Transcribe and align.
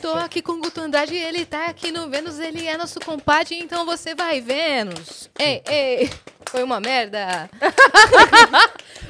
Tô 0.00 0.12
aqui 0.14 0.40
com 0.40 0.52
o 0.52 0.60
Guto 0.60 0.80
Andrade, 0.80 1.14
ele 1.14 1.44
tá 1.44 1.66
aqui 1.66 1.92
no 1.92 2.08
Vênus, 2.08 2.38
ele 2.38 2.66
é 2.66 2.76
nosso 2.76 2.98
compadre, 3.00 3.58
então 3.58 3.84
você 3.84 4.14
vai, 4.14 4.40
Vênus. 4.40 5.28
Ei, 5.38 5.62
ei, 5.68 6.10
foi 6.46 6.62
uma 6.62 6.80
merda. 6.80 7.48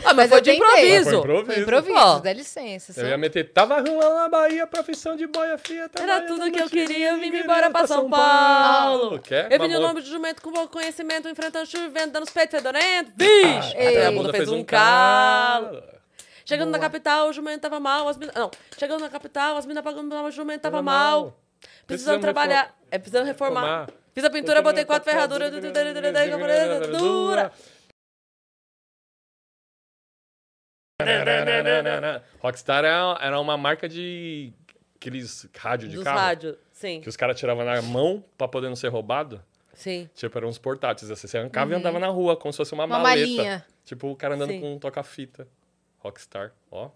Ah, 0.03 0.15
mas, 0.15 0.31
foi 0.31 0.41
de 0.41 0.53
improviso. 0.53 1.11
Foi 1.11 1.19
improviso. 1.19 1.45
Foi 1.53 1.63
improviso, 1.63 1.95
Ó. 1.99 2.19
dá 2.21 2.33
licença. 2.33 2.93
Eu 2.93 3.05
só- 3.05 3.07
ia 3.11 3.19
meter, 3.19 3.53
tava 3.53 3.79
rolando 3.83 4.15
na 4.15 4.29
Bahia, 4.31 4.67
profissão 4.67 5.15
de 5.15 5.27
boia 5.27 5.59
fria. 5.59 5.91
Era 5.95 6.23
tudo 6.23 6.51
que 6.51 6.59
eu 6.59 6.71
queria, 6.71 7.19
vim 7.19 7.27
embora 7.37 7.71
pra 7.71 7.87
São 7.87 8.09
Paulo. 8.09 9.19
Quer? 9.19 9.53
Eu 9.53 9.61
vim 9.61 9.69
no 9.69 9.79
nome 9.79 10.01
de 10.01 10.09
jumento 10.09 10.41
com 10.41 10.51
bom 10.51 10.67
conhecimento, 10.69 11.29
enfrentando 11.29 11.67
chuva 11.67 11.85
e 11.85 11.89
vento, 11.91 12.13
dando 12.13 12.23
os 12.23 12.31
peitos 12.31 12.57
fedorentos. 12.57 13.13
Vixe! 13.15 13.77
Ei. 13.77 13.89
Até 13.89 14.07
a 14.07 14.11
bunda 14.13 14.33
fez 14.33 14.49
um 14.49 14.65
calo. 14.65 15.67
calo. 15.67 15.83
Chegando 16.51 16.71
na 16.73 16.79
Boa. 16.79 16.91
capital, 16.91 17.29
o 17.29 17.33
jumento 17.33 17.61
tava 17.61 17.79
mal. 17.79 18.09
As 18.09 18.17
mina... 18.17 18.33
Não, 18.35 18.51
chegando 18.77 19.01
na 19.01 19.09
capital, 19.09 19.57
as 19.57 19.65
minas 19.67 19.85
pagando 19.85 20.13
mal, 20.13 20.25
o 20.25 20.31
jumento 20.33 20.61
tava 20.61 20.83
mal. 20.83 21.21
mal. 21.21 21.41
Precisando 21.87 21.87
Precisamos 21.87 22.21
trabalhar. 22.23 22.77
É, 22.91 22.99
precisando 22.99 23.25
reformar. 23.27 23.61
Reformar. 23.61 23.91
Fiz 24.13 24.25
a 24.25 24.31
pintura, 24.31 24.61
botei 24.61 24.85
quatro 24.85 25.09
ferraduras. 25.09 25.53
Dura. 26.99 27.53
Rockstar 32.41 32.85
era, 32.85 33.41
uma 33.41 33.57
marca 33.57 33.89
de 33.89 34.53
aqueles 34.97 35.49
rádio 35.57 35.89
de 35.89 35.95
Dos 35.95 36.05
carro 36.05 36.19
rádios. 36.19 36.57
Sim, 36.73 37.01
que 37.01 37.09
os 37.09 37.17
caras 37.17 37.39
tiravam 37.39 37.65
na 37.65 37.81
mão 37.81 38.25
pra 38.37 38.49
poder 38.49 38.69
não 38.69 38.75
ser 38.77 38.89
roubado. 38.89 39.41
sim. 39.73 40.11
Tipo, 40.15 40.37
eram 40.37 40.49
uns 40.49 40.59
portáteis. 40.59 41.09
Assim, 41.13 41.29
você 41.29 41.39
arrancava 41.39 41.73
e 41.73 41.77
andava 41.77 42.01
na 42.01 42.09
rua, 42.09 42.37
como 42.37 42.53
se 42.53 42.57
fosse 42.57 42.73
uma, 42.75 42.87
Uma 42.87 42.99
maleta. 42.99 43.21
malinha. 43.21 43.67
Tipo, 43.85 44.09
o 44.09 44.17
cara 44.17 44.35
andando 44.35 44.51
Sim. 44.51 44.61
com 44.61 44.75
um 44.75 44.79
toca-fita. 44.81 45.47
Rockstar, 46.01 46.53
ó. 46.71 46.91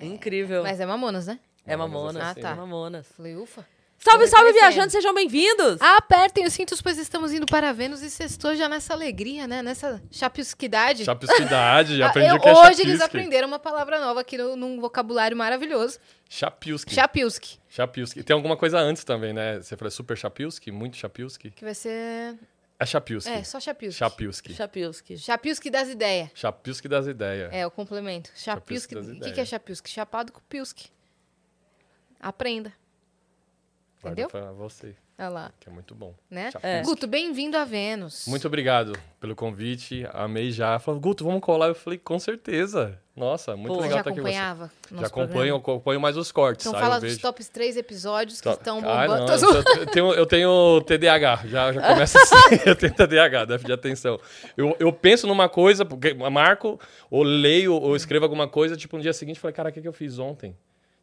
Incrível. 0.00 0.62
Mas 0.62 0.80
é 0.80 0.86
Mamonas, 0.86 1.26
né? 1.26 1.38
É 1.66 1.76
Mamonas 1.76 2.14
Mamonas. 2.14 2.36
Ah, 2.36 2.40
tá. 2.40 2.50
É 2.50 2.54
Mamonas. 2.54 3.06
Falei, 3.16 3.36
ufa. 3.36 3.66
Salve, 3.98 4.26
salve, 4.28 4.48
reconhecendo. 4.48 4.52
viajantes, 4.72 4.92
sejam 4.92 5.14
bem-vindos! 5.14 5.80
Apertem 5.80 6.44
os 6.44 6.52
cintos, 6.52 6.82
pois 6.82 6.98
estamos 6.98 7.32
indo 7.32 7.46
para 7.46 7.72
Vênus 7.72 8.02
e 8.02 8.10
sextou 8.10 8.54
já 8.54 8.68
nessa 8.68 8.92
alegria, 8.92 9.46
né? 9.48 9.62
Nessa 9.62 10.02
chapisquidade. 10.10 11.02
Chapisquidade, 11.04 12.00
Ah, 12.04 12.08
aprendi 12.08 12.28
eu- 12.28 12.36
o 12.36 12.40
que 12.40 12.46
é 12.46 12.52
Hoje 12.52 12.60
chapisque. 12.62 12.82
eles 12.82 13.00
aprenderam 13.00 13.48
uma 13.48 13.58
palavra 13.58 13.98
nova 13.98 14.20
aqui 14.20 14.36
no, 14.36 14.54
num 14.54 14.78
vocabulário 14.80 15.34
maravilhoso. 15.36 15.98
Chapisque. 16.28 16.92
Chapilski. 16.94 17.58
Chapilski. 17.70 18.20
E 18.20 18.22
tem 18.22 18.34
alguma 18.34 18.56
coisa 18.56 18.78
antes 18.78 19.02
também, 19.02 19.32
né? 19.32 19.60
Você 19.62 19.76
falou 19.78 19.90
super 19.90 20.16
Chapilski, 20.16 20.70
muito 20.70 20.96
Chapilski. 20.98 21.50
Que 21.52 21.64
vai 21.64 21.74
ser. 21.74 22.36
É 22.78 22.84
Chapilski. 22.84 23.30
É, 23.30 23.42
só 23.42 23.58
Chapilski. 23.58 23.98
Chapilski. 23.98 24.54
Chapilski. 24.54 25.18
Chapilski 25.18 25.70
das 25.70 25.88
ideias. 25.88 26.30
Chapilski 26.34 26.88
das 26.88 27.06
ideias. 27.06 27.52
É, 27.52 27.66
o 27.66 27.70
complemento. 27.70 28.30
Chapilski. 28.34 28.94
O 28.94 29.20
que, 29.20 29.32
que 29.32 29.40
é. 29.40 29.44
Chapilski? 29.44 29.88
Chapado 29.88 30.30
com 30.30 30.40
Pilski. 30.42 30.90
Aprenda. 32.20 32.72
Guarda 34.02 34.22
entendeu? 34.22 34.28
pra 34.28 34.52
você, 34.52 34.94
Olha 35.18 35.28
lá, 35.30 35.52
que 35.58 35.66
é 35.66 35.72
muito 35.72 35.94
bom. 35.94 36.14
né? 36.30 36.50
Chapilski. 36.50 36.82
Guto, 36.84 37.06
bem-vindo 37.06 37.56
a 37.56 37.64
Vênus. 37.64 38.26
Muito 38.28 38.46
obrigado 38.46 38.92
pelo 39.18 39.34
convite. 39.34 40.06
Amei 40.12 40.50
já. 40.50 40.78
Falou, 40.78 41.00
Guto, 41.00 41.24
vamos 41.24 41.40
colar? 41.40 41.68
Eu 41.68 41.74
falei, 41.74 41.98
com 41.98 42.18
certeza. 42.18 43.00
Nossa, 43.16 43.56
muito 43.56 43.72
Pô, 43.74 43.80
legal 43.80 43.92
já 43.94 43.98
estar 44.00 44.10
aqui 44.10 44.20
com 44.20 44.26
você. 44.26 44.34
acompanhava? 44.36 44.70
Já 44.90 44.94
nosso 44.96 45.06
acompanho, 45.06 45.30
programa? 45.32 45.58
acompanho 45.58 46.00
mais 46.02 46.18
os 46.18 46.30
cortes. 46.30 46.66
Então 46.66 46.78
fala 46.78 46.96
dos 47.00 47.08
vejo. 47.08 47.22
tops 47.22 47.48
três 47.48 47.78
episódios 47.78 48.42
que 48.42 48.44
Tá- 48.44 48.52
estão 48.52 48.78
Ah, 48.80 49.06
bombando. 49.06 49.26
não, 49.32 49.38
Tô 49.64 49.80
eu, 49.80 49.86
tenho, 49.88 50.12
eu 50.12 50.26
tenho 50.26 50.80
TDAH, 50.82 51.36
já, 51.46 51.72
já 51.72 51.80
começa 51.80 52.18
assim. 52.20 52.34
eu 52.68 52.76
tenho 52.76 52.92
TDAH, 52.94 53.46
déficit 53.46 53.66
de 53.68 53.72
atenção. 53.72 54.20
Eu, 54.54 54.76
eu 54.78 54.92
penso 54.92 55.26
numa 55.26 55.48
coisa, 55.48 55.88
marco, 56.30 56.78
ou 57.10 57.22
leio, 57.22 57.72
ou 57.72 57.96
escrevo 57.96 58.26
alguma 58.26 58.46
coisa, 58.48 58.76
tipo, 58.76 58.94
no 58.98 59.02
dia 59.02 59.14
seguinte, 59.14 59.36
eu 59.36 59.40
falei, 59.40 59.54
cara, 59.54 59.70
o 59.70 59.72
que, 59.72 59.80
que 59.80 59.88
eu 59.88 59.94
fiz 59.94 60.18
ontem? 60.18 60.54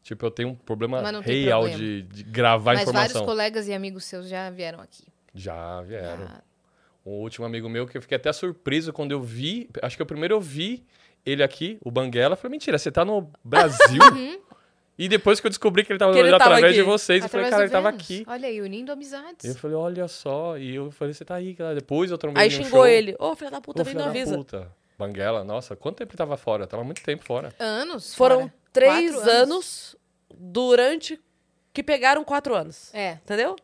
Tipo, 0.04 0.26
eu 0.26 0.30
tenho 0.30 0.50
um 0.50 0.54
problema 0.54 1.00
Mas 1.02 1.24
real 1.24 1.62
problema. 1.62 1.82
de, 1.82 2.02
de 2.02 2.22
gravar 2.24 2.74
Mas 2.74 2.84
vários 2.84 2.90
informação. 3.12 3.24
colegas 3.26 3.66
e 3.66 3.72
amigos 3.72 4.04
seus 4.04 4.28
já 4.28 4.48
vieram 4.50 4.80
aqui. 4.80 5.02
Já 5.34 5.80
vieram. 5.80 6.26
Ah, 6.28 6.42
O 7.04 7.22
último 7.22 7.44
amigo 7.46 7.68
meu 7.68 7.86
que 7.88 7.96
eu 7.96 8.02
fiquei 8.02 8.16
até 8.16 8.32
surpreso 8.32 8.92
quando 8.92 9.12
eu 9.12 9.20
vi. 9.22 9.68
Acho 9.82 9.96
que 9.96 10.02
o 10.02 10.06
primeiro 10.06 10.34
eu 10.34 10.40
vi 10.40 10.84
ele 11.24 11.42
aqui, 11.42 11.78
o 11.82 11.90
Banguela. 11.90 12.34
Eu 12.34 12.36
falei, 12.36 12.52
mentira, 12.52 12.76
você 12.78 12.92
tá 12.92 13.02
no 13.04 13.30
Brasil? 13.42 13.98
e 14.98 15.08
depois 15.08 15.40
que 15.40 15.46
eu 15.46 15.50
descobri 15.50 15.82
que 15.84 15.90
ele 15.90 15.98
tava 15.98 16.12
Que 16.12 16.18
ele 16.18 16.28
olhando 16.28 16.38
tava 16.38 16.50
através 16.52 16.72
aqui. 16.74 16.84
de 16.84 16.88
vocês, 16.90 17.22
eu 17.24 17.28
falei, 17.30 17.46
através 17.46 17.50
cara, 17.50 17.64
ele 17.64 17.72
tava 17.72 17.90
Vênus. 17.90 18.04
aqui. 18.04 18.24
Olha 18.28 18.48
aí, 18.48 18.60
unindo 18.60 18.92
amizades. 18.92 19.44
Eu 19.44 19.54
falei, 19.54 19.76
olha 19.76 20.06
só. 20.06 20.58
E 20.58 20.74
eu 20.74 20.90
falei, 20.90 21.14
você 21.14 21.24
tá 21.24 21.36
aí, 21.36 21.54
cara. 21.54 21.74
Depois 21.74 22.10
eu 22.10 22.18
trombei 22.18 22.42
Aí 22.42 22.48
no 22.50 22.54
xingou 22.56 22.70
show. 22.80 22.86
ele. 22.86 23.16
Ô, 23.18 23.34
filho 23.34 23.50
da 23.50 23.60
puta, 23.62 23.80
Ô, 23.80 23.84
vem 23.86 23.98
avisa. 24.02 24.36
puta. 24.36 24.70
Banguela, 24.98 25.42
nossa, 25.42 25.74
quanto 25.74 25.96
tempo 25.96 26.10
ele 26.12 26.18
tava 26.18 26.36
fora? 26.36 26.66
Tava 26.66 26.84
muito 26.84 27.02
tempo 27.02 27.24
fora. 27.24 27.52
Anos? 27.58 28.14
Foram 28.14 28.40
fora. 28.42 28.54
Três 28.74 29.12
Quatro 29.14 29.30
anos. 29.30 29.96
durante 30.36 31.18
que 31.72 31.82
pegaram 31.82 32.22
quatro 32.24 32.54
anos. 32.54 32.92
É. 32.92 33.12
Entendeu? 33.24 33.56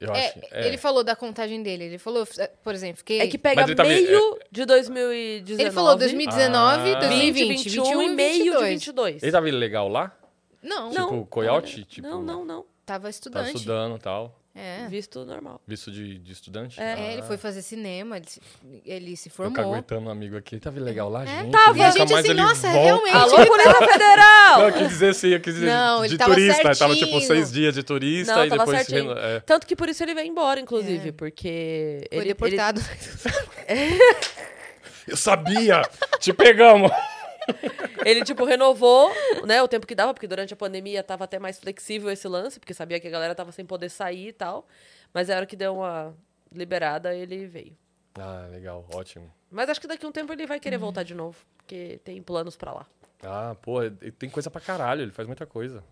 Eu 0.00 0.12
É, 0.12 0.26
acho. 0.28 0.38
é. 0.50 0.66
Ele 0.66 0.76
falou 0.76 1.04
da 1.04 1.14
contagem 1.14 1.62
dele. 1.62 1.84
Ele 1.84 1.98
falou, 1.98 2.26
por 2.64 2.74
exemplo, 2.74 2.98
fiquei. 2.98 3.20
É 3.20 3.26
que 3.28 3.38
pega 3.38 3.60
Mas 3.62 3.68
ele 3.70 3.76
tá- 3.76 3.84
meio 3.84 4.38
de 4.50 4.64
2019. 4.66 5.62
Ele 5.62 5.70
falou 5.70 5.96
2019, 5.96 6.94
Ah. 6.94 6.98
2020, 6.98 7.48
20, 7.48 7.64
21 7.70 7.84
21 7.84 8.02
e 8.02 8.06
e 8.06 8.08
meio 8.10 8.32
de 8.32 8.50
22. 8.50 8.70
22. 8.72 9.22
Ele 9.22 9.32
tava 9.32 9.46
legal 9.46 9.88
lá? 9.88 10.12
Não, 10.60 10.90
Tipo, 10.90 11.26
coiote? 11.26 11.84
Tipo, 11.84 12.06
Não, 12.08 12.20
não, 12.22 12.44
não. 12.44 12.62
tava 12.84 13.00
Tava 13.02 13.10
estudante. 13.10 13.56
estudando 13.56 13.96
e 13.96 13.98
tal. 14.00 14.36
É. 14.54 14.86
Visto 14.88 15.24
normal. 15.24 15.62
Visto 15.66 15.90
de, 15.90 16.18
de 16.18 16.32
estudante? 16.32 16.78
É, 16.78 17.12
ele 17.14 17.22
Ah. 17.22 17.24
foi 17.24 17.38
fazer 17.38 17.62
cinema, 17.62 18.18
ele 18.18 18.26
se, 18.28 18.40
ele 18.84 19.16
se 19.16 19.30
Eu 19.30 19.34
formou. 19.34 19.54
caguetando 19.72 20.08
um 20.08 20.10
amigo 20.10 20.36
aqui. 20.36 20.60
Tava 20.60 20.78
legal 20.78 21.08
lá, 21.08 21.24
gente. 21.24 21.50
tava. 21.50 21.78
E 21.78 21.82
a 21.82 21.90
gente 21.90 22.12
mais 22.12 22.24
assim, 22.24 22.30
ele 22.32 22.42
nossa, 22.42 22.70
volta. 22.70 22.84
realmente. 22.84 23.16
Alô, 23.16 23.46
Polícia 23.46 23.88
Federal! 23.92 24.58
Não, 24.58 24.68
eu 24.68 24.72
quis 24.74 24.88
dizer 24.88 25.08
assim, 25.10 25.28
eu 25.28 25.40
quis 25.40 25.54
dizer 25.54 25.66
Não, 25.66 26.00
de 26.02 26.08
ele 26.08 26.18
tava 26.18 26.34
turista. 26.34 26.68
Ele 26.68 26.76
Tava 26.76 26.94
tipo 26.94 27.06
certinho. 27.12 27.26
seis 27.26 27.52
dias 27.52 27.74
de 27.74 27.82
turista 27.82 28.34
Não, 28.34 28.44
e 28.44 28.48
tava 28.50 28.64
depois. 28.66 28.86
certinho. 28.86 29.12
é. 29.18 29.40
Tanto 29.40 29.66
que 29.66 29.74
por 29.74 29.88
isso 29.88 30.02
ele 30.02 30.14
veio 30.14 30.28
embora, 30.28 30.60
inclusive, 30.60 31.08
É. 31.08 31.12
porque 31.12 32.06
Foi 32.10 32.18
ele, 32.18 32.28
deportado. 32.28 32.80
Eu 35.08 35.16
sabia! 35.16 35.82
Te 36.20 36.32
pegamos! 36.32 36.90
Ele, 37.48 38.10
ele, 38.10 38.24
tipo, 38.24 38.44
renovou, 38.44 39.10
né, 39.46 39.62
o 39.62 39.68
tempo 39.68 39.86
que 39.86 39.94
dava, 39.94 40.12
porque 40.14 40.26
durante 40.26 40.52
a 40.52 40.56
pandemia 40.56 41.02
tava 41.02 41.24
até 41.24 41.38
mais 41.38 41.58
flexível 41.58 42.10
esse 42.10 42.26
lance, 42.28 42.58
porque 42.58 42.74
sabia 42.74 42.98
que 43.00 43.06
a 43.08 43.10
galera 43.10 43.34
tava 43.34 43.52
sem 43.52 43.64
poder 43.64 43.88
sair 43.88 44.28
e 44.28 44.32
tal. 44.32 44.66
Mas 45.12 45.28
a 45.30 45.36
hora 45.36 45.46
que 45.46 45.56
deu 45.56 45.76
uma 45.76 46.14
liberada, 46.52 47.14
ele 47.14 47.46
veio. 47.46 47.76
Ah, 48.18 48.46
legal, 48.50 48.84
ótimo. 48.94 49.32
Mas 49.50 49.68
acho 49.70 49.80
que 49.80 49.86
daqui 49.86 50.04
a 50.04 50.08
um 50.08 50.12
tempo 50.12 50.32
ele 50.32 50.46
vai 50.46 50.58
querer 50.60 50.78
voltar 50.78 51.02
de 51.02 51.14
novo, 51.14 51.38
porque 51.58 52.00
tem 52.04 52.20
planos 52.22 52.56
pra 52.56 52.72
lá. 52.72 52.86
Ah, 53.22 53.54
pô, 53.62 53.82
ele 53.82 54.10
tem 54.12 54.28
coisa 54.28 54.50
pra 54.50 54.60
caralho, 54.60 55.02
ele 55.02 55.12
faz 55.12 55.26
muita 55.26 55.46
coisa. 55.46 55.82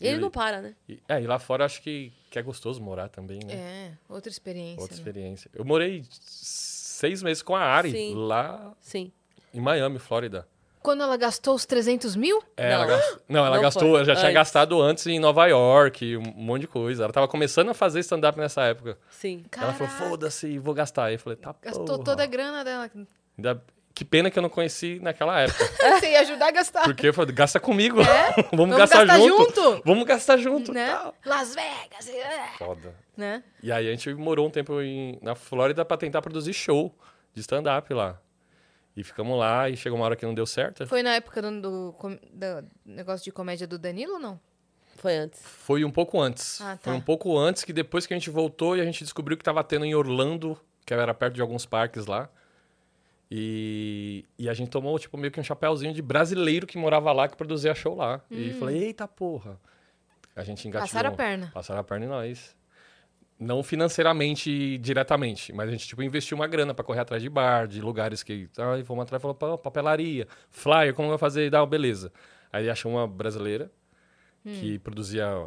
Ele, 0.00 0.18
não 0.18 0.30
para, 0.30 0.62
né? 0.62 0.76
e- 0.88 1.02
É, 1.08 1.20
e 1.20 1.26
lá 1.26 1.40
fora 1.40 1.64
acho 1.64 1.82
que, 1.82 2.12
que 2.30 2.38
é 2.38 2.42
gostoso 2.42 2.80
morar 2.80 3.08
também, 3.08 3.40
né? 3.44 3.54
É, 3.54 3.92
outra 4.08 4.30
experiência. 4.30 4.80
Outra 4.80 4.94
né? 4.96 5.00
experiência. 5.00 5.50
Eu 5.52 5.64
morei 5.64 6.04
seis 6.10 7.20
meses 7.22 7.42
com 7.42 7.56
a 7.56 7.60
Ari, 7.62 7.90
Sim. 7.90 8.14
lá 8.14 8.76
Sim. 8.80 9.10
em 9.52 9.60
Miami, 9.60 9.98
Flórida. 9.98 10.46
Quando 10.82 11.02
ela 11.02 11.16
gastou 11.16 11.54
os 11.54 11.66
300 11.66 12.14
mil? 12.16 12.42
É, 12.56 12.68
Não. 12.68 12.74
ela 12.74 12.86
gastou, 12.86 13.20
não, 13.28 13.46
ela 13.46 13.56
Não 13.56 13.62
gastou, 13.62 13.90
foi. 13.90 14.04
já 14.04 14.14
tinha 14.14 14.24
Antes. 14.26 14.34
gastado 14.34 14.80
antes 14.80 15.06
em 15.06 15.18
Nova 15.18 15.46
York, 15.46 16.16
um 16.16 16.22
monte 16.36 16.62
de 16.62 16.66
coisa. 16.68 17.04
Ela 17.04 17.12
tava 17.12 17.28
começando 17.28 17.68
a 17.70 17.74
fazer 17.74 18.00
stand-up 18.00 18.38
nessa 18.38 18.62
época. 18.62 18.96
Sim. 19.10 19.44
Ela 19.56 19.72
falou, 19.74 19.92
foda-se, 19.92 20.58
vou 20.58 20.74
gastar. 20.74 21.04
Aí 21.06 21.14
eu 21.14 21.18
falei, 21.18 21.36
tá 21.36 21.54
Gastou 21.62 21.84
porra. 21.84 22.04
toda 22.04 22.22
a 22.22 22.26
grana 22.26 22.64
dela. 22.64 22.90
Ainda- 23.36 23.62
Que 23.94 24.04
pena 24.04 24.30
que 24.30 24.38
eu 24.38 24.42
não 24.42 24.48
conheci 24.48 25.00
naquela 25.02 25.40
época. 25.40 25.58
Você 26.00 26.12
ia 26.12 26.20
ajudar 26.20 26.46
a 26.46 26.50
gastar. 26.52 26.84
Porque 26.84 27.08
eu 27.08 27.12
falei, 27.12 27.34
gasta 27.34 27.58
comigo. 27.58 27.96
Vamos, 28.04 28.50
Vamos 28.52 28.76
gastar, 28.76 29.04
gastar 29.04 29.18
junto. 29.26 29.60
junto. 29.62 29.82
Vamos 29.84 30.04
gastar 30.06 30.36
junto. 30.36 30.72
né? 30.72 30.88
tal. 30.92 31.14
Las 31.26 31.54
Vegas. 31.56 32.08
é. 32.08 32.56
Foda. 32.58 32.94
Né? 33.16 33.42
E 33.60 33.72
aí 33.72 33.88
a 33.88 33.90
gente 33.90 34.14
morou 34.14 34.46
um 34.46 34.50
tempo 34.50 34.80
em- 34.80 35.18
na 35.20 35.34
Flórida 35.34 35.84
pra 35.84 35.96
tentar 35.96 36.22
produzir 36.22 36.52
show 36.52 36.94
de 37.34 37.40
stand-up 37.40 37.92
lá. 37.92 38.20
E 38.98 39.04
ficamos 39.04 39.38
lá 39.38 39.70
e 39.70 39.76
chegou 39.76 39.96
uma 39.96 40.04
hora 40.04 40.16
que 40.16 40.26
não 40.26 40.34
deu 40.34 40.44
certo. 40.44 40.84
Foi 40.84 41.04
na 41.04 41.14
época 41.14 41.40
do, 41.40 41.60
do, 41.60 41.92
do 42.32 42.68
negócio 42.84 43.24
de 43.24 43.30
comédia 43.30 43.64
do 43.64 43.78
Danilo 43.78 44.14
ou 44.14 44.18
não? 44.18 44.40
Foi 44.96 45.16
antes. 45.16 45.40
Foi 45.40 45.84
um 45.84 45.90
pouco 45.90 46.20
antes. 46.20 46.60
Ah, 46.60 46.72
tá. 46.72 46.78
Foi 46.82 46.92
um 46.94 47.00
pouco 47.00 47.38
antes 47.38 47.62
que 47.62 47.72
depois 47.72 48.08
que 48.08 48.12
a 48.12 48.18
gente 48.18 48.28
voltou 48.28 48.76
e 48.76 48.80
a 48.80 48.84
gente 48.84 49.04
descobriu 49.04 49.36
que 49.38 49.44
tava 49.44 49.62
tendo 49.62 49.84
em 49.84 49.94
Orlando, 49.94 50.58
que 50.84 50.92
era 50.92 51.14
perto 51.14 51.34
de 51.34 51.40
alguns 51.40 51.64
parques 51.64 52.06
lá. 52.06 52.28
E, 53.30 54.24
e 54.36 54.48
a 54.48 54.54
gente 54.54 54.68
tomou, 54.68 54.98
tipo, 54.98 55.16
meio 55.16 55.30
que 55.30 55.38
um 55.38 55.44
chapéuzinho 55.44 55.94
de 55.94 56.02
brasileiro 56.02 56.66
que 56.66 56.76
morava 56.76 57.12
lá, 57.12 57.28
que 57.28 57.36
produzia 57.36 57.76
show 57.76 57.94
lá. 57.94 58.20
E 58.28 58.52
falei, 58.54 58.82
eita 58.82 59.06
porra. 59.06 59.60
A 60.34 60.42
gente 60.42 60.66
engatilhou. 60.66 60.86
Hum. 60.86 60.88
Passaram 60.88 61.10
a 61.10 61.16
perna. 61.16 61.50
Passaram 61.54 61.80
a 61.82 61.84
perna 61.84 62.04
em 62.04 62.08
nós. 62.08 62.56
Não 63.40 63.62
financeiramente, 63.62 64.78
diretamente, 64.78 65.52
mas 65.52 65.68
a 65.68 65.72
gente, 65.72 65.86
tipo, 65.86 66.02
investiu 66.02 66.36
uma 66.36 66.46
grana 66.48 66.74
pra 66.74 66.84
correr 66.84 67.00
atrás 67.00 67.22
de 67.22 67.28
bar, 67.28 67.68
de 67.68 67.80
lugares 67.80 68.22
que... 68.24 68.48
Ai, 68.58 68.82
vamos 68.82 69.02
atrás, 69.04 69.22
falou, 69.22 69.34
"Pô, 69.34 69.56
papelaria, 69.56 70.26
flyer, 70.50 70.92
como 70.92 71.08
vai 71.08 71.18
fazer? 71.18 71.48
Dá, 71.48 71.64
beleza. 71.64 72.12
Aí 72.52 72.68
achou 72.68 72.90
uma 72.90 73.06
brasileira 73.06 73.70
que 74.44 74.78
produzia 74.80 75.46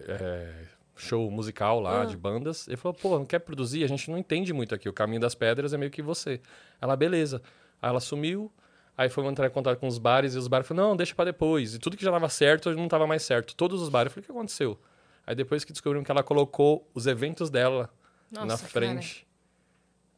é, 0.00 0.52
show 0.96 1.28
musical 1.30 1.80
lá, 1.80 2.02
Ah. 2.02 2.04
de 2.04 2.16
bandas. 2.16 2.68
Ele 2.68 2.76
falou, 2.76 2.94
pô, 2.94 3.18
não 3.18 3.24
quer 3.24 3.38
produzir? 3.40 3.82
A 3.82 3.88
gente 3.88 4.10
não 4.10 4.18
entende 4.18 4.52
muito 4.52 4.74
aqui. 4.74 4.88
O 4.88 4.92
Caminho 4.92 5.20
das 5.20 5.34
Pedras 5.34 5.72
é 5.72 5.78
meio 5.78 5.90
que 5.90 6.02
você. 6.02 6.40
Ela, 6.80 6.94
beleza. 6.94 7.40
Aí 7.80 7.88
ela 7.90 8.00
sumiu. 8.00 8.52
Aí 8.96 9.08
fomos 9.08 9.32
entrar 9.32 9.46
em 9.46 9.50
contato 9.50 9.78
com 9.78 9.88
os 9.88 9.98
bares 9.98 10.34
e 10.34 10.38
os 10.38 10.46
bares 10.46 10.68
falaram, 10.68 10.90
não, 10.90 10.96
deixa 10.96 11.14
pra 11.14 11.24
depois. 11.24 11.74
E 11.74 11.78
tudo 11.80 11.96
que 11.96 12.04
já 12.04 12.12
tava 12.12 12.28
certo, 12.28 12.70
não 12.76 12.86
tava 12.86 13.06
mais 13.08 13.22
certo. 13.22 13.56
Todos 13.56 13.82
os 13.82 13.88
bares. 13.88 14.10
Eu 14.10 14.14
falei, 14.14 14.22
o 14.22 14.26
que 14.26 14.32
aconteceu? 14.38 14.78
Aí 15.26 15.34
depois 15.34 15.64
que 15.64 15.72
descobriram 15.72 16.04
que 16.04 16.10
ela 16.10 16.22
colocou 16.22 16.88
os 16.94 17.06
eventos 17.06 17.48
dela 17.50 17.88
na 18.30 18.44
Nossa, 18.44 18.66
frente. 18.66 19.26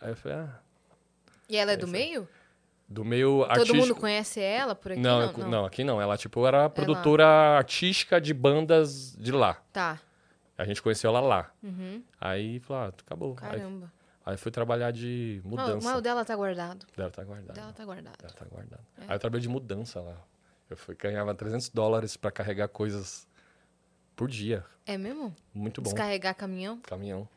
Aí 0.00 0.11
eu 0.11 0.17
falei, 0.17 0.38
ah, 0.38 0.61
E 1.49 1.56
ela 1.56 1.73
é 1.73 1.76
do 1.76 1.87
meio? 1.87 2.29
do 2.88 3.05
meio 3.05 3.41
Todo 3.43 3.50
artístico. 3.50 3.76
mundo 3.79 3.94
conhece 3.97 4.41
ela 4.41 4.75
por 4.75 4.93
aqui? 4.93 5.00
não, 5.00 5.20
Não, 5.32 5.41
eu- 5.41 5.49
não. 5.49 5.64
aqui 5.64 5.82
não. 5.85 6.00
Ela, 6.00 6.17
tipo, 6.17 6.47
era 6.47 6.69
produtora 6.70 7.26
artística 7.56 8.20
de 8.20 8.32
bandas 8.35 9.17
de 9.19 9.32
lá. 9.32 9.55
Tá. 9.73 10.00
A 10.58 10.64
gente 10.64 10.81
conheceu 10.82 11.11
ela 11.11 11.20
lá. 11.20 11.50
Uhum. 11.62 12.03
Aí, 12.20 12.61
falou, 12.61 12.85
ah, 12.85 12.88
acabou. 12.88 13.37
Aí, 13.43 13.50
Caramba. 13.58 13.93
aí 14.25 14.37
fui 14.37 14.50
trabalhar 14.50 14.91
de 14.91 15.41
mudança. 15.44 15.87
mas 15.88 15.99
o 15.99 16.00
dela 16.00 16.25
tá 16.25 16.35
guardado. 16.35 16.87
Estar 16.88 17.23
O 17.23 17.26
guardado. 17.26 17.55
dela 17.55 17.73
tá 17.73 17.85
guardado. 17.85 18.17
Deve 18.19 18.32
estar 18.32 18.44
guardado. 18.47 18.81
É. 18.99 19.03
Aí 19.08 19.14
eu 19.14 19.19
trabalhei 19.19 19.43
de 19.43 19.49
mudança 19.49 20.00
lá. 20.00 20.17
Eu 20.70 20.76
fui, 20.76 20.94
ganhava 20.97 21.35
300 21.35 21.69
dólares 21.69 22.17
pra 22.17 22.31
carregar 22.31 22.69
coisas 22.69 23.26
por 24.16 24.28
dia. 24.28 24.64
É 24.86 24.96
mesmo? 24.96 25.34
Muito 25.54 25.80
bom. 25.80 25.90
Descarregar 25.90 26.34
caminhão? 26.34 26.80
Caminhão. 26.80 27.28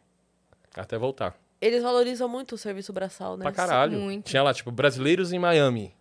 Até 0.76 0.98
voltar. 0.98 1.36
Eles 1.62 1.84
valorizam 1.84 2.30
muito 2.30 2.56
o 2.56 2.58
serviço 2.58 2.94
braçal, 2.94 3.36
né? 3.36 3.44
Pra 3.44 3.52
caralho. 3.52 4.00
muito. 4.00 4.26
Tinha 4.26 4.42
lá, 4.42 4.54
tipo, 4.54 4.72
brasileiros 4.72 5.34
em 5.34 5.40
Miami. 5.40 5.94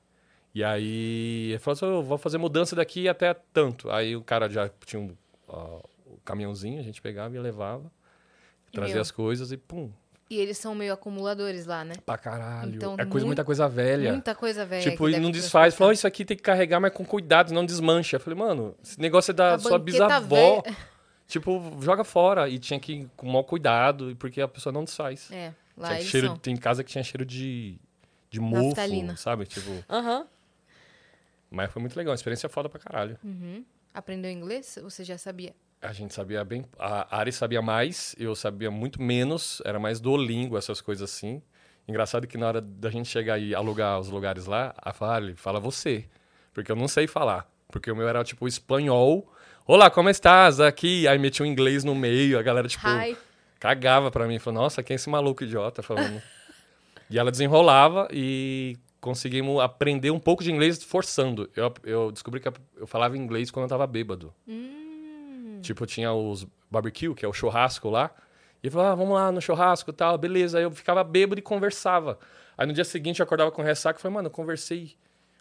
E 0.54 0.62
aí, 0.62 1.50
ele 1.50 1.58
falou 1.58 1.72
assim, 1.75 1.86
eu 1.86 2.02
vou 2.02 2.16
fazer 2.16 2.38
mudança 2.38 2.76
daqui 2.76 3.08
até 3.08 3.34
tanto. 3.52 3.90
Aí 3.90 4.14
o 4.14 4.22
cara 4.22 4.48
já 4.48 4.70
tinha 4.86 5.00
um 5.00 5.16
ó, 5.48 5.80
o 6.06 6.19
caminhãozinho, 6.25 6.78
a 6.78 6.82
gente 6.82 7.02
pegava 7.02 7.34
e 7.34 7.38
levava. 7.38 7.90
Trazia 8.72 8.94
Meu. 8.94 9.02
as 9.02 9.10
coisas 9.10 9.50
e 9.50 9.56
pum, 9.56 9.90
E 10.30 10.38
eles 10.38 10.58
são 10.58 10.75
meio 10.75 10.92
acumuladores 10.92 11.64
lá, 11.64 11.84
né? 11.84 11.94
pra 12.04 12.19
caralho. 12.19 12.75
Então, 12.75 12.94
é 12.98 13.06
coisa, 13.06 13.25
muita 13.26 13.44
coisa 13.44 13.66
velha. 13.69 14.12
Muita 14.12 14.34
coisa 14.34 14.66
velha. 14.66 14.82
Tipo, 14.90 15.08
e 15.08 15.19
não 15.19 15.30
desfaz. 15.30 15.75
Falou, 15.75 15.88
"Ó, 15.90 15.92
isso 15.92 16.06
aqui 16.06 16.22
tem 16.25 16.36
que 16.36 16.42
carregar, 16.42 16.78
mas 16.80 16.92
com 16.92 17.02
cuidado, 17.04 17.52
não 17.54 17.64
desmancha. 17.64 18.16
Eu 18.16 18.20
falei, 18.20 18.38
mano, 18.38 18.75
esse 18.82 19.00
negócio 19.00 19.30
é 19.30 19.34
da 19.34 19.54
A 19.54 19.58
sua 19.58 19.78
bisavó. 19.78 20.60
velha. 20.62 20.76
Tipo, 21.28 21.76
joga 21.82 22.04
fora. 22.04 22.48
E 22.48 22.58
tinha 22.58 22.80
que 22.80 22.92
ir 22.94 23.10
com 23.14 23.26
o 23.26 23.30
maior 23.30 23.42
cuidado, 23.42 24.16
porque 24.19 24.40
a 24.40 24.48
pessoa 24.48 24.72
não 24.72 24.82
desfaz. 24.84 25.30
É, 25.30 25.52
lá 25.76 25.88
Tinha 25.90 26.00
cheiro, 26.02 26.26
são. 26.28 26.36
tem 26.38 26.56
casa 26.56 26.82
que 26.82 26.90
tinha 26.90 27.04
cheiro 27.04 27.22
de, 27.26 27.76
de 28.31 28.40
mofo, 28.40 28.69
Naftalina. 28.69 29.14
sabe? 29.14 29.44
Tipo, 29.44 29.70
Aham. 29.90 30.26
mas 31.50 31.70
foi 31.70 31.81
muito 31.81 31.94
legal, 31.96 32.12
uma 32.12 32.14
experiência 32.16 32.48
foda 32.48 32.69
pra 32.70 32.78
caralho. 32.81 33.19
Uhum. 33.22 33.62
Aprendeu 33.92 34.31
inglês? 34.31 34.78
Você 34.82 35.04
já 35.04 35.19
sabia? 35.19 35.54
A 35.80 35.92
gente 35.92 36.12
sabia 36.12 36.42
bem. 36.44 36.64
A 36.78 37.19
Ari 37.19 37.32
sabia 37.32 37.62
mais, 37.62 38.14
eu 38.19 38.34
sabia 38.34 38.70
muito 38.70 39.00
menos. 39.00 39.62
Era 39.64 39.78
mais 39.78 40.00
Duolingo, 40.00 40.58
essas 40.58 40.80
coisas 40.80 41.08
assim. 41.08 41.40
Engraçado 41.86 42.26
que 42.26 42.36
na 42.36 42.48
hora 42.48 42.60
da 42.60 42.90
gente 42.90 43.08
chegar 43.08 43.38
e 43.38 43.54
alugar 43.54 43.98
os 44.00 44.10
lugares 44.10 44.46
lá, 44.46 44.75
a 44.76 44.92
Fale 44.92 45.34
fala 45.36 45.60
você. 45.60 46.04
Porque 46.52 46.70
eu 46.72 46.76
não 46.76 46.88
sei 46.88 47.06
falar. 47.06 47.48
Porque 47.70 47.90
o 47.90 47.96
meu 47.96 48.08
era 48.08 48.25
tipo 48.25 48.48
espanhol. 48.48 49.32
Olá, 49.64 49.88
como 49.88 50.08
estás? 50.10 50.58
Aqui. 50.58 51.06
Aí 51.06 51.16
metia 51.19 51.46
um 51.46 51.48
inglês 51.48 51.84
no 51.84 51.94
meio, 51.94 52.38
a 52.38 52.42
galera, 52.42 52.66
tipo, 52.66 52.86
Hi. 52.88 53.16
cagava 53.60 54.10
pra 54.10 54.26
mim. 54.26 54.38
Falou, 54.40 54.62
nossa, 54.62 54.82
quem 54.82 54.94
é 54.94 54.96
esse 54.96 55.08
maluco 55.08 55.44
idiota 55.44 55.81
falando? 55.82 56.20
e 57.08 57.19
ela 57.19 57.31
desenrolava 57.31 58.08
e 58.10 58.76
conseguimos 59.00 59.60
aprender 59.60 60.10
um 60.10 60.19
pouco 60.19 60.42
de 60.42 60.50
inglês 60.50 60.82
forçando. 60.82 61.48
Eu, 61.54 61.72
eu 61.84 62.10
descobri 62.10 62.40
que 62.40 62.48
eu 62.76 62.86
falava 62.86 63.16
inglês 63.16 63.50
quando 63.50 63.64
eu 63.64 63.69
tava 63.70 63.86
bêbado. 63.86 64.34
Hum. 64.46 64.88
Tipo, 65.60 65.87
tinha 65.87 66.12
os 66.12 66.46
barbecue, 66.70 67.14
que 67.14 67.25
é 67.25 67.28
o 67.28 67.32
churrasco 67.32 67.88
lá. 67.88 68.10
E 68.62 68.66
eu 68.66 68.72
falava, 68.72 68.93
ah, 68.93 68.94
vamos 68.94 69.14
lá 69.14 69.31
no 69.32 69.40
churrasco 69.40 69.90
e 69.90 69.93
tal, 69.93 70.19
beleza. 70.19 70.58
Aí 70.58 70.64
eu 70.64 70.70
ficava 70.70 71.02
bêbado 71.05 71.38
e 71.38 71.43
conversava. 71.43 72.19
Aí 72.56 72.66
no 72.66 72.72
dia 72.72 72.84
seguinte 72.84 73.20
eu 73.20 73.25
acordava 73.25 73.50
com 73.52 73.62
ressaca 73.62 73.99
e 73.99 74.02
falei, 74.02 74.14
mano, 74.16 74.26
eu 74.26 74.32
conversei 74.32 74.96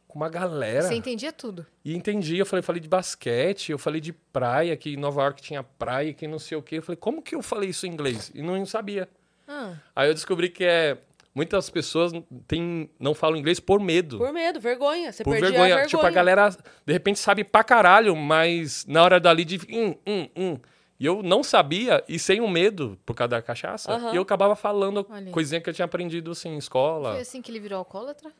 com 0.07 0.19
uma 0.19 0.29
galera. 0.29 0.83
Você 0.83 0.93
entendia 0.95 1.33
tudo. 1.33 1.65
E 1.83 1.95
entendi, 1.95 2.37
eu 2.37 2.45
falei, 2.45 2.61
falei 2.61 2.79
de 2.81 2.87
basquete, 2.87 3.71
eu 3.71 3.77
falei 3.77 3.99
de 3.99 4.13
praia, 4.13 4.77
que 4.77 4.93
em 4.93 4.97
Nova 4.97 5.23
York 5.23 5.41
tinha 5.41 5.63
praia, 5.63 6.13
que 6.13 6.27
não 6.27 6.39
sei 6.39 6.57
o 6.57 6.61
quê. 6.61 6.77
Eu 6.77 6.83
falei, 6.83 6.97
como 6.97 7.21
que 7.21 7.35
eu 7.35 7.41
falei 7.41 7.69
isso 7.69 7.85
em 7.87 7.91
inglês? 7.91 8.31
E 8.33 8.41
não 8.41 8.63
sabia. 8.65 9.09
Ah, 9.47 9.73
Aí 9.95 10.09
eu 10.09 10.13
descobri 10.13 10.49
que 10.49 10.63
é. 10.63 10.97
Muitas 11.37 11.69
pessoas 11.69 12.11
tem, 12.47 12.89
não 12.99 13.13
falam 13.13 13.37
inglês 13.37 13.59
por 13.59 13.79
medo. 13.79 14.17
Por 14.17 14.33
medo, 14.33 14.59
vergonha. 14.59 15.11
Você 15.11 15.23
Por 15.23 15.33
vergonha. 15.39 15.51
a 15.51 15.67
vergonha. 15.67 15.85
Tipo, 15.85 16.03
a 16.03 16.09
galera, 16.09 16.49
de 16.49 16.91
repente, 16.91 17.19
sabe 17.19 17.43
pra 17.43 17.63
caralho, 17.63 18.15
mas 18.15 18.83
na 18.87 19.03
hora 19.03 19.19
dali 19.19 19.45
de. 19.45 19.57
Hum, 19.71 19.93
hum, 20.07 20.27
hum. 20.35 20.59
E 20.99 21.05
eu 21.05 21.21
não 21.21 21.43
sabia, 21.43 22.03
e 22.09 22.17
sem 22.17 22.41
o 22.41 22.47
medo, 22.47 22.97
por 23.05 23.15
causa 23.15 23.29
da 23.29 23.41
cachaça, 23.43 23.91
Aham. 23.93 24.13
e 24.13 24.15
eu 24.15 24.23
acabava 24.23 24.55
falando 24.55 25.05
Olha 25.07 25.29
coisinha 25.29 25.61
que 25.61 25.69
eu 25.69 25.73
tinha 25.75 25.85
aprendido 25.85 26.31
assim 26.31 26.49
em 26.49 26.57
escola. 26.57 27.11
foi 27.11 27.21
assim 27.21 27.39
que 27.39 27.51
ele 27.51 27.59
virou 27.59 27.77
alcoólatra? 27.77 28.31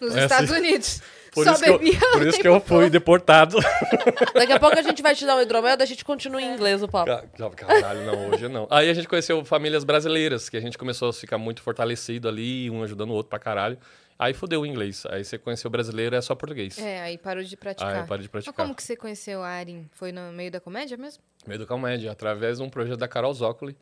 Nos 0.00 0.16
É 0.16 0.24
Estados 0.24 0.50
assim. 0.50 0.60
Unidos. 0.60 1.00
Por 1.32 1.44
Só 1.44 1.52
isso, 1.52 1.62
que 1.64 1.70
eu, 1.70 1.78
bebia. 1.78 1.98
por 2.12 2.20
o 2.20 2.28
isso 2.28 2.38
que 2.42 2.46
eu 2.48 2.60
fui 2.60 2.90
deportado. 2.90 3.56
Daqui 4.34 4.52
a 4.52 4.60
pouco 4.60 4.78
a 4.78 4.82
gente 4.82 5.02
vai 5.02 5.14
te 5.14 5.24
dar 5.24 5.34
um 5.36 5.40
hidromel, 5.40 5.78
daí 5.78 5.84
a 5.84 5.88
gente 5.88 6.04
continua 6.04 6.42
É. 6.42 6.44
em 6.44 6.52
inglês 6.52 6.82
o 6.82 6.88
papo. 6.88 7.06
Ca- 7.06 7.50
Caralho, 7.56 8.04
não, 8.04 8.28
hoje 8.30 8.48
não. 8.48 8.66
Aí 8.70 8.90
a 8.90 8.92
gente 8.92 9.08
conheceu 9.08 9.42
famílias 9.42 9.82
brasileiras, 9.82 10.50
que 10.50 10.58
a 10.58 10.60
gente 10.60 10.76
começou 10.76 11.08
a 11.08 11.12
ficar 11.14 11.38
muito 11.38 11.62
fortalecido 11.62 12.28
ali, 12.28 12.68
um 12.70 12.82
ajudando 12.82 13.12
o 13.12 13.14
outro 13.14 13.30
pra 13.30 13.38
caralho. 13.38 13.78
Aí 14.18 14.34
fudeu 14.34 14.60
o 14.60 14.66
inglês. 14.66 15.04
Aí 15.08 15.24
você 15.24 15.38
conheceu 15.38 15.70
brasileiro, 15.70 16.14
é 16.14 16.20
só 16.20 16.34
português. 16.34 16.76
É, 16.78 17.00
aí 17.00 17.16
parou 17.16 17.42
de 17.42 17.56
praticar. 17.56 18.02
Aí 18.02 18.06
parei 18.06 18.24
de 18.26 18.30
Mas 18.30 18.44
praticar. 18.44 18.54
como 18.66 18.74
que 18.74 18.82
você 18.82 18.94
conheceu 18.94 19.42
a 19.42 19.48
Arin? 19.48 19.88
Foi 19.92 20.12
no 20.12 20.30
meio 20.32 20.50
da 20.50 20.60
comédia 20.60 20.98
mesmo? 20.98 21.22
Meio 21.46 21.60
do 21.60 21.66
comédia, 21.66 22.12
através 22.12 22.58
de 22.58 22.62
um 22.62 22.68
projeto 22.68 22.98
da 22.98 23.08
Carol 23.08 23.32
Zócoli, 23.32 23.74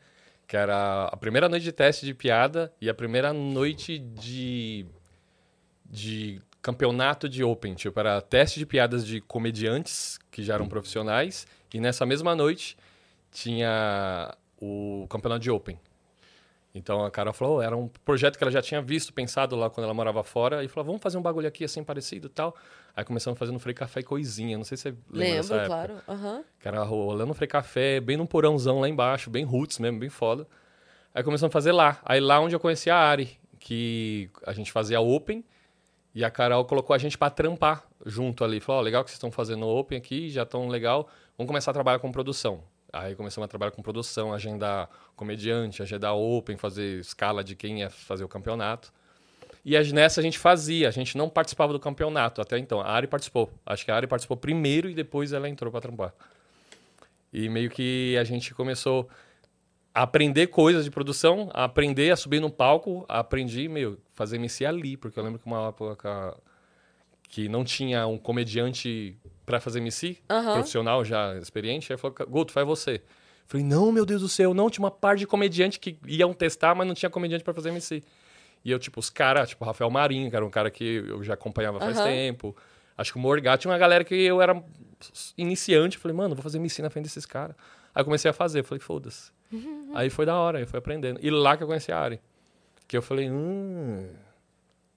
que 0.47 0.57
era 0.57 1.07
a 1.07 1.17
primeira 1.17 1.49
noite 1.49 1.65
de 1.65 1.73
teste 1.73 2.07
de 2.07 2.15
piada 2.15 2.73
e 2.81 2.89
a 2.89 2.95
primeira 2.95 3.33
noite 3.33 3.99
de, 3.99 4.87
de 5.91 6.41
campeonato 6.63 7.29
de 7.29 7.43
Open. 7.43 7.75
Tipo, 7.75 7.99
era 7.99 8.21
teste 8.21 8.59
de 8.59 8.67
piadas 8.67 9.05
de 9.07 9.21
comediantes 9.21 10.19
que 10.31 10.43
já 10.43 10.55
eram 10.55 10.69
profissionais. 10.69 11.47
E 11.75 11.81
nessa 11.81 12.07
mesma 12.07 12.35
noite 12.35 12.77
tinha 13.33 14.35
o 14.61 15.07
campeonato 15.11 15.41
de 15.41 15.51
Open. 15.51 15.79
Então 16.73 17.05
a 17.05 17.11
Carol 17.11 17.33
falou, 17.35 17.61
era 17.61 17.77
um 17.77 17.89
projeto 18.05 18.39
que 18.39 18.45
ela 18.45 18.51
já 18.51 18.63
tinha 18.63 18.81
visto, 18.81 19.13
pensado 19.13 19.57
lá 19.57 19.69
quando 19.69 19.85
ela 19.85 19.95
morava 19.95 20.23
fora, 20.23 20.63
e 20.63 20.69
falou, 20.69 20.87
vamos 20.87 21.03
fazer 21.03 21.19
um 21.19 21.23
bagulho 21.23 21.49
aqui 21.49 21.65
assim 21.65 21.83
parecido 21.83 22.29
e 22.29 22.31
tal. 22.31 22.55
Aí 22.95 23.05
começamos 23.05 23.37
fazendo 23.37 23.59
Frei 23.59 23.75
Café 23.75 24.01
e 24.01 24.03
Coisinha, 24.05 24.57
não 24.57 24.65
sei 24.65 24.77
se 24.77 24.83
você 24.85 24.97
lembra 25.11 25.37
dessa 25.37 25.55
Lembro, 25.55 25.65
época. 25.65 25.67
claro. 25.67 26.03
Aham. 26.07 26.45
Que 26.61 26.69
era 26.69 26.83
rolando 26.85 27.35
Frei 27.35 27.49
Café, 27.49 27.99
bem 28.01 28.17
num 28.17 28.27
porãozão 28.27 28.81
lá 28.81 28.89
embaixo, 28.89 29.31
bem 29.31 29.45
roots 29.45 29.81
mesmo, 29.81 29.99
bem 29.99 30.09
foda. 30.09 30.47
Aí 31.13 31.25
começamos 31.25 31.51
a 31.51 31.53
fazer 31.53 31.73
lá. 31.73 31.99
Aí 32.05 32.21
lá 32.21 32.39
onde 32.39 32.55
eu 32.55 32.61
conheci 32.61 32.89
a 32.89 32.97
Ari, 32.97 33.37
que 33.59 34.31
a 34.47 34.53
gente 34.53 34.71
fazia 34.71 35.01
open, 35.01 35.45
e 36.15 36.25
a 36.25 36.31
Carol 36.31 36.65
colocou 36.65 36.95
a 36.95 36.99
gente 36.99 37.17
pra 37.17 37.31
trampar 37.31 37.85
junto 38.05 38.45
ali. 38.45 38.61
Falou, 38.61 38.81
ó, 38.81 38.85
legal 38.85 39.05
que 39.05 39.11
vocês 39.11 39.17
estão 39.17 39.31
fazendo 39.31 39.67
open 39.67 39.97
aqui, 39.97 40.31
já 40.31 40.43
estão 40.43 40.69
legal, 40.69 41.09
vamos 41.37 41.49
começar 41.49 41.71
a 41.71 41.75
trabalhar 41.75 41.99
com 41.99 42.11
produção. 42.11 42.63
Aí 42.93 43.15
começamos 43.15 43.45
a 43.45 43.49
trabalhar 43.49 43.71
com 43.71 43.83
produção, 43.83 44.33
agendar 44.33 44.89
comediante, 45.15 45.83
agendar 45.83 46.17
open, 46.17 46.57
fazer 46.57 46.99
escala 46.99 47.45
de 47.45 47.55
quem 47.55 47.81
ia 47.81 47.91
fazer 47.91 48.25
o 48.25 48.29
campeonato. 48.29 48.93
E 49.65 49.79
nessa 49.93 50.21
a 50.21 50.23
gente 50.23 50.39
fazia, 50.39 50.89
a 50.89 50.91
gente 50.91 51.17
não 51.17 51.29
participava 51.29 51.73
do 51.73 51.79
campeonato 51.79 52.41
até 52.41 52.59
então. 52.59 52.81
A 52.81 52.89
Ari 52.89 53.07
participou. 53.07 53.51
Acho 53.65 53.85
que 53.85 53.91
a 53.91 53.97
Ari 53.97 54.07
participou 54.07 54.37
primeiro 54.37 54.89
e 54.89 54.95
depois 54.95 55.33
ela 55.33 55.49
entrou 55.49 55.71
pra 55.71 55.81
trampar. 55.81 56.13
E 57.33 57.49
meio 57.49 57.71
que 57.71 58.17
a 58.19 58.25
gente 58.25 58.53
começou 58.55 59.09
a 59.95 60.03
aprender 60.03 60.49
coisas 60.49 60.85
de 60.85 60.91
produção, 60.91 61.51
a 61.53 61.65
aprender 61.65 62.11
a 62.11 62.17
subir 62.17 62.41
no 62.41 62.51
palco, 62.51 63.05
aprendi, 63.09 63.69
meio, 63.69 63.99
fazer 64.21 64.37
MC 64.37 64.67
ali, 64.67 64.99
porque 64.99 65.19
eu 65.19 65.25
lembro 65.25 65.39
que 65.39 65.47
uma 65.47 65.69
época 65.69 66.37
que 67.23 67.49
não 67.49 67.65
tinha 67.65 68.07
um 68.07 68.19
comediante 68.19 69.17
pra 69.47 69.59
fazer 69.59 69.79
MC, 69.79 70.19
Aham. 70.29 70.53
profissional 70.53 71.03
já 71.03 71.39
experiente, 71.39 71.91
aí 71.91 71.97
falou, 71.99 72.15
Guto, 72.29 72.53
faz 72.53 72.67
você. 72.67 73.01
Falei, 73.47 73.65
não, 73.65 73.91
meu 73.91 74.05
Deus 74.05 74.21
do 74.21 74.29
céu, 74.29 74.53
não, 74.53 74.69
tinha 74.69 74.85
uma 74.85 74.91
par 74.91 75.17
de 75.17 75.27
comediante 75.27 75.81
que 75.81 75.97
iam 76.07 76.35
testar, 76.35 76.75
mas 76.75 76.87
não 76.87 76.95
tinha 76.95 77.09
comediante 77.09 77.43
pra 77.43 77.55
fazer 77.55 77.71
MC. 77.71 78.03
E 78.63 78.71
eu, 78.71 78.79
tipo, 78.79 79.01
os 79.01 79.09
caras, 79.09 79.49
tipo, 79.49 79.65
Rafael 79.65 79.91
Marinho, 79.91 80.29
que 80.29 80.37
era 80.37 80.45
um 80.45 80.51
cara 80.51 80.71
que 80.71 81.03
eu 81.09 81.25
já 81.25 81.33
acompanhava 81.33 81.81
faz 81.81 81.99
Aham. 81.99 82.05
tempo. 82.11 82.55
Acho 82.99 83.13
que 83.13 83.19
o 83.19 83.23
Morgat 83.23 83.59
tinha 83.63 83.73
uma 83.73 83.79
galera 83.79 84.05
que 84.05 84.15
eu 84.15 84.43
era 84.43 84.63
iniciante. 85.39 85.97
Falei, 85.97 86.15
mano, 86.15 86.35
vou 86.35 86.43
fazer 86.43 86.59
MC 86.59 86.83
na 86.83 86.91
frente 86.91 87.05
desses 87.05 87.25
caras. 87.25 87.57
Aí 87.95 88.05
comecei 88.05 88.31
a 88.31 88.35
fazer, 88.35 88.63
falei, 88.65 88.81
foda-se. 88.81 89.33
aí 89.95 90.11
foi 90.11 90.27
da 90.27 90.37
hora, 90.37 90.59
aí 90.59 90.67
foi 90.67 90.79
aprendendo. 90.79 91.19
E 91.23 91.31
lá 91.31 91.57
que 91.57 91.63
eu 91.63 91.67
conheci 91.67 91.91
a 91.91 91.99
Ari. 91.99 92.21
Que 92.91 92.97
eu 92.97 93.03
falei, 93.03 93.31
hum. 93.31 94.13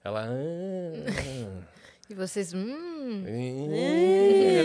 Ela, 0.02 0.28
hum. 0.28 1.62
E 2.10 2.14
vocês, 2.14 2.52
hum, 2.52 2.58
hum. 2.60 3.68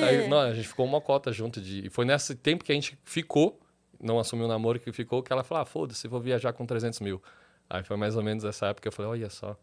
Aí, 0.04 0.28
não, 0.28 0.40
a 0.40 0.54
gente 0.56 0.68
ficou 0.68 0.84
uma 0.84 1.00
cota 1.00 1.32
junto. 1.32 1.62
De, 1.62 1.86
e 1.86 1.90
foi 1.92 2.06
nesse 2.06 2.34
tempo 2.34 2.64
que 2.64 2.72
a 2.72 2.76
gente 2.76 2.98
ficou, 3.06 3.60
não 4.02 4.18
assumiu 4.18 4.46
o 4.46 4.48
namoro 4.48 4.80
que 4.80 4.92
ficou, 4.92 5.22
que 5.22 5.32
ela 5.32 5.44
falou, 5.44 5.62
ah, 5.62 5.66
foda-se, 5.66 6.08
vou 6.08 6.20
viajar 6.20 6.54
com 6.54 6.66
300 6.66 7.02
mil. 7.02 7.22
Aí 7.70 7.84
foi 7.84 7.96
mais 7.98 8.16
ou 8.16 8.24
menos 8.24 8.44
essa 8.44 8.66
época 8.66 8.82
que 8.82 8.88
eu 8.88 8.92
falei, 8.92 9.12
olha 9.12 9.30
só. 9.30 9.56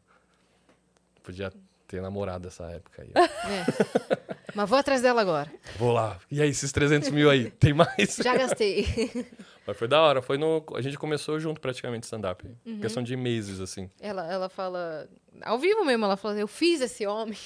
Podia 1.25 1.53
ter 1.89 2.01
namorado 2.01 2.47
essa 2.47 2.67
época 2.67 3.03
aí. 3.03 3.11
é. 3.19 4.36
Mas 4.55 4.69
vou 4.69 4.79
atrás 4.79 5.03
dela 5.03 5.21
agora. 5.21 5.51
Vou 5.79 5.93
lá. 5.93 6.19
E 6.31 6.41
aí, 6.41 6.49
esses 6.49 6.71
300 6.73 7.11
mil 7.11 7.29
aí? 7.31 7.51
Tem 7.51 7.73
mais? 7.75 8.17
Já 8.23 8.37
gastei. 8.37 8.87
Mas 9.67 9.77
foi 9.77 9.89
da 9.89 10.01
hora. 10.01 10.23
Foi 10.23 10.39
no... 10.39 10.65
A 10.75 10.81
gente 10.81 10.97
começou 10.97 11.41
junto 11.41 11.61
praticamente 11.61 12.05
stand-up. 12.05 12.49
Uhum. 12.65 12.81
Questão 12.81 13.03
de 13.03 13.17
meses, 13.17 13.61
assim. 13.61 13.91
ela, 14.01 14.25
ela 14.33 14.49
fala. 14.49 15.09
Ao 15.43 15.59
vivo 15.59 15.85
mesmo, 15.85 16.05
ela 16.05 16.17
fala: 16.17 16.39
Eu 16.39 16.47
fiz 16.47 16.81
esse 16.81 17.07
homem. 17.07 17.37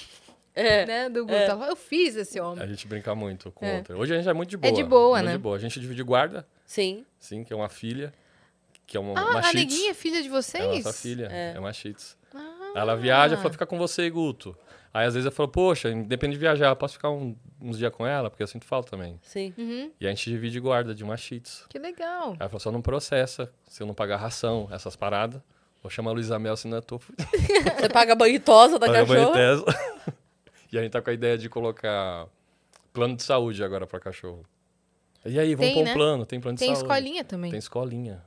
É. 0.53 0.85
Né? 0.85 1.09
Do 1.09 1.21
Guto. 1.21 1.33
Ela 1.33 1.57
fala, 1.57 1.71
Eu 1.71 1.75
fiz 1.75 2.15
esse 2.15 2.39
homem. 2.39 2.63
A 2.63 2.67
gente 2.67 2.85
brinca 2.87 3.15
muito 3.15 3.51
com 3.51 3.65
É. 3.65 3.77
outra. 3.77 3.97
Hoje 3.97 4.13
a 4.13 4.17
gente 4.17 4.29
é 4.29 4.33
muito 4.33 4.49
de 4.49 4.57
boa. 4.57 4.73
de 4.73 4.83
boa, 4.83 5.17
muito 5.17 5.25
né? 5.25 5.31
de 5.31 5.37
boa. 5.39 5.55
A 5.55 5.59
gente 5.59 5.79
divide 5.79 6.03
guarda, 6.03 6.45
Sim. 6.65 7.05
sim, 7.19 7.43
que 7.43 7.51
é 7.51 7.55
uma 7.55 7.69
filha. 7.69 8.13
Que 8.85 8.97
é 8.97 8.99
uma, 8.99 9.17
Ah, 9.19 9.29
uma 9.29 9.39
a 9.47 9.53
neguinha 9.53 9.91
é 9.91 9.93
filha 9.93 10.21
de 10.21 10.27
vocês? 10.29 10.63
É 10.63 10.67
nossa 10.67 10.93
filha. 10.93 11.27
É. 11.31 11.53
É, 11.55 11.59
uma 11.59 11.71
shih. 11.73 11.95
Ah. 12.35 12.73
Ela 12.75 12.95
viaja 12.95 13.35
e 13.35 13.37
fala, 13.37 13.49
fica 13.51 13.65
com 13.65 13.77
você, 13.77 14.09
Guto. 14.09 14.55
Aí 14.93 15.05
às 15.07 15.13
vezes 15.13 15.25
eu 15.25 15.31
falo, 15.31 15.47
poxa, 15.49 15.89
independente 15.89 16.33
de 16.35 16.39
viajar, 16.39 16.67
eu 16.69 16.75
posso 16.75 16.95
ficar 16.95 17.09
um- 17.09 17.35
uns 17.61 17.77
dias 17.77 17.93
com 17.93 18.05
ela, 18.05 18.29
porque 18.29 18.43
eu 18.43 18.47
sinto 18.47 18.65
falta 18.65 18.91
também. 18.91 19.17
Sim. 19.21 19.53
Uhum, 19.57 19.89
E 19.99 20.05
a 20.05 20.09
gente 20.09 20.29
divide 20.29 20.59
guarda 20.59 20.93
de 20.93 21.03
uma 21.03 21.15
shih 21.15 21.39
tzu. 21.39 21.65
que 21.69 21.79
legal. 21.79 22.35
Ela 22.39 22.49
falou, 22.49 22.59
só 22.59 22.71
não 22.71 22.81
processa, 22.81 23.49
se 23.69 23.81
eu 23.81 23.87
não 23.87 23.93
pagar 23.93 24.17
ração, 24.17 24.67
essas 24.71 24.95
paradas. 24.95 25.41
Vou 25.81 25.89
chamar 25.89 26.11
a 26.11 26.13
Luísa 26.13 26.37
Mel, 26.37 26.55
senão 26.57 26.77
eu 26.77 26.81
tô 26.81 26.99
fudido. 26.99 27.23
Você 27.79 27.89
paga 27.89 28.11
a 28.13 28.15
banhitosa 28.15 28.77
da 28.77 28.85
Paga 28.87 29.05
cachorra? 29.05 29.31
Tesla. 29.33 29.75
e 30.71 30.77
a 30.77 30.81
gente 30.81 30.91
tá 30.91 31.01
com 31.01 31.09
a 31.09 31.13
ideia 31.13 31.37
de 31.37 31.47
colocar 31.49 32.27
plano 32.93 33.15
de 33.15 33.23
saúde 33.23 33.63
agora 33.63 33.87
pra 33.87 33.99
cachorro. 33.99 34.45
E 35.25 35.39
aí, 35.39 35.55
vamos 35.55 35.67
Tem, 35.67 35.73
pôr 35.75 35.81
um 35.81 35.85
né? 35.85 35.93
plano, 35.93 36.25
tem 36.25 36.39
plano 36.39 36.55
de 36.55 36.59
Tem 36.59 36.75
saúde. 36.75 36.83
escolinha 36.91 37.23
também. 37.23 37.49
Tem 37.51 37.57
escolinha. 37.59 38.21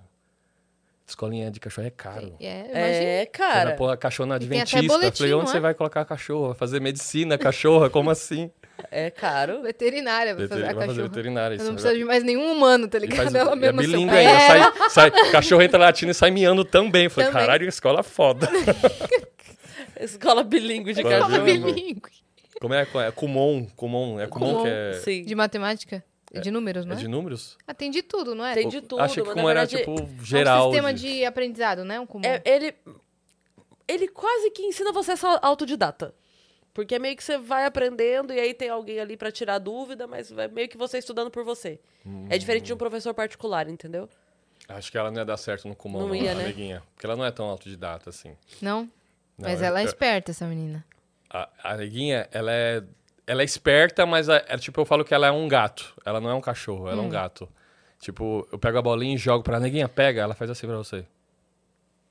Escolinha 1.07 1.51
de 1.51 1.61
cachorro 1.61 1.87
é 1.87 1.91
caro. 1.91 2.35
É, 2.41 2.61
imagina. 2.61 2.79
É, 2.79 3.27
cara. 3.27 3.65
vai 3.67 3.77
pôr 3.77 3.91
a 3.91 3.97
cachorro 3.97 4.27
na 4.27 4.37
adventista. 4.37 4.79
Eu 4.79 4.83
falei, 4.85 4.99
boletim, 5.01 5.23
onde 5.25 5.33
não 5.33 5.47
você 5.47 5.57
é? 5.59 5.61
vai 5.61 5.75
colocar 5.75 6.01
a 6.01 6.05
cachorro? 6.05 6.47
Vai 6.49 6.55
fazer 6.57 6.81
medicina, 6.81 7.37
cachorra? 7.37 7.91
Como 7.91 8.09
assim? 8.11 8.51
É 8.91 9.11
caro. 9.11 9.61
Veterinária 9.63 10.35
vai 10.35 10.49
fazer 10.49 10.63
a 10.63 10.67
vai 10.67 10.75
fazer 10.75 10.87
cachorra. 10.89 11.09
veterinária. 11.09 11.55
Eu 11.55 11.57
isso 11.57 11.65
não 11.67 11.73
vai- 11.75 11.83
precisa 11.83 11.99
de 11.99 12.05
mais 12.07 12.25
nenhum 12.25 12.51
humano, 12.51 12.89
tá 12.89 12.99
ligado? 12.99 13.17
faz- 13.19 13.35
Ela 13.35 13.53
é 13.53 13.55
mesma 13.55 13.83
ainda. 13.83 14.41
Sai, 14.41 14.91
sai, 15.11 15.31
cachorro 15.31 15.63
entra 15.63 15.79
latindo 15.79 16.11
e 16.11 16.15
sai 16.15 16.31
miando 16.31 16.65
também. 16.65 17.05
Eu 17.05 17.11
falei, 17.11 17.29
Também. 17.31 17.47
caralho, 17.47 17.69
escola 17.69 18.03
foda. 18.03 18.49
Escola 20.01 20.43
bilíngue 20.43 20.93
de 20.93 21.01
Escola 21.01 21.19
cachorro. 21.21 21.45
bilíngue. 21.45 21.73
bilíngue. 21.73 22.11
Como 22.61 22.75
é? 22.75 22.83
É 23.07 23.11
Kumon. 23.11 23.67
Kumon. 23.77 24.19
É 24.21 24.27
Kumon, 24.27 24.47
Kumon, 24.53 24.63
que 24.65 24.69
é, 24.71 24.93
Sim. 25.05 25.25
De 25.25 25.35
matemática? 25.35 26.03
De 26.41 26.51
números, 26.51 26.85
não 26.87 26.93
é 26.95 26.97
é? 26.97 27.01
de 27.01 27.09
números? 27.09 27.57
Ah, 27.67 27.75
tem 27.75 27.91
de 27.91 28.03
tudo, 28.03 28.35
não 28.35 28.45
é? 28.45 28.55
Tem 28.55 28.69
de 28.69 28.81
tudo. 28.81 29.01
Achei 29.03 29.23
que 29.23 29.29
como 29.31 29.43
na 29.45 29.51
era, 29.51 29.67
verdade, 29.67 29.77
tipo, 29.85 30.25
geral. 30.25 30.59
É 30.59 30.69
um 30.69 30.71
sistema 30.73 30.93
de- 30.95 31.17
de 31.19 31.25
aprendizado, 31.25 31.85
né? 31.85 31.99
Um 32.01 32.07
comum. 32.07 32.25
É, 32.25 32.41
ele, 32.45 32.75
ele 33.87 34.09
quase 34.09 34.51
que 34.51 34.63
ensina 34.63 34.93
você 34.93 35.13
a 35.13 35.17
ser 35.17 35.27
autodidata. 35.43 36.15
Porque 36.73 36.97
é 36.97 36.99
meio 36.99 37.17
que 37.17 37.23
você 37.23 37.39
vai 37.39 37.65
aprendendo 37.67 38.33
e 38.33 38.41
aí 38.41 38.53
tem 38.53 38.69
alguém 38.69 38.99
ali 38.99 39.17
pra 39.17 39.31
tirar 39.31 39.59
dúvida, 39.59 40.09
mas 40.09 40.33
é 40.33 40.49
meio 40.49 40.69
que 40.69 40.77
você 40.77 40.99
estudando 40.99 41.31
por 41.31 41.45
você. 41.45 41.79
É 42.29 42.37
diferente 42.37 42.65
de 42.65 42.73
Hum. 42.73 42.75
um 42.75 42.79
professor 42.79 43.15
particular, 43.15 43.69
entendeu? 43.69 44.09
Acho 44.69 44.91
que 44.91 44.99
ela 44.99 45.11
não 45.11 45.19
ia 45.19 45.25
dar 45.25 45.37
certo 45.37 45.69
no 45.69 45.77
Kumon, 45.77 46.09
Não 46.09 46.15
ia, 46.15 46.33
a 46.33 46.35
né? 46.35 46.45
neguinha. 46.47 46.83
Porque 46.95 47.07
ela 47.07 47.15
não 47.15 47.25
é 47.25 47.31
tão 47.31 47.47
autodidata 47.47 48.11
assim. 48.11 48.37
Não? 48.61 48.83
Não, 49.39 49.49
Mas 49.49 49.61
eu- 49.61 49.67
ela 49.67 49.81
é 49.81 49.83
eu- 49.85 49.87
esperta, 49.87 50.33
essa 50.33 50.47
menina. 50.47 50.85
A, 51.31 51.49
a 51.63 51.77
neguinha, 51.77 52.29
ela 52.33 52.51
é, 52.53 52.83
ela 53.27 53.43
é 53.43 53.45
esperta, 53.45 54.05
mas 54.07 54.29
é, 54.29 54.45
é 54.49 54.57
tipo, 54.59 54.81
eu 54.81 54.85
falo 54.85 55.05
que 55.05 55.15
ela 55.15 55.27
é 55.27 55.31
um 55.31 55.49
gato. 55.49 55.95
Ela 56.05 56.21
não 56.21 56.31
é 56.31 56.35
um 56.35 56.41
cachorro, 56.41 56.85
Hum. 56.85 56.89
ela 56.89 57.03
é 57.03 57.05
um 57.07 57.09
gato. 57.09 57.49
Tipo, 58.01 58.47
eu 58.53 58.59
pego 58.59 58.79
a 58.79 58.83
bolinha 58.83 59.15
e 59.15 59.19
jogo 59.19 59.43
pra 59.43 59.59
neguinha, 59.59 59.89
pega, 59.89 60.21
ela 60.21 60.35
faz 60.35 60.51
assim 60.51 60.67
pra 60.67 60.77
você. 60.77 61.07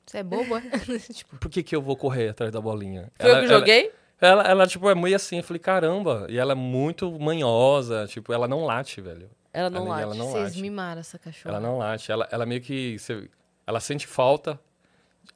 Você 0.05 0.17
é 0.17 0.23
bobo, 0.23 0.57
é? 0.57 0.61
tipo, 1.13 1.37
Por 1.37 1.49
que 1.49 1.63
que 1.63 1.75
eu 1.75 1.81
vou 1.81 1.95
correr 1.95 2.29
atrás 2.29 2.51
da 2.51 2.59
bolinha? 2.59 3.11
Foi 3.19 3.29
eu 3.29 3.35
que 3.35 3.45
ela, 3.45 3.47
joguei? 3.59 3.91
Ela, 4.19 4.43
ela, 4.43 4.67
tipo, 4.67 4.89
é 4.89 4.95
meio 4.95 5.15
assim, 5.15 5.37
eu 5.37 5.43
falei, 5.43 5.59
caramba. 5.59 6.25
E 6.29 6.37
ela 6.37 6.53
é 6.53 6.55
muito 6.55 7.11
manhosa, 7.19 8.05
tipo, 8.07 8.33
ela 8.33 8.47
não 8.47 8.65
late, 8.65 8.99
velho. 9.01 9.29
Ela 9.53 9.69
não 9.69 9.87
late. 9.87 10.01
ela 10.03 10.15
não 10.15 10.27
vocês 10.31 10.43
late. 10.45 10.61
mimaram 10.61 10.99
essa 10.99 11.19
cachorra. 11.19 11.55
Ela 11.55 11.59
não 11.65 11.77
late. 11.77 12.11
Ela, 12.11 12.27
ela 12.31 12.45
meio 12.45 12.59
que. 12.61 12.97
você- 12.97 13.29
ela 13.67 13.79
sente 13.79 14.07
falta. 14.07 14.59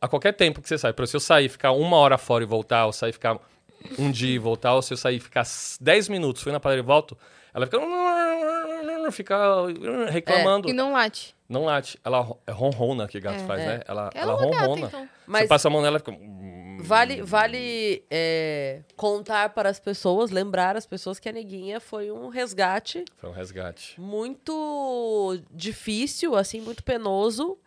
A 0.02 0.08
qualquer 0.08 0.34
tempo 0.34 0.62
que 0.62 0.68
você 0.68 0.78
sai. 0.78 0.92
Por 0.92 1.08
se 1.08 1.16
eu 1.16 1.20
sair 1.20 1.46
e 1.46 1.50
ficar 1.50 1.72
uma 1.72 1.98
hora 1.98 2.18
fora 2.18 2.44
e 2.44 2.48
voltar, 2.48 2.86
ou 2.88 2.92
sair 2.94 3.12
e 3.12 3.14
ficar 3.14 3.40
um 4.00 4.12
dia 4.12 4.36
e 4.36 4.40
voltar, 4.40 4.74
ou 4.76 4.82
se 4.82 4.94
eu 4.94 4.98
sair 4.98 5.18
e 5.18 5.20
ficar 5.20 5.42
s- 5.42 5.78
10 5.82 6.08
minutos, 6.10 6.42
fui 6.44 6.52
na 6.52 6.60
padaria 6.60 6.84
e 6.84 6.86
volto, 6.86 7.18
ela 7.54 7.66
fica. 7.66 7.78
Fica 9.12 9.66
reclamando. 10.10 10.70
E 10.70 10.74
não 10.74 10.92
late. 10.92 11.36
Não 11.48 11.64
late. 11.64 11.98
Ela 12.04 12.28
é 12.46 12.52
ronrona 12.52 13.08
que 13.08 13.20
gato 13.20 13.42
É. 13.42 13.46
faz, 13.48 13.62
É. 13.62 13.66
né? 13.66 13.82
Ela, 13.88 14.10
Ela 14.14 14.34
ela 14.34 14.44
é 14.44 14.46
uma 14.46 14.52
gata, 14.52 14.66
ronrona. 14.66 14.88
então. 14.88 15.02
Você 15.02 15.10
Mas 15.26 15.48
passa 15.48 15.68
a 15.68 15.72
mão 15.72 15.82
nela 15.82 15.96
e 15.98 16.00
fica. 16.00 16.18
vale, 16.84 17.22
vale 17.22 18.04
é, 18.12 18.82
contar 18.98 19.50
para 19.54 19.70
as 19.70 19.80
pessoas, 19.80 20.30
lembrar 20.30 20.76
as 20.76 20.86
pessoas 20.86 21.20
que 21.20 21.30
a 21.30 21.32
neguinha 21.32 21.80
foi 21.80 22.12
um 22.12 22.28
resgate 22.28 23.06
Foi 23.18 23.30
um 23.30 23.34
resgate. 23.34 24.00
muito 24.00 25.40
difícil, 25.52 26.36
assim, 26.36 26.60
muito 26.62 26.84
penoso. 26.84 27.58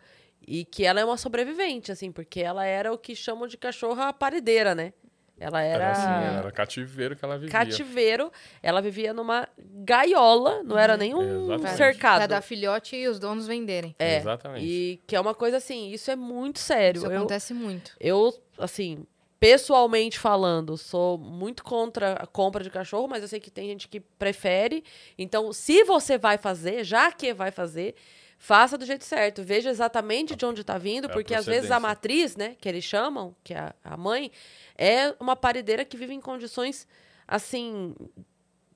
E 0.47 0.64
que 0.64 0.85
ela 0.85 0.99
é 1.00 1.05
uma 1.05 1.17
sobrevivente, 1.19 1.93
assim, 1.93 2.11
porque 2.11 2.40
ela 2.40 2.64
era 2.64 2.93
o 2.93 2.99
que 2.99 3.14
chamam 3.14 3.47
de 3.47 3.57
cachorra 3.57 4.12
paredeira, 4.12 4.75
né? 4.75 4.93
Ela 5.40 5.62
era, 5.62 5.85
Era 5.85 5.92
assim, 5.92 6.37
era 6.38 6.52
cativeiro 6.52 7.16
que 7.16 7.25
ela 7.25 7.38
vivia. 7.38 7.50
cativeiro. 7.50 8.30
Ela 8.62 8.82
vivia 8.82 9.14
numa 9.14 9.49
gaiola, 9.59 10.62
não 10.62 10.78
era 10.78 10.99
nem 10.99 11.14
um 11.14 11.44
Exatamente. 11.44 11.76
Cercado. 11.78 12.16
pra 12.18 12.26
dar 12.26 12.42
filhote 12.42 12.94
e 12.94 13.09
os 13.09 13.18
donos 13.18 13.47
venderem. 13.47 13.97
É, 13.99 14.18
Exatamente. 14.18 14.66
E 14.66 15.00
que 15.06 15.16
é 15.16 15.20
uma 15.20 15.35
coisa 15.35 15.56
assim, 15.56 15.90
isso 15.90 16.11
é 16.11 16.16
muito 16.16 16.59
sério. 16.59 16.99
Isso 16.99 17.06
eu, 17.06 17.16
acontece 17.16 17.54
muito. 17.54 17.92
eu, 17.99 18.38
assim, 18.59 19.06
pessoalmente 19.40 20.18
falando, 20.18 20.76
sou 20.76 21.16
muito 21.16 21.64
contra 21.64 22.12
a 22.12 22.26
compra 22.26 22.62
de 22.62 22.68
cachorro, 22.68 23.09
mas 23.09 23.23
eu 23.23 23.28
sei 23.28 23.40
que 23.40 23.50
tem 23.50 23.66
gente 23.68 23.88
que 23.88 23.99
prefere. 23.99 24.85
Então, 25.16 25.50
se 25.54 25.82
você 25.85 26.18
vai 26.18 26.37
fazer, 26.37 26.85
já 26.85 27.11
que 27.11 27.32
vai 27.32 27.50
fazer, 27.50 27.94
faça 28.42 28.78
do 28.78 28.87
jeito 28.87 29.04
certo. 29.04 29.42
Veja 29.44 29.68
exatamente 29.68 30.35
de 30.35 30.47
onde 30.47 30.62
está 30.62 30.78
vindo, 30.78 31.04
É 31.04 31.12
porque 31.12 31.35
às 31.35 31.44
vezes 31.44 31.70
a 31.70 31.78
matriz, 31.78 32.37
né, 32.37 32.56
que 32.59 32.66
eles 32.66 32.82
chamam, 32.82 33.37
que 33.44 33.52
é 33.52 33.73
a, 33.85 33.97
mãe, 33.99 34.32
é 34.78 35.14
uma 35.20 35.37
paredeira 35.37 35.85
que 35.85 35.94
vive 35.97 36.14
em 36.14 36.20
condições, 36.23 36.88
assim, 37.28 37.94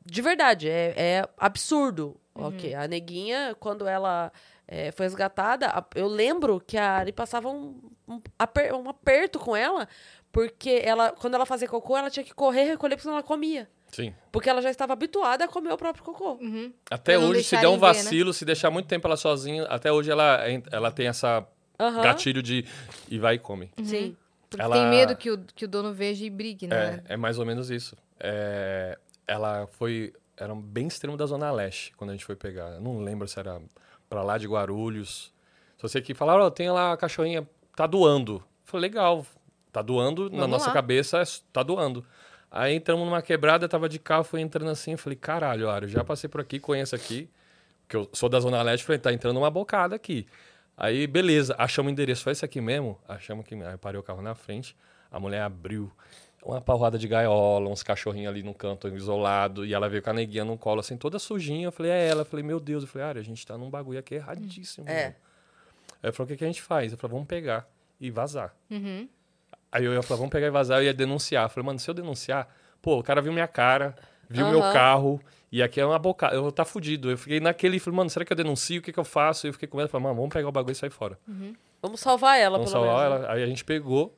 de 0.05 0.21
verdade, 0.21 0.69
é, 0.69 0.93
é 0.97 1.29
absurdo. 1.39 2.21
Ok, 2.37 2.75
a 2.75 2.87
neguinha, 2.89 3.57
quando 3.61 3.87
ela 3.87 4.31
é, 4.67 4.91
foi 4.93 5.07
resgatada, 5.07 5.69
a- 5.69 5.85
eu 5.95 6.09
lembro 6.09 6.61
que 6.61 6.77
a 6.77 6.97
Ari 6.97 7.13
passava 7.13 7.49
um, 7.49 7.81
um, 8.09 8.21
aper- 8.39 8.75
um 8.75 8.89
aperto 8.91 9.39
com 9.39 9.55
ela, 9.57 9.89
porque 10.33 10.83
ela, 10.85 11.13
quando 11.13 11.35
ela 11.35 11.47
fazia 11.47 11.69
cocô, 11.69 11.97
ela 11.97 12.11
tinha 12.11 12.25
que 12.25 12.35
correr 12.35 12.65
e 12.65 12.69
recolher, 12.71 12.97
porque 12.97 13.03
senão 13.03 13.15
ela 13.15 13.23
comia. 13.23 13.71
Sim. 13.95 14.15
Porque 14.33 14.51
ela 14.51 14.61
já 14.61 14.71
estava 14.71 14.93
habituada 14.93 15.45
a 15.45 15.49
comer 15.49 15.73
o 15.73 15.77
próprio 15.77 16.03
cocô. 16.05 16.33
Uhum. 16.41 16.73
Até 16.91 17.17
Pra 17.17 17.27
hoje, 17.27 17.45
se 17.45 17.57
der 17.57 17.69
um 17.69 17.73
ver, 17.79 17.87
né? 17.87 17.93
vacilo, 17.95 18.33
se 18.33 18.45
deixar 18.45 18.71
muito 18.71 18.87
tempo 18.87 19.07
ela 19.07 19.17
sozinha, 19.17 19.65
até 19.65 19.93
hoje 19.93 20.11
ela, 20.11 20.41
ela 20.73 20.91
tem 20.91 21.07
essa 21.07 21.47
Aham. 21.79 22.03
gatilho 22.03 22.43
de 22.43 22.65
e 23.09 23.19
vai 23.19 23.37
e 23.37 23.39
come. 23.39 23.71
Sim. 23.85 24.17
Porque 24.51 24.63
Ela- 24.63 24.77
tem 24.77 24.87
medo 24.89 25.17
que 25.17 25.31
o, 25.31 25.39
que 25.55 25.65
o 25.65 25.69
dono 25.69 25.93
veja 25.93 26.25
e 26.25 26.31
brigue, 26.31 26.67
né? 26.67 27.03
É, 27.09 27.15
é 27.15 27.17
mais 27.17 27.39
ou 27.39 27.47
menos 27.47 27.71
isso. 27.71 27.97
É, 28.19 28.99
ela 29.27 29.67
foi. 29.69 30.13
Era 30.37 30.55
bem 30.55 30.87
extremo 30.89 31.17
da 31.17 31.27
Zona 31.27 31.51
Leste 31.53 31.93
quando 31.97 32.11
a 32.11 32.13
gente 32.13 32.25
foi 32.25 32.35
pegar. 32.37 32.71
Eu 32.75 32.81
não 32.81 33.01
lembro 33.01 33.27
se 33.29 33.39
era 33.39 33.61
pra 34.09 34.23
lá 34.23 34.37
de 34.39 34.47
Guarulhos. 34.49 35.33
Só 35.79 35.87
sei 35.89 36.03
que 36.03 36.15
falaram, 36.15 36.45
ó, 36.45 36.51
tem 36.51 36.71
lá 36.71 36.93
a 36.93 36.97
cachorrinha, 36.97 37.49
tá 37.77 37.87
doando. 37.87 38.35
Eu 38.37 38.43
falei, 38.65 38.89
legal, 38.91 39.25
tá 39.73 39.83
doando, 39.83 40.25
na 40.31 40.39
Vamos 40.39 40.51
nossa 40.51 40.69
lá. 40.69 40.73
cabeça 40.73 41.19
é- 41.21 41.25
tá 41.53 41.63
doando. 41.63 42.05
Aí 42.57 42.73
entramos 42.73 43.05
numa 43.05 43.21
quebrada, 43.21 43.69
tava 43.69 43.89
de 43.89 43.99
carro, 43.99 44.23
fui 44.23 44.41
entrando 44.41 44.71
assim, 44.71 44.97
falei, 44.97 45.17
caralho, 45.17 45.69
Ara, 45.69 45.87
eu 45.87 45.89
já 45.89 46.05
passei 46.05 46.31
por 46.31 46.41
aqui, 46.41 46.61
conheço 46.61 46.95
aqui, 46.95 47.29
porque 47.81 47.97
eu 47.97 48.09
sou 48.13 48.29
da 48.29 48.39
Zona 48.39 48.63
Leste, 48.63 48.87
falei, 48.87 49.01
tá 49.01 49.13
entrando 49.13 49.37
uma 49.39 49.51
bocada 49.51 49.97
aqui. 49.97 50.25
Aí, 50.77 51.05
beleza, 51.09 51.57
achamos 51.59 51.91
o 51.91 51.93
endereço, 51.93 52.23
foi 52.23 52.31
esse 52.31 52.45
aqui 52.45 52.61
mesmo? 52.61 52.97
Achamos 53.09 53.45
que. 53.45 53.57
Aí 53.57 53.77
parei 53.77 53.99
o 53.99 54.05
carro 54.05 54.23
na 54.23 54.37
frente, 54.37 54.77
a 55.11 55.19
mulher 55.19 55.43
abriu 55.43 55.91
uma 56.45 56.61
parrada 56.61 56.97
de 56.97 57.09
gaiola, 57.09 57.69
uns 57.69 57.83
cachorrinhos 57.83 58.31
ali 58.31 58.45
no 58.45 58.55
canto 58.55 58.87
isolado, 58.87 59.67
e 59.67 59.75
ela 59.75 59.89
veio 59.89 60.01
com 60.01 60.11
a 60.11 60.13
neguinha 60.13 60.45
no 60.45 60.57
colo, 60.57 60.79
assim, 60.79 60.97
toda 60.97 61.19
sujinha. 61.19 61.67
Eu 61.67 61.73
falei, 61.73 61.91
é 61.91 62.07
ela. 62.07 62.21
Eu 62.21 62.27
falei, 62.27 62.45
meu 62.45 62.61
Deus. 62.61 62.85
Eu 62.85 62.89
falei, 62.89 63.09
Ara, 63.09 63.19
a 63.19 63.25
gente 63.25 63.45
tá 63.45 63.59
num 63.59 63.69
bagulho 63.69 63.99
aqui 63.99 64.15
erradíssimo. 64.15 64.89
É. 64.89 65.03
mano." 65.03 65.15
Aí 66.01 66.11
eu 66.11 66.13
falei, 66.13 66.27
o 66.27 66.29
que, 66.29 66.37
que 66.37 66.45
a 66.45 66.47
gente 66.47 66.63
faz? 66.63 66.93
Eu 66.93 66.99
falei, 66.99 67.15
vamos 67.15 67.27
pegar 67.27 67.69
e 68.01 68.13
vazar. 68.13 68.55
Uhum. 68.71 69.09
Aí 69.75 69.85
eu 69.85 69.93
ia 69.93 70.03
falar, 70.03 70.19
vamos 70.19 70.31
pegar 70.31 70.47
e 70.47 70.51
vazar, 70.51 70.79
eu 70.79 70.85
ia 70.85 70.95
denunciar. 70.95 71.45
Eu 71.47 71.49
falei, 71.49 71.67
mano, 71.67 71.79
se 71.81 71.91
eu 71.91 71.95
denunciar, 71.95 72.49
pô, 72.81 73.01
o 73.01 73.03
cara 73.03 73.21
viu 73.21 73.33
minha 73.33 73.49
cara, 73.49 73.95
viu 74.31 74.47
meu 74.47 74.61
Aham. 74.63 74.73
carro, 74.73 75.21
e 75.51 75.61
aqui 75.63 75.81
é 75.81 75.85
uma 75.85 75.99
boca, 75.99 76.29
eu 76.29 76.43
vou 76.43 76.53
tá 76.53 76.65
fudido. 76.65 77.11
Eu 77.11 77.19
fiquei 77.19 77.41
naquele, 77.41 77.81
falei, 77.81 77.97
mano, 77.97 78.09
será 78.09 78.25
que 78.25 78.33
eu 78.33 78.37
denuncio? 78.37 78.79
O 78.79 78.83
que, 78.83 78.93
que 78.93 78.99
eu 79.01 79.05
faço? 79.05 79.49
Eu 79.49 79.53
fiquei 79.53 79.67
com 79.67 79.77
medo, 79.77 79.89
falei, 79.89 80.05
mano, 80.05 80.15
vamos 80.15 80.33
pegar 80.33 80.49
o 80.49 80.53
bagulho 80.53 80.73
e 80.73 80.77
sair 80.77 80.91
fora. 80.91 81.19
Vamos 81.83 81.99
salvar 82.01 82.39
ela, 82.39 82.57
Vamos 82.57 82.73
pelo 82.73 82.85
salvar 82.85 83.09
menos. 83.11 83.21
né? 83.21 83.27
ela. 83.27 83.35
Aí 83.37 83.43
a 83.43 83.47
gente 83.47 83.65
pegou, 83.65 84.17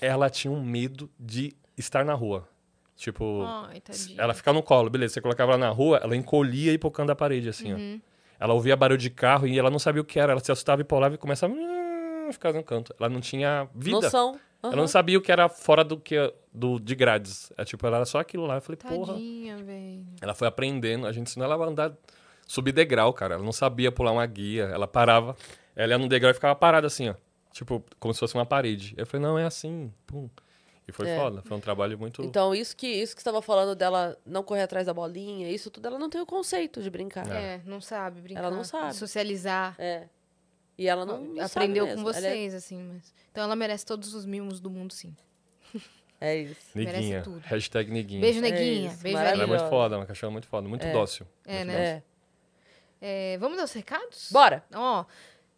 ela 0.00 0.30
tinha 0.30 0.52
um 0.52 0.62
medo 0.62 1.10
de 1.18 1.52
estar 1.76 2.04
na 2.04 2.14
rua. 2.14 2.48
Tipo, 2.96 3.42
Ai, 3.68 3.82
ela 4.16 4.32
ficava 4.34 4.56
no 4.56 4.62
colo, 4.62 4.88
beleza. 4.88 5.14
Você 5.14 5.20
colocava 5.20 5.52
ela 5.52 5.58
na 5.58 5.70
rua, 5.70 5.98
ela 6.02 6.14
encolhia 6.14 6.70
e 6.70 6.74
ir 6.74 6.78
pro 6.78 6.90
canto 6.92 7.08
da 7.08 7.16
parede, 7.16 7.48
assim, 7.48 7.72
Uhum. 7.74 8.00
ó. 8.00 8.44
Ela 8.44 8.54
ouvia 8.54 8.76
barulho 8.76 8.98
de 8.98 9.10
carro 9.10 9.46
e 9.46 9.58
ela 9.58 9.70
não 9.70 9.78
sabia 9.78 10.00
o 10.02 10.04
que 10.04 10.18
era. 10.20 10.32
Ela 10.32 10.40
se 10.40 10.50
assustava 10.52 10.80
e 10.80 10.84
pulava 10.84 11.14
e 11.14 11.18
começava 11.18 11.52
a 11.52 11.56
ficar 12.32 12.52
no 12.52 12.62
canto. 12.62 12.94
Ela 12.98 13.08
não 13.08 13.20
tinha 13.20 13.68
vida. 13.74 14.00
Noção. 14.00 14.38
Ela 14.62 14.72
Aham. 14.72 14.80
não 14.82 14.86
sabia 14.86 15.18
o 15.18 15.20
que 15.20 15.32
era 15.32 15.48
fora 15.48 15.82
do 15.82 15.96
que 15.98 16.16
do, 16.52 16.78
de 16.78 16.94
grades. 16.94 17.52
É 17.56 17.64
tipo, 17.64 17.84
ela 17.86 17.96
era 17.96 18.06
só 18.06 18.18
aquilo 18.20 18.46
lá. 18.46 18.56
Eu 18.56 18.60
falei, 18.60 18.76
porra. 18.76 19.14
Tadinha, 19.14 19.56
velho. 19.56 20.06
Ela 20.20 20.34
foi 20.34 20.46
aprendendo, 20.46 21.06
a 21.06 21.12
gente 21.12 21.28
ensinou 21.28 21.50
ela 21.50 21.64
a 21.64 21.68
andar, 21.68 21.92
subir 22.46 22.70
degrau, 22.72 23.12
cara. 23.12 23.34
Ela 23.34 23.42
não 23.42 23.52
sabia 23.52 23.90
pular 23.90 24.12
uma 24.12 24.24
guia, 24.26 24.64
ela 24.64 24.86
parava, 24.86 25.36
ela 25.74 25.92
ia 25.92 25.98
no 25.98 26.08
degrau 26.08 26.30
e 26.30 26.34
ficava 26.34 26.54
parada 26.54 26.86
assim, 26.86 27.08
ó. 27.08 27.14
Tipo, 27.52 27.84
como 27.98 28.14
se 28.14 28.20
fosse 28.20 28.34
uma 28.34 28.46
parede. 28.46 28.94
Eu 28.96 29.04
falei, 29.04 29.26
não, 29.26 29.36
é 29.38 29.44
assim, 29.44 29.92
pum. 30.06 30.30
E 30.86 30.92
foi 30.92 31.08
É. 31.08 31.16
foda, 31.16 31.42
foi 31.42 31.56
um 31.56 31.60
trabalho 31.60 31.96
muito... 31.98 32.22
Então, 32.22 32.54
isso 32.54 32.76
que, 32.76 32.86
isso 32.86 33.14
que 33.14 33.22
você 33.22 33.28
estava 33.28 33.40
falando 33.42 33.74
dela 33.76 34.16
não 34.26 34.42
correr 34.42 34.62
atrás 34.62 34.86
da 34.86 34.92
bolinha, 34.94 35.48
isso 35.50 35.70
tudo, 35.70 35.86
ela 35.86 35.98
não 35.98 36.10
tem 36.10 36.20
o 36.20 36.26
conceito 36.26 36.82
de 36.82 36.90
brincar. 36.90 37.24
É, 37.30 37.60
não 37.64 37.80
sabe 37.80 38.20
brincar. 38.20 38.40
Ela 38.42 38.50
não 38.50 38.64
sabe. 38.64 38.94
Socializar. 38.94 39.74
É. 39.78 40.04
E 40.78 40.88
ela 40.88 41.04
não, 41.04 41.20
não 41.20 41.48
sabe 41.48 41.66
Aprendeu 41.66 41.86
com 41.86 41.92
é- 41.92 41.96
vocês, 41.96 42.54
assim. 42.54 42.82
Mas... 42.82 43.14
Então 43.30 43.44
ela 43.44 43.54
merece 43.56 43.84
todos 43.84 44.14
os 44.14 44.24
mimos 44.24 44.60
do 44.60 44.70
mundo, 44.70 44.92
sim. 44.92 45.14
É, 46.20 46.36
isso. 46.36 46.56
Neguinha, 46.74 46.92
merece 47.00 47.22
tudo. 47.22 47.40
hashtag 47.40 47.90
neguinha. 47.90 48.20
Beijo, 48.20 48.38
É 48.38 48.42
neguinha. 48.42 48.88
isso, 48.88 49.02
Beijo, 49.02 49.18
Ela 49.18 49.42
é 49.42 49.46
muito 49.46 49.68
foda, 49.68 49.96
uma 49.98 50.06
cachorra 50.06 50.30
muito 50.30 50.46
foda, 50.48 50.68
muito 50.68 50.86
É. 50.86 50.92
dócil. 50.92 51.26
É, 51.44 51.56
muito 51.56 51.66
né? 51.68 51.72
dócil. 51.94 51.96
É. 52.08 52.12
É, 53.34 53.38
vamos 53.38 53.56
dar 53.58 53.64
os 53.64 53.72
recados? 53.72 54.28
Bora! 54.30 54.64
Ó, 54.72 55.04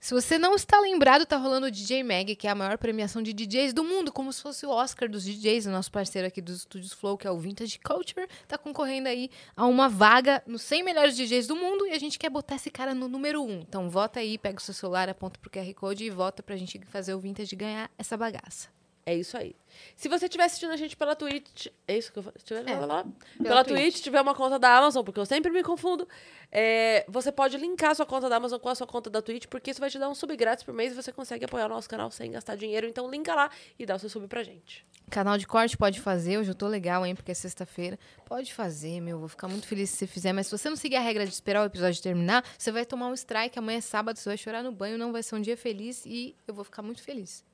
se 0.05 0.13
você 0.13 0.37
não 0.37 0.55
está 0.55 0.79
lembrado, 0.81 1.25
tá 1.25 1.39
rolando 1.39 1.67
o 1.67 1.71
DJ 1.71 2.05
Mag, 2.05 2.37
que 2.37 2.47
é 2.47 2.51
a 2.51 2.55
maior 2.55 2.77
premiação 2.77 3.23
de 3.23 3.33
DJs 3.33 3.73
do 3.73 3.83
mundo, 3.83 4.13
como 4.13 4.31
se 4.35 4.43
fosse 4.43 4.67
o 4.67 4.69
Oscar 4.69 5.09
dos 5.09 5.25
DJs, 5.25 5.65
o 5.65 5.71
nosso 5.71 5.91
parceiro 5.91 6.29
aqui 6.29 6.43
dos 6.43 6.59
Estúdios 6.59 6.93
Flow, 6.93 7.17
que 7.17 7.27
é 7.27 7.31
o 7.31 7.39
Vintage 7.39 7.79
Culture, 7.79 8.29
tá 8.47 8.59
concorrendo 8.59 9.09
aí 9.09 9.31
a 9.57 9.65
uma 9.65 9.89
vaga 9.89 10.43
nos 10.47 10.61
100 10.61 10.83
melhores 10.83 11.17
DJs 11.17 11.47
do 11.47 11.57
mundo 11.57 11.87
e 11.87 11.93
a 11.93 11.99
gente 11.99 12.19
quer 12.19 12.29
botar 12.29 12.57
esse 12.57 12.71
cara 12.71 12.95
no 12.95 13.09
número 13.09 13.43
1. 13.43 13.61
Então 13.61 13.89
vota 13.89 14.21
aí, 14.21 14.37
pega 14.37 14.59
o 14.59 14.63
seu 14.63 14.75
celular, 14.75 15.09
aponta 15.09 15.41
pro 15.41 15.49
QR 15.49 15.73
Code 15.73 16.05
e 16.05 16.11
vota 16.11 16.43
pra 16.43 16.55
gente 16.55 16.79
fazer 16.85 17.15
o 17.15 17.19
Vintage 17.19 17.57
ganhar 17.57 17.91
essa 17.97 18.15
bagaça. 18.15 18.74
É 19.07 19.15
isso 19.15 19.37
aí. 19.37 19.55
Se 19.95 20.09
você 20.09 20.25
estiver 20.25 20.45
assistindo 20.45 20.71
a 20.73 20.77
gente 20.77 20.97
pela 20.97 21.15
Twitch. 21.15 21.67
É 21.87 21.99
isso 21.99 22.11
que 22.11 22.19
eu 22.21 22.33
tiver- 22.43 22.67
É, 22.67 22.75
lá, 22.79 22.87
lá. 22.87 23.07
pela 23.43 23.63
Twitch. 23.63 23.77
Twitch, 23.83 24.03
tiver 24.03 24.21
uma 24.21 24.35
conta 24.35 24.59
da 24.59 24.79
Amazon, 24.79 25.05
porque 25.05 25.21
eu 25.21 25.27
sempre 25.27 25.53
me 25.53 25.63
confundo. 25.63 26.09
é, 26.57 27.05
você 27.09 27.33
pode 27.33 27.57
linkar 27.57 27.91
a 27.91 27.95
sua 27.97 28.07
conta 28.07 28.29
da 28.29 28.37
Amazon 28.37 28.61
com 28.61 28.69
a 28.69 28.75
sua 28.77 28.87
conta 28.87 29.11
da 29.11 29.21
Twitch, 29.21 29.47
porque 29.47 29.73
isso 29.73 29.81
vai 29.81 29.91
te 29.91 29.99
dar 29.99 30.09
um 30.09 30.15
sub 30.15 30.35
grátis 30.37 30.63
por 30.65 30.73
mês 30.73 30.93
e 30.93 30.95
você 30.95 31.11
consegue 31.13 31.45
apoiar 31.45 31.67
o 31.67 31.69
nosso 31.69 31.89
canal 31.89 32.11
sem 32.13 32.31
gastar 32.31 32.55
dinheiro. 32.57 32.87
Então 32.87 33.11
linka 33.11 33.35
lá 33.35 33.51
e 33.79 33.85
dá 33.85 33.97
o 33.97 33.99
seu 33.99 34.09
sub 34.09 34.27
pra 34.29 34.43
gente. 34.45 34.87
Canal 35.11 35.37
de 35.37 35.47
corte 35.49 35.77
pode 35.77 36.01
fazer, 36.01 36.39
hoje 36.39 36.51
eu 36.51 36.55
tô 36.55 36.67
legal, 36.69 37.05
hein, 37.05 37.15
porque 37.15 37.33
é 37.33 37.35
sexta-feira. 37.35 37.99
Pode 38.25 38.55
fazer, 38.55 39.01
meu, 39.01 39.19
vou 39.19 39.29
ficar 39.29 39.49
muito 39.49 39.67
feliz 39.67 39.91
se 39.91 39.97
você 39.99 40.07
fizer, 40.07 40.33
mas 40.33 40.47
se 40.47 40.57
você 40.57 40.71
não 40.71 40.77
seguir 40.77 40.97
a 40.97 41.01
regra 41.01 41.27
de 41.27 41.33
esperar 41.33 41.63
o 41.63 41.67
episódio 41.67 42.01
terminar, 42.01 42.43
você 42.57 42.71
vai 42.73 42.87
tomar 42.87 43.09
um 43.09 43.15
strike, 43.15 43.59
amanhã 43.59 43.79
é 43.79 43.81
sábado, 43.83 44.17
você 44.19 44.31
vai 44.31 44.39
chorar 44.39 44.63
no 44.63 44.71
banho, 44.73 44.97
não 44.97 45.11
vai 45.13 45.23
ser 45.25 45.35
um 45.35 45.41
dia 45.43 45.57
feliz 45.57 46.07
e 46.07 46.35
eu 46.47 46.55
vou 46.55 46.65
ficar 46.65 46.81
muito 46.83 47.03
feliz. 47.03 47.45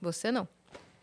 Você 0.00 0.30
não. 0.30 0.46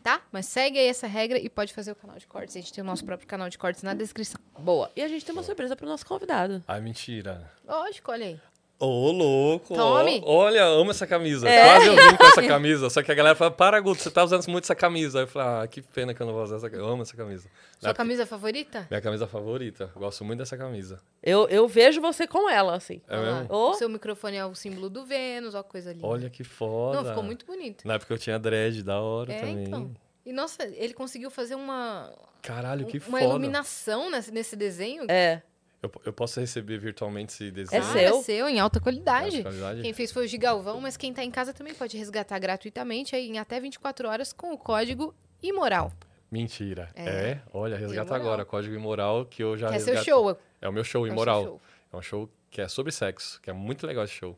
Tá? 0.04 0.20
Mas 0.30 0.44
segue 0.44 0.78
aí 0.78 0.86
essa 0.86 1.06
regra 1.06 1.38
e 1.38 1.48
pode 1.48 1.72
fazer 1.72 1.90
o 1.90 1.94
canal 1.94 2.18
de 2.18 2.26
cortes. 2.26 2.54
A 2.54 2.60
gente 2.60 2.74
tem 2.74 2.84
o 2.84 2.86
nosso 2.86 3.02
próprio 3.06 3.26
canal 3.26 3.48
de 3.48 3.56
cortes 3.56 3.82
na 3.82 3.94
descrição. 3.94 4.38
Boa. 4.58 4.92
E 4.94 5.02
a 5.02 5.08
gente 5.08 5.24
tem 5.24 5.32
uma 5.32 5.42
surpresa 5.42 5.74
pro 5.74 5.86
nosso 5.86 6.04
convidado. 6.04 6.62
Ai, 6.68 6.78
mentira. 6.82 7.50
Lógico, 7.66 8.12
olha 8.12 8.26
aí. 8.26 8.40
Ô, 8.78 9.10
louco. 9.12 9.72
Tome. 9.74 10.20
Olha, 10.26 10.64
amo 10.64 10.90
essa 10.90 11.06
camisa. 11.06 11.48
É. 11.48 11.64
Quase 11.64 11.86
eu 11.86 11.94
vim 11.96 12.16
com 12.16 12.24
essa 12.24 12.42
camisa. 12.42 12.90
Só 12.90 13.02
que 13.02 13.10
a 13.10 13.14
galera 13.14 13.34
fala, 13.36 13.50
para, 13.50 13.80
Guto, 13.80 14.02
você 14.02 14.10
tá 14.10 14.22
usando 14.24 14.46
muito 14.48 14.64
essa 14.64 14.74
camisa. 14.74 15.18
Aí 15.20 15.24
eu 15.24 15.28
falo, 15.28 15.62
ah, 15.62 15.66
que 15.66 15.80
pena 15.80 16.12
que 16.12 16.20
eu 16.20 16.26
não 16.26 16.34
vou 16.34 16.42
usar 16.42 16.56
essa 16.56 16.68
camisa. 16.68 16.86
Eu 16.88 16.92
amo 16.92 17.02
essa 17.02 17.16
camisa. 17.16 17.48
Sua 17.78 17.88
Na- 17.88 17.94
camisa 17.94 18.26
favorita? 18.26 18.86
Minha 18.90 19.00
camisa 19.00 19.26
favorita. 19.26 19.90
Eu 19.94 20.00
Gosto 20.00 20.24
muito 20.24 20.40
dessa 20.40 20.56
camisa. 20.56 21.00
Eu, 21.22 21.48
eu 21.48 21.66
vejo 21.68 22.00
você 22.00 22.26
com 22.26 22.50
ela, 22.50 22.74
assim. 22.74 23.00
É 23.08 23.16
Olha 23.16 23.32
mesmo? 23.40 23.54
Ô. 23.54 23.70
O 23.70 23.74
seu 23.74 23.88
microfone 23.88 24.36
é 24.36 24.44
o 24.44 24.54
símbolo 24.54 24.90
do 24.90 25.04
Vênus, 25.06 25.54
ó, 25.54 25.62
coisa 25.62 25.92
linda. 25.92 26.06
Olha 26.06 26.28
que 26.28 26.42
foda. 26.44 27.00
Não, 27.00 27.08
ficou 27.08 27.22
muito 27.22 27.46
bonito. 27.46 27.86
Na 27.86 27.94
época 27.94 28.12
eu 28.12 28.18
tinha 28.18 28.38
dread, 28.38 28.82
da 28.82 29.00
hora 29.00 29.32
É, 29.32 29.38
também. 29.40 29.64
então. 29.64 29.90
E 30.26 30.32
nossa, 30.32 30.64
ele 30.64 30.94
conseguiu 30.94 31.30
fazer 31.30 31.54
uma, 31.54 32.10
Caralho, 32.42 32.86
que 32.86 32.98
uma 33.06 33.18
foda. 33.18 33.24
iluminação 33.30 34.10
nesse, 34.10 34.32
nesse 34.32 34.56
desenho. 34.56 35.04
É. 35.08 35.42
Eu, 35.84 35.92
eu 36.06 36.12
posso 36.12 36.40
receber 36.40 36.78
virtualmente 36.78 37.32
esse 37.34 37.48
É 37.48 37.50
desenho? 37.50 37.82
Ah, 37.82 37.92
seu? 37.92 38.18
É 38.18 38.22
seu, 38.22 38.48
em 38.48 38.58
alta 38.58 38.80
qualidade. 38.80 39.36
Alta 39.36 39.42
qualidade? 39.50 39.82
Quem 39.82 39.92
fez 39.92 40.10
foi 40.10 40.24
o 40.24 40.28
Gigalvão, 40.28 40.80
mas 40.80 40.96
quem 40.96 41.12
tá 41.12 41.22
em 41.22 41.30
casa 41.30 41.52
também 41.52 41.74
pode 41.74 41.96
resgatar 41.98 42.38
gratuitamente 42.38 43.14
aí 43.14 43.28
em 43.28 43.38
até 43.38 43.60
24 43.60 44.08
horas 44.08 44.32
com 44.32 44.52
o 44.52 44.58
código 44.58 45.14
imoral. 45.42 45.92
Mentira. 46.30 46.90
É. 46.94 47.04
É? 47.32 47.42
Olha, 47.52 47.76
resgata 47.76 48.08
Imoral. 48.08 48.20
agora. 48.26 48.44
Código 48.44 48.74
imoral 48.74 49.26
que 49.26 49.42
eu 49.42 49.56
já 49.58 49.68
Que 49.68 49.74
é 49.76 49.78
seu 49.78 49.96
show. 50.02 50.36
É 50.60 50.68
o 50.68 50.72
meu 50.72 50.82
show 50.82 51.06
é 51.06 51.10
imoral. 51.10 51.44
show. 51.44 51.60
É 51.92 51.96
um 51.96 52.02
show 52.02 52.30
que 52.50 52.60
é 52.62 52.66
sobre 52.68 52.90
sexo, 52.90 53.40
que 53.42 53.50
é 53.50 53.52
muito 53.52 53.86
legal 53.86 54.04
esse 54.04 54.14
show. 54.14 54.36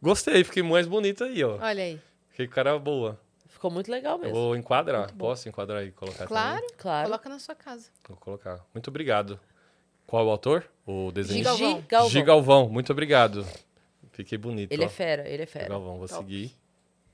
Gostei, 0.00 0.44
fiquei 0.44 0.62
mais 0.62 0.86
bonito 0.86 1.24
aí, 1.24 1.42
ó. 1.42 1.58
Olha 1.60 1.82
aí. 1.84 2.00
Fiquei 2.30 2.46
com 2.46 2.54
cara 2.54 2.78
boa. 2.78 3.18
Ficou 3.46 3.70
muito 3.70 3.90
legal 3.90 4.16
Eu 4.16 4.22
mesmo. 4.22 4.34
vou 4.34 4.56
enquadrar. 4.56 5.12
Posso 5.14 5.48
enquadrar 5.48 5.78
aí 5.78 5.88
e 5.88 5.92
colocar 5.92 6.26
Claro, 6.26 6.60
também? 6.60 6.76
Claro. 6.76 7.06
coloca 7.06 7.28
na 7.28 7.38
sua 7.38 7.54
casa. 7.54 7.88
Vou 8.08 8.16
colocar. 8.16 8.60
Muito 8.74 8.88
obrigado. 8.88 9.38
Qual 10.12 10.22
é 10.22 10.26
o 10.26 10.30
autor? 10.30 10.70
O 10.86 11.10
desenho? 11.10 11.38
Gigal- 11.38 11.56
Galvão. 11.56 11.80
Gi 11.80 11.86
Galvão. 11.88 12.10
Gigalvão. 12.10 12.68
Muito 12.68 12.92
obrigado. 12.92 13.46
Fiquei 14.10 14.36
bonito. 14.36 14.70
Ele 14.70 14.82
ó. 14.82 14.84
é 14.84 14.88
fera, 14.90 15.26
ele 15.26 15.44
é 15.44 15.46
fera. 15.46 15.70
Galvão, 15.70 15.96
vou 15.96 16.06
Top. 16.06 16.20
seguir. 16.20 16.52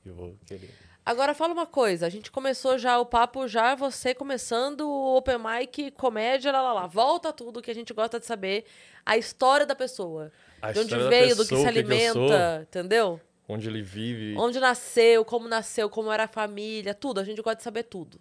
Eu 0.05 0.15
vou 0.15 0.35
querer. 0.45 0.69
Agora 1.07 1.33
fala 1.33 1.53
uma 1.53 1.65
coisa, 1.65 2.07
a 2.07 2.09
gente 2.09 2.29
começou 2.29 2.77
já 2.77 2.99
o 2.99 3.07
papo, 3.07 3.47
já 3.47 3.77
você 3.77 4.17
começando 4.17 4.81
o 4.81 5.17
Open 5.17 5.37
Mic, 5.39 5.93
comédia, 5.93 6.51
lá, 6.51 6.61
lá, 6.61 6.73
lá. 6.73 6.87
Volta 6.89 7.33
tudo 7.33 7.63
que 7.63 7.71
a 7.71 7.75
gente 7.75 7.95
gosta 7.95 8.19
de 8.19 8.27
saber, 8.27 8.65
a 9.07 9.17
história 9.17 9.65
da 9.65 9.77
pessoa. 9.77 10.33
A 10.61 10.73
de 10.73 10.81
onde 10.81 10.99
veio, 11.09 11.37
do 11.37 11.45
que 11.45 11.51
pessoa, 11.51 11.71
se 11.71 11.79
o 11.79 11.85
que 11.85 11.85
sou, 11.87 12.25
alimenta, 12.25 12.67
entendeu? 12.69 13.21
onde 13.49 13.69
ele 13.69 13.81
vive. 13.81 14.35
Onde 14.37 14.59
nasceu, 14.59 15.25
como 15.25 15.47
nasceu, 15.47 15.89
como 15.89 16.11
era 16.11 16.25
a 16.25 16.29
família, 16.29 16.95
tudo. 16.95 17.21
A 17.21 17.25
gente 17.25 17.41
gosta 17.43 17.59
de 17.59 17.63
saber 17.63 17.85
tudo. 17.85 18.19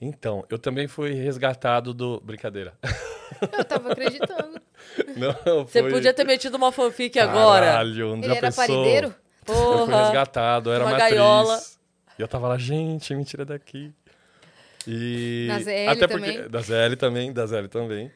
Então, 0.00 0.44
eu 0.48 0.58
também 0.58 0.88
fui 0.88 1.12
resgatado 1.12 1.92
do. 1.92 2.20
Brincadeira. 2.20 2.72
Eu 3.56 3.64
tava 3.64 3.92
acreditando. 3.92 4.60
Não, 5.16 5.64
Você 5.64 5.80
foi- 5.82 5.90
podia 5.92 6.12
ter 6.12 6.24
metido 6.24 6.56
uma 6.56 6.72
fanfic 6.72 7.18
agora. 7.18 7.66
Caralho, 7.66 8.14
Ele 8.16 8.24
era 8.26 8.40
pensou? 8.40 8.66
parideiro? 8.66 9.14
Eu 9.46 9.54
fui 9.54 9.64
Porra. 9.86 10.02
resgatado, 10.04 10.70
eu 10.70 10.74
era 10.74 10.84
Uma 10.84 10.90
uma 10.90 10.96
atriz. 10.96 11.10
gaiola. 11.18 11.60
E 12.18 12.22
eu 12.22 12.28
tava 12.28 12.48
lá, 12.48 12.58
gente, 12.58 13.14
me 13.14 13.24
tira 13.24 13.44
daqui. 13.44 13.92
E. 14.86 15.46
Na 15.48 15.58
ZL 15.60 15.88
Até 15.90 16.06
também. 16.08 16.32
porque. 16.34 16.48
Da 16.48 16.60
ZL 16.60 16.96
também, 16.98 17.32
da 17.32 17.46
ZL 17.46 17.68
também. 17.68 18.10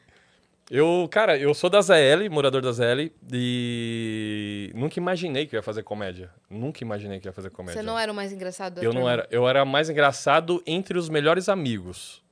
Eu, 0.69 1.07
cara, 1.11 1.37
eu 1.37 1.53
sou 1.53 1.69
da 1.69 1.79
ZL, 1.79 2.27
morador 2.31 2.61
da 2.61 2.71
ZL, 2.71 3.11
e 3.31 4.71
nunca 4.73 4.99
imaginei 4.99 5.45
que 5.45 5.55
eu 5.55 5.59
ia 5.59 5.63
fazer 5.63 5.83
comédia. 5.83 6.31
Nunca 6.49 6.83
imaginei 6.83 7.19
que 7.19 7.27
eu 7.27 7.29
ia 7.29 7.33
fazer 7.33 7.51
comédia. 7.51 7.79
Você 7.79 7.85
não 7.85 7.99
era 7.99 8.11
o 8.11 8.15
mais 8.15 8.31
engraçado 8.33 8.75
da 8.75 8.83
Eu 8.83 8.91
não 8.91 9.07
era. 9.07 9.27
Eu 9.29 9.47
era 9.47 9.63
mais 9.63 9.89
engraçado 9.89 10.63
entre 10.65 10.97
os 10.97 11.07
melhores 11.07 11.49
amigos. 11.49 12.23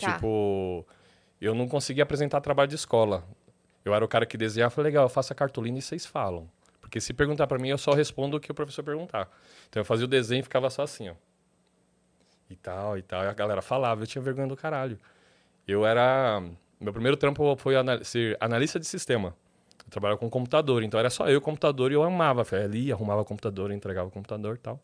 Tá. 0.00 0.14
Tipo, 0.14 0.86
eu 1.40 1.54
não 1.54 1.68
conseguia 1.68 2.02
apresentar 2.04 2.40
trabalho 2.40 2.68
de 2.68 2.74
escola. 2.74 3.22
Eu 3.84 3.94
era 3.94 4.02
o 4.02 4.08
cara 4.08 4.24
que 4.24 4.38
desenhava, 4.38 4.70
falei, 4.70 4.90
legal, 4.90 5.04
eu 5.04 5.10
faço 5.10 5.34
a 5.34 5.36
cartolina 5.36 5.78
e 5.78 5.82
vocês 5.82 6.06
falam. 6.06 6.48
Porque 6.80 6.98
se 7.02 7.12
perguntar 7.12 7.46
pra 7.46 7.58
mim, 7.58 7.68
eu 7.68 7.76
só 7.76 7.92
respondo 7.92 8.38
o 8.38 8.40
que 8.40 8.50
o 8.50 8.54
professor 8.54 8.82
perguntar. 8.82 9.28
Então 9.68 9.80
eu 9.80 9.84
fazia 9.84 10.06
o 10.06 10.08
desenho 10.08 10.40
e 10.40 10.42
ficava 10.42 10.70
só 10.70 10.82
assim, 10.82 11.10
ó. 11.10 11.14
E 12.48 12.56
tal, 12.56 12.96
e 12.96 13.02
tal. 13.02 13.24
E 13.24 13.26
a 13.26 13.32
galera 13.34 13.60
falava, 13.60 14.02
eu 14.02 14.06
tinha 14.06 14.22
vergonha 14.22 14.48
do 14.48 14.56
caralho. 14.56 14.98
Eu 15.68 15.84
era. 15.84 16.42
Meu 16.84 16.92
primeiro 16.92 17.16
trampo 17.16 17.56
foi 17.56 17.74
anal- 17.76 18.04
ser 18.04 18.36
analista 18.38 18.78
de 18.78 18.86
sistema. 18.86 19.34
Eu 19.84 19.90
trabalhava 19.90 20.18
com 20.20 20.28
computador, 20.30 20.82
então 20.82 21.00
era 21.00 21.08
só 21.10 21.26
eu 21.26 21.32
e 21.34 21.36
o 21.36 21.40
computador 21.40 21.90
e 21.90 21.94
eu 21.94 22.02
amava. 22.02 22.44
Eu 22.52 22.62
ali, 22.62 22.92
arrumava 22.92 23.22
o 23.22 23.24
computador, 23.24 23.70
entregava 23.72 24.08
o 24.08 24.10
computador 24.10 24.56
e 24.56 24.58
tal. 24.58 24.78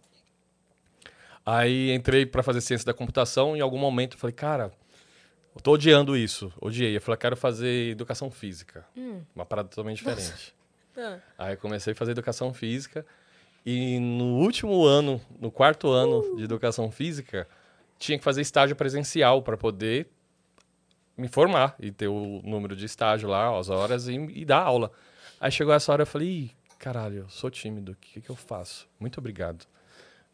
Aí 1.45 1.93
entrei 1.93 2.27
pra 2.27 2.43
fazer 2.43 2.61
ciência 2.61 2.87
da 2.87 2.95
computação 2.95 3.55
e 3.57 3.59
em 3.59 3.63
algum 3.63 3.79
momento 3.79 4.17
falei, 4.17 4.33
cara, 4.35 4.71
eu 5.55 5.61
tô 5.61 5.73
odiando 5.73 6.17
isso. 6.17 6.53
Odiei. 6.61 6.97
Eu 6.97 7.01
falei, 7.01 7.19
quero 7.19 7.37
fazer 7.37 7.91
educação 7.91 8.31
física. 8.31 8.85
Uma 9.35 9.45
parada 9.45 9.69
totalmente 9.69 9.99
diferente. 9.99 10.55
Ah. 10.97 11.19
Aí 11.39 11.57
comecei 11.57 11.93
a 11.93 11.97
fazer 11.97 12.13
educação 12.13 12.53
física 12.53 13.07
e 13.65 13.99
no 13.99 14.37
último 14.39 14.85
ano, 14.85 15.21
no 15.41 15.51
quarto 15.51 15.89
ano 15.91 16.37
de 16.37 16.45
educação 16.45 16.91
física, 16.91 17.49
tinha 17.99 18.19
que 18.19 18.25
fazer 18.25 18.43
estágio 18.43 18.77
presencial 18.77 19.43
para 19.43 19.57
poder 19.57 20.09
me 21.16 21.29
formar 21.29 21.75
e 21.79 21.90
ter 21.90 22.09
o 22.09 22.40
número 22.42 22.75
de 22.75 22.87
estágio 22.87 23.29
lá, 23.29 23.57
as 23.59 23.68
horas 23.68 24.09
e, 24.09 24.14
e 24.14 24.44
dar 24.44 24.62
aula. 24.62 24.90
Aí 25.40 25.51
chegou 25.51 25.73
essa 25.73 25.92
hora 25.92 26.03
eu 26.03 26.07
falei, 26.07 26.29
Ih, 26.29 26.51
caralho, 26.79 27.18
eu 27.18 27.29
sou 27.29 27.51
tímido, 27.51 27.92
o 27.92 27.96
que, 27.96 28.20
que 28.20 28.31
eu 28.31 28.37
faço? 28.37 28.88
Muito 28.99 29.18
obrigado. 29.18 29.66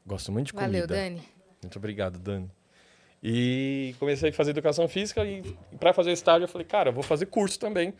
Gosto 0.06 0.30
muito 0.30 0.48
de 0.48 0.52
Valeu, 0.52 0.68
comida. 0.68 0.86
Dani. 0.86 1.22
Muito 1.62 1.76
obrigado, 1.78 2.18
Dani. 2.18 2.50
E 3.22 3.94
comecei 3.98 4.30
a 4.30 4.32
fazer 4.32 4.50
educação 4.50 4.86
física 4.86 5.24
e 5.24 5.42
para 5.80 5.92
fazer 5.92 6.12
estágio 6.12 6.44
eu 6.44 6.48
falei, 6.48 6.66
cara, 6.66 6.90
eu 6.90 6.92
vou 6.92 7.02
fazer 7.02 7.26
curso 7.26 7.58
também 7.58 7.92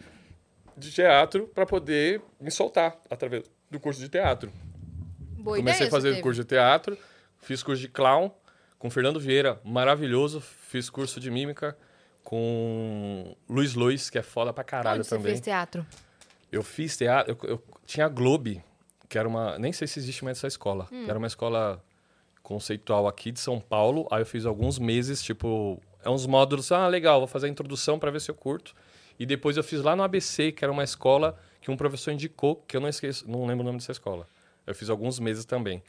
de 0.77 0.93
teatro 0.93 1.49
para 1.49 1.67
poder 1.67 2.21
me 2.41 2.51
soltar 2.51 2.97
através 3.11 3.51
do 3.71 3.81
curso 3.81 4.01
de 4.01 4.09
teatro. 4.09 4.53
Boa 5.39 5.57
comecei 5.57 5.87
ideia 5.87 5.89
a 5.89 5.91
fazer 5.91 6.21
curso 6.21 6.43
de 6.43 6.47
teatro, 6.47 6.97
fiz 7.39 7.62
curso 7.62 7.81
de 7.81 7.89
clown 7.89 8.31
com 8.79 8.91
Fernando 8.91 9.19
Vieira, 9.19 9.61
maravilhoso, 9.65 10.41
fiz 10.41 10.91
curso 10.91 11.19
de 11.19 11.31
mímica 11.31 11.77
com 12.27 13.37
Luiz 13.49 13.75
Luiz, 13.75 14.11
que 14.11 14.19
é 14.19 14.23
foda 14.23 14.53
pra 14.53 14.65
caralho 14.65 14.99
Onde 14.99 15.07
você 15.07 15.15
também. 15.15 15.31
fez 15.31 15.41
teatro? 15.41 15.87
Eu 16.51 16.61
fiz 16.61 16.97
teatro, 16.97 17.39
eu, 17.45 17.51
eu 17.51 17.65
tinha 17.87 18.05
a 18.05 18.09
Globe, 18.09 18.61
que 19.09 19.17
era 19.17 19.29
uma, 19.29 19.57
nem 19.61 19.73
sei 19.73 19.87
se 19.87 20.01
existe 20.01 20.25
mais 20.25 20.39
essa 20.39 20.49
escola. 20.49 20.89
Hum. 20.91 21.05
Era 21.09 21.17
uma 21.17 21.29
escola 21.29 21.81
conceitual 22.43 23.07
aqui 23.07 23.31
de 23.31 23.39
São 23.39 23.61
Paulo. 23.61 24.09
Aí 24.11 24.23
eu 24.23 24.27
fiz 24.27 24.45
alguns 24.45 24.77
meses, 24.77 25.23
tipo, 25.23 25.81
é 26.03 26.11
uns 26.11 26.27
módulos, 26.27 26.73
ah, 26.73 26.89
legal, 26.89 27.21
vou 27.21 27.29
fazer 27.29 27.47
a 27.47 27.49
introdução 27.49 27.97
para 27.97 28.11
ver 28.11 28.21
se 28.21 28.29
eu 28.29 28.35
curto. 28.35 28.75
E 29.21 29.25
depois 29.25 29.57
eu 29.57 29.62
fiz 29.62 29.81
lá 29.81 29.95
no 29.95 30.03
ABC, 30.03 30.51
que 30.51 30.65
era 30.65 30.73
uma 30.73 30.83
escola 30.83 31.39
que 31.61 31.71
um 31.71 31.77
professor 31.77 32.11
indicou, 32.11 32.57
que 32.67 32.77
eu 32.77 32.81
não 32.81 32.89
esqueço, 32.89 33.31
não 33.31 33.47
lembro 33.47 33.62
o 33.62 33.67
nome 33.67 33.79
dessa 33.79 33.93
escola. 33.93 34.27
Eu 34.67 34.75
fiz 34.75 34.91
alguns 34.91 35.21
meses 35.21 35.45
também. 35.45 35.81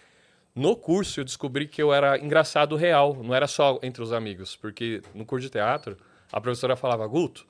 No 0.53 0.75
curso 0.75 1.19
eu 1.19 1.23
descobri 1.23 1.67
que 1.67 1.81
eu 1.81 1.91
era 1.91 2.15
engraçado 2.19 2.75
real, 2.75 3.15
não 3.23 3.33
era 3.33 3.47
só 3.47 3.79
entre 3.81 4.03
os 4.03 4.13
amigos, 4.13 4.55
porque 4.55 5.01
no 5.15 5.25
curso 5.25 5.47
de 5.47 5.51
teatro 5.51 5.97
a 6.31 6.41
professora 6.41 6.75
falava, 6.75 7.05
Guto, 7.07 7.45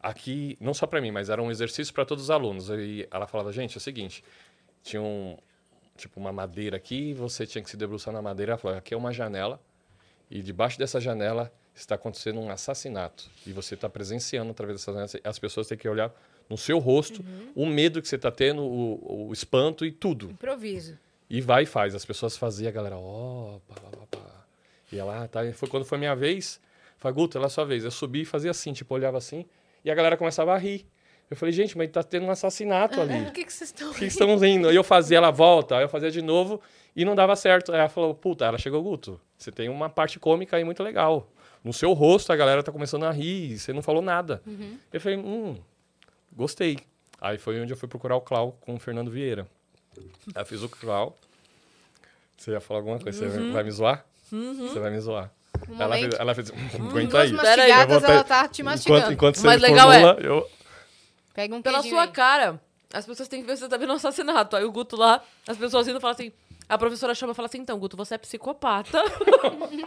aqui, 0.00 0.56
não 0.60 0.74
só 0.74 0.86
para 0.86 1.00
mim, 1.00 1.10
mas 1.10 1.28
era 1.28 1.42
um 1.42 1.50
exercício 1.50 1.92
para 1.92 2.04
todos 2.04 2.24
os 2.24 2.30
alunos. 2.30 2.68
E 2.70 3.06
ela 3.10 3.26
falava, 3.26 3.52
gente, 3.52 3.76
é 3.76 3.78
o 3.78 3.80
seguinte, 3.80 4.24
tinha 4.82 5.00
um, 5.00 5.36
tipo 5.96 6.18
uma 6.18 6.32
madeira 6.32 6.76
aqui, 6.76 7.12
você 7.14 7.46
tinha 7.46 7.62
que 7.62 7.70
se 7.70 7.76
debruçar 7.76 8.12
na 8.12 8.22
madeira, 8.22 8.52
ela 8.52 8.58
falava, 8.58 8.78
aqui 8.78 8.94
é 8.94 8.96
uma 8.96 9.12
janela, 9.12 9.60
e 10.30 10.42
debaixo 10.42 10.78
dessa 10.78 11.00
janela 11.00 11.52
está 11.74 11.94
acontecendo 11.94 12.40
um 12.40 12.50
assassinato. 12.50 13.30
E 13.46 13.52
você 13.52 13.74
está 13.74 13.88
presenciando 13.88 14.50
através 14.50 14.78
dessa 14.78 14.92
janela, 14.92 15.10
as 15.24 15.38
pessoas 15.38 15.66
têm 15.66 15.76
que 15.76 15.88
olhar 15.88 16.12
no 16.48 16.58
seu 16.58 16.78
rosto 16.78 17.24
o 17.54 17.64
medo 17.64 18.02
que 18.02 18.08
você 18.08 18.16
está 18.16 18.30
tendo, 18.30 18.62
o, 18.62 19.28
o 19.28 19.32
espanto 19.32 19.84
e 19.86 19.92
tudo. 19.92 20.30
Improviso. 20.30 20.98
E 21.28 21.40
vai 21.40 21.62
e 21.62 21.66
faz. 21.66 21.94
As 21.94 22.04
pessoas 22.04 22.36
faziam, 22.36 22.68
a 22.68 22.72
galera, 22.72 22.98
ó, 22.98 23.60
pá, 23.68 23.74
pá, 23.76 23.88
pá, 23.90 24.06
pá. 24.18 24.44
E 24.90 24.98
ela, 24.98 25.28
tá. 25.28 25.44
E 25.44 25.52
foi 25.52 25.68
quando 25.68 25.84
foi 25.84 25.96
minha 25.96 26.16
vez. 26.16 26.60
Falei, 27.00 27.14
Guto, 27.14 27.36
ela 27.38 27.46
é 27.46 27.48
a 27.48 27.50
sua 27.50 27.64
vez. 27.64 27.82
Eu 27.84 27.90
subi 27.90 28.20
e 28.20 28.24
fazia 28.24 28.50
assim, 28.52 28.72
tipo, 28.72 28.94
olhava 28.94 29.18
assim. 29.18 29.44
E 29.84 29.90
a 29.90 29.94
galera 29.94 30.16
começava 30.16 30.54
a 30.54 30.58
rir. 30.58 30.86
Eu 31.30 31.36
falei, 31.36 31.52
gente, 31.52 31.76
mas 31.78 31.88
tá 31.90 32.02
tendo 32.02 32.26
um 32.26 32.30
assassinato 32.30 33.00
ali. 33.00 33.22
O 33.28 33.32
que, 33.32 33.44
que 33.44 33.52
vocês 33.52 33.70
estão 33.70 33.88
Por 33.90 33.98
que 33.98 34.04
estão 34.04 34.36
rindo? 34.36 34.68
Aí 34.68 34.76
eu 34.76 34.84
fazia, 34.84 35.16
ela 35.16 35.30
volta, 35.30 35.76
aí 35.76 35.82
eu 35.84 35.88
fazia 35.88 36.10
de 36.10 36.20
novo 36.20 36.60
e 36.94 37.04
não 37.04 37.14
dava 37.14 37.34
certo. 37.36 37.72
Aí 37.72 37.78
ela 37.78 37.88
falou, 37.88 38.14
puta, 38.14 38.44
ela 38.44 38.58
chegou, 38.58 38.82
Guto, 38.82 39.20
você 39.38 39.50
tem 39.52 39.68
uma 39.68 39.88
parte 39.88 40.18
cômica 40.18 40.56
aí 40.56 40.64
muito 40.64 40.82
legal. 40.82 41.30
No 41.64 41.72
seu 41.72 41.92
rosto 41.92 42.32
a 42.32 42.36
galera 42.36 42.62
tá 42.62 42.72
começando 42.72 43.04
a 43.04 43.10
rir, 43.12 43.52
e 43.52 43.58
você 43.58 43.72
não 43.72 43.80
falou 43.82 44.02
nada. 44.02 44.42
Eu 44.92 45.00
falei, 45.00 45.18
hum, 45.18 45.56
gostei. 46.32 46.78
Aí 47.20 47.38
foi 47.38 47.60
onde 47.60 47.72
eu 47.72 47.76
fui 47.76 47.88
procurar 47.88 48.16
o 48.16 48.20
Clau 48.20 48.58
com 48.60 48.74
o 48.74 48.78
Fernando 48.80 49.10
Vieira. 49.10 49.46
Aí 50.34 50.42
eu 50.42 50.46
fiz 50.46 50.62
o 50.62 50.68
Clau. 50.68 51.16
Você 52.36 52.50
ia 52.52 52.60
falar 52.60 52.80
alguma 52.80 52.98
coisa? 52.98 53.18
Você 53.18 53.38
vai- 53.38 53.52
vai 53.52 53.62
me 53.64 53.70
zoar? 53.70 54.04
Você 54.68 54.78
vai 54.80 54.90
me 54.90 54.98
zoar. 55.00 55.30
Um 55.68 55.80
ela, 55.82 55.96
fez, 55.96 56.14
ela 56.18 56.34
fez, 56.34 56.50
Duas 56.72 56.74
aguenta 56.74 57.20
aí. 57.20 57.36
Pera 57.36 57.62
aí, 57.62 57.70
eu 57.70 57.76
mastigadas, 57.76 57.88
vou 57.98 58.00
ter- 58.06 58.12
ela 58.12 58.24
tá 58.24 58.48
te 58.48 58.62
mastigando. 58.62 58.98
Enquanto, 59.00 59.12
enquanto 59.14 59.36
você 59.36 59.46
mais 59.46 59.60
legal 59.60 59.90
formula, 59.90 60.16
eu... 60.20 60.48
Pega 61.34 61.54
um 61.54 61.62
Pela 61.62 61.82
sua 61.82 62.02
aí. 62.02 62.08
cara, 62.08 62.60
as 62.92 63.06
pessoas 63.06 63.28
têm 63.28 63.40
que 63.40 63.46
ver 63.46 63.56
se 63.56 63.62
você 63.62 63.68
tá 63.68 63.76
vendo 63.76 63.92
um 63.92 63.96
assassinato. 63.96 64.56
Aí 64.56 64.64
o 64.64 64.72
Guto 64.72 64.96
lá, 64.96 65.22
as 65.46 65.56
pessoas 65.56 65.86
indo 65.88 66.00
falam 66.00 66.14
assim. 66.14 66.32
A 66.68 66.76
professora 66.78 67.14
chama 67.14 67.32
e 67.32 67.34
fala 67.36 67.46
assim: 67.46 67.58
então, 67.58 67.78
Guto, 67.78 67.96
você 67.96 68.14
é 68.14 68.18
psicopata. 68.18 69.02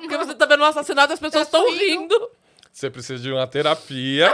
Porque 0.02 0.18
você 0.18 0.34
tá 0.36 0.46
vendo 0.46 0.62
um 0.62 0.66
assassinato 0.66 1.12
e 1.12 1.16
as 1.16 1.20
pessoas 1.20 1.48
Tá 1.48 1.58
estão 1.60 1.70
sorrindo. 1.70 2.14
rindo. 2.16 2.30
Você 2.72 2.90
precisa 2.90 3.22
de 3.22 3.32
uma 3.32 3.46
terapia 3.46 4.32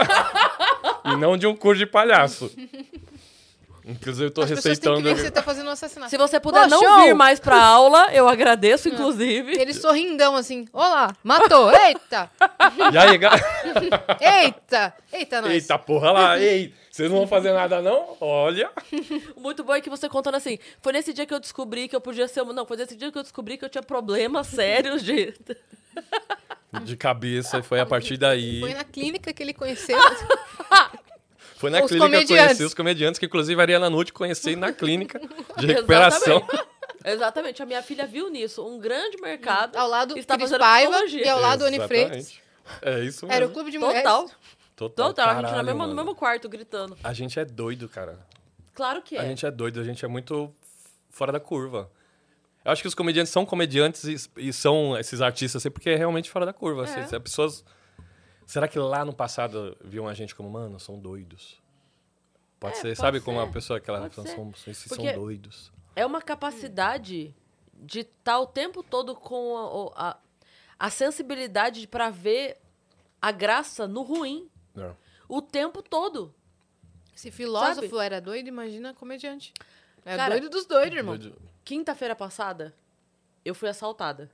e 1.04 1.16
não 1.16 1.36
de 1.36 1.46
um 1.46 1.54
curso 1.54 1.78
de 1.80 1.86
palhaço. 1.86 2.50
Inclusive, 3.84 4.26
eu 4.26 4.30
tô 4.30 4.42
As 4.42 4.48
que 4.48 4.54
receitando. 4.54 5.02
ver 5.02 5.14
que 5.14 5.20
você 5.22 5.30
tá 5.30 5.42
fazendo 5.42 5.66
um 5.68 5.70
assassinato. 5.70 6.10
Se 6.10 6.16
você 6.18 6.38
puder 6.38 6.62
Pô, 6.64 6.68
não 6.68 6.80
show! 6.82 7.02
vir 7.04 7.14
mais 7.14 7.40
pra 7.40 7.62
aula, 7.62 8.08
eu 8.12 8.28
agradeço, 8.28 8.88
inclusive. 8.88 9.52
Ele 9.58 9.72
sorrindão 9.74 10.36
assim. 10.36 10.66
Olá, 10.72 11.14
matou. 11.24 11.70
Eita! 11.74 12.30
E 12.92 12.96
aí, 12.98 13.18
ga- 13.18 13.32
Eita! 14.20 14.94
Eita, 15.12 15.40
nós. 15.42 15.50
Eita 15.52 15.78
porra 15.78 16.12
lá, 16.12 16.38
ei, 16.38 16.72
vocês 16.90 17.10
não 17.10 17.18
vão 17.18 17.26
fazer 17.26 17.52
nada 17.52 17.80
não? 17.82 18.16
Olha. 18.20 18.70
Muito 19.36 19.64
bom 19.64 19.74
é 19.74 19.80
que 19.80 19.90
você 19.90 20.08
contando 20.08 20.36
assim. 20.36 20.58
Foi 20.80 20.92
nesse 20.92 21.12
dia 21.12 21.26
que 21.26 21.34
eu 21.34 21.40
descobri 21.40 21.88
que 21.88 21.96
eu 21.96 22.00
podia 22.00 22.28
ser. 22.28 22.42
uma- 22.42 22.52
Não, 22.52 22.64
foi 22.66 22.76
nesse 22.76 22.94
dia 22.96 23.10
que 23.10 23.18
eu 23.18 23.22
descobri 23.22 23.56
que 23.58 23.64
eu 23.64 23.68
tinha 23.68 23.82
problemas 23.82 24.46
sérios 24.48 25.02
de. 25.02 25.34
De 26.84 26.96
cabeça, 26.96 27.58
e 27.58 27.62
foi 27.62 27.80
a 27.80 27.86
partir 27.86 28.16
daí. 28.16 28.60
Foi 28.60 28.74
na 28.74 28.84
clínica 28.84 29.32
que 29.32 29.42
ele 29.42 29.52
conheceu. 29.52 29.98
Foi 31.60 31.68
na 31.68 31.82
Os 31.84 31.88
clínica 31.90 32.08
que 32.08 32.14
eu 32.14 32.20
comediantes. 32.20 32.46
conheci 32.46 32.64
os 32.64 32.72
comediantes, 32.74 33.18
que 33.18 33.26
inclusive 33.26 33.60
a 33.60 33.62
Ariana 33.62 33.90
Nutt 33.90 34.14
conheci 34.14 34.56
na 34.56 34.72
clínica 34.72 35.20
de 35.58 35.66
recuperação. 35.66 36.38
Exatamente. 36.38 36.70
Exatamente. 37.04 37.62
A 37.62 37.66
minha 37.66 37.82
filha 37.82 38.06
viu 38.06 38.30
nisso 38.30 38.66
um 38.66 38.78
grande 38.78 39.20
mercado. 39.20 39.76
Ao 39.76 39.86
lado 39.86 40.16
Está 40.18 40.36
Cris 40.36 40.48
fazendo 40.48 40.60
Paiva 40.60 40.90
psicologia. 40.92 41.26
e 41.26 41.28
ao 41.28 41.38
lado 41.38 41.64
Oni 41.66 41.78
Freitas. 41.80 42.16
Exatamente. 42.16 42.42
É 42.80 43.00
isso 43.04 43.26
mesmo. 43.26 43.36
Era 43.36 43.46
o 43.46 43.50
clube 43.50 43.70
de 43.70 43.78
mulheres. 43.78 44.02
Total. 44.02 44.30
Total, 44.74 45.06
Total. 45.08 45.28
a 45.28 45.32
gente 45.34 45.42
na 45.42 45.48
caralho, 45.50 45.66
mesma, 45.66 45.86
no 45.86 45.94
mesmo 45.94 46.14
quarto 46.14 46.48
gritando. 46.48 46.96
A 47.04 47.12
gente 47.12 47.38
é 47.38 47.44
doido, 47.44 47.86
cara. 47.90 48.18
Claro 48.72 49.02
que 49.02 49.14
é. 49.16 49.20
A 49.20 49.24
gente 49.24 49.44
é 49.44 49.50
doido, 49.50 49.80
a 49.80 49.84
gente 49.84 50.02
é 50.02 50.08
muito 50.08 50.50
fora 51.10 51.30
da 51.30 51.40
curva. 51.40 51.90
Eu 52.64 52.72
acho 52.72 52.80
que 52.80 52.88
os 52.88 52.94
comediantes 52.94 53.30
são 53.30 53.44
comediantes 53.44 54.04
e, 54.04 54.16
e 54.48 54.52
são 54.52 54.96
esses 54.98 55.20
artistas 55.20 55.60
assim, 55.60 55.70
porque 55.70 55.90
é 55.90 55.96
realmente 55.96 56.30
fora 56.30 56.46
da 56.46 56.52
curva. 56.54 56.82
É. 56.82 56.84
Assim, 56.84 57.14
as 57.16 57.22
pessoas. 57.22 57.62
Será 58.50 58.66
que 58.66 58.80
lá 58.80 59.04
no 59.04 59.12
passado 59.14 59.76
viam 59.80 60.08
a 60.08 60.12
gente 60.12 60.34
como, 60.34 60.50
mano, 60.50 60.80
são 60.80 60.98
doidos? 60.98 61.62
Pode 62.58 62.72
É, 62.74 62.76
ser, 62.78 62.82
pode 62.88 62.96
sabe 62.98 63.20
como 63.20 63.38
ser. 63.40 63.44
a 63.48 63.52
pessoa 63.52 63.78
que 63.80 63.86
são, 63.86 64.52
esses 64.66 64.88
Porque- 64.88 65.12
são 65.12 65.22
doidos. 65.22 65.72
É 65.94 66.04
uma 66.04 66.20
capacidade 66.20 67.32
de 67.72 68.00
estar 68.00 68.40
o 68.40 68.46
tempo 68.48 68.82
todo 68.82 69.14
com 69.14 69.92
a, 69.94 70.10
a, 70.10 70.16
a 70.80 70.90
sensibilidade 70.90 71.86
pra 71.86 72.10
ver 72.10 72.58
a 73.22 73.30
graça 73.30 73.86
no 73.86 74.02
ruim. 74.02 74.50
Não. 74.74 74.96
O 75.28 75.40
tempo 75.40 75.80
todo. 75.80 76.34
Se 77.14 77.30
filósofo 77.30 77.88
Sabe? 77.88 78.04
era 78.04 78.20
doido, 78.20 78.48
imagina 78.48 78.92
comediante. 78.94 79.54
É 80.04 80.16
Cara, 80.16 80.34
doido 80.34 80.50
dos 80.50 80.66
doidos, 80.66 80.96
irmão. 80.98 81.16
Doido. 81.16 81.40
Quinta-feira 81.64 82.16
passada, 82.16 82.74
eu 83.44 83.54
fui 83.54 83.68
assaltada. 83.68 84.28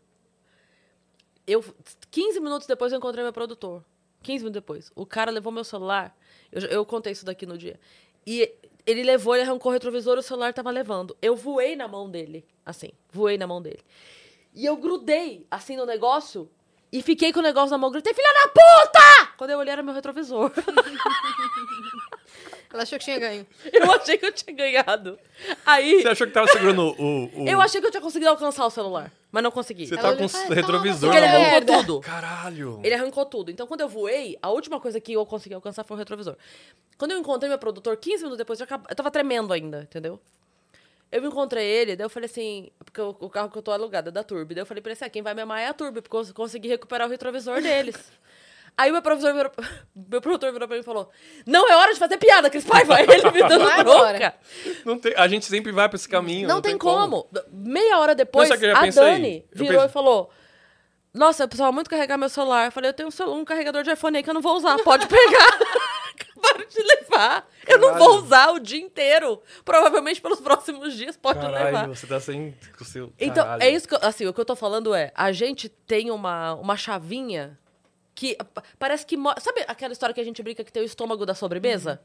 Eu, 1.47 1.63
15 2.11 2.41
minutos 2.41 2.67
depois 2.67 2.93
eu 2.93 2.97
encontrei 2.99 3.23
meu 3.23 3.33
produtor. 3.35 3.85
15 4.23 4.45
minutos 4.45 4.61
depois. 4.61 4.93
O 4.95 5.07
cara 5.07 5.31
levou 5.31 5.53
meu 5.53 5.65
celular. 5.65 6.17
Eu, 6.51 6.63
eu 6.63 6.87
contei 6.87 7.13
isso 7.13 7.25
daqui 7.25 7.47
no 7.47 7.57
dia. 7.57 7.79
E 8.27 8.53
ele 8.85 9.03
levou, 9.03 9.35
ele 9.35 9.45
arrancou 9.45 9.71
o 9.71 9.73
retrovisor, 9.73 10.19
o 10.19 10.23
celular 10.23 10.53
tava 10.53 10.71
levando. 10.71 11.17
Eu 11.21 11.35
voei 11.35 11.77
na 11.77 11.89
mão 11.89 12.11
dele. 12.11 12.45
Assim, 12.65 12.91
voei 13.11 13.37
na 13.37 13.47
mão 13.47 13.61
dele. 13.61 13.81
E 14.55 14.65
eu 14.65 14.77
grudei, 14.77 15.47
assim, 15.51 15.77
no 15.77 15.85
negócio. 15.85 16.49
E 16.93 17.03
fiquei 17.03 17.33
com 17.33 17.41
o 17.41 17.43
negócio 17.43 17.71
na 17.71 17.79
mão. 17.79 17.91
Gritei, 17.91 18.15
filha 18.15 18.33
da 18.33 18.49
puta! 18.49 19.35
Quando 19.37 19.51
eu 19.51 19.59
olhei, 19.59 19.73
era 19.73 19.83
meu 19.83 19.93
retrovisor. 19.93 20.53
Ela 22.73 22.83
achou 22.83 22.99
que 22.99 23.05
tinha 23.05 23.19
ganho. 23.19 23.47
eu 23.73 23.93
achei 23.93 24.19
que 24.19 24.27
eu 24.27 24.33
tinha 24.33 24.55
ganhado. 24.57 25.19
Aí, 25.65 26.03
Você 26.03 26.09
achou 26.09 26.27
que 26.27 26.33
tava 26.33 26.47
segurando 26.49 26.95
o. 26.99 27.43
o... 27.43 27.49
eu 27.49 27.61
achei 27.61 27.81
que 27.81 27.87
eu 27.87 27.91
tinha 27.91 28.01
conseguido 28.01 28.31
alcançar 28.31 28.67
o 28.67 28.71
celular. 28.71 29.13
Mas 29.31 29.43
não 29.43 29.51
consegui. 29.51 29.87
Você 29.87 29.97
tava 29.97 30.17
com 30.17 30.25
olhou 30.25 30.45
e 30.45 30.51
o 30.51 30.55
retrovisor 30.55 31.11
Porque 31.11 31.17
ele 31.25 31.27
na 31.27 31.33
mão. 31.33 31.43
arrancou 31.43 31.61
merda. 31.61 31.79
tudo. 31.79 32.01
Caralho! 32.01 32.81
Ele 32.83 32.95
arrancou 32.95 33.27
tudo. 33.27 33.51
Então, 33.51 33.67
quando 33.67 33.83
eu 33.83 33.89
voei, 33.89 34.39
a 34.41 34.51
última 34.51 34.81
coisa 34.81 35.01
que 35.01 35.13
eu 35.13 35.27
consegui 35.27 35.55
alcançar 35.55 35.85
foi 35.85 35.95
o 35.95 35.99
retrovisor. 35.99 36.37
Quando 36.97 37.13
eu 37.13 37.19
encontrei 37.19 37.49
meu 37.49 37.59
produtor, 37.59 37.97
15 37.97 38.17
minutos 38.19 38.39
depois, 38.39 38.61
eu, 38.61 38.67
eu 38.89 38.97
tava 38.97 39.11
tremendo 39.11 39.53
ainda, 39.53 39.83
entendeu? 39.83 40.19
Eu 41.13 41.25
encontrei 41.25 41.65
ele, 41.65 41.95
daí 41.97 42.05
eu 42.05 42.11
falei 42.11 42.29
assim, 42.29 42.71
porque 42.85 43.01
o, 43.01 43.15
o 43.21 43.31
carro 43.31 43.51
que 43.51 43.59
eu 43.59 43.63
tô 43.63 43.71
alugado 43.71 44.09
é 44.09 44.13
da 44.13 44.25
Turbo. 44.25 44.55
Daí 44.55 44.63
eu 44.63 44.67
falei 44.67 44.83
pra 44.83 44.91
ele 44.91 44.97
assim, 44.97 45.05
ah, 45.05 45.11
quem 45.11 45.23
vai 45.23 45.35
me 45.35 45.43
amar 45.43 45.61
é 45.61 45.69
a 45.69 45.75
Turbo, 45.75 46.03
porque 46.03 46.17
eu 46.17 46.35
consegui 46.35 46.69
recuperar 46.69 47.07
o 47.07 47.11
retrovisor 47.11 47.61
deles. 47.63 47.97
Aí 48.79 48.91
o 48.91 48.93
meu 48.93 49.01
professor 49.01 49.33
virou, 49.33 49.51
meu 49.97 50.21
produtor 50.21 50.53
virou 50.53 50.69
pra 50.69 50.77
mim 50.77 50.83
e 50.83 50.85
falou: 50.85 51.09
Não, 51.47 51.67
é 51.69 51.77
hora 51.77 51.93
de 51.95 51.99
fazer 51.99 52.19
piada, 52.19 52.51
Cris 52.51 52.65
Paiva. 52.65 53.01
Ele 53.01 53.31
me 53.31 53.41
dando 53.49 53.65
Vai 53.65 53.83
bronca. 53.83 54.35
Não 54.85 54.99
tem- 54.99 55.15
a 55.17 55.27
gente 55.29 55.47
sempre 55.47 55.73
vai 55.73 55.89
pra 55.89 55.97
esse 55.97 56.09
caminho. 56.09 56.47
Não, 56.47 56.61
tem, 56.61 56.77
como. 56.77 57.27
Meia 57.51 57.99
hora 57.99 58.15
depois, 58.15 58.49
Não, 58.51 58.57
a 58.77 58.81
pensei? 58.81 59.03
Dani 59.03 59.45
virou 59.53 59.73
pensei- 59.73 59.87
e 59.87 59.93
falou: 59.93 60.31
Nossa, 61.15 61.45
eu 61.45 61.49
precisava 61.49 61.73
muito 61.73 61.89
carregar 61.89 62.19
meu 62.19 62.29
celular. 62.29 62.67
Eu 62.67 62.73
falei: 62.73 62.91
Eu 62.91 62.95
tenho 62.95 63.09
um, 63.09 63.11
celu- 63.13 63.33
um 63.35 63.45
carregador 63.47 63.83
de 63.83 63.91
iPhone 63.93 64.17
aí 64.19 64.23
que 64.23 64.29
eu 64.29 64.35
não 64.35 64.43
vou 64.43 64.55
usar. 64.57 64.77
Pode 64.85 65.07
pegar. 65.07 65.59
Acabaram 66.37 66.67
de 66.69 66.83
levar. 66.83 67.49
Eu 67.67 67.79
não 67.79 67.95
vou 67.95 68.17
usar 68.19 68.51
o 68.51 68.59
dia 68.61 68.81
inteiro. 68.81 69.43
Provavelmente 69.65 70.21
pelos 70.21 70.39
próximos 70.41 70.95
dias 70.95 71.17
pode 71.17 71.39
levar. 71.41 71.73
Caralho, 71.73 71.95
você 71.95 72.07
tá 72.07 72.21
sem. 72.21 72.55
o 72.79 72.85
seu- 72.85 73.13
Então, 73.19 73.43
Caralho. 73.43 73.63
é 73.63 73.71
isso 73.71 73.89
que 73.89 73.95
eu, 73.95 73.99
assim, 74.03 74.27
o 74.27 74.35
que 74.35 74.41
eu 74.41 74.45
tô 74.45 74.55
falando 74.55 74.95
é, 74.95 75.13
a 75.15 75.33
gente 75.33 75.69
tem 75.69 76.11
uma, 76.11 76.55
uma 76.55 76.77
chavinha 76.77 77.59
que 78.17 78.35
pa- 78.53 78.63
parece 78.79 79.07
que... 79.07 79.17
Sabe 79.41 79.65
aquela 79.69 79.93
história 79.93 80.13
que 80.13 80.21
a 80.21 80.25
gente 80.25 80.43
brinca 80.43 80.65
que 80.65 80.73
tem 80.73 80.83
o 80.83 80.87
estômago 80.87 81.25
da 81.25 81.35
sobremesa? 81.35 82.01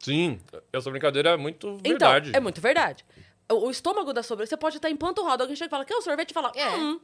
Sim, 0.00 0.38
essa 0.70 0.90
brincadeira 0.90 1.30
é 1.30 1.36
muito 1.38 1.78
Então, 1.82 1.90
verdade. 2.10 2.32
é 2.36 2.40
muito 2.40 2.60
verdade. 2.60 3.06
O, 3.50 3.70
estômago 3.70 4.12
da 4.12 4.22
sobremesa, 4.22 4.50
você 4.50 4.56
pode 4.56 4.76
estar 4.76 4.90
empanturrado, 4.90 5.42
alguém 5.44 5.56
chega 5.56 5.68
e 5.68 5.70
fala, 5.70 5.84
quer 5.86 5.96
um 5.96 6.02
sorvete? 6.02 6.32
E 6.32 6.34
fala, 6.34 6.52
É. 6.54 6.68
hum. 6.70 7.00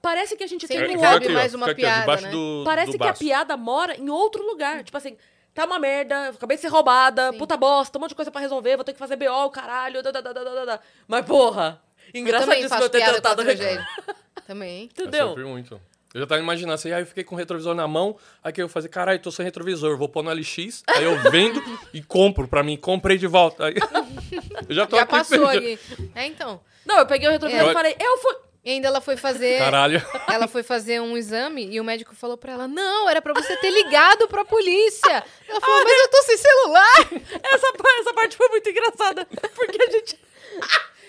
Parece 0.00 0.36
que 0.36 0.44
a 0.44 0.46
gente 0.46 0.64
Sempre 0.68 0.86
tem 0.86 0.96
um 0.96 1.00
outro... 1.00 1.16
aqui, 1.16 1.28
mais 1.30 1.54
uma 1.54 1.66
aqui, 1.66 1.74
piada, 1.76 2.00
debaixo 2.02 2.22
né? 2.24 2.30
do, 2.30 2.62
Parece 2.64 2.92
do 2.92 2.98
que 2.98 3.06
a 3.08 3.12
piada 3.12 3.56
mora 3.56 3.96
em 3.96 4.08
outro 4.08 4.46
lugar. 4.46 4.84
Tipo 4.84 4.96
assim, 4.96 5.16
tá 5.52 5.64
uma 5.64 5.78
merda, 5.80 6.26
eu 6.26 6.30
acabei 6.34 6.56
de 6.56 6.60
ser 6.60 6.68
roubada, 6.68 7.32
Sim. 7.32 7.38
puta 7.38 7.56
bosta, 7.56 7.98
um 7.98 8.02
monte 8.02 8.10
de 8.10 8.14
coisa 8.14 8.30
pra 8.30 8.40
resolver, 8.40 8.76
vou 8.76 8.84
ter 8.84 8.92
que 8.92 8.98
fazer 8.98 9.16
BO, 9.16 9.26
o 9.28 9.50
caralho, 9.50 10.00
da, 10.00 10.12
da, 10.12 10.20
da, 10.20 10.32
da, 10.32 10.64
da. 10.64 10.80
Mas, 11.08 11.26
porra, 11.26 11.82
Eu 11.98 12.12
também 12.12 12.20
engraçadíssimo 12.22 12.68
faço 12.68 12.82
eu 12.84 12.88
ter 12.90 12.98
piada 12.98 13.20
com 13.20 13.28
a 13.28 13.34
tentado... 13.34 14.16
Também. 14.46 14.88
Eu 14.96 15.02
Entendeu? 15.04 15.28
sofri 15.30 15.44
muito. 15.44 15.80
Eu 16.18 16.22
já 16.22 16.26
tava 16.26 16.40
imaginando 16.40 16.74
assim, 16.74 16.90
aí 16.90 17.02
eu 17.02 17.06
fiquei 17.06 17.22
com 17.22 17.36
o 17.36 17.38
retrovisor 17.38 17.74
na 17.76 17.86
mão, 17.86 18.16
aí 18.42 18.52
que 18.52 18.60
eu 18.60 18.68
falei, 18.68 18.88
caralho, 18.88 19.18
tô 19.20 19.30
sem 19.30 19.44
retrovisor, 19.44 19.96
vou 19.96 20.08
pôr 20.08 20.24
no 20.24 20.32
LX, 20.32 20.82
aí 20.88 21.04
eu 21.04 21.16
vendo 21.30 21.62
e 21.94 22.02
compro 22.02 22.48
pra 22.48 22.62
mim, 22.64 22.76
comprei 22.76 23.16
de 23.16 23.28
volta. 23.28 23.66
Aí, 23.66 23.74
eu 24.68 24.74
já 24.74 24.84
tô 24.84 24.96
Já 24.96 25.02
aqui 25.02 25.10
passou 25.12 25.44
já- 25.46 25.52
aqui. 25.52 25.78
É, 26.14 26.26
então. 26.26 26.60
Não, 26.84 26.98
eu 26.98 27.06
peguei 27.06 27.28
o 27.28 27.30
retrovisor 27.30 27.66
É. 27.68 27.70
e 27.70 27.72
falei, 27.72 27.96
eu 28.00 28.18
fui... 28.18 28.34
E 28.64 28.70
ainda 28.72 28.88
ela 28.88 29.00
foi 29.00 29.16
fazer. 29.16 29.56
Caralho. 29.58 30.02
Ela 30.28 30.48
foi 30.48 30.62
fazer 30.64 31.00
um 31.00 31.16
exame 31.16 31.68
e 31.70 31.80
o 31.80 31.84
médico 31.84 32.14
falou 32.14 32.36
pra 32.36 32.52
ela: 32.52 32.68
Não, 32.68 33.08
era 33.08 33.22
pra 33.22 33.32
você 33.32 33.56
ter 33.56 33.70
ligado 33.70 34.26
pra 34.28 34.44
polícia. 34.44 35.24
Ela 35.48 35.60
falou: 35.60 35.84
Mas 35.84 36.00
eu 36.00 36.08
tô 36.10 36.22
sem 36.24 36.36
celular. 36.36 37.08
Essa, 37.44 37.72
essa 38.00 38.12
parte 38.14 38.36
foi 38.36 38.48
muito 38.48 38.68
engraçada. 38.68 39.26
Porque 39.54 39.80
a 39.80 39.90
gente. 39.90 40.18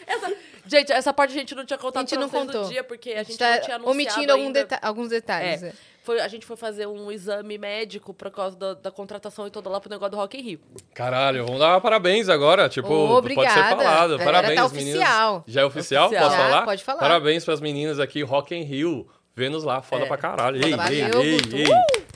Essa- 0.08 0.32
Gente, 0.70 0.92
essa 0.92 1.12
parte 1.14 1.32
a 1.32 1.34
gente 1.34 1.56
não 1.56 1.66
tinha 1.66 1.78
contado 1.78 2.04
A 2.06 2.08
gente 2.08 2.20
não 2.20 2.30
contou. 2.30 2.64
dia, 2.66 2.84
porque 2.84 3.12
a 3.12 3.22
A 3.22 3.24
gente 3.24 3.38
tá 3.38 3.56
não 3.56 3.62
tinha 3.62 3.76
anunciado 3.78 3.92
omitindo 3.92 4.32
algum 4.32 4.46
ainda. 4.46 4.60
deta- 4.66 4.80
alguns 4.82 5.10
detalhes. 5.10 5.64
É. 5.64 5.68
é. 5.70 5.74
Foi, 6.04 6.20
a 6.20 6.28
gente 6.28 6.46
foi 6.46 6.56
fazer 6.56 6.88
um 6.88 7.12
exame 7.12 7.58
médico 7.58 8.14
por 8.14 8.32
causa 8.32 8.56
da, 8.58 8.74
da 8.74 8.90
contratação 8.92 9.46
e 9.46 9.52
toda 9.52 9.70
lá 9.70 9.80
pro 9.80 9.90
negócio 9.90 10.12
do 10.12 10.18
Rock 10.18 10.38
in 10.38 10.42
Rio. 10.42 10.60
Caralho, 10.94 11.46
vamos 11.46 11.60
dar 11.60 11.80
parabéns 11.82 12.30
agora. 12.30 12.68
Tipo, 12.70 13.22
pode 13.22 13.34
ser 13.52 13.64
falado. 13.70 14.14
Agora 14.16 14.24
Parabéns, 14.26 14.56
tá 14.62 14.70
meninas. 14.70 14.96
oficial. 15.00 15.44
Já 15.46 15.62
é 15.62 15.66
oficial? 15.66 16.06
Oficial. 16.08 16.30
Posso 16.30 16.38
Já, 16.42 16.44
falar? 16.50 16.66
pode 16.66 16.84
falar. 16.84 17.00
Parabéns 17.00 17.46
pras 17.46 17.60
meninas 17.62 18.00
aqui, 18.00 18.24
Rock 18.24 18.56
in 18.56 18.64
Rio. 18.64 19.08
Vênus 19.36 19.64
lá, 19.64 19.82
foda 19.82 20.06
É. 20.06 20.08
pra 20.08 20.18
caralho. 20.18 20.58
Ei, 20.66 20.72
Foda. 20.72 20.92
ei, 20.94 21.02
ei, 21.02 21.10
Guto. 21.38 21.56
ei. 21.56 21.64
Respeita. 21.64 21.70
Vênus 21.70 22.09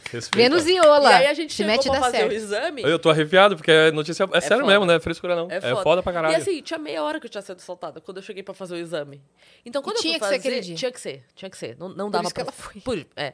e 0.67 0.80
Ola. 0.82 1.12
E 1.12 1.13
aí 1.15 1.28
a 1.28 1.34
gente 1.34 1.52
Se 1.52 1.58
chegou 1.58 1.71
mete 1.71 1.89
pra 1.89 1.99
fazer 1.99 2.17
certo. 2.17 2.32
o 2.32 2.34
exame. 2.36 2.82
Eu 2.84 2.99
tô 2.99 3.10
arrepiado, 3.10 3.56
porque 3.56 3.71
é 3.71 3.91
notícia. 3.91 4.28
É, 4.34 4.41
sério 4.41 4.63
foda. 4.63 4.71
mesmo, 4.73 4.86
né? 4.86 4.99
Frescura 4.99 5.36
não. 5.36 5.49
É 5.49 5.58
É 5.58 5.62
foda. 5.62 5.84
foda, 5.84 6.04
pra 6.04 6.13
caralho. 6.13 6.34
E 6.34 6.36
assim, 6.36 6.62
tinha 6.62 6.80
meia 6.80 7.04
hora 7.04 7.19
que 7.19 7.26
eu 7.26 7.30
tinha 7.30 7.41
sido 7.41 7.60
soltada 7.62 8.02
quando 8.02 8.17
eu 8.17 8.23
cheguei 8.23 8.43
pra 8.43 8.54
fazer 8.54 8.76
o 8.76 8.78
exame. 8.78 9.21
Então, 9.65 9.82
quando 9.82 9.97
tinha 9.97 10.15
eu 10.15 10.19
que 10.19 10.26
fui 10.26 10.30
ser 10.30 10.36
fazer, 10.38 10.47
aquele 10.49 10.62
dia. 10.62 10.76
tinha 10.76 10.91
que 10.91 10.99
ser, 10.99 11.23
tinha 11.36 11.49
que 11.49 11.58
ser. 11.58 11.78
Não, 11.78 11.89
não 11.89 12.10
dava 12.10 12.26
isso 12.26 12.34
que 12.34 12.43
pra... 12.43 12.52
ela 12.52 12.52
foi. 12.52 12.82
Por, 12.82 13.06
é. 13.15 13.34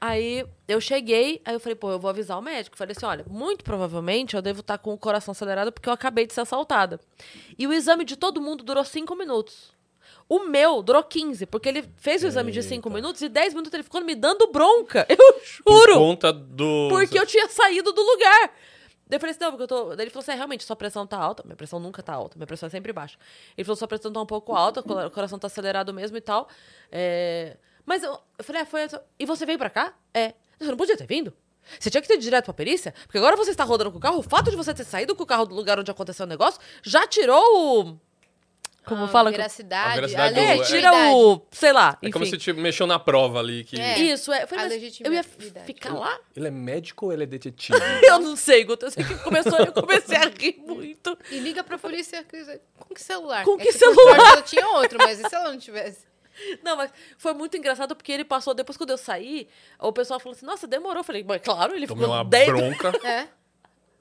Aí 0.00 0.46
eu 0.66 0.80
cheguei, 0.80 1.42
aí 1.44 1.52
eu 1.54 1.60
falei, 1.60 1.74
pô, 1.76 1.90
eu 1.90 1.98
vou 1.98 2.08
avisar 2.08 2.38
o 2.38 2.42
médico. 2.42 2.74
Falei 2.76 2.94
assim, 2.96 3.04
olha, 3.04 3.24
muito 3.28 3.62
provavelmente 3.62 4.34
eu 4.34 4.40
devo 4.40 4.60
estar 4.60 4.78
com 4.78 4.94
o 4.94 4.98
coração 4.98 5.32
acelerado 5.32 5.70
porque 5.70 5.88
eu 5.88 5.92
acabei 5.92 6.26
de 6.26 6.32
ser 6.32 6.40
assaltada. 6.40 6.98
E 7.58 7.66
o 7.66 7.72
exame 7.72 8.02
de 8.04 8.16
todo 8.16 8.40
mundo 8.40 8.64
durou 8.64 8.82
cinco 8.84 9.14
minutos. 9.14 9.78
O 10.28 10.40
meu 10.44 10.82
durou 10.82 11.02
15, 11.02 11.44
porque 11.46 11.68
ele 11.68 11.84
fez 11.96 12.22
o 12.22 12.26
exame 12.26 12.52
de 12.52 12.62
cinco 12.62 12.88
Eita. 12.88 12.94
minutos 12.96 13.20
e 13.22 13.28
10 13.28 13.52
minutos 13.54 13.74
ele 13.74 13.82
ficou 13.82 14.00
me 14.00 14.14
dando 14.14 14.46
bronca. 14.52 15.04
Eu 15.10 15.16
Por 15.64 15.86
juro! 15.88 15.94
conta 15.98 16.32
do. 16.32 16.88
Porque 16.90 17.18
eu 17.18 17.26
tinha 17.26 17.48
saído 17.48 17.92
do 17.92 18.00
lugar. 18.02 18.52
Daí 19.08 19.16
eu 19.16 19.20
falei 19.20 19.30
assim, 19.32 19.40
não, 19.40 19.50
porque 19.50 19.64
eu 19.64 19.66
tô. 19.66 19.96
Daí 19.96 20.04
ele 20.04 20.10
falou 20.10 20.22
assim, 20.22 20.30
é, 20.30 20.34
realmente, 20.36 20.62
sua 20.62 20.76
pressão 20.76 21.04
tá 21.04 21.16
alta. 21.18 21.42
Minha 21.44 21.56
pressão 21.56 21.80
nunca 21.80 22.00
tá 22.00 22.12
alta, 22.14 22.36
minha 22.38 22.46
pressão 22.46 22.68
é 22.68 22.70
sempre 22.70 22.92
baixa. 22.92 23.18
Ele 23.58 23.64
falou, 23.64 23.74
sua 23.76 23.88
pressão 23.88 24.12
tá 24.12 24.20
um 24.20 24.26
pouco 24.26 24.54
alta, 24.54 24.78
o 24.80 24.82
cora- 24.84 25.06
o 25.08 25.10
coração 25.10 25.36
tá 25.38 25.48
acelerado 25.48 25.92
mesmo 25.92 26.16
e 26.16 26.20
tal. 26.20 26.48
É... 26.92 27.56
Mas 27.84 28.04
eu, 28.04 28.16
eu 28.38 28.44
falei, 28.44 28.62
ah, 28.62 28.66
foi. 28.66 28.86
E 29.18 29.26
você 29.26 29.44
veio 29.44 29.58
pra 29.58 29.68
cá? 29.68 29.94
É. 30.14 30.34
Você 30.60 30.70
não 30.70 30.76
podia 30.76 30.96
ter 30.96 31.06
vindo? 31.06 31.32
Você 31.78 31.90
tinha 31.90 32.00
que 32.00 32.06
ter 32.08 32.14
ido 32.14 32.22
direto 32.22 32.44
pra 32.44 32.54
perícia? 32.54 32.94
Porque 33.06 33.18
agora 33.18 33.36
você 33.36 33.50
está 33.50 33.64
rodando 33.64 33.90
com 33.90 33.98
o 33.98 34.00
carro. 34.00 34.18
O 34.18 34.22
fato 34.22 34.48
de 34.50 34.56
você 34.56 34.72
ter 34.72 34.84
saído 34.84 35.14
com 35.16 35.22
o 35.24 35.26
carro 35.26 35.44
do 35.44 35.54
lugar 35.56 35.78
onde 35.80 35.90
aconteceu 35.90 36.24
o 36.24 36.28
negócio 36.28 36.60
já 36.82 37.04
tirou 37.06 37.42
o. 37.90 38.00
Como 38.90 39.04
A 39.04 39.08
fala? 39.08 39.30
veracidade, 39.30 39.92
A 39.92 39.94
veracidade 39.94 40.38
É, 40.40 40.56
é. 40.58 40.62
tira 40.64 40.92
o. 41.14 41.40
Sei 41.52 41.72
lá. 41.72 41.96
É 42.02 42.10
como 42.10 42.26
se 42.26 42.36
tipo, 42.36 42.60
mexeu 42.60 42.88
na 42.88 42.98
prova 42.98 43.38
ali. 43.38 43.62
Que... 43.62 43.80
É. 43.80 43.98
Isso, 44.00 44.32
é. 44.32 44.42
Eu, 44.42 44.48
falei, 44.48 44.92
eu 45.04 45.12
ia 45.12 45.22
ficar 45.22 45.94
lá? 45.94 46.18
Ele 46.34 46.48
é 46.48 46.50
médico 46.50 47.06
ou 47.06 47.12
ele 47.12 47.22
é 47.22 47.26
detetive? 47.26 47.78
Eu 48.02 48.18
não 48.18 48.34
sei, 48.34 48.64
Guto. 48.64 48.86
Eu 48.86 48.90
sei 48.90 49.04
que 49.04 49.14
começou, 49.18 49.58
eu 49.60 49.72
comecei 49.72 50.16
a 50.16 50.24
rir 50.24 50.56
muito. 50.66 51.16
E 51.30 51.38
liga 51.38 51.62
pra 51.62 51.78
polícia 51.78 52.26
com 52.78 52.92
que 52.92 53.00
celular? 53.00 53.44
Com 53.44 53.54
É 53.60 53.64
que 53.64 53.72
por 53.72 53.78
celular? 53.78 54.16
sorte 54.20 54.36
Eu 54.36 54.42
tinha 54.42 54.68
outro, 54.70 54.98
mas 54.98 55.20
e 55.20 55.28
se 55.28 55.34
ela 55.34 55.50
não 55.52 55.58
tivesse? 55.58 56.10
Não, 56.64 56.76
mas 56.76 56.90
foi 57.18 57.34
muito 57.34 57.56
engraçado 57.56 57.94
porque 57.94 58.10
ele 58.10 58.24
passou, 58.24 58.54
depois 58.54 58.76
quando 58.76 58.90
eu 58.90 58.98
saí, 58.98 59.46
o 59.78 59.92
pessoal 59.92 60.18
falou 60.18 60.34
assim, 60.34 60.46
nossa, 60.46 60.66
demorou. 60.66 61.00
Eu 61.00 61.04
falei, 61.04 61.24
mas 61.26 61.40
claro, 61.42 61.74
ele 61.74 61.86
Tomei 61.86 62.02
ficou 62.04 62.16
uma 62.16 62.24
10 62.24 62.46
bronca. 62.46 62.92
É. 63.06 63.28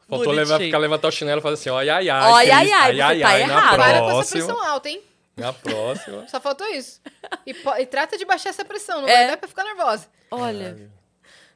Faltou 0.10 0.34
levar, 0.34 0.60
ficar 0.60 0.78
levantar 0.80 1.08
o 1.08 1.12
chinelo 1.12 1.39
e 1.39 1.43
fazer 1.43 1.54
assim, 1.54 1.69
ó, 1.69 1.78
ai, 1.78 1.89
ai, 1.89 2.10
ai. 2.10 2.32
Ó, 2.32 2.36
ai, 2.36 2.52
ai, 2.52 2.72
ai, 2.72 2.93
você 2.95 3.22
tá 3.22 3.30
na 3.30 3.39
errado. 3.39 3.76
Para 3.78 4.00
com 4.02 4.19
essa 4.22 4.32
pressão 4.32 4.63
alta, 4.63 4.89
hein? 4.89 5.02
Na 5.38 5.54
próxima. 5.54 6.28
Só 6.28 6.41
faltou 6.41 6.67
isso. 6.67 7.00
E, 7.45 7.56
e 7.80 7.86
trata 7.86 8.17
de 8.17 8.26
baixar 8.26 8.50
essa 8.50 8.65
pressão, 8.65 9.02
não 9.02 9.08
É. 9.08 9.13
vai 9.13 9.28
dar 9.28 9.38
pra 9.38 9.48
ficar 9.48 9.63
nervosa. 9.63 10.08
Olha, 10.32 10.89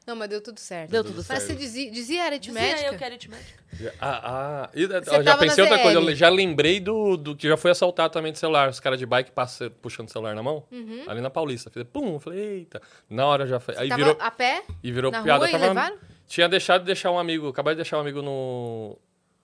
Não, 0.06 0.14
mas 0.14 0.28
deu 0.28 0.40
tudo 0.40 0.58
certo. 0.60 0.90
Deu 0.90 1.02
tudo 1.02 1.16
Mas 1.16 1.26
certo. 1.26 1.46
você 1.46 1.54
dizia, 1.54 1.90
dizia 1.90 1.94
dizia 1.94 2.24
aritmética? 2.24 2.86
eu 2.92 2.98
que 2.98 3.04
era 3.04 3.14
aritmética. 3.14 3.64
Ah, 4.00 4.20
ah. 4.22 4.70
E, 4.74 4.86
já 5.24 5.36
pensei 5.38 5.64
outra 5.64 5.78
coisa. 5.80 5.98
Eu 5.98 6.14
já 6.14 6.28
lembrei 6.28 6.78
do, 6.78 7.16
do 7.16 7.34
que 7.34 7.48
já 7.48 7.56
foi 7.56 7.70
assaltado 7.70 8.12
também 8.12 8.30
de 8.30 8.38
celular. 8.38 8.68
Os 8.68 8.78
caras 8.80 8.98
de 8.98 9.06
bike 9.06 9.32
passa, 9.32 9.70
puxando 9.82 10.08
o 10.08 10.12
celular 10.12 10.34
na 10.34 10.42
mão. 10.42 10.62
Ali 11.08 11.20
na 11.22 11.30
Paulista. 11.30 11.70
Fiz, 11.70 11.84
pum, 11.84 12.14
eu 12.14 12.20
falei, 12.20 12.38
eita. 12.38 12.82
Na 13.08 13.26
hora 13.26 13.46
já 13.46 13.58
foi. 13.58 13.74
Aí 13.78 13.84
Uhum. 13.84 13.88
Tava 13.88 14.02
virou, 14.04 14.16
a 14.20 14.30
pé? 14.30 14.62
e 14.82 14.92
virou 14.92 15.10
na 15.10 15.22
piada. 15.22 15.38
rua 15.38 15.48
e 15.48 15.52
Tava- 15.52 15.66
levaram? 15.68 15.96
Tinha 16.34 16.48
deixado 16.48 16.80
de 16.80 16.86
deixar 16.86 17.12
um 17.12 17.18
amigo. 17.18 17.46
Acabei 17.46 17.74
de 17.74 17.76
deixar 17.76 17.96
um 17.96 18.00
amigo 18.00 18.20
no, 18.20 18.98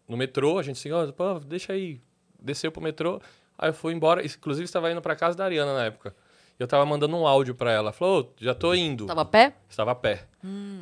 no 0.09 0.17
metrô. 0.17 0.59
A 0.59 0.63
gente 0.65 0.77
assim, 0.77 0.91
ó, 0.91 1.07
deixa 1.39 1.73
aí. 1.73 2.01
Desceu 2.41 2.73
pro 2.73 2.83
metrô. 2.83 3.23
Aí 3.57 3.69
eu 3.69 3.73
fui 3.73 3.95
embora. 3.95 4.27
Inclusive, 4.27 4.65
estava 4.65 4.91
indo 4.91 5.01
pra 5.01 5.15
casa 5.15 5.37
da 5.37 5.45
Ariana 5.45 5.73
na 5.73 5.85
época. 5.85 6.13
Eu 6.59 6.67
tava 6.67 6.85
mandando 6.85 7.17
um 7.17 7.29
áudio 7.29 7.55
pra 7.55 7.71
ela. 7.71 7.93
Falou, 7.93 8.23
"Ô, 8.23 8.27
já 8.41 8.57
tô 8.57 8.75
indo. 8.75 9.07
Tava 9.07 9.21
a 9.21 9.25
pé? 9.25 9.55
Estava 9.69 9.93
a 9.93 9.95
pé. 9.95 10.27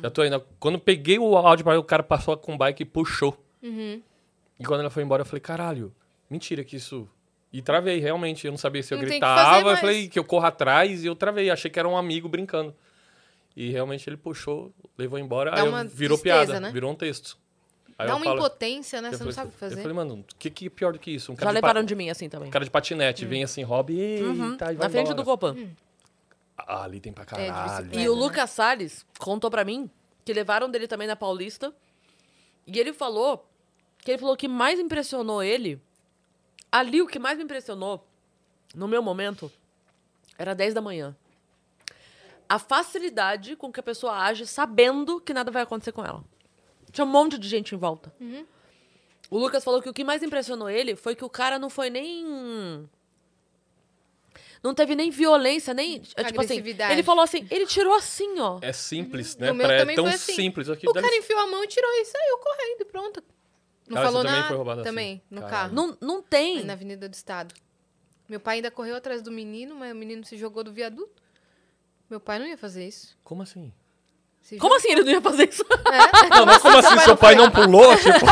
Já 0.01 0.09
tô 0.09 0.23
indo. 0.23 0.43
Quando 0.59 0.75
eu 0.75 0.81
peguei 0.81 1.19
o 1.19 1.37
áudio 1.37 1.63
para 1.63 1.79
o 1.79 1.83
cara 1.83 2.01
passou 2.01 2.35
com 2.37 2.55
o 2.55 2.57
bike 2.57 2.81
e 2.81 2.85
puxou. 2.87 3.37
Uhum. 3.61 4.01
E 4.59 4.65
quando 4.65 4.79
ela 4.79 4.89
foi 4.89 5.03
embora, 5.03 5.21
eu 5.21 5.25
falei, 5.27 5.41
caralho, 5.41 5.93
mentira 6.27 6.63
que 6.63 6.75
isso. 6.75 7.07
E 7.53 7.61
travei, 7.61 7.99
realmente. 7.99 8.47
Eu 8.47 8.51
não 8.51 8.57
sabia 8.57 8.81
se 8.81 8.95
eu 8.95 8.97
Não 8.97 9.05
gritava. 9.05 9.69
Eu 9.69 9.77
falei 9.77 10.07
que 10.07 10.17
eu 10.17 10.23
corro 10.23 10.47
atrás 10.47 11.03
e 11.03 11.07
eu 11.07 11.15
travei. 11.15 11.51
Achei 11.51 11.69
que 11.69 11.77
era 11.77 11.87
um 11.87 11.95
amigo 11.95 12.27
brincando. 12.27 12.73
E 13.55 13.71
realmente 13.71 14.07
ele 14.09 14.17
puxou, 14.17 14.71
levou 14.97 15.19
embora. 15.19 15.51
Dá 15.51 15.63
aí 15.63 15.87
virou 15.87 16.17
tristeza, 16.17 16.45
piada, 16.45 16.59
né? 16.59 16.71
virou 16.71 16.91
um 16.91 16.95
texto. 16.95 17.37
Aí 17.97 18.07
Dá 18.07 18.15
uma 18.15 18.23
falo- 18.23 18.39
impotência, 18.39 19.01
né? 19.01 19.09
eu 19.09 19.11
Você 19.11 19.23
não 19.25 19.33
falei- 19.33 19.35
sabe 19.35 19.49
o 19.49 19.51
que 19.51 19.57
fazer. 19.59 19.75
Eu 19.75 19.81
falei, 19.81 19.95
mano, 19.95 20.13
o 20.31 20.35
que, 20.37 20.49
que 20.49 20.65
é 20.67 20.69
pior 20.69 20.93
do 20.93 20.99
que 20.99 21.11
isso? 21.11 21.31
Um 21.33 21.35
Já 21.35 21.39
cara, 21.41 21.51
de, 21.51 21.55
levaram 21.55 21.81
pa- 21.81 21.85
de 21.87 21.95
mim 21.95 22.09
assim 22.09 22.29
também. 22.29 22.49
cara 22.49 22.63
de 22.63 22.71
patinete 22.71 23.25
vem 23.25 23.43
assim, 23.43 23.61
hobby, 23.63 23.99
eita, 23.99 24.25
Uhum, 24.25 24.53
e 24.53 24.57
vai 24.57 24.73
na 24.75 24.89
frente 24.89 25.07
embora. 25.11 25.15
do 25.15 25.23
Copan. 25.25 25.55
Ah, 26.57 26.83
ali 26.83 26.99
tem 27.01 27.11
pra 27.11 27.23
É, 27.23 27.25
de 27.25 27.31
caralho. 27.47 27.69
bicicleta. 27.69 27.99
E 28.01 28.09
o 28.09 28.15
né? 28.15 28.21
Lucas 28.21 28.49
Salles 28.51 29.05
contou 29.17 29.49
pra 29.51 29.65
mim 29.65 29.89
que 30.23 30.31
levaram 30.33 30.69
dele 30.69 30.87
também 30.87 31.07
na 31.07 31.15
Paulista. 31.15 31.73
E 32.67 32.79
ele 32.79 32.93
falou 32.93 33.45
que 33.99 34.11
ele 34.11 34.17
falou 34.17 34.37
que 34.37 34.47
mais 34.47 34.79
impressionou 34.79 35.41
ele. 35.43 35.81
Ali 36.71 37.01
o 37.01 37.07
que 37.07 37.17
mais 37.19 37.37
me 37.37 37.43
impressionou, 37.43 38.05
no 38.75 38.87
meu 38.87 39.01
momento, 39.01 39.51
era 40.37 40.53
10 40.53 40.73
da 40.73 40.81
manhã. 40.81 41.15
A 42.49 42.57
facilidade 42.57 43.55
com 43.55 43.71
que 43.71 43.79
a 43.79 43.83
pessoa 43.83 44.17
age 44.17 44.45
sabendo 44.47 45.21
que 45.21 45.33
nada 45.33 45.51
vai 45.51 45.61
acontecer 45.61 45.91
com 45.91 46.03
ela. 46.03 46.23
Tinha 46.91 47.05
um 47.05 47.09
monte 47.09 47.37
de 47.37 47.47
gente 47.47 47.75
em 47.75 47.77
volta. 47.77 48.11
O 49.29 49.37
Lucas 49.37 49.63
falou 49.63 49.79
que 49.81 49.87
o 49.89 49.93
que 49.93 50.03
mais 50.03 50.23
impressionou 50.23 50.67
ele 50.69 50.95
foi 50.95 51.15
que 51.15 51.23
o 51.23 51.29
cara 51.29 51.59
não 51.59 51.69
foi 51.69 51.91
nem. 51.91 52.89
Não 54.61 54.73
teve 54.73 54.93
nem 54.95 55.09
violência, 55.09 55.73
nem. 55.73 56.01
é, 56.17 56.23
Tipo 56.25 56.41
assim, 56.41 56.57
ele 56.91 57.03
falou 57.03 57.23
assim, 57.23 57.47
ele 57.49 57.65
tirou 57.65 57.93
assim, 57.93 58.39
ó. 58.39 58.59
É 58.61 58.73
simples, 58.73 59.35
O 59.35 59.39
né? 59.41 59.53
meu 59.53 59.65
Pra- 59.65 59.75
É 59.75 59.79
também 59.79 59.95
tão 59.95 60.05
foi 60.05 60.13
assim. 60.15 60.33
simples. 60.33 60.67
Aqui 60.69 60.89
O 60.89 60.93
cara 60.93 61.15
enfiou 61.15 61.39
a 61.39 61.47
mão 61.47 61.63
e 61.63 61.67
tirou 61.67 61.89
e 61.91 62.05
saiu 62.05 62.37
correndo, 62.39 62.85
pronto. 62.87 63.23
Não 63.87 64.01
Ah, 64.01 64.05
falou 64.05 64.21
também 64.21 64.35
nada. 64.35 64.47
foi 64.47 64.57
roubado 64.57 64.81
assim? 64.81 64.89
Também, 64.89 65.21
no 65.31 65.41
Caralho. 65.41 65.55
carro. 65.55 65.75
Não, 65.75 65.97
não 66.01 66.21
tem. 66.21 66.63
Na 66.65 66.73
Avenida 66.73 67.07
do 67.07 67.13
Estado. 67.13 67.55
Meu 68.27 68.39
pai 68.39 68.57
ainda 68.57 68.69
correu 68.69 68.95
atrás 68.95 69.21
do 69.21 69.31
menino, 69.31 69.75
mas 69.75 69.91
o 69.93 69.95
menino 69.95 70.25
se 70.25 70.35
jogou 70.37 70.63
do 70.63 70.73
viaduto. 70.73 71.18
Meu 72.09 72.19
pai 72.19 72.39
não 72.39 72.47
ia 72.47 72.57
fazer 72.57 72.85
isso. 72.87 73.17
Como 73.23 73.41
assim? 73.43 73.71
Se 74.41 74.57
Como 74.57 74.75
assim 74.75 74.91
ele 74.93 75.03
não 75.03 75.11
ia 75.11 75.21
fazer 75.21 75.49
isso? 75.49 75.63
É? 75.69 76.29
Não, 76.35 76.45
mas 76.45 76.57
como 76.61 76.77
assim? 76.77 76.95
pai 76.95 76.99
Seu 77.03 77.07
não 77.09 77.17
pai 77.17 77.35
não 77.35 77.51
pulou? 77.51 77.95
Tipo, 77.97 78.25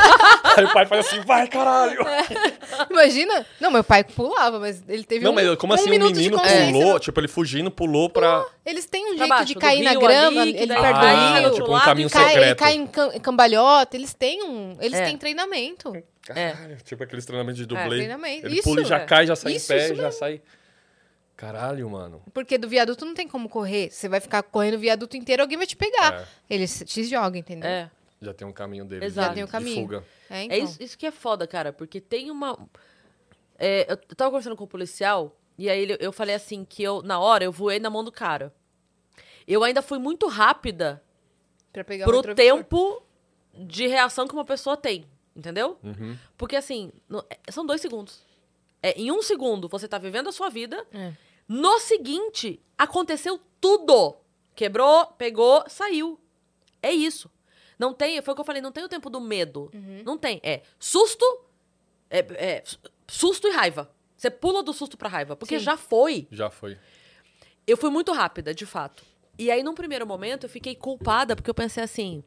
aí 0.58 0.66
o 0.66 0.74
pai 0.74 0.86
faz 0.88 1.06
assim, 1.06 1.20
vai, 1.22 1.48
caralho! 1.48 2.00
Imagina. 2.90 3.46
Não, 3.60 3.70
meu 3.70 3.84
pai 3.84 4.04
pulava, 4.04 4.60
mas 4.60 4.82
ele 4.88 5.04
teve 5.04 5.24
Não, 5.24 5.32
um, 5.32 5.36
mas 5.36 5.56
como 5.58 5.74
um 5.74 5.76
assim 5.76 5.88
um 5.88 5.92
menino 5.92 6.40
pulou? 6.72 7.00
Tipo, 7.00 7.20
ele 7.20 7.28
fugindo, 7.28 7.70
pulou 7.70 8.10
pra. 8.10 8.46
Eles 8.66 8.86
têm 8.86 9.04
um 9.06 9.10
Pra 9.10 9.18
jeito 9.18 9.30
baixo, 9.30 9.46
de 9.46 9.56
cair 9.56 9.84
na 9.84 9.94
grama, 9.96 10.42
ali, 10.42 10.58
ele 10.58 10.74
vai 10.76 10.92
Ah, 10.94 11.40
rio. 11.40 11.52
tipo 11.52 11.76
um 11.76 11.80
caminho 11.80 12.10
Cai, 12.10 12.24
ele 12.24 12.32
secreto. 12.34 12.58
cai 12.60 12.74
em, 12.76 12.88
cam- 12.88 13.12
em 13.14 13.20
cambalhota, 13.20 13.96
eles 13.96 14.14
têm 14.14 14.44
um. 14.44 14.78
Eles 14.80 15.00
É. 15.00 15.06
têm 15.06 15.18
treinamento. 15.18 15.94
Caralho, 16.26 16.78
tipo 16.84 17.04
aqueles 17.04 17.26
treinamentos 17.26 17.58
de 17.58 17.64
É, 17.64 17.68
dublê. 17.68 17.98
treinamento. 17.98 18.46
Ele 18.48 18.56
Isso, 18.56 18.64
pula 18.64 18.82
e 18.82 18.86
já 18.86 18.98
é. 18.98 19.06
cai, 19.06 19.28
já 19.28 19.36
sai 19.36 19.54
Isso, 19.54 19.72
em 19.72 19.78
pé, 19.78 19.96
já 19.96 20.12
sai. 20.12 20.42
Caralho, 21.38 21.90
mano. 21.90 22.22
Porque 22.34 22.58
do 22.58 22.68
viaduto 22.68 23.06
não 23.06 23.14
tem 23.14 23.28
como 23.28 23.48
correr. 23.48 23.90
Você 23.92 24.10
vai 24.10 24.20
ficar 24.20 24.42
correndo 24.44 24.74
o 24.74 24.80
viaduto 24.80 25.16
inteiro, 25.16 25.44
alguém 25.44 25.58
vai 25.58 25.68
te 25.68 25.76
pegar. 25.78 26.22
É, 26.22 26.28
Eles 26.50 26.84
te 26.86 27.04
jogam, 27.04 27.40
entendeu? 27.40 27.70
É. 27.70 27.90
já 28.20 28.34
tem 28.34 28.48
um 28.48 28.52
caminho 28.52 28.84
dele. 28.84 29.06
Exato. 29.06 29.30
de- 29.30 29.30
Já 29.30 29.36
tem 29.36 29.46
de 29.46 29.52
caminho. 29.52 29.82
fuga. 29.84 30.04
É, 30.30 30.44
então. 30.44 30.58
É 30.58 30.60
isso, 30.60 30.82
isso 30.84 30.98
que 30.98 31.06
é 31.06 31.12
foda, 31.12 31.46
cara, 31.48 31.72
porque 31.72 32.02
tem 32.02 32.32
uma. 32.32 32.58
É, 33.60 33.86
eu 33.92 33.98
tava 34.16 34.32
conversando 34.32 34.56
com 34.56 34.64
o 34.64 34.68
policial, 34.68 35.36
e 35.58 35.70
aí 35.70 35.80
ele- 35.84 35.98
eu 36.00 36.12
falei 36.12 36.34
assim: 36.36 36.66
que 36.66 36.82
eu, 36.82 37.02
na 37.04 37.20
hora, 37.20 37.44
eu 37.44 37.52
voei 37.52 37.80
na 37.80 37.90
mão 37.90 38.04
do 38.04 38.12
cara. 38.12 38.52
Eu 39.48 39.64
ainda 39.64 39.82
fui 39.84 40.00
muito 40.00 40.28
rápida 40.28 41.02
Pra 41.72 41.84
pegar 41.84 42.06
o 42.06 42.22
pro 42.22 42.34
tempo 42.36 43.02
de 43.54 43.86
reação 43.88 44.28
que 44.28 44.34
uma 44.34 44.44
pessoa 44.46 44.76
tem, 44.76 45.06
entendeu? 45.36 45.78
Uhum. 45.84 46.18
Porque 46.38 46.56
assim, 46.56 46.92
no- 47.08 47.24
é- 47.30 47.52
são 47.52 47.64
dois 47.66 47.80
segundos. 47.80 48.26
É, 48.82 49.00
em 49.00 49.12
um 49.12 49.22
segundo, 49.22 49.68
você 49.68 49.88
tá 49.88 49.98
vivendo 49.98 50.30
a 50.30 50.32
sua 50.32 50.50
vida. 50.50 50.86
É. 50.94 51.14
No 51.48 51.80
seguinte, 51.80 52.62
aconteceu 52.78 53.40
tudo. 53.62 54.18
Quebrou, 54.56 55.08
pegou, 55.18 55.64
saiu. 55.68 56.20
É 56.82 56.92
isso. 56.92 57.30
Não 57.78 57.94
tem, 57.94 58.22
foi 58.22 58.32
o 58.32 58.36
que 58.36 58.42
eu 58.42 58.46
falei, 58.46 58.62
não 58.62 58.72
tem 58.72 58.84
o 58.84 58.90
tempo 58.90 59.10
do 59.10 59.22
medo. 59.22 59.70
Uhum. 59.74 60.04
Não 60.06 60.18
tem. 60.18 60.40
É 60.44 60.64
susto, 60.80 61.26
é, 62.10 62.20
é, 62.20 62.64
susto 63.08 63.48
e 63.48 63.52
raiva. 63.52 63.92
Você 64.16 64.32
pula 64.32 64.64
do 64.64 64.74
susto 64.74 64.98
pra 64.98 65.08
raiva, 65.08 65.36
porque 65.36 65.60
Sim. 65.60 65.66
já 65.66 65.78
foi. 65.78 66.28
Já 66.32 66.50
foi. 66.50 66.78
Eu 67.68 67.78
fui 67.78 67.90
muito 67.90 68.12
rápida, 68.12 68.54
de 68.54 68.66
fato. 68.66 69.04
E 69.38 69.52
aí, 69.52 69.62
num 69.62 69.76
primeiro 69.76 70.08
momento, 70.08 70.46
eu 70.46 70.50
fiquei 70.50 70.76
culpada, 70.76 71.36
porque 71.36 71.50
eu 71.50 71.54
pensei 71.54 71.84
assim. 71.84 72.24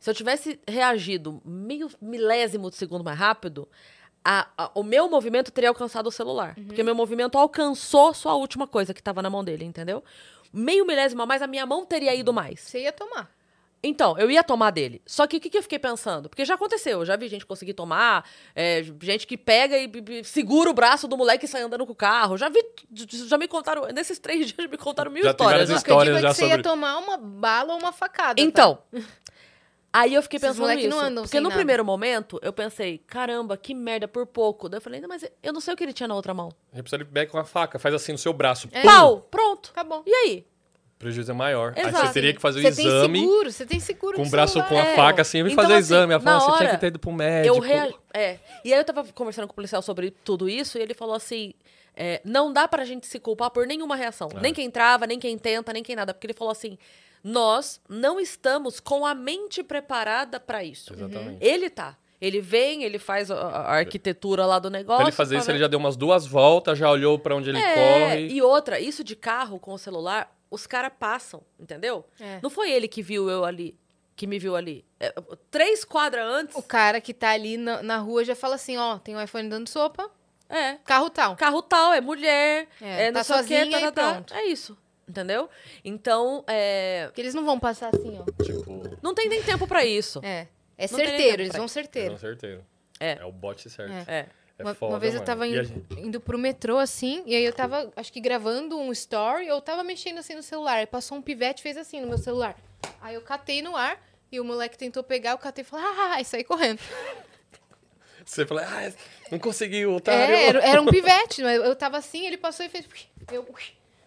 Se 0.00 0.08
eu 0.08 0.14
tivesse 0.14 0.58
reagido 0.66 1.42
meio 1.44 1.90
milésimo 2.00 2.70
de 2.70 2.76
segundo 2.76 3.04
mais 3.04 3.18
rápido, 3.18 3.68
a- 4.30 4.46
a- 4.58 4.70
o 4.74 4.82
meu 4.82 5.08
movimento 5.08 5.50
teria 5.50 5.70
alcançado 5.70 6.06
o 6.08 6.12
celular. 6.12 6.54
Porque 6.66 6.82
meu 6.82 6.94
movimento 6.94 7.38
alcançou 7.38 8.12
só 8.12 8.30
a 8.30 8.34
última 8.36 8.66
coisa 8.66 8.92
que 8.92 9.02
tava 9.02 9.22
na 9.22 9.30
mão 9.30 9.42
dele, 9.42 9.64
entendeu? 9.64 10.04
Meio 10.52 10.86
milésimo 10.86 11.22
a 11.22 11.26
mais, 11.26 11.40
a 11.40 11.46
minha 11.46 11.64
mão 11.64 11.86
teria 11.86 12.14
ido 12.14 12.32
mais. 12.32 12.60
Você 12.60 12.82
ia 12.82 12.92
tomar. 12.92 13.30
Então, 13.80 14.18
eu 14.18 14.28
ia 14.28 14.42
tomar 14.42 14.70
dele. 14.72 15.00
Só 15.06 15.24
que 15.26 15.36
o 15.36 15.40
que, 15.40 15.48
que 15.48 15.56
eu 15.56 15.62
fiquei 15.62 15.78
pensando? 15.78 16.28
Porque 16.28 16.44
já 16.44 16.54
aconteceu, 16.54 16.98
eu 16.98 17.04
já 17.06 17.14
vi 17.14 17.28
gente 17.28 17.46
conseguir 17.46 17.74
tomar, 17.74 18.28
é, 18.54 18.82
gente 19.00 19.24
que 19.24 19.36
pega 19.38 19.78
e, 19.78 19.84
e- 20.10 20.24
segura 20.24 20.68
o 20.68 20.74
braço 20.74 21.06
do 21.06 21.16
moleque 21.16 21.44
e 21.44 21.48
sai 21.48 21.62
andando 21.62 21.86
com 21.86 21.92
o 21.92 21.94
carro. 21.94 22.36
Já 22.36 22.48
vi, 22.48 22.60
já 22.92 23.38
me 23.38 23.46
contaram, 23.46 23.86
nesses 23.94 24.18
três 24.18 24.46
dias 24.52 24.56
já 24.64 24.68
me 24.68 24.76
contaram 24.76 25.12
mil 25.12 25.22
Já 25.22 25.32
tem 25.32 25.46
histórias. 25.46 25.68
várias? 25.68 25.70
Não, 25.70 25.76
o 25.80 25.84
que 25.84 25.90
eu 25.92 25.94
digo 25.94 26.02
histórias 26.02 26.18
é 26.18 26.20
já 26.22 26.28
que 26.30 26.34
você 26.34 26.46
ia 26.56 26.62
tomar 26.62 26.98
uma 26.98 27.16
bala 27.16 27.74
ou 27.74 27.78
uma 27.78 27.92
facada. 27.92 28.42
tá? 28.50 28.78
Aí 29.98 30.14
eu 30.14 30.22
fiquei 30.22 30.36
Esses 30.38 30.48
pensando 30.50 30.74
nisso. 30.74 30.88
não 30.88 31.00
andam 31.00 31.22
porque 31.24 31.28
sem 31.36 31.40
no 31.40 31.48
nada. 31.48 31.56
primeiro 31.58 31.84
momento, 31.84 32.38
eu 32.42 32.52
pensei, 32.52 32.98
caramba, 33.06 33.56
que 33.56 33.74
merda, 33.74 34.06
por 34.06 34.26
pouco. 34.26 34.68
Daí 34.68 34.78
eu 34.78 34.82
falei, 34.82 35.00
não, 35.00 35.08
mas 35.08 35.24
eu 35.42 35.52
não 35.52 35.60
sei 35.60 35.74
o 35.74 35.76
que 35.76 35.82
ele 35.84 35.92
tinha 35.92 36.06
na 36.06 36.14
outra 36.14 36.32
mão. 36.32 36.50
Gente 36.72 36.82
precisa 36.82 37.04
pega 37.04 37.30
com 37.30 37.38
a 37.38 37.44
faca, 37.44 37.78
faz 37.78 37.94
assim 37.94 38.12
no 38.12 38.18
seu 38.18 38.32
braço. 38.32 38.68
É. 38.72 38.82
Pau, 38.82 39.20
pronto. 39.30 39.70
Acabou. 39.72 40.02
E 40.06 40.12
aí? 40.14 40.46
O 40.94 40.98
prejuízo 40.98 41.30
é 41.30 41.34
maior. 41.34 41.74
Aí 41.76 41.86
Exato. 41.86 42.06
você 42.08 42.12
teria 42.12 42.34
que 42.34 42.40
fazer 42.40 42.58
o 42.58 42.62
Você 42.62 42.68
exame 42.82 43.12
tem 43.20 43.22
seguro, 43.28 43.52
você 43.52 43.66
tem 43.66 43.80
seguro 43.80 44.16
com 44.16 44.22
o 44.22 44.24
de 44.24 44.30
braço 44.30 44.62
com 44.64 44.76
a 44.76 44.84
É. 44.84 44.96
faca 44.96 45.22
assim, 45.22 45.42
vem 45.44 45.52
Então, 45.52 45.62
fazer 45.62 45.74
o 45.74 45.76
assim, 45.76 45.84
exame. 45.94 46.12
Ela 46.14 46.22
falou, 46.22 46.40
você 46.50 46.56
tinha 46.58 46.70
que 46.70 46.76
ter 46.78 46.86
ido 46.88 46.98
pro 46.98 47.12
médico. 47.12 47.54
Eu 47.56 47.60
rea... 47.60 47.94
É. 48.12 48.38
E 48.64 48.72
aí 48.72 48.80
eu 48.80 48.84
tava 48.84 49.04
conversando 49.12 49.46
com 49.46 49.52
o 49.52 49.54
policial 49.54 49.80
sobre 49.80 50.10
tudo 50.10 50.48
isso 50.48 50.76
e 50.76 50.80
ele 50.82 50.94
falou 50.94 51.14
assim: 51.14 51.54
é, 51.94 52.20
não 52.24 52.52
dá 52.52 52.66
pra 52.66 52.84
gente 52.84 53.06
se 53.06 53.18
culpar 53.20 53.50
por 53.50 53.64
nenhuma 53.66 53.94
reação. 53.94 54.28
É. 54.34 54.40
Nem 54.40 54.52
quem 54.52 54.68
trava, 54.70 55.06
nem 55.06 55.20
quem 55.20 55.38
tenta, 55.38 55.72
nem 55.72 55.82
quem 55.84 55.94
nada. 55.94 56.12
Porque 56.12 56.26
ele 56.26 56.34
falou 56.34 56.50
assim: 56.50 56.76
nós 57.22 57.80
não 57.88 58.18
estamos 58.20 58.80
com 58.80 59.04
a 59.06 59.14
mente 59.14 59.62
preparada 59.62 60.38
pra 60.40 60.62
isso. 60.64 60.92
Exatamente. 60.94 61.38
Ele 61.44 61.68
tá. 61.70 61.96
Ele 62.20 62.40
vem, 62.40 62.82
ele 62.82 62.98
faz 62.98 63.30
a, 63.30 63.36
a 63.36 63.74
arquitetura 63.76 64.44
lá 64.44 64.58
do 64.58 64.68
negócio. 64.68 64.96
Pra 64.98 65.06
ele 65.08 65.12
fazer 65.16 65.36
pra 65.36 65.40
isso, 65.42 65.50
ele 65.52 65.58
ver- 65.58 65.64
já 65.64 65.68
deu 65.68 65.78
umas 65.78 65.96
duas 65.96 66.26
voltas, 66.26 66.76
já 66.76 66.90
olhou 66.90 67.16
pra 67.18 67.34
onde 67.36 67.50
ele 67.50 67.58
é, 67.60 67.74
corre. 67.74 68.28
E 68.28 68.42
outra, 68.42 68.80
isso 68.80 69.04
de 69.04 69.14
carro 69.14 69.58
com 69.60 69.72
o 69.72 69.78
celular, 69.78 70.36
os 70.50 70.66
caras 70.66 70.90
passam, 70.98 71.42
entendeu? 71.60 72.04
É. 72.18 72.40
Não 72.42 72.50
foi 72.50 72.72
ele 72.72 72.88
que 72.88 73.02
viu 73.02 73.30
eu 73.30 73.44
ali, 73.44 73.78
que 74.16 74.26
me 74.26 74.36
viu 74.36 74.56
ali. 74.56 74.84
É, 74.98 75.14
três 75.48 75.84
quadras 75.84 76.26
antes. 76.26 76.56
O 76.56 76.62
cara 76.62 77.00
que 77.00 77.14
tá 77.14 77.30
ali 77.30 77.56
na, 77.56 77.84
na 77.84 77.98
rua 77.98 78.24
já 78.24 78.34
fala 78.34 78.56
assim, 78.56 78.76
ó, 78.76 78.98
tem 78.98 79.14
um 79.14 79.22
iPhone 79.22 79.48
dando 79.48 79.68
sopa, 79.68 80.10
É. 80.48 80.74
carro 80.84 81.10
tal. 81.10 81.36
carro 81.36 81.62
tal, 81.62 81.92
é 81.92 82.00
mulher, 82.00 82.66
É, 82.80 83.04
é, 83.06 83.12
tá 83.12 83.20
quê, 83.20 83.24
sozinha 83.24 83.70
tá, 83.70 83.78
e 83.78 83.82
tá, 83.82 83.92
tá. 83.92 84.12
pronto. 84.14 84.34
É 84.34 84.44
isso. 84.46 84.76
Entendeu? 85.08 85.48
Então, 85.84 86.44
é, 86.46 87.04
Porque 87.06 87.20
eles 87.22 87.34
não 87.34 87.44
vão 87.44 87.58
passar 87.58 87.88
assim, 87.94 88.18
ó. 88.20 88.42
Tipo, 88.44 88.82
não 89.02 89.14
tem 89.14 89.28
nem 89.28 89.42
tempo 89.42 89.66
pra 89.66 89.84
isso. 89.84 90.20
É. 90.22 90.46
É 90.76 90.86
Não 90.86 90.96
tem 90.96 90.98
nem 90.98 91.06
certeiro, 91.06 91.30
tempo 91.30 91.40
eles 91.40 91.48
pra 91.48 91.56
vão 91.58 91.62
não 91.64 91.68
certeiro. 91.68 92.18
certeiro. 92.18 92.64
É. 93.00 93.18
É 93.20 93.24
o 93.24 93.32
bote 93.32 93.68
certo. 93.70 93.92
É. 94.08 94.14
É. 94.18 94.26
É 94.58 94.64
uma, 94.64 94.74
foda, 94.74 94.92
uma 94.94 94.98
vez 94.98 95.14
eu 95.14 95.20
mano. 95.20 95.26
tava 95.26 95.46
E 95.46 95.52
in- 95.54 95.58
a 95.58 95.62
gente- 95.62 96.00
indo 96.00 96.20
pro 96.20 96.36
metrô, 96.36 96.78
assim, 96.78 97.22
e 97.26 97.34
aí 97.36 97.44
eu 97.44 97.52
tava, 97.52 97.92
acho 97.94 98.12
que 98.12 98.20
gravando 98.20 98.76
um 98.76 98.90
story, 98.90 99.46
eu 99.46 99.60
tava 99.60 99.84
mexendo 99.84 100.18
assim 100.18 100.34
no 100.34 100.42
celular, 100.42 100.82
e 100.82 100.86
passou 100.86 101.16
um 101.16 101.22
pivete 101.22 101.60
e 101.60 101.62
fez 101.62 101.76
assim 101.76 102.00
no 102.00 102.08
meu 102.08 102.18
celular. 102.18 102.56
Aí 103.00 103.14
eu 103.14 103.20
catei 103.22 103.62
no 103.62 103.76
ar, 103.76 104.00
e 104.32 104.40
o 104.40 104.44
moleque 104.44 104.76
tentou 104.76 105.04
pegar, 105.04 105.30
eu 105.30 105.38
catei 105.38 105.62
e 105.62 105.64
falei, 105.64 105.86
ah, 105.86 106.20
e 106.20 106.24
saí 106.24 106.42
correndo. 106.42 106.80
Você 108.26 108.44
fala, 108.44 108.62
ah, 108.62 108.92
não 109.30 109.38
conseguiu, 109.38 109.94
otário. 109.94 110.34
É, 110.34 110.46
era, 110.48 110.58
era 110.60 110.82
um 110.82 110.86
pivete, 110.86 111.40
mas 111.42 111.62
eu 111.64 111.74
tava 111.76 111.96
assim, 111.96 112.26
ele 112.26 112.36
passou 112.36 112.66
e 112.66 112.68
fez... 112.68 112.84
Eu 113.32 113.46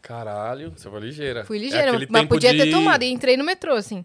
Caralho, 0.02 0.74
você 0.76 0.90
foi 0.90 1.00
ligeira. 1.00 1.46
fui 1.46 1.58
É 1.58 1.62
ligeira, 1.62 1.92
aquele 1.92 2.08
mas 2.10 2.26
podia 2.28 2.52
ter 2.52 2.66
de- 2.66 2.72
tomado, 2.72 3.04
e 3.04 3.12
entrei 3.12 3.38
no 3.38 3.44
metrô, 3.44 3.74
assim. 3.76 4.04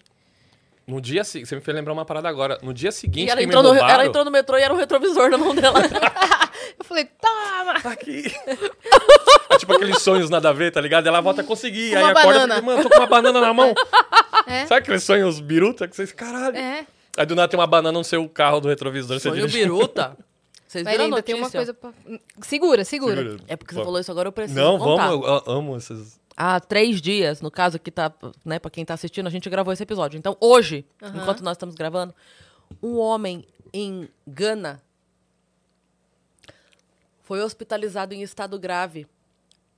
No 0.87 1.01
dia 1.01 1.25
seguinte, 1.25 1.49
você 1.49 1.57
me 1.57 1.61
fez 1.61 1.75
lembrar 1.77 1.93
uma 1.93 2.05
parada 2.05 2.29
agora. 2.29 2.59
No 2.63 2.73
dia 2.73 2.93
seguinte 2.93 3.27
E 3.27 3.31
ela 3.31 3.41
que 3.41 3.47
me 3.47 3.51
entrou, 3.53 3.63
no, 3.65 3.71
roubaram... 3.71 3.95
ela 3.95 4.07
entrou 4.07 4.25
no 4.25 4.31
metrô 4.31 4.57
e 4.57 4.63
era 4.63 4.73
um 4.73 4.77
retrovisor 4.77 5.29
na 5.31 5.37
mão 5.37 5.53
dela. 5.55 5.81
Eu 6.79 6.85
falei, 6.85 7.07
toma! 7.21 7.81
Tá 7.81 7.91
aqui. 7.91 8.25
é 9.51 9.59
tipo 9.59 9.73
aqueles 9.75 10.01
sonhos 10.03 10.31
nada 10.31 10.51
a 10.51 10.53
ver, 10.53 10.71
tá 10.71 10.81
ligado? 10.81 11.07
Ela 11.09 11.21
volta 11.21 11.41
a 11.41 11.45
conseguir, 11.45 11.91
Com 11.91 11.97
aí 11.99 12.05
acorda 12.05 12.23
banana. 12.41 12.45
e 12.45 12.61
fala, 12.61 12.63
mano, 12.63 12.83
tô 12.83 12.89
com 12.91 12.97
uma 13.01 13.07
banana 13.07 13.41
na 13.41 13.53
mão. 13.53 13.75
É. 14.49 14.65
Sabe 14.67 14.83
aqueles 14.83 15.03
sonhos 15.03 15.41
biruta 15.41 15.89
que 15.89 15.97
vocês, 15.97 16.13
caralho. 16.13 16.57
É, 16.57 16.87
Aí 17.19 17.27
do 17.27 17.35
nada 17.35 17.49
tem 17.49 17.59
uma 17.59 17.67
banana 17.67 17.99
no 17.99 18.05
seu 18.05 18.29
carro 18.29 18.61
do 18.61 18.69
retrovisor. 18.69 19.19
você 19.19 19.29
Sonho 19.29 19.41
dirige- 19.49 19.59
biruta. 19.59 20.17
Vocês 20.67 20.85
mas 20.85 20.93
viram 20.93 21.05
a 21.05 21.07
ainda 21.07 21.17
notícia? 21.17 21.35
tem 21.35 21.43
uma 21.43 21.51
coisa 21.51 21.75
pra... 21.75 21.93
Segura, 22.43 22.85
segura. 22.85 23.17
Segura. 23.17 23.45
É 23.47 23.57
porque 23.57 23.75
você 23.75 23.85
falou 23.85 24.01
isso 24.01 24.11
agora, 24.11 24.29
eu 24.29 24.33
preciso 24.33 24.59
Não, 24.61 24.79
contar. 24.79 25.09
vamos, 25.11 25.27
eu 25.27 25.43
amo 25.53 25.77
esses... 25.77 26.19
Há 26.37 26.61
três 26.61 27.01
dias, 27.01 27.41
no 27.41 27.51
caso 27.51 27.79
que 27.79 27.91
tá, 27.91 28.13
né, 28.45 28.59
pra 28.59 28.71
quem 28.71 28.85
tá 28.85 28.93
assistindo, 28.95 29.27
a 29.27 29.31
gente 29.31 29.49
gravou 29.49 29.73
esse 29.73 29.83
episódio. 29.83 30.19
Então, 30.19 30.37
hoje, 30.41 30.85
Aham. 31.03 31.23
enquanto 31.23 31.43
nós 31.43 31.53
estamos 31.57 31.75
gravando, 31.75 32.15
um 32.83 32.99
homem 32.99 33.47
em 33.73 34.07
Gana 34.27 34.83
foi 37.23 37.43
hospitalizado 37.43 38.13
em 38.15 38.23
estado 38.23 38.59
grave 38.59 39.07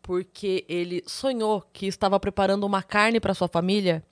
porque 0.02 0.64
ele 0.68 1.02
sonhou 1.06 1.62
que 1.72 1.86
estava 1.86 2.18
preparando 2.18 2.64
uma 2.64 2.82
carne 2.82 3.20
para 3.20 3.34
sua 3.34 3.46
família 3.48 4.02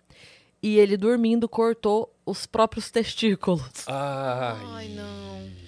e 0.62 0.78
ele 0.78 0.96
dormindo 0.96 1.48
cortou 1.48 2.14
os 2.24 2.46
próprios 2.46 2.90
testículos. 2.90 3.86
Ai, 3.88 4.56
Ai, 4.66 4.88
não. 4.90 5.65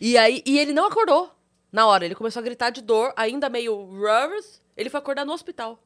E 0.00 0.16
aí, 0.18 0.42
e 0.44 0.58
ele 0.58 0.72
não 0.72 0.86
acordou 0.86 1.30
na 1.72 1.86
hora, 1.86 2.04
ele 2.04 2.14
começou 2.14 2.40
a 2.40 2.42
gritar 2.44 2.70
de 2.70 2.80
dor, 2.80 3.12
ainda 3.16 3.48
meio 3.48 3.88
ele 4.76 4.88
foi 4.90 4.98
acordar 4.98 5.24
no 5.24 5.32
hospital. 5.32 5.78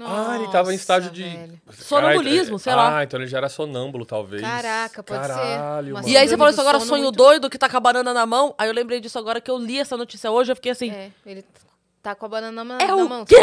ah, 0.00 0.36
ele 0.36 0.48
tava 0.52 0.72
em 0.72 0.76
estágio 0.76 1.10
Nossa, 1.10 1.22
de... 1.22 1.36
velho. 1.36 1.60
Sonambulismo, 1.72 2.58
sei 2.58 2.74
lá. 2.74 2.98
Ah, 2.98 3.04
então 3.04 3.18
ele 3.18 3.26
já 3.26 3.38
era 3.38 3.48
sonâmbulo, 3.48 4.06
talvez. 4.06 4.40
Caraca, 4.42 5.02
pode 5.02 5.26
ser. 5.26 5.32
Caralho, 5.32 5.88
Uma 5.94 6.00
mano. 6.02 6.08
E 6.12 6.16
aí 6.16 6.28
você 6.28 6.36
falou 6.36 6.50
isso 6.52 6.60
agora, 6.60 6.78
sonho 6.80 7.02
muito- 7.04 7.16
doido 7.16 7.50
que 7.50 7.58
tá 7.58 7.68
com 7.68 7.76
a 7.76 7.80
banana 7.80 8.14
na 8.14 8.24
mão. 8.26 8.54
Aí 8.56 8.68
eu 8.68 8.74
lembrei 8.74 9.00
disso 9.00 9.18
agora 9.18 9.40
que 9.40 9.50
eu 9.50 9.58
li 9.58 9.78
essa 9.78 9.96
notícia 9.96 10.30
hoje, 10.30 10.52
eu 10.52 10.56
fiquei 10.56 10.70
assim, 10.72 10.90
É, 10.90 11.10
ele 11.26 11.44
tá 12.00 12.14
com 12.14 12.26
a 12.26 12.28
banana 12.28 12.62
na, 12.64 12.78
é 12.80 12.86
na 12.86 12.94
o 12.94 13.08
mão. 13.08 13.24
quê? 13.24 13.34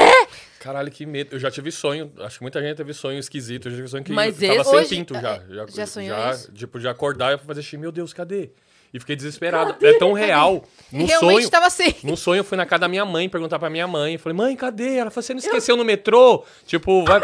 Caralho, 0.60 0.90
que 0.90 1.06
medo. 1.06 1.36
Eu 1.36 1.40
já 1.40 1.52
tive 1.52 1.72
sonho. 1.72 2.12
Acho 2.20 2.38
que 2.38 2.44
muita 2.44 2.62
gente 2.62 2.78
teve 2.78 2.94
sonho 2.94 3.20
esquisito. 3.20 3.66
Eu 3.68 3.72
já 3.72 3.76
tive 3.78 3.88
sonho 3.90 4.04
que 4.04 4.14
Mas 4.14 4.42
eu 4.42 4.50
tava 4.50 4.62
esse- 4.62 4.70
sem 4.70 4.80
Hoje- 4.80 4.90
pinto 4.96 5.14
já. 5.16 5.36
é, 5.36 5.68
já 5.72 5.86
sonhou 5.88 6.18
já, 6.18 6.32
isso? 6.32 6.52
Tipo, 6.54 6.80
de 6.80 6.88
acordar 6.88 7.34
e 7.36 7.38
fazer 7.38 7.62
xixi. 7.62 7.78
Meu 7.78 7.92
Deus, 7.92 8.14
cadê? 8.14 8.52
E 8.96 9.00
fiquei 9.02 9.14
desesperado. 9.14 9.76
É 9.86 9.98
tão 9.98 10.14
real. 10.14 10.64
No 10.90 11.06
realmente 11.06 11.40
sonho... 11.42 11.50
tava 11.50 11.70
sem. 11.70 11.94
No 12.02 12.16
sonho 12.16 12.40
eu 12.40 12.44
fui 12.46 12.58
na 12.58 12.66
casa 12.66 12.80
da 12.80 12.88
minha 12.88 13.04
mãe 13.04 13.28
perguntar 13.28 13.60
pra 13.60 13.70
minha 13.70 13.86
mãe. 13.86 14.18
Falei, 14.18 14.38
mãe, 14.38 14.56
cadê? 14.56 14.96
Ela 14.96 15.12
falou, 15.12 15.22
você 15.22 15.34
não 15.34 15.40
esqueceu 15.40 15.76
no 15.76 15.84
metrô? 15.84 16.46
Tipo, 16.66 17.04
vai... 17.04 17.20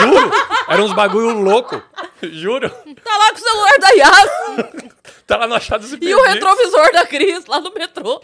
Juro. 0.00 0.30
Era 0.68 0.82
uns 0.82 0.92
bagulho 0.92 1.40
louco. 1.40 1.82
Juro. 2.20 2.68
Tá 2.68 3.16
lá 3.16 3.30
com 3.30 3.36
o 3.36 3.40
celular 3.40 3.78
da 3.78 3.88
Yas 3.88 4.92
Tá 5.26 5.36
lá 5.38 5.46
no 5.46 5.54
Achados 5.54 5.94
e 5.94 5.98
e 5.98 6.14
o 6.14 6.22
retrovisor 6.24 6.92
da 6.92 7.06
Cris 7.06 7.46
lá 7.46 7.58
no 7.58 7.72
metrô. 7.72 8.22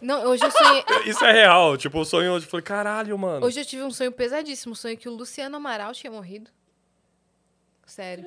Não, 0.00 0.24
hoje 0.30 0.46
eu 0.46 0.50
sonhei. 0.50 0.84
Isso 1.04 1.22
é 1.22 1.32
real. 1.32 1.76
Tipo, 1.76 2.00
o 2.00 2.04
sonho 2.06 2.32
hoje. 2.32 2.46
eu 2.46 2.50
Falei, 2.50 2.64
caralho, 2.64 3.18
mano. 3.18 3.44
Hoje 3.44 3.60
eu 3.60 3.64
tive 3.66 3.82
um 3.82 3.90
sonho 3.90 4.10
pesadíssimo. 4.10 4.72
Um 4.72 4.74
sonho 4.74 4.96
que 4.96 5.06
o 5.06 5.12
Luciano 5.12 5.54
Amaral 5.58 5.92
tinha 5.92 6.10
morrido. 6.10 6.50
Sério. 7.92 8.24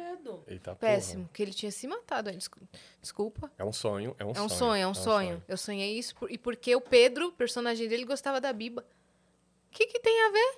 Eita, 0.47 0.75
porra. 0.75 0.91
Péssimo. 0.93 1.27
Que 1.33 1.41
ele 1.41 1.51
tinha 1.53 1.71
se 1.71 1.87
matado. 1.87 2.31
Descu- 2.31 2.59
Desculpa. 3.01 3.51
É 3.57 3.63
um 3.63 3.73
sonho, 3.73 4.15
é 4.19 4.23
um 4.23 4.29
É 4.29 4.33
sonho. 4.35 4.45
um 4.45 4.49
sonho, 4.49 4.81
é 4.83 4.87
um 4.87 4.93
sonho. 4.93 5.43
Eu 5.47 5.57
sonhei 5.57 5.97
isso. 5.97 6.15
por- 6.15 6.29
E 6.31 6.37
porque 6.37 6.75
o 6.75 6.81
Pedro, 6.81 7.31
personagem 7.31 7.87
dele, 7.87 8.05
gostava 8.05 8.39
da 8.39 8.53
Biba. 8.53 8.81
O 8.83 9.71
que, 9.71 9.87
que 9.87 9.99
tem 9.99 10.25
a 10.25 10.29
ver? 10.31 10.57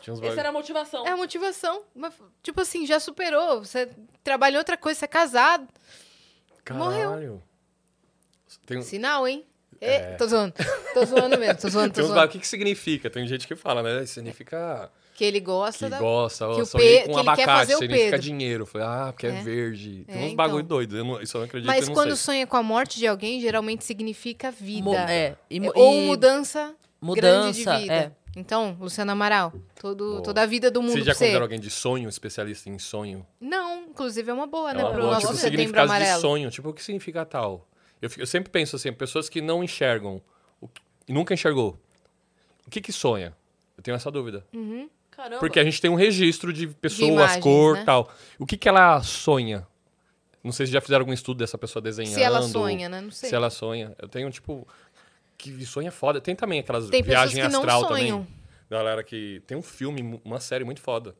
Tinha 0.00 0.14
uns 0.14 0.22
Essa 0.22 0.40
era 0.40 0.48
a 0.48 0.52
motivação. 0.52 1.06
É 1.06 1.10
a 1.10 1.16
motivação. 1.18 1.82
Mas, 1.94 2.14
tipo 2.42 2.60
assim, 2.62 2.86
já 2.86 2.98
superou. 2.98 3.62
Você 3.62 3.90
trabalha 4.24 4.54
em 4.54 4.58
outra 4.58 4.76
coisa, 4.78 4.98
você 4.98 5.04
é 5.04 5.08
casado. 5.08 5.68
morreu. 6.70 7.10
Caralho. 7.10 7.42
Tem, 8.64 8.78
um- 8.78 8.82
Sinal, 8.82 9.28
hein? 9.28 9.44
É. 9.80 9.94
É. 9.96 10.14
Tô 10.16 10.26
zoando. 10.26 10.54
Tô 10.94 11.04
zoando 11.04 11.38
mesmo, 11.38 11.60
tô 11.60 11.68
zoando, 11.68 11.92
tô 11.94 12.02
zoando. 12.02 12.24
O 12.24 12.28
que, 12.28 12.38
que 12.38 12.48
significa? 12.48 13.08
Tem 13.10 13.26
gente 13.26 13.46
que 13.46 13.54
fala, 13.54 13.82
né? 13.82 14.04
Significa 14.06 14.90
Que 15.20 15.24
ele 15.26 15.38
gosta 15.40 15.84
que 15.84 15.90
da. 15.90 15.98
gosta. 15.98 16.46
que 16.54 16.60
eu 16.62 16.64
sonhei 16.64 17.00
Pe- 17.02 17.08
com 17.08 17.12
que 17.12 17.18
ele 17.18 17.24
quer 17.24 17.42
abacate, 17.42 17.58
fazer 17.58 17.74
o 17.74 17.78
significa 17.78 18.04
Pedro. 18.12 18.20
dinheiro. 18.22 18.64
Falei, 18.64 18.86
ah, 18.86 19.12
porque 19.12 19.26
é, 19.26 19.30
É. 19.30 19.42
verde. 19.42 20.04
Tem 20.06 20.22
É, 20.22 20.26
uns 20.28 20.32
bagulho 20.34 20.60
então. 20.64 20.76
doido. 20.78 20.96
Eu 20.96 21.04
não, 21.04 21.20
isso 21.20 21.36
eu 21.36 21.40
não 21.40 21.46
acredito, 21.46 21.66
Mas 21.66 21.82
eu 21.82 21.86
não 21.88 21.94
quando 21.94 22.16
sei. 22.16 22.24
sonha 22.24 22.46
com 22.46 22.56
a 22.56 22.62
morte 22.62 22.98
de 22.98 23.06
alguém, 23.06 23.38
geralmente 23.38 23.84
significa 23.84 24.50
vida. 24.50 24.82
Mo- 24.84 24.94
é, 24.96 25.36
e, 25.50 25.60
Ou 25.74 25.94
e 25.94 26.06
mudança, 26.06 26.74
grande 27.02 27.52
de 27.58 27.64
mudança, 27.66 27.78
vida. 27.78 27.92
é. 27.94 28.12
Então, 28.34 28.74
Luciano 28.80 29.12
Amaral, 29.12 29.52
todo, 29.78 30.22
toda 30.22 30.40
a 30.40 30.46
vida 30.46 30.70
do 30.70 30.80
mundo 30.80 30.92
Vocês 30.92 31.04
pra 31.04 31.12
já 31.12 31.18
você. 31.18 31.24
consideram 31.26 31.44
alguém 31.44 31.60
de 31.60 31.68
sonho, 31.68 32.08
especialista 32.08 32.70
em 32.70 32.78
sonho? 32.78 33.26
Não, 33.38 33.82
inclusive 33.90 34.30
é 34.30 34.32
uma 34.32 34.46
boa, 34.46 34.70
É 34.70 34.74
né? 34.74 34.82
uma 34.84 34.90
Pro 34.92 35.02
boa, 35.02 35.12
nosso 35.16 35.26
tipo, 35.26 35.36
setembro 35.38 35.58
significados 35.58 35.90
de 35.90 35.96
amarelo. 35.98 36.20
sonho. 36.22 36.50
Tipo, 36.50 36.70
o 36.70 36.72
que 36.72 36.82
significa 36.82 37.26
tal? 37.26 37.68
Eu, 38.00 38.08
fico- 38.08 38.22
eu 38.22 38.26
sempre 38.26 38.50
penso 38.50 38.74
assim, 38.74 38.90
pessoas 38.90 39.28
que 39.28 39.42
não 39.42 39.62
enxergam 39.62 40.22
o 40.62 40.68
e 41.06 41.12
nunca 41.12 41.34
enxergou. 41.34 41.78
O 42.66 42.70
que 42.70 42.80
que 42.80 42.90
sonha? 42.90 43.36
Eu 43.76 43.82
tenho 43.82 43.94
essa 43.94 44.10
dúvida. 44.10 44.46
Caramba. 45.20 45.38
Porque 45.38 45.60
a 45.60 45.64
gente 45.64 45.82
tem 45.82 45.90
um 45.90 45.96
registro 45.96 46.50
de 46.50 46.66
pessoas, 46.66 47.10
imagens, 47.10 47.42
cor 47.42 47.76
né? 47.76 47.84
tal. 47.84 48.10
O 48.38 48.46
que 48.46 48.56
que 48.56 48.66
ela 48.66 49.02
sonha? 49.02 49.66
Não 50.42 50.50
sei 50.50 50.64
se 50.64 50.72
já 50.72 50.80
fizeram 50.80 51.02
algum 51.02 51.12
estudo 51.12 51.36
dessa 51.36 51.58
pessoa 51.58 51.82
desenhando. 51.82 52.14
Se 52.14 52.22
ela 52.22 52.40
sonha, 52.40 52.88
né? 52.88 53.02
Não 53.02 53.10
sei. 53.10 53.28
Se 53.28 53.34
ela 53.34 53.50
sonha. 53.50 53.94
Eu 53.98 54.08
tenho, 54.08 54.30
tipo... 54.30 54.66
que 55.36 55.66
sonho 55.66 55.88
é 55.88 55.90
foda. 55.90 56.22
Tem 56.22 56.34
também 56.34 56.60
aquelas 56.60 56.88
Tem 56.88 57.02
não 57.02 57.60
astral 57.60 57.86
também. 57.86 58.26
Galera 58.70 59.04
que. 59.04 59.42
Tem 59.46 59.58
um 59.58 59.62
filme, 59.62 60.18
uma 60.24 60.40
série 60.40 60.64
muito 60.64 60.80
foda 60.80 61.14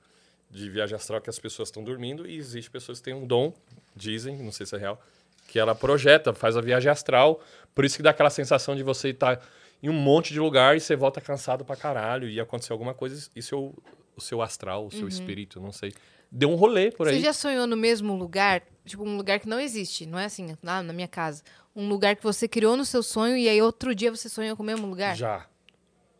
de 0.50 0.70
viagem 0.70 0.96
astral 0.96 1.20
que 1.20 1.28
as 1.28 1.38
pessoas 1.38 1.68
estão 1.68 1.84
dormindo 1.84 2.26
e 2.26 2.38
existe 2.38 2.70
pessoas 2.70 2.98
que 2.98 3.04
têm 3.04 3.14
um 3.14 3.26
dom, 3.26 3.52
dizem, 3.94 4.38
não 4.38 4.50
sei 4.50 4.64
se 4.64 4.74
é 4.74 4.78
real, 4.78 5.00
que 5.46 5.58
ela 5.58 5.74
projeta, 5.74 6.32
faz 6.32 6.56
a 6.56 6.60
viagem 6.62 6.90
astral. 6.90 7.40
Por 7.74 7.84
isso 7.84 7.96
que 7.96 8.02
dá 8.02 8.10
aquela 8.10 8.30
sensação 8.30 8.74
de 8.74 8.82
você 8.82 9.10
estar 9.10 9.40
em 9.82 9.88
um 9.88 9.92
monte 9.94 10.32
de 10.32 10.40
lugar 10.40 10.76
e 10.76 10.80
você 10.80 10.94
volta 10.96 11.20
cansado 11.20 11.64
pra 11.64 11.76
caralho 11.76 12.28
e 12.28 12.38
acontecer 12.40 12.72
alguma 12.72 12.92
coisa 12.94 13.28
e 13.34 13.42
seu, 13.42 13.74
o 14.16 14.20
seu 14.20 14.42
astral, 14.42 14.86
o 14.86 14.90
seu 14.90 15.08
espírito, 15.08 15.60
não 15.60 15.72
sei. 15.72 15.92
Deu 16.30 16.50
um 16.50 16.54
rolê 16.54 16.90
por 16.92 17.06
Uhum. 17.06 17.12
Você 17.12 17.16
aí. 17.18 17.22
já 17.24 17.32
sonhou 17.32 17.66
no 17.66 17.76
mesmo 17.76 18.14
lugar? 18.16 18.62
Tipo, 18.84 19.02
um 19.04 19.16
lugar 19.16 19.40
que 19.40 19.48
não 19.48 19.58
existe, 19.58 20.06
não 20.06 20.18
é 20.18 20.26
assim, 20.26 20.56
lá 20.62 20.82
na 20.82 20.92
minha 20.92 21.08
casa. 21.08 21.42
Um 21.74 21.88
lugar 21.88 22.14
que 22.16 22.22
você 22.22 22.46
criou 22.46 22.76
no 22.76 22.84
seu 22.84 23.02
sonho 23.02 23.36
e 23.36 23.48
aí 23.48 23.60
outro 23.62 23.94
dia 23.94 24.10
você 24.14 24.28
sonhou 24.28 24.56
com 24.56 24.62
o 24.62 24.66
mesmo 24.66 24.86
lugar? 24.86 25.16
Já. 25.16 25.46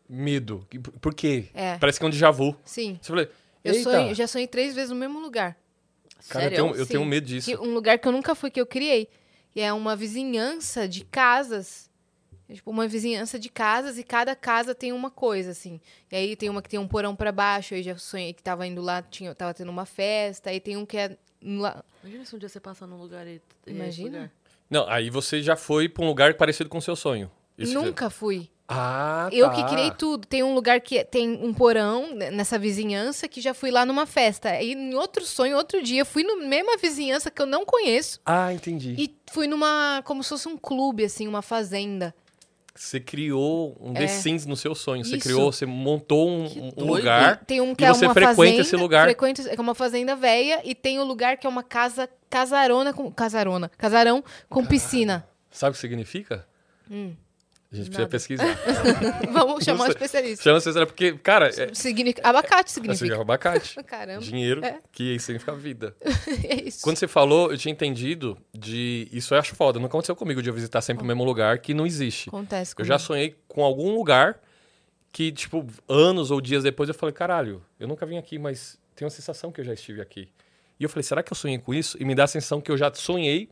Medo. 0.09 0.67
Por 0.99 1.13
quê? 1.13 1.45
É. 1.53 1.77
Parece 1.77 1.97
que 1.99 2.05
é 2.05 2.07
um 2.07 2.11
déjà 2.11 2.29
vu. 2.31 2.55
Sim. 2.65 2.99
Você 3.01 3.07
falou, 3.07 3.27
Eu 3.63 3.73
sonho, 3.75 4.13
já 4.15 4.27
sonhei 4.27 4.47
três 4.47 4.73
vezes 4.75 4.89
no 4.89 4.95
mesmo 4.95 5.19
lugar. 5.21 5.55
cara, 6.27 6.45
eu 6.45 6.49
Sério? 6.49 6.55
tenho, 6.57 6.75
eu 6.75 6.85
Sim. 6.85 6.91
tenho 6.93 7.05
medo 7.05 7.25
disso. 7.25 7.49
Que- 7.49 7.57
um 7.57 7.73
lugar 7.73 7.97
que 7.97 8.07
eu 8.07 8.11
nunca 8.11 8.35
fui, 8.35 8.51
que 8.51 8.59
eu 8.59 8.65
criei. 8.65 9.07
E 9.55 9.61
é 9.61 9.71
uma 9.71 9.95
vizinhança 9.95 10.87
de 10.87 11.05
casas. 11.05 11.89
É 12.51 12.53
tipo 12.55 12.69
uma 12.69 12.85
vizinhança 12.85 13.39
de 13.39 13.47
casas 13.47 13.97
e 13.97 14.03
cada 14.03 14.35
casa 14.35 14.75
tem 14.75 14.91
uma 14.91 15.09
coisa, 15.09 15.51
assim. 15.51 15.79
E 16.11 16.15
aí 16.17 16.35
tem 16.35 16.49
uma 16.49 16.61
que 16.61 16.67
tem 16.67 16.77
um 16.77 16.85
porão 16.87 17.15
pra 17.15 17.31
baixo, 17.31 17.73
aí 17.73 17.81
já 17.81 17.95
sonhei 17.97 18.33
que 18.33 18.43
tava 18.43 18.67
indo 18.67 18.81
lá, 18.81 19.01
tinha, 19.01 19.33
tava 19.33 19.53
tendo 19.53 19.69
uma 19.71 19.85
festa. 19.85 20.49
Aí 20.49 20.59
tem 20.59 20.75
um 20.75 20.85
que 20.85 20.97
é 20.97 21.15
lá. 21.41 21.81
Imagina 22.03 22.25
se 22.25 22.35
um 22.35 22.39
dia 22.39 22.49
você 22.49 22.59
passar 22.59 22.87
num 22.87 22.97
lugar 22.97 23.25
e... 23.25 23.41
e 23.65 23.71
Imagina. 23.71 24.09
lugar. 24.09 24.31
Não, 24.69 24.85
aí 24.89 25.09
você 25.09 25.41
já 25.41 25.55
foi 25.55 25.87
pra 25.87 26.03
um 26.03 26.07
lugar 26.07 26.33
parecido 26.33 26.69
com 26.69 26.77
o 26.77 26.81
seu 26.81 26.93
sonho. 26.95 27.31
Isso 27.57 27.71
que- 27.71 27.77
Nunca 27.85 28.09
fui. 28.09 28.49
Ah, 28.67 29.27
Eu 29.33 29.49
tá. 29.49 29.55
que 29.55 29.63
criei 29.69 29.91
tudo. 29.91 30.25
Tem 30.27 30.43
um 30.43 30.53
lugar 30.53 30.79
que 30.81 31.03
tem 31.05 31.29
um 31.43 31.53
porão 31.53 32.13
nessa 32.15 32.57
vizinhança 32.57 33.27
que 33.27 33.39
já 33.41 33.53
fui 33.53 33.69
lá 33.71 33.85
numa 33.85 34.05
festa. 34.05 34.49
Aí 34.49 34.71
em 34.73 34.93
outro 34.95 35.25
sonho, 35.25 35.57
outro 35.57 35.81
dia, 35.83 36.05
fui 36.05 36.23
na 36.23 36.37
mesma 36.37 36.77
vizinhança 36.77 37.29
que 37.29 37.41
eu 37.41 37.45
não 37.45 37.65
conheço 37.65 38.19
Ah, 38.25 38.53
entendi. 38.53 38.95
e 38.97 39.13
fui 39.29 39.45
numa 39.47 40.01
como 40.05 40.23
se 40.23 40.29
fosse 40.29 40.47
um 40.47 40.57
clube 40.57 41.03
assim, 41.03 41.27
uma 41.27 41.41
fazenda. 41.41 42.15
Você 42.73 42.99
criou 43.01 43.77
um 43.81 43.93
The 43.93 44.03
É. 44.05 44.07
Sims 44.07 44.45
no 44.45 44.55
seu 44.55 44.73
sonho. 44.73 45.03
Você 45.03 45.17
Isso. 45.17 45.23
criou, 45.23 45.51
você 45.51 45.65
montou 45.65 46.29
um, 46.29 46.71
um 46.77 46.85
lugar. 46.85 47.43
Tem 47.45 47.59
um 47.59 47.75
que 47.75 47.83
E 47.83 47.85
é 47.85 47.93
você 47.93 48.05
uma 48.05 48.13
frequenta 48.13 48.35
fazenda, 48.35 48.61
esse 48.61 48.75
lugar? 48.77 49.03
frequenta- 49.05 49.41
é 49.41 49.59
uma 49.61 49.75
fazenda 49.75 50.15
velha 50.15 50.61
e 50.63 50.73
tem 50.73 50.97
o 50.99 51.03
lugar 51.03 51.37
que 51.37 51.45
é 51.45 51.49
uma 51.49 51.63
casa 51.63 52.09
casarona 52.29 52.93
com 52.93 53.11
casarona, 53.11 53.69
casarão 53.77 54.23
com 54.49 54.65
piscina. 54.65 55.27
Sabe 55.51 55.71
o 55.71 55.73
que 55.73 55.79
significa? 55.79 56.47
A 57.71 57.75
gente 57.77 57.89
precisa 57.89 57.99
Nada. 58.01 58.09
pesquisar. 58.09 58.59
Vamos 59.31 59.63
chamar 59.63 59.85
um 59.85 59.87
especialista. 59.87 60.43
Chama 60.43 60.59
vocês, 60.59 60.75
porque, 60.85 61.13
cara, 61.13 61.47
é, 61.47 61.73
Significa, 61.73 62.27
abacate 62.27 62.69
significa. 62.69 63.15
é 63.15 63.21
abacate. 63.21 63.81
Caramba. 63.83 64.19
Dinheiro, 64.21 64.63
É. 64.65 64.79
que 64.91 65.17
significa 65.19 65.55
vida. 65.55 65.95
É 66.43 66.63
isso. 66.67 66.81
Quando 66.83 66.97
você 66.97 67.07
falou, 67.07 67.49
eu 67.51 67.57
tinha 67.57 67.71
entendido 67.71 68.37
de. 68.53 69.07
Isso 69.11 69.33
eu 69.33 69.39
acho 69.39 69.55
foda. 69.55 69.79
Não 69.79 69.85
aconteceu 69.85 70.15
comigo 70.15 70.41
de 70.41 70.49
eu 70.49 70.53
visitar 70.53 70.81
sempre 70.81 71.03
o 71.03 71.07
mesmo 71.07 71.23
lugar 71.23 71.59
que 71.59 71.73
não 71.73 71.85
existe. 71.85 72.27
Acontece 72.29 72.73
Eu 72.73 72.75
comigo. 72.77 72.87
já 72.93 72.99
sonhei 72.99 73.35
com 73.47 73.63
algum 73.63 73.95
lugar 73.95 74.37
que, 75.13 75.31
tipo, 75.31 75.65
anos 75.87 76.29
ou 76.29 76.41
dias 76.41 76.63
depois 76.63 76.89
eu 76.89 76.95
falei, 76.95 77.13
caralho, 77.13 77.63
eu 77.79 77.87
nunca 77.87 78.05
vim 78.05 78.17
aqui, 78.17 78.37
mas 78.37 78.77
tenho 78.95 79.07
a 79.07 79.11
sensação 79.11 79.51
que 79.51 79.61
eu 79.61 79.65
já 79.65 79.73
estive 79.73 80.01
aqui. 80.01 80.27
E 80.79 80.83
eu 80.83 80.89
falei, 80.89 81.03
será 81.03 81.21
que 81.23 81.31
eu 81.31 81.35
sonhei 81.37 81.57
com 81.57 81.73
isso? 81.73 81.95
E 82.01 82.05
me 82.05 82.15
dá 82.15 82.23
a 82.25 82.27
sensação 82.27 82.59
que 82.59 82.69
eu 82.71 82.75
já 82.77 82.91
sonhei 82.93 83.49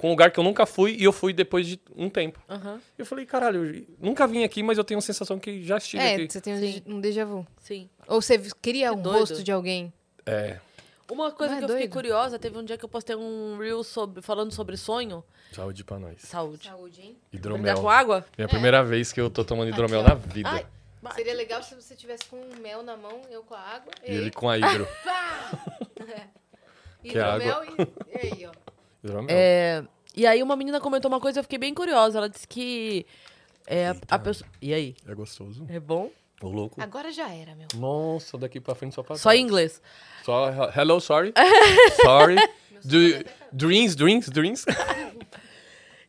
com 0.00 0.06
um 0.06 0.10
lugar 0.10 0.30
que 0.30 0.40
eu 0.40 0.44
nunca 0.44 0.64
fui 0.64 0.96
e 0.98 1.04
eu 1.04 1.12
fui 1.12 1.32
depois 1.32 1.66
de 1.66 1.78
um 1.94 2.08
tempo. 2.08 2.40
E 2.48 3.00
eu 3.02 3.04
falei, 3.04 3.26
caralho, 3.26 3.66
eu 3.76 3.84
nunca 4.00 4.26
vim 4.26 4.42
aqui, 4.44 4.62
mas 4.62 4.78
eu 4.78 4.84
tenho 4.84 4.96
a 4.98 5.02
sensação 5.02 5.38
que 5.38 5.62
já 5.62 5.76
estive 5.76 6.02
É, 6.02 6.14
aqui. 6.14 6.30
você 6.32 6.40
tem 6.40 6.54
um 6.54 6.56
Sim. 6.56 6.62
déjà- 6.62 6.82
um 6.86 7.00
déjà 7.00 7.24
vu. 7.26 7.46
sim. 7.58 7.88
Ou 8.08 8.22
você 8.22 8.38
cria 8.62 8.88
Que 8.90 8.96
um 8.96 9.02
doido. 9.02 9.18
rosto 9.20 9.42
de 9.44 9.52
alguém. 9.52 9.92
É, 10.24 10.58
Uma 11.10 11.30
coisa 11.32 11.54
é 11.54 11.58
que 11.58 11.64
eu 11.64 11.68
fiquei 11.68 11.88
curiosa, 11.88 12.38
teve 12.38 12.56
um 12.56 12.64
dia 12.64 12.78
que 12.78 12.84
eu 12.84 12.88
postei 12.88 13.14
um 13.16 13.58
reel 13.58 13.82
sobre, 13.84 14.22
falando 14.22 14.52
sobre 14.52 14.76
sonho. 14.76 15.22
saúde 15.52 15.84
pra 15.84 15.98
nós. 15.98 16.22
Saúde. 16.22 16.64
Saúde, 16.66 17.00
hein? 17.02 17.16
Hidromel. 17.32 17.76
com 17.80 17.88
água? 17.90 18.24
Minha 18.38 18.48
primeira 18.48 18.82
vez 18.82 19.12
que 19.12 19.20
eu 19.20 19.28
tô 19.28 19.44
tomando 19.44 19.68
hidromel 19.70 20.00
Aqui, 20.00 20.08
na 20.08 20.14
vida. 20.14 20.48
Ai, 20.50 20.66
Seria 21.14 21.34
legal 21.34 21.62
se 21.62 21.74
você 21.74 21.94
tivesse 21.96 22.24
com 22.26 22.36
um 22.36 22.56
mel 22.60 22.82
na 22.82 22.96
mão, 22.96 23.20
eu 23.30 23.42
com 23.42 23.54
a 23.54 23.58
água. 23.60 23.92
E 24.06 24.12
ele 24.12 24.30
com 24.30 24.48
a 24.48 24.56
hidro. 24.56 24.86
E 27.02 27.08
Que 27.10 27.18
é 27.18 27.20
hidromel 27.22 27.64
e, 27.64 27.68
e 28.12 28.18
aí, 28.34 28.46
ó. 28.46 28.52
Hidromel. 29.02 29.28
É, 29.30 29.84
e 30.14 30.26
aí 30.26 30.42
uma 30.42 30.56
menina 30.56 30.80
comentou 30.80 31.10
uma 31.10 31.20
coisa 31.20 31.38
e 31.38 31.40
eu 31.40 31.44
fiquei 31.44 31.58
bem 31.58 31.72
curiosa. 31.74 32.18
Ela 32.18 32.28
disse 32.28 32.46
que 32.46 33.06
é, 33.66 33.88
a- 33.88 33.96
a 34.10 34.18
pessoa... 34.18 34.48
E 34.60 34.72
aí? 34.74 34.94
É 35.06 35.14
gostoso. 35.14 35.66
É 35.68 35.78
bom? 35.80 36.10
Ô, 36.42 36.48
louco. 36.48 36.80
Agora 36.82 37.12
já 37.12 37.28
era, 37.32 37.54
meu. 37.54 37.68
Nossa, 37.76 38.38
daqui 38.38 38.60
pra 38.60 38.74
frente 38.74 38.94
só 38.94 39.02
pra 39.02 39.16
Só 39.16 39.32
em 39.32 39.42
inglês. 39.42 39.80
Só 40.24 40.48
hello, 40.74 41.00
sorry. 41.00 41.32
sorry. 42.02 42.36
Do, 42.82 42.98
dreams, 43.52 43.94
dreams, 43.94 44.30
dreams. 44.30 44.64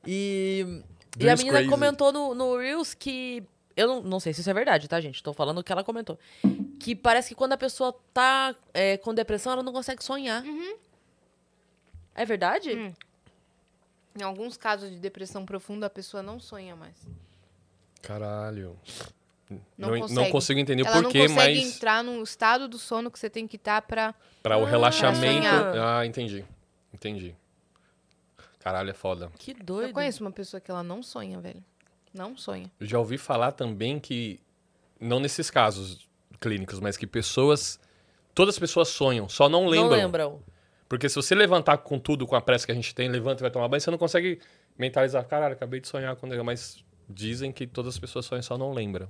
E, 0.08 0.82
e 1.20 1.30
a 1.30 1.36
menina 1.36 1.58
crazy. 1.58 1.70
comentou 1.70 2.12
no, 2.12 2.34
no 2.34 2.58
Reels 2.58 2.94
que. 2.94 3.44
Eu 3.76 3.88
não, 3.88 4.02
não 4.04 4.20
sei 4.20 4.34
se 4.34 4.42
isso 4.42 4.50
é 4.50 4.54
verdade, 4.54 4.88
tá, 4.88 5.00
gente? 5.00 5.22
Tô 5.24 5.34
falando 5.34 5.60
o 5.60 5.64
que 5.64 5.72
ela 5.72 5.84
comentou. 5.84 6.18
Que 6.80 6.96
parece 6.96 7.30
que 7.30 7.36
quando 7.36 7.54
a 7.54 7.58
pessoa 7.58 7.94
tá 8.14 8.56
é, 8.74 8.98
com 8.98 9.14
depressão, 9.14 9.54
ela 9.54 9.64
não 9.64 9.72
consegue 9.74 10.04
sonhar. 10.04 10.44
É 12.16 12.26
verdade? 12.26 12.76
Hum. 12.76 12.94
Em 14.20 14.24
alguns 14.24 14.58
casos 14.58 14.90
de 14.92 15.00
depressão 15.00 15.46
profunda, 15.46 15.86
a 15.86 15.90
pessoa 15.90 16.22
não 16.22 16.40
sonha 16.40 16.76
mais. 16.76 16.96
Caralho. 18.02 18.78
Não 19.50 19.60
Não, 19.78 20.00
consegue. 20.00 20.14
não 20.14 20.30
consigo 20.30 20.60
entender 20.60 20.86
Ela 20.86 21.00
o 21.00 21.04
porquê, 21.04 21.28
não 21.28 21.36
consegue 21.36 21.60
mas 21.62 21.76
entrar 21.76 22.04
num 22.04 22.24
estado 22.24 22.68
do 22.70 22.78
sono 22.80 23.12
que 23.12 23.20
você 23.20 23.30
tem 23.30 23.46
que 23.48 23.58
estar 23.58 23.82
pra... 23.82 24.16
pra 24.42 24.58
o 24.58 24.64
Ah, 24.66 24.70
relaxamento. 24.70 25.44
sonhar. 25.46 25.78
Ah, 25.78 26.06
entendi. 26.06 26.46
Entendi. 26.94 27.36
Caralho, 28.60 28.90
é 28.90 28.94
foda. 28.94 29.30
Que 29.38 29.54
doido. 29.54 29.90
Eu 29.90 29.94
conheço 29.94 30.24
uma 30.24 30.32
pessoa 30.32 30.62
que 30.62 30.72
ela 30.72 30.84
não 30.84 31.02
sonha, 31.04 31.40
velho. 31.40 31.64
Não 32.14 32.38
sonha. 32.38 32.72
Eu 32.80 32.86
já 32.88 33.00
ouvi 33.00 33.18
falar 33.18 33.52
também 33.54 34.00
que, 34.00 34.40
não 35.00 35.20
nesses 35.20 35.50
casos 35.50 36.08
clínicos, 36.40 36.80
mas 36.80 36.96
que 36.98 37.08
pessoas. 37.08 37.80
Todas 38.34 38.56
as 38.56 38.60
pessoas 38.60 38.88
sonham, 38.88 39.28
só 39.28 39.50
não 39.50 39.66
lembram. 39.68 39.90
Não 39.90 39.98
lembram. 39.98 40.44
Porque 40.92 41.08
se 41.08 41.16
você 41.16 41.34
levantar 41.34 41.78
com 41.78 41.98
tudo, 41.98 42.28
com 42.28 42.36
a 42.36 42.42
pressa 42.42 42.66
que 42.66 42.72
a 42.74 42.76
gente 42.76 42.94
tem, 42.94 43.08
levanta 43.08 43.40
e 43.40 43.44
vai 43.44 43.50
tomar 43.50 43.70
banho, 43.70 43.80
você 43.80 43.90
não 43.90 43.98
consegue 43.98 44.42
mentalizar. 44.78 45.26
Caralho, 45.26 45.54
acabei 45.54 45.80
de 45.80 45.88
sonhar 45.88 46.14
com 46.18 46.28
Mas 46.44 46.84
dizem 47.08 47.50
que 47.50 47.66
todas 47.66 47.94
as 47.94 47.98
pessoas 47.98 48.26
sonham, 48.26 48.42
só 48.42 48.58
não 48.58 48.74
lembram. 48.74 49.08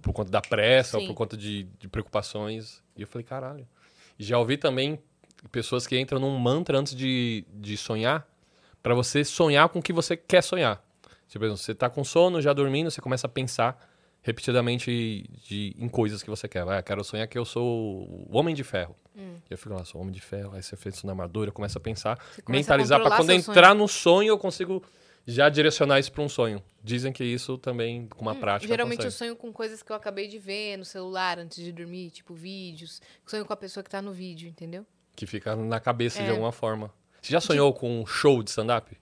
Por 0.00 0.12
conta 0.12 0.30
da 0.30 0.40
pressa, 0.40 0.96
ou 0.96 1.00
Sim. 1.00 1.08
por 1.08 1.14
conta 1.14 1.36
de, 1.36 1.64
de 1.80 1.88
preocupações. 1.88 2.80
E 2.96 3.02
eu 3.02 3.08
falei, 3.08 3.24
caralho. 3.24 3.66
Já 4.20 4.38
ouvi 4.38 4.56
também 4.56 5.00
pessoas 5.50 5.84
que 5.84 5.98
entram 5.98 6.20
num 6.20 6.38
mantra 6.38 6.78
antes 6.78 6.94
de, 6.94 7.44
de 7.54 7.76
sonhar, 7.76 8.24
pra 8.80 8.94
você 8.94 9.24
sonhar 9.24 9.68
com 9.70 9.80
o 9.80 9.82
que 9.82 9.92
você 9.92 10.16
quer 10.16 10.44
sonhar. 10.44 10.76
Tipo, 11.26 11.40
por 11.40 11.46
exemplo, 11.46 11.56
você 11.56 11.74
tá 11.74 11.90
com 11.90 12.04
sono, 12.04 12.40
já 12.40 12.52
dormindo, 12.52 12.88
você 12.88 13.00
começa 13.00 13.26
a 13.26 13.30
pensar 13.30 13.84
repetidamente 14.28 15.24
de, 15.46 15.74
em 15.78 15.88
coisas 15.88 16.22
que 16.22 16.30
você 16.30 16.46
quer. 16.46 16.64
Vai, 16.64 16.82
quero 16.82 17.02
sonhar 17.02 17.26
que 17.26 17.38
eu 17.38 17.44
sou 17.44 17.64
o 17.66 18.36
Homem 18.36 18.54
de 18.54 18.62
Ferro. 18.62 18.94
E 19.16 19.50
eu 19.50 19.58
fico 19.58 19.74
lá, 19.74 19.84
sou 19.84 20.00
Homem 20.00 20.12
de 20.12 20.20
Ferro, 20.20 20.54
aí 20.54 20.62
você 20.62 20.76
fez 20.76 20.94
isso 20.96 21.06
na 21.06 21.12
armadura, 21.12 21.50
começa 21.50 21.78
a 21.78 21.82
pensar, 21.82 22.18
mentalizar 22.48 23.00
pra 23.00 23.10
controlar 23.10 23.16
quando 23.42 23.50
entrar 23.50 23.74
no 23.74 23.88
sonho 23.88 24.28
eu 24.28 24.38
consigo 24.38 24.82
já 25.26 25.48
direcionar 25.48 25.98
isso 25.98 26.12
pra 26.12 26.22
um 26.22 26.28
sonho. 26.28 26.62
Dizem 26.82 27.12
que 27.12 27.24
isso 27.24 27.58
também, 27.58 28.06
com 28.06 28.22
uma 28.22 28.34
prática, 28.34 28.66
Hum, 28.66 28.68
Geralmente 28.76 29.00
eu 29.00 29.04
consegue. 29.06 29.18
sonho 29.18 29.36
com 29.36 29.52
coisas 29.52 29.82
que 29.82 29.90
eu 29.90 29.96
acabei 29.96 30.28
de 30.28 30.38
ver 30.38 30.76
no 30.78 30.84
celular 30.84 31.38
antes 31.38 31.62
de 31.62 31.72
dormir, 31.72 32.10
tipo 32.10 32.32
vídeos. 32.34 33.02
Sonho 33.26 33.44
com 33.44 33.52
a 33.52 33.56
pessoa 33.56 33.82
que 33.82 33.90
tá 33.90 34.00
no 34.00 34.12
vídeo, 34.12 34.48
entendeu? 34.48 34.86
Que 35.16 35.26
fica 35.26 35.56
na 35.56 35.80
cabeça 35.80 36.22
de 36.22 36.28
É. 36.28 36.30
alguma 36.30 36.52
forma. 36.52 36.90
Você 37.20 37.32
já 37.32 37.40
sonhou 37.40 37.74
com 37.74 38.00
um 38.00 38.06
show 38.06 38.42
de 38.42 38.50
stand-up? 38.50 38.96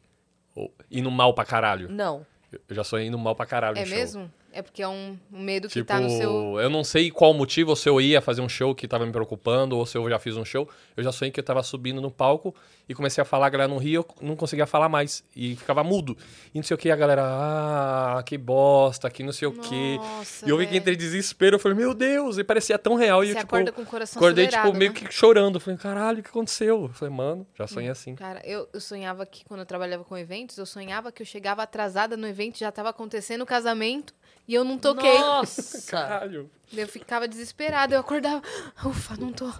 Ou 0.54 0.72
indo 0.90 1.10
mal 1.10 1.34
pra 1.34 1.44
caralho? 1.44 1.88
Não. 1.90 2.26
Eu 2.68 2.74
já 2.74 2.82
sonhei 2.82 3.06
indo 3.08 3.18
mal 3.18 3.36
pra 3.36 3.44
caralho 3.44 3.76
É 3.76 3.84
show. 3.84 4.30
É 4.56 4.62
porque 4.62 4.82
é 4.82 4.88
um, 4.88 5.18
medo 5.30 5.68
que 5.68 5.74
Tipo, 5.74 5.86
tá 5.86 6.00
no 6.00 6.08
seu. 6.08 6.58
eu 6.58 6.70
não 6.70 6.82
sei 6.82 7.10
qual 7.10 7.34
motivo, 7.34 7.70
ou 7.70 7.76
se 7.76 7.86
eu 7.86 8.00
ia 8.00 8.22
fazer 8.22 8.40
um 8.40 8.48
show 8.48 8.74
que 8.74 8.88
tava 8.88 9.04
me 9.04 9.12
preocupando, 9.12 9.76
ou 9.76 9.84
se 9.84 9.98
eu 9.98 10.08
já 10.08 10.18
fiz 10.18 10.34
um 10.34 10.46
show. 10.46 10.66
Eu 10.96 11.04
já 11.04 11.12
sonhei 11.12 11.30
que 11.30 11.38
eu 11.38 11.44
tava 11.44 11.62
subindo 11.62 12.00
no 12.00 12.10
palco 12.10 12.54
e 12.88 12.94
comecei 12.94 13.20
a 13.20 13.24
falar, 13.26 13.48
a 13.48 13.50
galera 13.50 13.68
não 13.68 13.76
ria, 13.76 13.96
eu 13.96 14.06
não 14.22 14.34
conseguia 14.34 14.64
falar 14.66 14.88
mais. 14.88 15.22
E 15.36 15.56
ficava 15.56 15.84
mudo. 15.84 16.16
E 16.54 16.58
não 16.58 16.62
sei 16.62 16.74
o 16.74 16.78
que, 16.78 16.90
a 16.90 16.96
galera, 16.96 17.22
ah, 17.26 18.22
que 18.24 18.38
bosta, 18.38 19.10
que 19.10 19.22
não 19.22 19.32
sei 19.32 19.46
o 19.46 19.52
que. 19.52 19.96
Nossa, 19.98 20.46
E 20.46 20.48
eu 20.48 20.56
vi 20.56 20.66
que 20.66 20.76
entrei 20.76 20.94
em 20.94 20.98
desespero, 20.98 21.56
eu 21.56 21.60
falei, 21.60 21.76
meu 21.76 21.92
Deus, 21.92 22.38
e 22.38 22.44
parecia 22.44 22.78
tão 22.78 22.94
real. 22.94 23.22
E 23.22 23.26
Você 23.26 23.32
eu, 23.32 23.36
tipo, 23.40 23.54
acorda 23.54 23.72
com 23.72 23.82
o 23.82 23.86
coração 23.86 24.18
acordei, 24.18 24.46
tipo, 24.46 24.72
meio 24.72 24.92
né? 24.92 24.98
que 24.98 25.12
chorando. 25.12 25.56
Eu 25.56 25.60
falei, 25.60 25.78
caralho, 25.78 26.20
o 26.20 26.22
que 26.22 26.30
aconteceu? 26.30 26.84
Eu 26.84 26.88
falei, 26.94 27.14
mano, 27.14 27.46
já 27.54 27.66
sonhei 27.66 27.90
assim. 27.90 28.14
Cara, 28.14 28.40
eu, 28.42 28.66
eu 28.72 28.80
sonhava 28.80 29.26
que 29.26 29.44
quando 29.44 29.60
eu 29.60 29.66
trabalhava 29.66 30.02
com 30.02 30.16
eventos, 30.16 30.56
eu 30.56 30.64
sonhava 30.64 31.12
que 31.12 31.20
eu 31.20 31.26
chegava 31.26 31.62
atrasada 31.62 32.16
no 32.16 32.26
evento, 32.26 32.58
já 32.58 32.72
tava 32.72 32.88
acontecendo 32.88 33.42
o 33.42 33.46
casamento 33.46 34.14
e 34.48 34.54
eu 34.54 34.64
não 34.64 34.78
toquei. 34.78 35.18
Nossa. 35.18 35.90
Caralho. 35.90 36.50
Eu 36.72 36.88
ficava 36.88 37.26
desesperada, 37.28 37.94
eu 37.94 38.00
acordava, 38.00 38.42
ufa, 38.84 39.16
não 39.16 39.32
tô. 39.32 39.50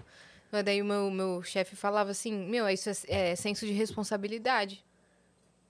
Mas 0.51 0.65
daí 0.65 0.81
o 0.81 0.85
meu, 0.85 1.11
meu 1.11 1.43
chefe 1.43 1.75
falava 1.77 2.11
assim, 2.11 2.33
meu, 2.33 2.69
isso 2.69 2.89
é, 3.09 3.31
é 3.33 3.37
senso 3.37 3.67
de 3.67 3.73
responsabilidade. 3.73 4.85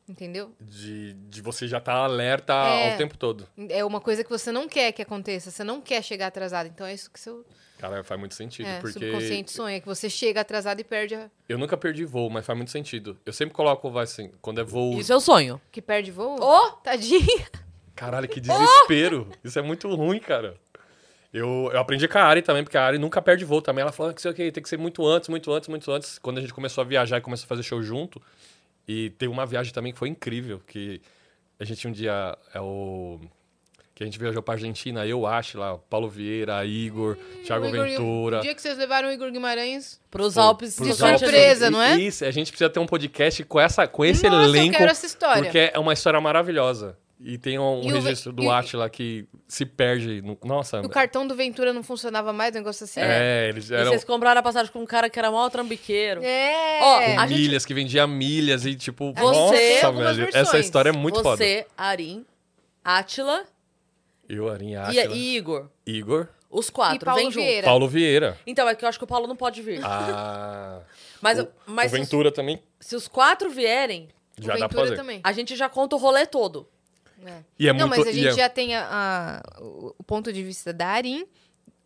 Entendeu? 0.08 0.52
De, 0.60 1.14
de 1.14 1.42
você 1.42 1.66
já 1.66 1.78
estar 1.78 1.94
alerta 1.94 2.52
É. 2.52 2.92
ao 2.92 2.96
tempo 2.98 3.18
todo. 3.18 3.48
É 3.68 3.84
uma 3.84 4.00
coisa 4.00 4.22
que 4.22 4.30
você 4.30 4.52
não 4.52 4.68
quer 4.68 4.92
que 4.92 5.02
aconteça. 5.02 5.50
Você 5.50 5.64
não 5.64 5.80
quer 5.80 6.00
chegar 6.02 6.28
atrasado. 6.28 6.66
Então 6.68 6.86
é 6.86 6.94
isso 6.94 7.10
que 7.10 7.18
seu 7.18 7.44
Cara, 7.76 8.04
faz 8.04 8.18
muito 8.18 8.34
sentido. 8.36 8.66
é, 8.68 8.78
porque 8.80 8.92
subconsciente 9.00 9.50
sonha. 9.50 9.80
Que 9.80 9.86
você 9.86 10.08
chega 10.08 10.42
atrasado 10.42 10.78
e 10.80 10.84
perde 10.84 11.16
a... 11.16 11.28
eu 11.48 11.58
nunca 11.58 11.76
perdi 11.76 12.04
voo, 12.04 12.30
mas 12.30 12.46
faz 12.46 12.56
muito 12.56 12.70
sentido. 12.70 13.18
Eu 13.26 13.32
sempre 13.32 13.52
coloco, 13.52 13.90
vai 13.90 14.04
assim, 14.04 14.30
quando 14.40 14.60
é 14.60 14.64
voo. 14.64 14.96
Isso 15.00 15.12
é 15.12 15.16
o 15.16 15.20
sonho. 15.20 15.60
Que 15.72 15.82
perde 15.82 16.12
voo? 16.12 16.36
Ô! 16.40 16.70
Tadinha. 16.84 17.48
Caralho, 17.96 18.28
que 18.28 18.38
desespero. 18.40 19.26
Isso 19.42 19.58
é 19.58 19.62
muito 19.62 19.92
ruim, 19.94 20.20
cara. 20.20 20.54
Eu, 21.32 21.70
eu 21.72 21.80
aprendi 21.80 22.06
com 22.06 22.16
a 22.18 22.22
Ari 22.22 22.40
também, 22.42 22.62
porque 22.62 22.78
a 22.78 22.84
Ari 22.86 22.98
nunca 22.98 23.20
perde 23.20 23.44
voo 23.44 23.60
também. 23.60 23.82
Ela 23.82 23.92
falou 23.92 24.14
que 24.14 24.22
sei 24.22 24.30
o 24.30 24.34
quê, 24.34 24.52
tem 24.52 24.62
que 24.62 24.68
ser 24.68 24.78
muito 24.78 25.04
antes, 25.06 25.28
muito 25.28 25.52
antes, 25.52 25.68
muito 25.68 25.90
antes. 25.90 26.18
Quando 26.18 26.38
a 26.38 26.40
gente 26.40 26.54
começou 26.54 26.82
a 26.82 26.84
viajar 26.84 27.18
e 27.18 27.20
começou 27.20 27.44
a 27.46 27.48
fazer 27.48 27.62
show 27.62 27.82
junto. 27.82 28.22
E 28.86 29.10
teve 29.10 29.32
uma 29.32 29.44
viagem 29.44 29.72
também 29.72 29.92
que 29.92 29.98
foi 29.98 30.08
incrível, 30.08 30.62
que 30.66 31.00
a 31.58 31.64
gente 31.64 31.88
um 31.88 31.92
dia 31.92 32.38
é 32.54 32.60
o 32.60 33.18
que 33.94 34.02
a 34.02 34.06
gente 34.06 34.18
viajou 34.18 34.42
pra 34.42 34.52
Argentina, 34.54 35.06
eu 35.06 35.26
acho 35.26 35.58
lá, 35.58 35.78
Paulo 35.88 36.06
Vieira, 36.06 36.62
Igor, 36.66 37.16
Thiago 37.46 37.64
O 37.64 37.68
Igor- 37.70 37.86
Ventura. 37.86 38.38
O 38.40 38.42
dia 38.42 38.54
que 38.54 38.60
vocês 38.60 38.76
levaram 38.76 39.08
o 39.08 39.10
Igor 39.10 39.32
Guimarães... 39.32 39.98
Pros 40.10 40.36
Alpes 40.36 40.76
pros 40.76 40.88
de 40.88 40.94
surpresa, 41.18 41.70
não 41.70 41.80
é? 41.80 41.96
Isso, 41.98 42.22
a 42.22 42.30
gente 42.30 42.50
precisa 42.52 42.68
ter 42.68 42.78
um 42.78 42.84
podcast 42.86 43.42
com, 43.44 43.58
essa, 43.58 43.88
com 43.88 44.04
esse 44.04 44.28
Nossa, 44.28 44.44
elenco. 44.50 44.74
eu 44.74 44.78
quero 44.80 44.90
essa 44.90 45.06
história. 45.06 45.42
Porque 45.42 45.70
é 45.72 45.78
uma 45.78 45.94
história 45.94 46.20
maravilhosa. 46.20 46.94
E 47.18 47.38
tem 47.38 47.58
um, 47.58 47.82
E 47.82 47.90
o 47.90 47.94
registro 47.94 48.30
do 48.30 48.42
e- 48.42 48.48
Átila 48.48 48.90
que 48.90 49.26
se 49.48 49.64
perde. 49.64 50.20
no- 50.20 50.36
nossa. 50.44 50.80
O 50.82 50.88
cartão 50.88 51.26
do 51.26 51.34
Ventura 51.34 51.72
não 51.72 51.82
funcionava 51.82 52.30
mais, 52.32 52.54
um 52.54 52.58
negócio 52.58 52.84
assim? 52.84 53.00
É, 53.00 53.48
eles 53.48 53.70
E 53.70 53.74
eram 53.74 53.90
vocês 53.90 54.04
compraram 54.04 54.38
a 54.38 54.42
passagem 54.42 54.70
com 54.70 54.80
um 54.80 54.86
cara 54.86 55.08
que 55.08 55.18
era 55.18 55.30
mó 55.30 55.48
trambiqueiro. 55.48 56.22
É. 56.22 56.78
Ó, 56.82 56.98
com 57.14 57.20
a 57.20 57.26
gente- 57.26 57.38
milhas, 57.40 57.64
que 57.64 57.72
vendia 57.72 58.06
milhas 58.06 58.66
e 58.66 58.74
tipo, 58.74 59.14
Você- 59.14 59.80
nossa, 59.82 59.92
velho. 59.92 60.28
Essa 60.34 60.58
história 60.58 60.90
é 60.90 60.92
muito 60.92 61.22
foda. 61.22 61.38
Você, 61.38 61.66
Arim, 61.76 62.26
Átila 62.84 63.44
Eu, 64.28 64.48
Arin, 64.50 64.72
e, 64.72 64.76
Átila, 64.76 65.14
e 65.14 65.36
Igor. 65.36 65.68
Igor, 65.86 66.28
Os 66.50 66.68
quatro, 66.70 66.96
E 66.96 67.04
Paulo 67.04 67.20
vem 67.20 67.30
junto. 67.30 67.42
Vieira. 67.44 67.64
Paulo 67.66 67.88
Vieira. 67.88 68.38
Então, 68.46 68.68
é 68.68 68.74
que 68.74 68.84
eu 68.84 68.88
acho 68.88 68.98
que 68.98 69.04
o 69.04 69.06
Paulo 69.06 69.26
não 69.26 69.36
pode 69.36 69.60
vir. 69.62 69.80
Ah, 69.84 70.80
Mas, 71.20 71.38
o, 71.40 71.48
mas 71.66 71.86
o 71.92 71.96
se, 71.96 72.00
os, 72.02 72.08
Ventura 72.08 72.30
também 72.30 72.62
se 72.78 72.94
os 72.94 73.08
quatro 73.08 73.50
vierem, 73.50 74.08
O 74.38 74.42
já 74.42 74.52
dá 74.52 74.58
pra 74.60 74.68
Ventura 74.68 74.82
fazer. 74.84 74.96
também. 74.96 75.20
a 75.24 75.32
gente 75.32 75.56
já 75.56 75.68
conta 75.68 75.96
o 75.96 75.98
rolê 75.98 76.24
todo. 76.26 76.68
É. 77.26 77.42
E 77.58 77.68
é 77.68 77.72
não, 77.72 77.88
muito, 77.88 77.98
mas 78.00 78.08
a 78.08 78.12
gente 78.12 78.28
é- 78.28 78.32
já 78.32 78.48
tem 78.48 78.74
a- 78.76 78.88
a- 78.90 79.60
o 79.62 80.02
ponto 80.04 80.32
de 80.32 80.42
vista 80.42 80.72
da 80.72 80.86
Arin, 80.88 81.26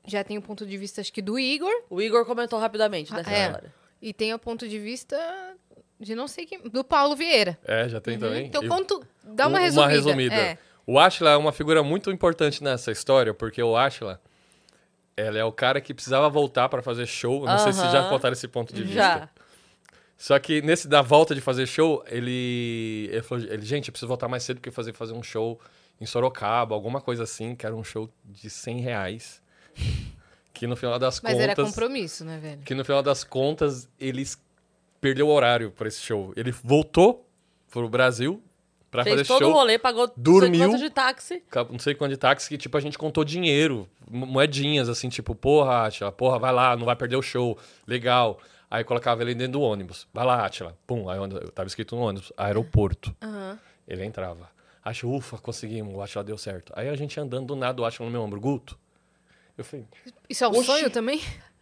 já 0.06 0.22
tem 0.24 0.36
o 0.38 0.42
ponto 0.42 0.64
de 0.66 0.76
vista, 0.76 1.00
acho 1.00 1.12
que, 1.12 1.22
do 1.22 1.38
Igor, 1.38 1.72
O 1.90 2.00
Igor 2.00 2.24
comentou 2.24 2.58
rapidamente 2.58 3.12
dessa 3.12 3.30
Ah, 3.30 3.32
é. 3.34 3.46
história. 3.46 3.74
e 4.02 4.12
tem 4.12 4.32
o 4.34 4.38
ponto 4.38 4.66
de 4.68 4.78
vista 4.78 5.16
de 5.98 6.14
não 6.14 6.26
sei 6.26 6.46
quem, 6.46 6.60
do 6.62 6.82
Paulo 6.82 7.14
Vieira. 7.14 7.58
É, 7.64 7.88
já 7.88 8.00
tem 8.00 8.18
também. 8.18 8.46
Então, 8.46 8.66
conto, 8.66 9.02
dá 9.22 9.46
uma 9.46 9.58
Um- 9.58 9.62
resumida. 9.62 9.90
resumida. 9.92 10.34
É. 10.34 10.58
O 10.86 10.98
Ashla 10.98 11.30
é 11.30 11.36
uma 11.36 11.52
figura 11.52 11.82
muito 11.82 12.10
importante 12.10 12.64
nessa 12.64 12.90
história, 12.90 13.32
porque 13.34 13.62
o 13.62 13.76
Ashla, 13.76 14.20
ela 15.16 15.38
é 15.38 15.44
o 15.44 15.52
cara 15.52 15.80
que 15.80 15.92
precisava 15.92 16.28
voltar 16.30 16.68
pra 16.68 16.82
fazer 16.82 17.06
show. 17.06 17.44
Não 17.44 17.58
sei 17.58 17.72
se 17.72 17.80
já 17.90 18.08
contaram 18.08 18.32
esse 18.32 18.48
ponto 18.48 18.72
de 18.74 18.82
vista. 18.82 18.96
Já. 18.96 19.28
Só 20.22 20.38
que 20.38 20.60
nesse 20.60 20.86
da 20.86 21.00
volta 21.00 21.34
de 21.34 21.40
fazer 21.40 21.66
show, 21.66 22.04
ele, 22.06 23.08
ele 23.10 23.22
falou, 23.22 23.42
ele, 23.42 23.64
gente, 23.64 23.88
eu 23.88 23.92
preciso 23.92 24.06
voltar 24.06 24.28
mais 24.28 24.42
cedo 24.42 24.56
porque 24.58 24.70
fazer 24.70 24.92
fazer 24.92 25.14
um 25.14 25.22
show 25.22 25.58
em 25.98 26.04
Sorocaba, 26.04 26.74
alguma 26.74 27.00
coisa 27.00 27.22
assim, 27.22 27.54
que 27.54 27.64
era 27.64 27.74
um 27.74 27.82
show 27.82 28.06
de 28.22 28.50
100 28.50 28.80
reais. 28.80 29.40
Que 30.52 30.66
no 30.66 30.76
final 30.76 30.98
das 30.98 31.22
Mas 31.22 31.38
era 31.38 31.56
contas, 31.56 31.70
compromisso, 31.74 32.22
né, 32.22 32.38
velho? 32.38 32.60
que 32.62 32.74
no 32.74 32.84
final 32.84 33.02
das 33.02 33.24
contas 33.24 33.88
eles 33.98 34.38
perdeu 35.00 35.26
o 35.28 35.32
horário 35.32 35.70
pra 35.70 35.88
esse 35.88 36.00
show. 36.02 36.34
Ele 36.36 36.52
voltou 36.52 37.26
pro 37.70 37.88
Brasil 37.88 38.42
pra 38.90 39.02
Fez 39.04 39.14
fazer 39.20 39.28
todo 39.28 39.38
show. 39.44 39.50
o 39.50 39.54
rolê, 39.54 39.78
pagou 39.78 40.12
dormiu. 40.14 40.68
quanto 40.68 40.78
de 40.82 40.90
táxi. 40.90 41.42
Não 41.70 41.78
sei 41.78 41.94
quanto 41.94 42.10
de 42.10 42.18
táxi, 42.18 42.46
que 42.46 42.58
tipo, 42.58 42.76
a 42.76 42.80
gente 42.80 42.98
contou 42.98 43.24
dinheiro, 43.24 43.88
mo- 44.10 44.26
moedinhas, 44.26 44.86
assim, 44.90 45.08
tipo, 45.08 45.34
porra, 45.34 45.88
porra, 46.14 46.38
vai 46.38 46.52
lá, 46.52 46.76
não 46.76 46.84
vai 46.84 46.96
perder 46.96 47.16
o 47.16 47.22
show, 47.22 47.56
legal. 47.86 48.38
Aí 48.70 48.84
colocava 48.84 49.22
ele 49.22 49.34
dentro 49.34 49.54
do 49.54 49.62
ônibus, 49.62 50.06
vai 50.14 50.24
lá, 50.24 50.46
Atila, 50.46 50.76
pum, 50.86 51.08
aí 51.08 51.18
eu 51.18 51.50
tava 51.50 51.66
escrito 51.66 51.96
no 51.96 52.02
ônibus, 52.02 52.32
aeroporto. 52.36 53.14
Aham. 53.20 53.58
Ele 53.88 54.04
entrava. 54.04 54.48
Acho, 54.84 55.10
ufa, 55.10 55.36
conseguimos, 55.38 55.92
o 55.94 56.00
Atila 56.00 56.22
deu 56.22 56.38
certo. 56.38 56.72
Aí 56.76 56.88
a 56.88 56.94
gente 56.94 57.18
andando 57.18 57.48
do 57.48 57.56
nada, 57.56 57.82
o 57.82 57.84
Atila 57.84 58.06
no 58.06 58.12
meu 58.12 58.22
ombro, 58.22 58.40
Guto. 58.40 58.78
Eu 59.58 59.64
falei, 59.64 59.84
Isso 60.28 60.44
é 60.44 60.48
um 60.48 60.52
Oxi. 60.52 60.64
sonho 60.64 60.90
também? 60.90 61.20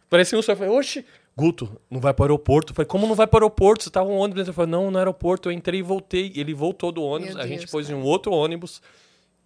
parecia 0.09 0.37
um 0.37 0.41
sonho, 0.41 0.53
eu 0.53 0.57
falei, 0.57 0.73
oxe, 0.73 1.05
Guto, 1.35 1.79
não 1.89 1.99
vai 1.99 2.13
pro 2.13 2.25
aeroporto? 2.25 2.71
Eu 2.71 2.75
falei, 2.75 2.87
como 2.87 3.07
não 3.07 3.15
vai 3.15 3.25
pro 3.25 3.37
aeroporto? 3.37 3.83
Você 3.83 3.89
tava 3.89 4.09
um 4.09 4.17
ônibus. 4.17 4.47
Eu 4.47 4.53
falei, 4.53 4.69
não, 4.71 4.91
no 4.91 4.97
aeroporto, 4.97 5.47
eu 5.49 5.53
entrei 5.53 5.79
e 5.79 5.83
voltei. 5.83 6.31
Ele 6.35 6.53
voltou 6.53 6.91
do 6.91 7.01
ônibus, 7.01 7.35
Meu 7.35 7.43
a 7.43 7.47
gente 7.47 7.59
Deus, 7.59 7.71
pôs 7.71 7.87
em 7.89 7.93
cara. 7.93 8.03
um 8.03 8.07
outro 8.07 8.31
ônibus, 8.33 8.81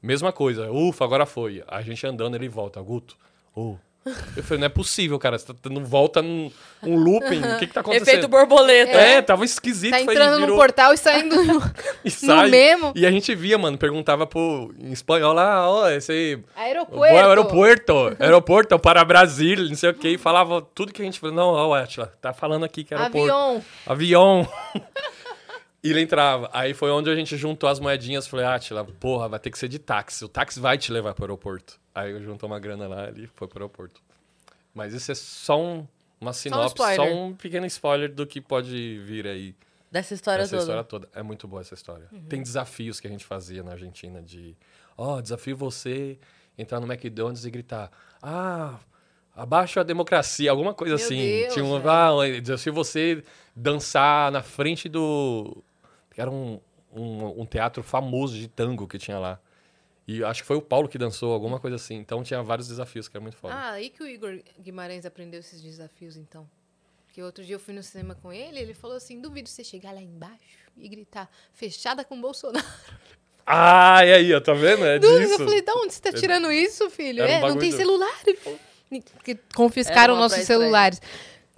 mesma 0.02 0.32
coisa. 0.32 0.72
Ufa, 0.72 1.04
agora 1.06 1.26
foi. 1.26 1.64
A 1.68 1.82
gente 1.82 2.06
andando, 2.08 2.36
ele 2.36 2.50
volta. 2.50 2.82
Guto, 2.82 3.16
ô. 3.56 3.76
Eu 4.36 4.44
falei, 4.44 4.60
não 4.60 4.66
é 4.66 4.70
possível, 4.70 5.18
cara. 5.18 5.38
Você 5.38 5.48
tá 5.48 5.54
dando 5.64 5.84
volta 5.86 6.22
num 6.22 6.52
um 6.86 6.98
looping. 6.98 7.40
O 7.40 7.60
que 7.60 7.68
que 7.68 7.74
tá 7.74 7.80
acontecendo? 7.80 8.08
Efeito 8.10 8.28
borboleta. 8.28 8.92
É, 8.92 9.22
tava 9.22 9.46
esquisito. 9.46 9.92
Tá 9.92 10.00
foi, 10.04 10.14
entrando 10.14 10.36
virou- 10.40 10.50
no 10.50 10.56
portal 10.58 10.94
e 10.94 10.98
saindo 10.98 11.36
no, 11.44 11.62
e 12.04 12.12
sai. 12.12 12.50
memo. 12.50 12.92
E 12.96 13.06
a 13.06 13.12
gente 13.12 13.34
via, 13.34 13.58
mano, 13.58 13.78
perguntava 13.78 14.28
pro, 14.28 14.74
em 14.78 14.92
espanhol 14.92 15.34
lá, 15.34 15.70
ó, 15.70 15.90
esse... 15.90 16.40
aeroporto. 16.56 16.98
Boa, 16.98 17.28
aeroporto, 17.28 18.18
aeroporto 18.20 18.80
para 18.80 19.06
Brasil, 19.06 19.70
não 19.70 19.76
sei 19.76 19.90
o 19.92 19.94
que, 19.94 20.10
e 20.10 20.18
falava 20.18 20.62
tudo 20.76 20.92
que 20.92 21.02
a 21.02 21.06
gente 21.06 21.20
falou. 21.20 21.36
Não, 21.36 21.48
ó, 21.48 21.74
Atila, 21.74 22.12
tá 22.22 22.34
falando 22.34 22.66
aqui 22.66 22.84
que 22.84 22.94
é 22.94 22.98
aeroporto. 22.98 23.32
Avião. 23.32 23.64
Avião. 23.86 24.48
e 25.84 25.90
ele 25.90 26.02
entrava. 26.02 26.50
Aí 26.54 26.74
foi 26.74 26.90
onde 26.92 27.10
a 27.10 27.16
gente 27.16 27.36
juntou 27.36 27.70
as 27.70 27.80
moedinhas. 27.80 28.26
Falei, 28.26 28.46
Atila, 28.46 28.86
porra, 28.86 29.28
vai 29.28 29.40
ter 29.40 29.52
que 29.52 29.58
ser 29.58 29.68
de 29.68 29.78
táxi. 29.78 30.24
O 30.24 30.30
táxi 30.30 30.60
vai 30.60 30.78
te 30.78 30.92
levar 30.92 31.14
pro 31.14 31.26
aeroporto. 31.26 31.80
Aí 31.94 32.12
eu 32.12 32.24
juntou 32.24 32.48
uma 32.48 32.60
grana 32.60 32.88
lá 32.88 33.10
e 33.10 33.28
foi 33.28 33.48
pro 33.48 33.60
aeroporto. 33.60 34.02
Mas 34.74 34.94
isso 34.94 35.12
é 35.12 35.16
só 35.16 35.62
um, 35.62 35.86
uma 36.22 36.32
sinopse, 36.32 36.78
só 36.78 36.92
spoiler. 36.92 37.16
um 37.16 37.34
pequeno 37.34 37.66
spoiler 37.66 38.12
do 38.12 38.26
que 38.26 38.40
pode 38.40 39.00
vir 39.00 39.28
aí. 39.28 39.56
Dessa 39.92 40.14
história 40.14 40.44
essa 40.44 40.52
toda. 40.52 40.62
história 40.62 40.84
toda. 40.84 41.10
É 41.14 41.22
muito 41.22 41.48
boa 41.48 41.62
essa 41.62 41.74
história. 41.74 42.08
Tem 42.30 42.42
desafios 42.42 43.00
que 43.00 43.06
a 43.06 43.10
gente 43.10 43.26
fazia 43.26 43.62
na 43.62 43.74
Argentina 43.74 44.22
de... 44.22 44.56
Ó, 44.98 45.22
desafio 45.22 45.56
você 45.56 46.18
entrar 46.58 46.80
no 46.80 46.92
McDonald's 46.92 47.46
e 47.46 47.52
gritar... 47.52 47.92
Ah, 48.22 48.80
abaixo 49.36 49.80
a 49.80 49.84
democracia. 49.84 50.50
Alguma 50.50 50.74
coisa 50.74 50.96
Meu 50.96 51.06
assim. 51.06 51.18
Deus, 51.18 51.54
Tinha 51.54 51.66
um, 51.66 51.88
ah, 51.88 52.16
um 52.16 52.42
desafio 52.42 52.74
você 52.74 53.24
dançar 53.56 54.32
na 54.32 54.42
frente 54.42 54.88
do... 54.88 55.64
Era 56.22 56.32
um, 56.32 56.60
um, 56.92 57.42
um 57.42 57.46
teatro 57.46 57.84
famoso 57.84 58.38
de 58.38 58.48
tango 58.48 58.88
que 58.88 58.98
tinha 58.98 59.20
lá. 59.20 59.40
E 60.08 60.24
acho 60.24 60.42
que 60.42 60.48
foi 60.48 60.58
o 60.58 60.62
Paulo 60.62 60.90
que 60.90 60.98
dançou, 60.98 61.34
alguma 61.34 61.60
coisa 61.60 61.78
assim. 61.78 61.96
Então 61.96 62.24
tinha 62.24 62.42
vários 62.44 62.68
desafios 62.68 63.08
que 63.08 63.16
era 63.16 63.22
muito 63.22 63.38
foda. 63.38 63.54
Ah, 63.54 63.72
aí 63.72 63.90
que 63.90 64.04
o 64.04 64.08
Igor 64.08 64.40
Guimarães 64.60 65.06
aprendeu 65.06 65.40
esses 65.40 65.62
desafios, 65.62 66.18
então. 66.18 66.50
Porque 67.06 67.22
outro 67.22 67.44
dia 67.44 67.56
eu 67.56 67.60
fui 67.60 67.74
no 67.74 67.84
cinema 67.84 68.16
com 68.16 68.34
ele, 68.34 68.60
ele 68.60 68.74
falou 68.74 68.98
assim: 68.98 69.22
duvido 69.22 69.48
você 69.48 69.64
chegar 69.64 69.94
lá 69.94 70.02
embaixo 70.02 70.58
e 70.76 70.90
gritar, 70.90 71.30
fechada 71.54 72.04
com 72.04 72.20
Bolsonaro. 72.20 72.66
Ah, 73.46 74.06
e 74.06 74.14
aí, 74.14 74.34
ó, 74.34 74.40
tá 74.40 74.54
vendo? 74.54 74.86
É 74.86 74.98
Duvido. 74.98 75.20
disso. 75.20 75.34
Eu 75.34 75.46
falei, 75.46 75.62
da 75.62 75.74
onde 75.74 75.94
você 75.94 76.00
tá 76.00 76.14
tirando 76.14 76.50
isso, 76.50 76.90
filho? 76.90 77.24
Um 77.24 77.28
É, 77.28 77.42
não 77.42 77.58
tem 77.58 77.74
celular. 77.74 78.18
Confiscaram 79.54 80.16
nossos 80.16 80.46
celulares. 80.46 81.02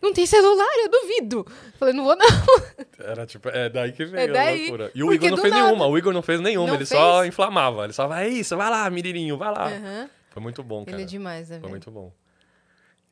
Não 0.05 0.13
tem 0.13 0.25
celular, 0.25 0.67
eu 0.83 0.89
duvido. 0.89 1.45
Eu 1.47 1.77
falei, 1.79 1.93
não 1.93 2.03
vou 2.03 2.15
não. 2.15 2.25
Era 2.99 3.25
tipo, 3.25 3.49
é 3.49 3.69
daí 3.69 3.91
que 3.91 4.05
veio 4.05 4.23
É 4.23 4.27
daí, 4.27 4.55
a 4.57 4.61
loucura. 4.61 4.91
E 4.95 5.03
o 5.03 5.11
Igor 5.13 5.29
não 5.31 5.37
fez 5.37 5.53
nada. 5.53 5.65
nenhuma, 5.65 5.87
o 5.87 5.97
Igor 5.97 6.13
não 6.13 6.21
fez 6.21 6.39
nenhuma, 6.39 6.67
Não 6.67 6.75
ele 6.75 6.85
só 6.85 7.17
fez? 7.21 7.27
inflamava. 7.29 7.83
Ele 7.83 7.93
só 7.93 8.07
vai, 8.07 8.25
é 8.25 8.29
isso, 8.29 8.55
vai 8.55 8.69
lá, 8.69 8.89
menininho, 8.89 9.37
vai 9.37 9.51
lá. 9.51 9.67
Aham. 9.67 10.09
Foi 10.29 10.41
muito 10.43 10.63
bom, 10.63 10.85
cara. 10.85 10.95
Ele 10.97 11.03
é 11.03 11.05
demais, 11.05 11.49
né, 11.49 11.55
Foi 11.55 11.61
velho? 11.61 11.69
muito 11.71 11.91
bom. 11.91 12.11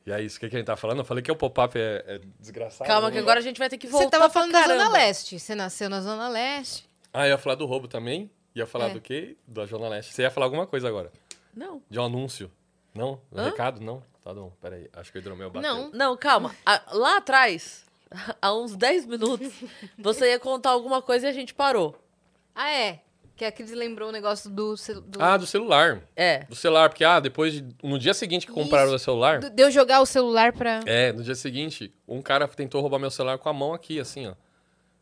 E 0.06 0.12
é 0.12 0.20
isso, 0.22 0.36
o 0.36 0.40
que, 0.40 0.48
que 0.50 0.56
a 0.56 0.58
gente 0.58 0.66
tá 0.66 0.76
falando? 0.76 0.98
Eu 0.98 1.04
falei 1.04 1.22
que 1.22 1.32
o 1.32 1.36
pop-up 1.36 1.78
é, 1.78 2.04
é 2.06 2.20
desgraçado. 2.38 2.86
Calma, 2.86 3.08
né? 3.08 3.12
que 3.14 3.18
agora 3.18 3.38
a 3.40 3.42
gente 3.42 3.58
vai 3.58 3.68
ter 3.70 3.78
que 3.78 3.86
voltar 3.86 4.04
Você 4.04 4.10
tava 4.10 4.24
pra 4.24 4.32
falando 4.32 4.52
da 4.52 4.62
Zona. 4.66 4.88
Leste. 4.90 5.38
Você 5.38 5.54
nasceu 5.54 5.88
na 5.88 6.00
Zona 6.02 6.28
Leste. 6.28 6.88
Ah, 7.12 7.26
eu 7.26 7.30
ia 7.30 7.38
falar 7.38 7.54
do 7.56 7.64
roubo 7.64 7.88
também. 7.88 8.30
Ia 8.54 8.66
falar 8.66 8.90
É. 8.90 8.92
do 8.92 9.00
quê? 9.00 9.36
Da 9.48 9.64
Zona 9.64 9.88
Leste. 9.88 10.12
Você 10.12 10.22
ia 10.22 10.30
falar 10.30 10.46
alguma 10.46 10.66
coisa 10.66 10.86
agora? 10.88 11.10
Não. 11.56 11.80
De 11.88 11.98
um 11.98 12.04
anúncio? 12.04 12.50
Não? 12.94 13.18
Um 13.32 13.42
recado? 13.44 13.80
Não? 13.80 14.02
Tá 14.24 14.32
bom, 14.32 14.50
peraí. 14.60 14.88
Acho 14.94 15.12
que 15.12 15.18
o 15.18 15.20
hidromel 15.20 15.50
bateu. 15.50 15.70
Não. 15.70 15.90
Não, 15.92 16.16
calma. 16.16 16.54
Lá 16.92 17.18
atrás, 17.18 17.84
há 18.40 18.54
uns 18.54 18.74
10 18.74 19.04
minutos, 19.06 19.52
você 19.98 20.30
ia 20.30 20.38
contar 20.40 20.70
alguma 20.70 21.02
coisa 21.02 21.26
e 21.26 21.28
a 21.28 21.32
gente 21.32 21.52
parou. 21.52 21.94
Ah, 22.54 22.70
é. 22.70 23.00
Que 23.36 23.44
a 23.44 23.50
Cris 23.52 23.72
lembrou 23.72 24.08
o 24.08 24.12
negócio 24.12 24.48
do... 24.48 24.76
do 25.06 25.20
Ah, 25.20 25.36
do 25.36 25.44
celular. 25.46 26.00
É. 26.14 26.44
Do 26.44 26.54
celular, 26.54 26.88
porque 26.88 27.04
ah, 27.04 27.18
depois 27.20 27.52
de, 27.52 27.66
no 27.82 27.98
dia 27.98 28.14
seguinte 28.14 28.46
que 28.46 28.52
compraram 28.52 28.86
Isso. 28.86 28.94
o 28.94 28.98
celular, 29.00 29.40
do- 29.40 29.50
de 29.50 29.60
eu 29.62 29.70
jogar 29.72 30.00
o 30.00 30.06
celular 30.06 30.52
pra... 30.52 30.80
É, 30.86 31.12
no 31.12 31.22
dia 31.22 31.34
seguinte, 31.34 31.92
um 32.06 32.22
cara 32.22 32.46
tentou 32.48 32.80
roubar 32.80 32.98
meu 33.00 33.10
celular 33.10 33.36
com 33.38 33.48
a 33.48 33.52
mão 33.52 33.74
aqui, 33.74 33.98
assim, 34.00 34.28
ó. 34.28 34.34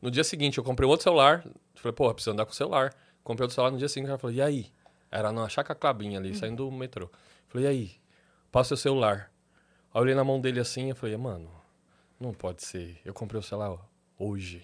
No 0.00 0.10
dia 0.10 0.24
seguinte, 0.24 0.56
eu 0.58 0.64
comprei 0.64 0.88
outro 0.88 1.04
celular. 1.04 1.44
Falei, 1.74 1.92
pô, 1.94 2.12
preciso 2.12 2.32
andar 2.32 2.46
com 2.46 2.52
o 2.52 2.54
celular. 2.54 2.92
Comprei 3.22 3.44
outro 3.44 3.54
celular 3.54 3.70
no 3.70 3.78
dia 3.78 3.88
seguinte, 3.88 4.06
o 4.06 4.08
cara 4.08 4.18
falou, 4.18 4.34
e 4.34 4.40
aí? 4.42 4.72
Era 5.10 5.30
na 5.30 5.46
Chaca 5.48 5.74
Clabinha 5.74 6.18
ali, 6.18 6.34
saindo 6.34 6.64
do 6.64 6.72
metrô. 6.72 7.10
Falei, 7.48 7.66
e 7.66 7.68
aí? 7.70 8.01
Passa 8.52 8.74
o 8.74 8.76
celular. 8.76 9.30
Aí 9.92 9.98
eu 9.98 10.02
olhei 10.02 10.14
na 10.14 10.22
mão 10.22 10.40
dele 10.40 10.60
assim 10.60 10.90
e 10.90 10.94
falei, 10.94 11.16
mano, 11.16 11.50
não 12.20 12.32
pode 12.32 12.62
ser. 12.62 13.00
Eu 13.04 13.12
comprei 13.12 13.40
o 13.40 13.42
celular 13.42 13.76
hoje. 14.18 14.62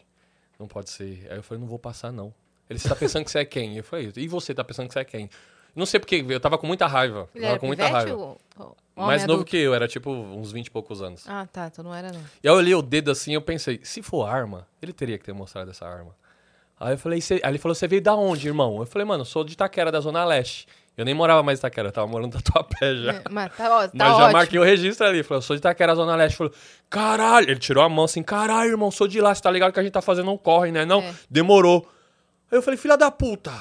Não 0.60 0.68
pode 0.68 0.90
ser. 0.90 1.26
Aí 1.30 1.38
eu 1.38 1.42
falei, 1.42 1.60
não 1.60 1.68
vou 1.68 1.78
passar, 1.78 2.12
não. 2.12 2.32
Ele, 2.70 2.78
você 2.78 2.88
tá 2.88 2.94
pensando 2.94 3.24
que 3.24 3.30
você 3.30 3.38
é 3.40 3.44
quem? 3.44 3.76
Eu 3.76 3.82
falei, 3.84 4.12
e 4.14 4.28
você 4.28 4.54
tá 4.54 4.62
pensando 4.62 4.86
que 4.88 4.92
você 4.92 5.00
é 5.00 5.04
quem? 5.04 5.30
Não 5.74 5.86
sei 5.86 5.98
porque, 6.00 6.24
eu 6.28 6.40
tava 6.40 6.58
com 6.58 6.66
muita 6.66 6.86
raiva. 6.86 7.28
Ele 7.34 7.42
tava 7.42 7.52
era 7.52 7.60
com 7.60 7.66
muita 7.66 7.86
raiva. 7.86 8.14
ou- 8.14 8.40
ou 8.58 8.76
Mais 9.06 9.22
novo 9.22 9.32
adulto? 9.34 9.50
que 9.50 9.56
eu, 9.56 9.74
era 9.74 9.86
tipo 9.88 10.10
uns 10.10 10.50
20 10.52 10.66
e 10.66 10.70
poucos 10.70 11.00
anos. 11.00 11.24
Ah, 11.28 11.46
tá. 11.46 11.68
Então 11.68 11.84
não 11.84 11.94
era, 11.94 12.10
não. 12.12 12.20
E 12.20 12.22
aí 12.22 12.52
eu 12.52 12.54
olhei 12.54 12.74
o 12.74 12.82
dedo 12.82 13.10
assim 13.10 13.32
eu 13.32 13.40
pensei, 13.42 13.80
se 13.84 14.02
for 14.02 14.24
arma, 14.26 14.66
ele 14.82 14.92
teria 14.92 15.16
que 15.16 15.24
ter 15.24 15.32
mostrado 15.32 15.70
essa 15.70 15.86
arma. 15.86 16.14
Aí 16.80 16.94
eu 16.94 16.98
falei, 16.98 17.20
aí 17.42 17.50
ele 17.50 17.58
falou, 17.58 17.74
você 17.74 17.86
veio 17.88 18.02
da 18.02 18.14
onde, 18.14 18.46
irmão? 18.48 18.78
Eu 18.80 18.86
falei, 18.86 19.04
mano, 19.06 19.22
eu 19.22 19.26
sou 19.26 19.44
de 19.44 19.52
Itaquera, 19.52 19.90
da 19.92 20.00
Zona 20.00 20.24
Leste. 20.24 20.66
Eu 20.98 21.04
nem 21.04 21.14
morava 21.14 21.42
mais 21.44 21.58
em 21.58 21.60
Itaquera, 21.60 21.88
eu 21.88 21.92
tava 21.92 22.08
morando 22.08 22.34
no 22.34 22.42
Tatuapé 22.42 22.94
já. 22.96 23.12
É, 23.12 23.22
mas 23.30 23.56
tá, 23.56 23.70
ó, 23.72 23.86
tá 23.86 23.90
Mas 23.94 24.08
já 24.08 24.16
ótimo. 24.16 24.32
marquei 24.32 24.58
o 24.58 24.64
registro 24.64 25.06
ali. 25.06 25.22
Falou, 25.22 25.40
sou 25.40 25.54
de 25.54 25.60
Itaquera, 25.60 25.94
Zona 25.94 26.16
Leste. 26.16 26.36
Falou, 26.36 26.52
caralho. 26.90 27.48
Ele 27.50 27.60
tirou 27.60 27.84
a 27.84 27.88
mão 27.88 28.04
assim, 28.04 28.22
caralho, 28.22 28.70
irmão, 28.72 28.90
sou 28.90 29.06
de 29.06 29.20
lá. 29.20 29.34
Você 29.34 29.40
tá 29.40 29.50
ligado 29.50 29.72
que 29.72 29.78
a 29.78 29.82
gente 29.82 29.92
tá 29.92 30.02
fazendo 30.02 30.30
um 30.30 30.36
corre, 30.36 30.72
né? 30.72 30.84
Não, 30.84 31.00
É. 31.00 31.14
demorou. 31.30 31.88
Aí 32.50 32.58
eu 32.58 32.62
falei, 32.62 32.76
filha 32.76 32.96
da 32.96 33.10
puta. 33.10 33.52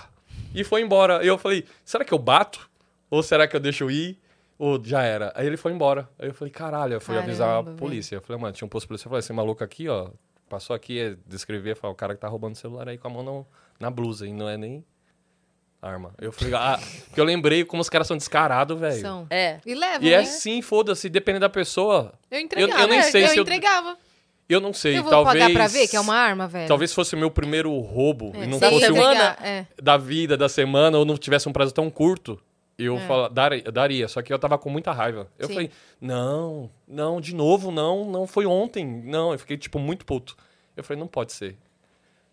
E 0.56 0.64
foi 0.64 0.82
embora. 0.82 1.20
Aí 1.20 1.28
eu 1.28 1.38
falei, 1.38 1.64
será 1.86 2.04
que 2.04 2.14
eu 2.14 2.18
bato? 2.18 2.68
Ou 3.10 3.22
será 3.22 3.48
que 3.48 3.56
eu 3.56 3.60
deixo 3.60 3.90
ir? 3.92 4.20
Ou 4.58 4.84
já 4.84 5.04
era? 5.04 5.32
Aí 5.36 5.46
ele 5.46 5.58
foi 5.58 5.72
embora. 5.72 6.10
Aí 6.18 6.30
eu 6.30 6.34
falei, 6.34 6.52
caralho. 6.52 6.94
Eu 6.96 7.02
fui 7.02 7.14
Caramba, 7.14 7.30
avisar 7.32 7.60
a 7.60 7.64
polícia. 7.64 8.16
Eu 8.16 8.22
falei, 8.22 8.42
mano, 8.42 8.54
tinha 8.54 8.66
um 8.66 8.70
posto 8.70 8.86
de 8.86 8.88
polícia. 8.88 9.06
Eu 9.06 9.10
falei, 9.12 9.20
esse 9.20 9.32
maluco 9.32 9.64
aqui, 9.64 9.88
ó, 9.88 10.10
passou 10.50 10.76
aqui, 10.76 11.00
é, 11.00 11.16
descrever, 11.28 11.76
falou, 11.76 11.94
o 11.94 11.96
cara 11.96 12.16
que 12.16 12.22
tá 12.22 12.28
roubando 12.28 12.56
o 12.56 12.58
celular 12.58 12.88
aí 12.90 12.98
com 12.98 13.08
a 13.08 13.12
mão 13.12 13.22
no- 13.22 13.48
na 13.80 13.92
blusa. 13.92 14.26
E 14.26 14.34
não 14.34 14.50
é 14.50 14.58
nem 14.58 14.84
arma. 15.82 16.14
Eu 16.20 16.32
falei, 16.32 16.54
ah, 16.56 16.80
porque 17.06 17.20
eu 17.20 17.26
lembrei 17.26 17.64
como 17.64 17.82
os 17.82 17.90
caras 17.90 18.08
são 18.08 18.18
descarados, 18.18 18.80
velho. 18.80 19.00
São. 19.02 19.28
É. 19.30 19.60
E 19.66 19.74
leva, 19.76 20.04
E 20.06 20.10
né? 20.10 20.16
é 20.16 20.26
sim, 20.26 20.62
foda-se, 20.62 21.10
dependendo 21.10 21.42
da 21.42 21.50
pessoa. 21.50 22.14
Eu 22.32 22.40
entregava. 22.40 22.82
eu 22.82 22.88
nem 22.88 23.00
é, 23.00 23.04
sei 23.04 23.24
eu 23.24 23.28
se 23.30 23.38
eu- 23.38 23.42
entregava. 23.44 23.98
Eu 24.50 24.62
não 24.62 24.72
sei, 24.72 24.98
Eu 24.98 25.02
vou 25.04 25.12
talvez. 25.12 25.44
pagar 25.44 25.54
pra 25.54 25.68
ver 25.68 25.90
que 25.90 25.96
é 25.98 26.00
uma 26.00 26.16
arma, 26.16 26.48
velho. 26.48 26.70
Talvez 26.70 26.94
fosse 26.94 27.14
o 27.16 27.18
meu 27.18 27.30
primeiro 27.30 27.78
roubo 27.82 28.32
É, 28.34 28.46
e 28.46 28.48
não 28.48 28.58
fosse 28.60 28.76
um 28.76 28.80
semana? 28.96 29.38
é. 29.44 29.66
da 29.82 29.98
vida, 29.98 30.38
da 30.38 30.48
semana, 30.48 30.98
ou 30.98 31.04
não 31.04 31.18
tivesse 31.18 31.50
um 31.50 31.52
prazo 31.52 31.74
tão 31.74 31.90
curto. 31.90 32.40
Eu 32.80 32.96
É. 32.96 33.00
fala, 33.08 33.30
daria, 33.30 33.64
daria, 33.64 34.08
só 34.08 34.22
que 34.22 34.32
eu 34.32 34.40
tava 34.40 34.58
com 34.58 34.70
muita 34.70 34.94
raiva. 34.94 35.30
Eu 35.38 35.48
Sim. 35.48 35.54
falei, 35.54 35.72
não, 36.00 36.70
não, 36.88 37.20
de 37.20 37.36
novo, 37.36 37.72
não, 37.72 38.06
não 38.06 38.26
foi 38.26 38.46
ontem. 38.46 38.86
Não, 38.86 39.34
eu 39.34 39.40
fiquei, 39.40 39.58
tipo, 39.58 39.80
muito 39.80 40.06
puto. 40.06 40.38
Eu 40.78 40.84
falei, 40.84 40.98
não 41.00 41.08
pode 41.08 41.34
ser. 41.34 41.58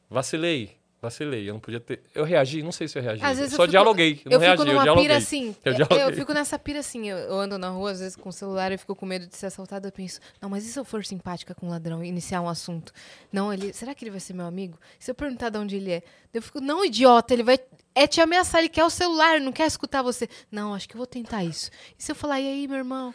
Vacilei, 0.08 0.76
vacilei. 1.04 1.48
Eu 1.48 1.54
não 1.54 1.60
podia 1.60 1.78
ter. 1.80 2.02
Eu 2.14 2.24
reagi, 2.24 2.62
não 2.62 2.72
sei 2.72 2.88
se 2.88 2.98
eu 2.98 3.02
reagi. 3.02 3.22
Às 3.24 3.38
vezes 3.38 3.52
eu 3.52 3.56
só 3.56 3.62
fico- 3.62 3.70
dialoguei. 3.70 4.20
Eu 4.24 4.30
não 4.30 4.32
Eu 4.32 4.40
reagi, 4.40 4.56
fico 4.58 4.68
eu 4.68 4.72
numa 4.74 4.82
dialoguei. 4.82 5.04
pira 5.08 5.16
assim. 5.18 5.56
Eu 5.64 5.72
Eu, 5.72 5.76
dialoguei. 5.76 6.02
eu 6.08 6.12
fico 6.16 6.34
nessa 6.34 6.58
pira 6.58 6.80
assim. 6.80 7.08
Eu, 7.08 7.16
eu 7.18 7.38
ando 7.38 7.56
na 7.58 7.68
rua, 7.70 7.92
às 7.92 8.00
vezes, 8.00 8.16
com 8.16 8.28
o 8.28 8.32
celular 8.32 8.72
e 8.72 8.78
fico 8.78 8.94
com 8.96 9.06
medo 9.06 9.26
de 9.26 9.36
ser 9.36 9.46
assaltada. 9.46 9.86
Eu 9.88 9.92
penso, 9.92 10.18
não, 10.40 10.48
mas 10.50 10.66
e 10.66 10.72
se 10.72 10.78
eu 10.78 10.84
for 10.84 11.04
simpática 11.04 11.54
com 11.54 11.66
um 11.66 11.70
ladrão 11.70 12.02
e 12.02 12.08
iniciar 12.08 12.40
um 12.40 12.48
assunto? 12.48 12.92
Não, 13.32 13.52
ele. 13.52 13.72
Será 13.72 13.94
que 13.94 14.04
ele 14.04 14.10
vai 14.10 14.20
ser 14.20 14.34
meu 14.34 14.46
amigo? 14.46 14.78
Se 14.98 15.10
eu 15.10 15.14
perguntar 15.14 15.50
de 15.50 15.58
onde 15.58 15.76
ele 15.76 15.92
é? 15.92 16.02
Eu 16.32 16.42
fico, 16.42 16.60
não, 16.60 16.84
idiota, 16.84 17.32
ele 17.32 17.42
vai. 17.44 17.58
É 17.96 18.08
te 18.08 18.20
ameaçar, 18.20 18.58
ele 18.58 18.68
quer 18.68 18.84
o 18.84 18.90
celular, 18.90 19.40
não 19.40 19.52
quer 19.52 19.66
escutar 19.68 20.02
você. 20.02 20.28
Não, 20.50 20.74
acho 20.74 20.88
que 20.88 20.96
eu 20.96 20.98
vou 20.98 21.06
tentar 21.06 21.44
isso. 21.44 21.70
E 21.96 22.02
se 22.02 22.10
eu 22.10 22.16
falar, 22.16 22.40
e 22.40 22.48
aí, 22.48 22.66
meu 22.66 22.78
irmão? 22.78 23.14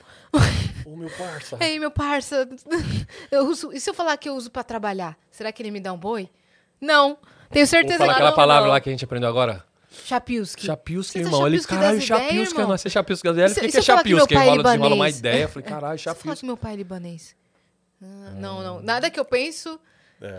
Ô, 0.86 0.96
meu 0.96 1.10
parça. 1.10 1.58
E 1.60 1.64
aí, 1.66 1.78
meu 1.80 1.92
parça? 1.92 2.48
Eu 3.30 3.46
uso. 3.48 3.74
E 3.74 3.80
se 3.82 3.90
eu 3.90 3.94
falar 3.94 4.16
que 4.16 4.30
eu 4.30 4.36
uso 4.36 4.50
pra 4.50 4.64
trabalhar? 4.64 5.18
Será 5.30 5.52
que 5.52 5.62
ele 5.62 5.70
me 5.72 5.82
dá 5.82 5.92
um 5.92 5.98
boi? 5.98 6.30
Não. 6.80 7.18
Tenho 7.52 7.66
Vou 7.66 7.70
certeza 7.70 7.98
falar 7.98 8.10
que 8.14 8.16
aquela 8.16 8.30
não. 8.30 8.36
palavra 8.36 8.64
não. 8.66 8.72
lá 8.74 8.80
que 8.80 8.90
a 8.90 8.92
gente 8.92 9.04
aprendeu 9.06 9.30
agora. 9.30 9.64
Chapiuski. 10.06 10.66
Chapiuski, 10.66 11.14
Você 11.20 11.20
tá 11.24 11.26
irmão. 11.26 11.48
Ele, 11.48 11.62
caralho, 11.64 12.02
Chapiuski, 12.02 12.54
irmão? 12.56 12.68
nós 12.70 12.86
é 12.86 12.90
Chapiuski 12.90 13.24
das 13.28 13.34
ideias. 13.34 13.52
O 13.52 13.56
que 13.60 13.66
é 13.68 14.38
pai 14.38 14.48
é 14.48 14.52
Enrola, 14.52 14.64
desenrola 14.64 14.96
uma 14.96 15.10
ideia. 15.10 15.44
Eu 15.44 15.50
falei, 15.50 15.68
caralho, 15.68 15.96
eu 15.96 16.00
falar 16.00 16.16
Chapiuski. 16.16 16.40
que 16.42 16.46
meu 16.46 16.58
pai 16.58 16.74
é 16.74 16.76
libanês. 16.76 17.36
Ah, 18.02 18.06
Não, 18.38 18.62
não. 18.64 18.82
Nada 18.82 19.10
que 19.10 19.20
eu 19.20 19.26
penso 19.26 19.80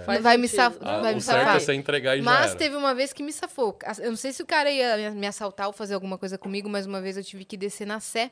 Faz 0.05 0.23
vai 0.23 0.37
me, 0.37 0.47
saf 0.47 0.77
Ah, 0.83 1.01
vai 1.01 1.13
o 1.13 1.17
me 1.17 1.23
certo 1.23 1.39
safar. 1.41 1.57
é 1.57 1.61
você 1.61 1.73
entregar 1.73 2.15
e 2.15 2.21
Mas 2.21 2.55
teve 2.55 2.77
uma 2.77 2.95
vez 2.95 3.15
que 3.15 3.23
me 3.23 3.33
safou. 3.33 3.79
Eu 3.99 4.11
não 4.11 4.17
sei 4.17 4.31
se 4.31 4.43
o 4.43 4.47
cara 4.47 4.71
ia 4.71 5.11
me 5.11 5.27
assaltar 5.27 5.67
ou 5.69 5.73
fazer 5.73 5.95
alguma 5.95 6.19
coisa 6.19 6.37
comigo, 6.37 6.69
mas 6.69 6.85
uma 6.85 7.01
vez 7.01 7.17
eu 7.17 7.25
tive 7.25 7.47
que 7.47 7.57
descer 7.57 7.87
na 7.87 7.99
Sé, 7.99 8.31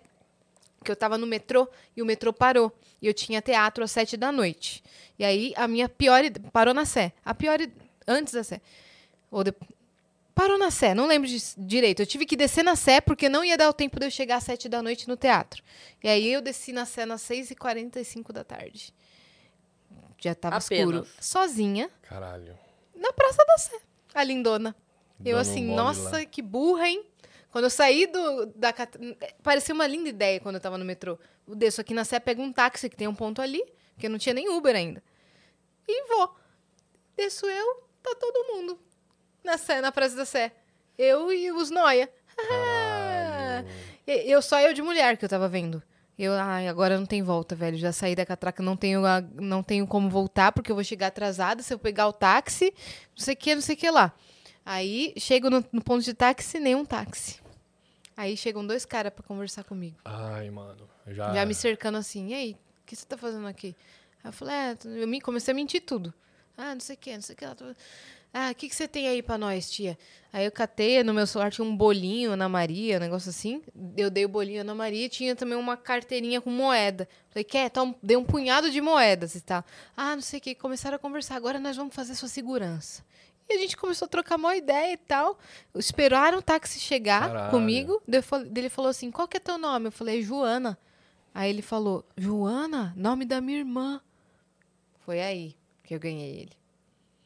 que 0.84 0.90
eu 0.90 0.96
tava 0.96 1.16
no 1.16 1.26
metrô 1.26 1.66
e 1.96 2.02
o 2.02 2.06
metrô 2.06 2.34
parou. 2.34 2.70
E 3.00 3.06
eu 3.06 3.14
tinha 3.14 3.40
teatro 3.40 3.82
às 3.82 3.90
sete 3.90 4.14
da 4.14 4.30
noite. 4.30 4.84
E 5.18 5.24
aí 5.24 5.54
a 5.56 5.66
minha 5.66 5.88
pior. 5.88 6.22
Parou 6.52 6.74
na 6.74 6.84
Sé. 6.84 7.12
A 7.24 7.32
pior. 7.34 7.58
Antes 8.08 8.32
da 8.32 8.42
Sé. 8.42 8.60
Ou 9.30 9.44
de- 9.44 9.54
Parou 10.34 10.56
na 10.56 10.70
Sé, 10.70 10.94
não 10.94 11.06
lembro 11.06 11.28
de- 11.28 11.54
direito. 11.58 12.00
Eu 12.00 12.06
tive 12.06 12.24
que 12.24 12.36
descer 12.36 12.62
na 12.62 12.74
Sé 12.76 13.00
porque 13.00 13.28
não 13.28 13.44
ia 13.44 13.56
dar 13.56 13.68
o 13.68 13.72
tempo 13.72 13.98
de 14.00 14.06
eu 14.06 14.10
chegar 14.10 14.36
às 14.36 14.44
sete 14.44 14.68
da 14.68 14.80
noite 14.82 15.06
no 15.08 15.16
teatro. 15.16 15.62
E 16.02 16.08
aí 16.08 16.32
eu 16.32 16.40
desci 16.40 16.72
na 16.72 16.84
Sé 16.86 17.02
às 17.02 17.20
seis 17.20 17.50
e 17.50 17.54
quarenta 17.54 18.00
e 18.00 18.04
cinco 18.04 18.32
da 18.32 18.42
tarde. 18.44 18.94
Já 20.20 20.34
tava 20.34 20.56
Apenas. 20.56 20.80
escuro. 21.04 21.06
Sozinha 21.20 21.90
Caralho. 22.02 22.58
na 22.94 23.12
Praça 23.12 23.44
da 23.46 23.58
Sé, 23.58 23.80
a 24.14 24.24
lindona. 24.24 24.74
Eu 25.24 25.36
Dando 25.36 25.38
assim, 25.40 25.68
um 25.68 25.74
nossa, 25.74 26.18
lá. 26.18 26.24
que 26.24 26.40
burra, 26.40 26.88
hein? 26.88 27.04
Quando 27.50 27.64
eu 27.64 27.70
saí 27.70 28.06
do, 28.06 28.46
da... 28.54 28.72
Parecia 29.42 29.74
uma 29.74 29.86
linda 29.86 30.08
ideia 30.08 30.38
quando 30.38 30.56
eu 30.56 30.60
tava 30.60 30.78
no 30.78 30.84
metrô. 30.84 31.18
Eu 31.46 31.56
desço 31.56 31.80
aqui 31.80 31.92
na 31.94 32.04
Sé, 32.04 32.20
pego 32.20 32.40
um 32.42 32.52
táxi, 32.52 32.88
que 32.88 32.96
tem 32.96 33.08
um 33.08 33.14
ponto 33.14 33.40
ali, 33.42 33.64
porque 33.94 34.08
não 34.08 34.18
tinha 34.18 34.34
nem 34.34 34.48
Uber 34.50 34.74
ainda. 34.76 35.02
E 35.88 36.04
vou. 36.08 36.32
Desço 37.16 37.46
eu, 37.46 37.82
tá 38.02 38.14
todo 38.18 38.54
mundo 38.54 38.78
na 39.44 39.56
Sé, 39.58 39.80
na 39.80 39.90
Praça 39.92 40.16
da 40.16 40.24
Sé. 40.24 40.52
Eu 40.96 41.32
e 41.32 41.50
os 41.52 41.70
noia. 41.70 42.10
Eu 44.06 44.40
só 44.40 44.60
eu 44.60 44.72
de 44.72 44.82
mulher 44.82 45.16
que 45.16 45.24
eu 45.24 45.28
tava 45.28 45.48
vendo. 45.48 45.82
Eu, 46.18 46.32
ai, 46.32 46.66
agora 46.66 46.98
não 46.98 47.06
tem 47.06 47.22
volta, 47.22 47.54
velho. 47.54 47.76
Já 47.76 47.92
saí 47.92 48.16
da 48.16 48.26
catraca, 48.26 48.62
não 48.62 48.76
tenho, 48.76 49.02
não 49.34 49.62
tenho 49.62 49.86
como 49.86 50.08
voltar, 50.10 50.50
porque 50.50 50.70
eu 50.72 50.74
vou 50.74 50.82
chegar 50.82 51.08
atrasada 51.08 51.62
se 51.62 51.72
eu 51.72 51.78
pegar 51.78 52.08
o 52.08 52.12
táxi, 52.12 52.72
não 53.16 53.24
sei 53.24 53.34
o 53.34 53.36
que, 53.36 53.54
não 53.54 53.62
sei 53.62 53.74
o 53.76 53.78
que 53.78 53.90
lá. 53.90 54.12
Aí 54.66 55.14
chego 55.16 55.48
no, 55.48 55.64
no 55.72 55.82
ponto 55.82 56.02
de 56.02 56.12
táxi, 56.14 56.58
nenhum 56.58 56.84
táxi. 56.84 57.40
Aí 58.16 58.36
chegam 58.36 58.66
dois 58.66 58.84
caras 58.84 59.12
pra 59.12 59.22
conversar 59.22 59.62
comigo. 59.62 59.96
Ai, 60.04 60.50
mano. 60.50 60.88
Já, 61.06 61.32
Já 61.34 61.46
me 61.46 61.54
cercando 61.54 61.98
assim, 61.98 62.28
e 62.30 62.34
aí, 62.34 62.52
o 62.82 62.86
que 62.86 62.96
você 62.96 63.06
tá 63.06 63.16
fazendo 63.16 63.46
aqui? 63.46 63.76
Aí 64.24 64.28
eu 64.28 64.32
falei, 64.32 64.54
é, 64.56 64.76
eu 64.84 65.06
me- 65.06 65.20
comecei 65.20 65.52
a 65.52 65.54
mentir 65.54 65.82
tudo. 65.82 66.12
Ah, 66.60 66.74
não 66.74 66.80
sei 66.80 66.96
o 66.96 66.98
que, 66.98 67.14
não 67.14 67.22
sei 67.22 67.34
o 67.34 67.38
que 67.38 67.44
Ah, 68.34 68.50
o 68.50 68.54
que, 68.56 68.68
que 68.68 68.74
você 68.74 68.88
tem 68.88 69.06
aí 69.06 69.22
pra 69.22 69.38
nós, 69.38 69.70
tia? 69.70 69.96
Aí 70.32 70.44
eu 70.44 70.50
catei, 70.50 71.04
no 71.04 71.14
meu 71.14 71.24
celular 71.24 71.52
tinha 71.52 71.64
um 71.64 71.74
bolinho 71.74 72.32
Ana 72.32 72.48
Maria, 72.48 72.96
um 72.96 73.00
negócio 73.00 73.30
assim. 73.30 73.62
Eu 73.96 74.10
dei 74.10 74.24
o 74.24 74.28
bolinho 74.28 74.62
Ana 74.62 74.74
Maria 74.74 75.06
e 75.06 75.08
tinha 75.08 75.36
também 75.36 75.56
uma 75.56 75.76
carteirinha 75.76 76.40
com 76.40 76.50
moeda. 76.50 77.08
Falei, 77.30 77.44
quer? 77.44 77.66
Então, 77.66 77.94
dei 78.02 78.16
um 78.16 78.24
punhado 78.24 78.72
de 78.72 78.80
moedas 78.80 79.36
e 79.36 79.40
tal. 79.40 79.64
Ah, 79.96 80.16
não 80.16 80.20
sei 80.20 80.40
o 80.40 80.42
que. 80.42 80.54
Começaram 80.56 80.96
a 80.96 80.98
conversar. 80.98 81.36
Agora 81.36 81.60
nós 81.60 81.76
vamos 81.76 81.94
fazer 81.94 82.16
sua 82.16 82.28
segurança. 82.28 83.04
E 83.48 83.54
a 83.54 83.58
gente 83.58 83.76
começou 83.76 84.06
a 84.06 84.08
trocar 84.08 84.36
uma 84.36 84.56
ideia 84.56 84.92
e 84.92 84.96
tal. 84.96 85.38
Esperaram 85.76 86.38
o 86.38 86.42
táxi 86.42 86.80
chegar 86.80 87.28
Caralho. 87.28 87.50
comigo. 87.52 88.02
Ele 88.54 88.68
falou 88.68 88.90
assim: 88.90 89.12
qual 89.12 89.28
que 89.28 89.36
é 89.36 89.40
teu 89.40 89.56
nome? 89.56 89.86
Eu 89.86 89.92
falei, 89.92 90.22
Joana. 90.22 90.76
Aí 91.32 91.48
ele 91.50 91.62
falou, 91.62 92.04
Joana, 92.16 92.92
nome 92.96 93.24
da 93.24 93.40
minha 93.40 93.58
irmã. 93.58 94.00
Foi 95.04 95.20
aí 95.22 95.57
que 95.88 95.94
eu 95.94 95.98
ganhei 95.98 96.40
ele. 96.42 96.52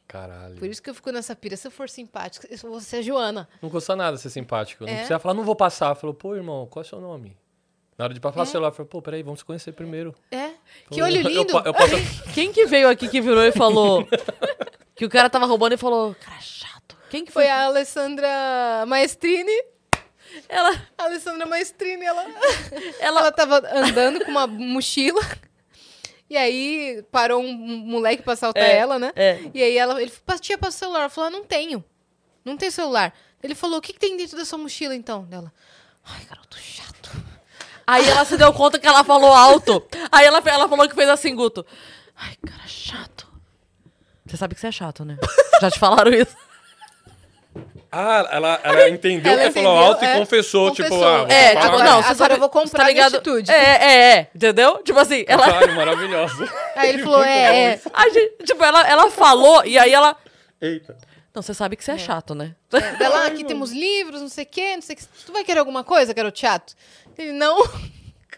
Caralho. 0.06 0.56
Por 0.56 0.68
isso 0.68 0.80
que 0.80 0.88
eu 0.88 0.94
fico 0.94 1.10
nessa 1.10 1.34
pira. 1.34 1.56
Se 1.56 1.66
eu 1.66 1.70
for 1.70 1.88
simpática, 1.88 2.46
eu 2.48 2.56
vou 2.70 2.80
ser 2.80 3.02
Joana. 3.02 3.48
Não 3.60 3.68
custa 3.68 3.96
nada 3.96 4.16
ser 4.16 4.30
simpático. 4.30 4.84
Não 4.84 4.90
É? 4.92 4.96
precisa 4.96 5.18
falar, 5.18 5.34
não 5.34 5.42
vou 5.42 5.56
passar. 5.56 5.94
Falou, 5.96 6.14
pô, 6.14 6.36
irmão, 6.36 6.66
qual 6.66 6.82
é 6.82 6.86
o 6.86 6.88
seu 6.88 7.00
nome? 7.00 7.36
Na 7.98 8.04
hora 8.04 8.14
de 8.14 8.20
passar 8.20 8.40
o 8.40 8.42
É. 8.42 8.46
celular, 8.46 8.70
falou, 8.72 8.86
pô, 8.88 9.02
peraí, 9.02 9.22
vamos 9.22 9.40
se 9.40 9.44
conhecer 9.44 9.72
primeiro. 9.72 10.14
É. 10.30 10.50
Que 10.90 11.02
olho 11.02 11.16
eu 11.16 11.28
lindo. 11.28 11.52
pa- 11.52 11.62
Eu, 11.66 11.74
posso... 11.74 11.94
Quem 12.34 12.52
que 12.52 12.66
veio 12.66 12.88
aqui 12.88 13.08
que 13.08 13.20
virou 13.20 13.42
e 13.42 13.50
falou 13.52 14.06
que 14.94 15.04
o 15.04 15.08
cara 15.10 15.28
tava 15.28 15.46
roubando 15.46 15.72
e 15.74 15.78
falou, 15.78 16.14
cara 16.14 16.40
chato. 16.40 16.96
Quem 17.10 17.24
que 17.24 17.32
foi? 17.32 17.44
Foi 17.44 17.50
a 17.50 17.64
Alessandra 17.66 18.28
Maestrini. 18.86 19.52
Ela, 20.48 20.70
A 20.96 21.04
Alessandra 21.04 21.44
Maestrini, 21.46 22.04
ela, 22.04 22.22
ela, 23.00 23.20
ela 23.20 23.32
tava 23.32 23.56
andando 23.74 24.24
com 24.24 24.30
uma 24.30 24.46
mochila. 24.46 25.20
E 26.33 26.37
aí 26.39 27.05
parou 27.12 27.43
um 27.43 27.53
moleque 27.53 28.22
pra 28.22 28.33
assaltar 28.33 28.62
É, 28.62 28.74
ela, 28.78 28.99
né? 28.99 29.12
é. 29.14 29.39
E 29.53 29.62
aí 29.62 29.76
ela, 29.76 30.01
ele 30.01 30.11
falou, 30.11 30.41
tia, 30.41 30.57
passa 30.57 30.76
o 30.76 30.78
celular. 30.78 31.01
Ela 31.01 31.09
falou, 31.11 31.28
ah, 31.28 31.30
não 31.30 31.45
tenho. 31.45 31.85
Não 32.43 32.57
tem 32.57 32.70
celular. 32.70 33.12
Ele 33.43 33.55
falou, 33.55 33.76
o 33.78 33.83
que, 33.83 33.93
que 33.93 33.99
tem 33.99 34.16
dentro 34.16 34.39
da 34.39 34.45
sua 34.47 34.57
mochila, 34.57 34.95
então? 34.95 35.24
Dela, 35.24 35.53
ai, 36.03 36.24
garoto 36.24 36.57
chato. 36.57 37.11
Aí 37.87 38.09
ela 38.09 38.24
se 38.24 38.39
deu 38.39 38.51
conta 38.55 38.78
que 38.78 38.87
ela 38.87 39.05
falou 39.05 39.30
alto. 39.30 39.87
Aí 40.11 40.24
ela, 40.24 40.43
ela 40.47 40.66
falou 40.70 40.89
que 40.89 40.95
fez 40.95 41.07
assim, 41.11 41.37
Guto. 41.37 41.66
Ai, 42.16 42.35
cara 42.47 42.66
chato. 42.66 43.30
Você 44.24 44.39
sabe 44.39 44.55
que 44.55 44.61
você 44.62 44.68
é 44.68 44.72
chato, 44.72 45.05
né? 45.05 45.18
Já 45.61 45.70
te 45.70 45.78
falaram 45.78 46.14
isso? 46.14 46.35
Ah, 47.95 48.26
ela, 48.32 48.59
ela 48.64 48.88
entendeu 48.88 49.30
Ela 49.30 49.40
que 49.43 49.47
ele 49.49 49.53
falou 49.53 49.72
entendeu, 49.76 49.93
alto 49.93 50.05
é. 50.05 50.16
e 50.16 50.18
confessou, 50.18 50.70
tipo, 50.70 50.88
Confessou. 50.88 51.07
ah, 51.07 51.18
vou 51.18 51.30
É, 51.30 51.57
tipo, 51.57 51.78
não, 51.78 52.03
você 52.03 52.09
agora 52.09 52.14
sabe, 52.14 52.34
eu 52.34 52.38
vou 52.38 52.49
comprar 52.49 52.84
tá 52.84 52.88
ligado? 52.88 53.14
atitude. 53.16 53.51
É, 53.51 53.55
é, 53.55 54.12
é. 54.16 54.30
Entendeu? 54.34 54.78
Tipo 54.82 54.99
assim, 54.99 55.24
ela. 55.28 55.45
Caralho, 55.45 55.76
maravilhoso. 55.76 56.49
Aí 56.74 56.88
ele 56.88 57.03
falou, 57.05 57.22
é, 57.22 57.72
é. 57.74 57.80
A 57.93 58.09
gente, 58.09 58.45
tipo, 58.47 58.64
ela, 58.64 58.88
ela 58.88 59.11
falou 59.11 59.62
e 59.66 59.78
aí 59.78 59.93
ela. 59.93 60.16
Eita. 60.59 60.97
Não, 61.34 61.43
você 61.43 61.53
sabe 61.53 61.76
que 61.76 61.84
você 61.84 61.93
é, 61.93 61.99
chato, 61.99 62.34
né? 62.34 62.55
É, 62.72 62.80
Dela, 62.97 63.26
aqui 63.26 63.45
temos 63.45 63.72
livros, 63.72 64.22
não 64.22 64.28
sei 64.28 64.45
o 64.45 64.49
quê, 64.49 64.74
não 64.74 64.82
sei 64.82 64.95
o 64.95 64.99
que. 64.99 65.05
Tu 65.26 65.32
vai 65.32 65.45
querer 65.45 65.59
alguma 65.59 65.84
coisa, 65.84 66.14
garoto 66.14 66.38
chato? 66.38 66.74
Ele, 67.18 67.32
não. 67.32 67.62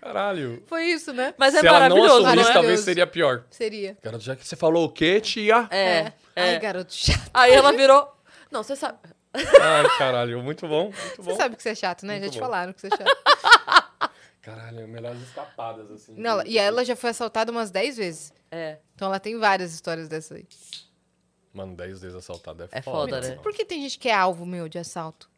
Caralho. 0.00 0.62
Foi 0.66 0.84
isso, 0.84 1.12
né? 1.12 1.32
Mas 1.38 1.54
é 1.54 1.60
Se 1.60 1.66
ela 1.66 1.88
não 1.88 1.96
maravilhoso, 1.96 2.26
assumisse, 2.26 2.36
não 2.36 2.42
é? 2.42 2.52
talvez 2.52 2.54
Maravilhoso. 2.54 2.82
seria 2.84 3.06
pior. 3.06 3.44
Seria. 3.50 3.96
Garoto, 4.02 4.24
já 4.24 4.34
que 4.36 4.46
você 4.46 4.56
falou 4.56 4.84
o 4.84 4.88
quê, 4.88 5.20
tia? 5.20 5.66
É. 5.70 6.12
Ai, 6.34 6.54
é. 6.56 6.58
garoto 6.58 6.92
chato. 6.92 7.30
Aí 7.32 7.52
ela 7.52 7.72
virou. 7.72 8.12
Não, 8.50 8.62
você 8.62 8.76
sabe. 8.76 8.98
Ai, 9.34 9.98
caralho, 9.98 10.42
muito 10.42 10.66
bom, 10.68 10.84
muito 10.84 11.16
Você 11.16 11.22
bom. 11.30 11.36
sabe 11.36 11.56
que 11.56 11.62
você 11.62 11.70
é 11.70 11.74
chato, 11.74 12.06
né? 12.06 12.14
Muito 12.14 12.26
já 12.26 12.30
te 12.30 12.38
bom. 12.38 12.44
falaram 12.44 12.72
que 12.72 12.80
você 12.80 12.86
é 12.88 12.90
chato. 12.96 13.04
Caralho, 14.42 14.86
melhores 14.86 15.22
escapadas, 15.22 15.90
assim. 15.90 16.14
Não, 16.16 16.32
ela- 16.32 16.46
e 16.46 16.58
ela 16.58 16.84
já 16.84 16.94
foi 16.94 17.10
assaltada 17.10 17.50
umas 17.50 17.70
10 17.70 17.96
vezes. 17.96 18.32
É. 18.50 18.78
Então 18.94 19.08
ela 19.08 19.18
tem 19.18 19.38
várias 19.38 19.72
histórias 19.72 20.06
dessas 20.06 20.36
aí. 20.36 20.46
Mano, 21.52 21.74
10 21.74 22.02
vezes 22.02 22.14
assaltado 22.16 22.62
é, 22.64 22.68
É 22.70 22.82
foda. 22.82 23.16
foda, 23.16 23.20
né? 23.28 23.36
Por 23.42 23.52
que 23.54 23.64
tem 23.64 23.80
gente 23.82 23.98
que 23.98 24.08
é 24.08 24.14
alvo, 24.14 24.44
meu, 24.44 24.68
de 24.68 24.78
assalto? 24.78 25.30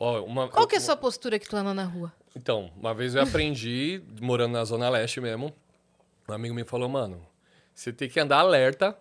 Ó, 0.00 0.22
uma, 0.22 0.48
Qual 0.48 0.66
que 0.66 0.76
é 0.76 0.78
a 0.78 0.80
eu- 0.80 0.84
sua 0.86 0.96
postura 0.96 1.38
que 1.38 1.46
tu 1.48 1.54
anda 1.56 1.74
na 1.74 1.84
rua? 1.84 2.12
Então, 2.34 2.70
uma 2.76 2.94
vez 2.94 3.14
eu 3.14 3.22
aprendi, 3.22 4.02
morando 4.22 4.52
na 4.52 4.64
Zona 4.64 4.88
Leste 4.88 5.20
mesmo, 5.20 5.52
um 6.28 6.32
amigo 6.32 6.54
me 6.54 6.64
falou, 6.64 6.88
mano, 6.88 7.26
você 7.74 7.92
tem 7.92 8.08
que 8.08 8.18
andar 8.20 8.38
alerta 8.38 8.96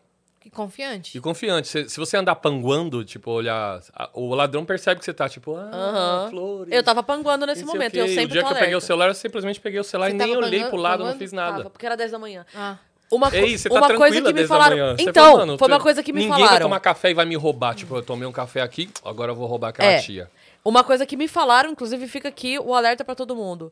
Que 0.50 0.56
confiante. 0.56 1.18
e 1.18 1.22
confiante. 1.22 1.68
Se, 1.68 1.90
se 1.90 2.00
você 2.00 2.16
andar 2.16 2.36
panguando, 2.36 3.04
tipo, 3.04 3.32
olhar... 3.32 3.82
a- 3.94 4.10
o 4.14 4.34
ladrão 4.34 4.64
percebe 4.64 5.00
que 5.00 5.04
você 5.06 5.14
tá, 5.14 5.28
tipo, 5.28 5.56
ah, 5.58 5.70
Aham. 5.74 6.30
flores. 6.30 6.74
Eu 6.74 6.82
tava 6.84 7.04
panguando 7.04 7.46
nesse 7.46 7.64
o 7.64 7.68
momento, 7.68 7.96
e 7.96 8.00
eu 8.00 8.06
o 8.06 8.08
sempre 8.08 8.28
dia 8.34 8.42
tô 8.42 8.48
que 8.48 8.54
eu 8.54 8.60
peguei 8.60 8.76
o 8.76 8.80
celular, 8.82 9.10
eu 9.10 9.14
simplesmente 9.14 9.60
peguei 9.60 9.80
o 9.80 9.84
celular 9.84 10.10
Você 10.10 10.16
e 10.16 10.18
nem 10.18 10.38
olhei 10.38 10.64
pro 10.66 10.78
lado, 10.78 11.04
não 11.04 11.18
fiz 11.18 11.34
nada. 11.34 11.58
Tava, 11.58 11.70
porque 11.70 11.86
era 11.86 11.98
10 11.98 12.12
da 12.12 12.20
manhã. 12.20 12.46
Ah, 12.56 12.78
Uma, 13.12 13.30
Ei, 13.36 13.58
você 13.58 13.68
tá 13.70 13.76
uma 13.76 13.94
coisa 13.96 14.22
que 14.22 14.34
me 14.34 14.48
falaram. 14.48 14.96
Então, 14.98 15.14
falou, 15.14 15.38
mano, 15.40 15.58
foi 15.58 15.68
uma 15.68 15.80
coisa 15.82 16.02
que 16.02 16.14
me 16.14 16.20
ninguém 16.22 16.34
falaram. 16.38 16.52
vai 16.54 16.62
tomar 16.62 16.80
café 16.80 17.12
e 17.12 17.14
vai 17.14 17.26
me 17.26 17.36
roubar. 17.36 17.76
Tipo, 17.76 17.96
eu 17.98 18.02
tomei 18.02 18.26
um 18.28 18.32
café 18.32 18.62
aqui, 18.62 18.90
agora 19.04 19.32
eu 19.32 19.36
vou 19.36 19.48
roubar 19.48 19.70
aquela 19.70 19.90
É. 19.92 20.00
tia. 20.00 20.30
Uma 20.64 20.84
coisa 20.84 21.06
que 21.06 21.18
me 21.18 21.28
falaram, 21.28 21.72
inclusive 21.72 22.08
fica 22.08 22.30
aqui 22.30 22.58
o 22.58 22.74
alerta 22.74 23.04
pra 23.04 23.16
todo 23.16 23.36
mundo. 23.36 23.72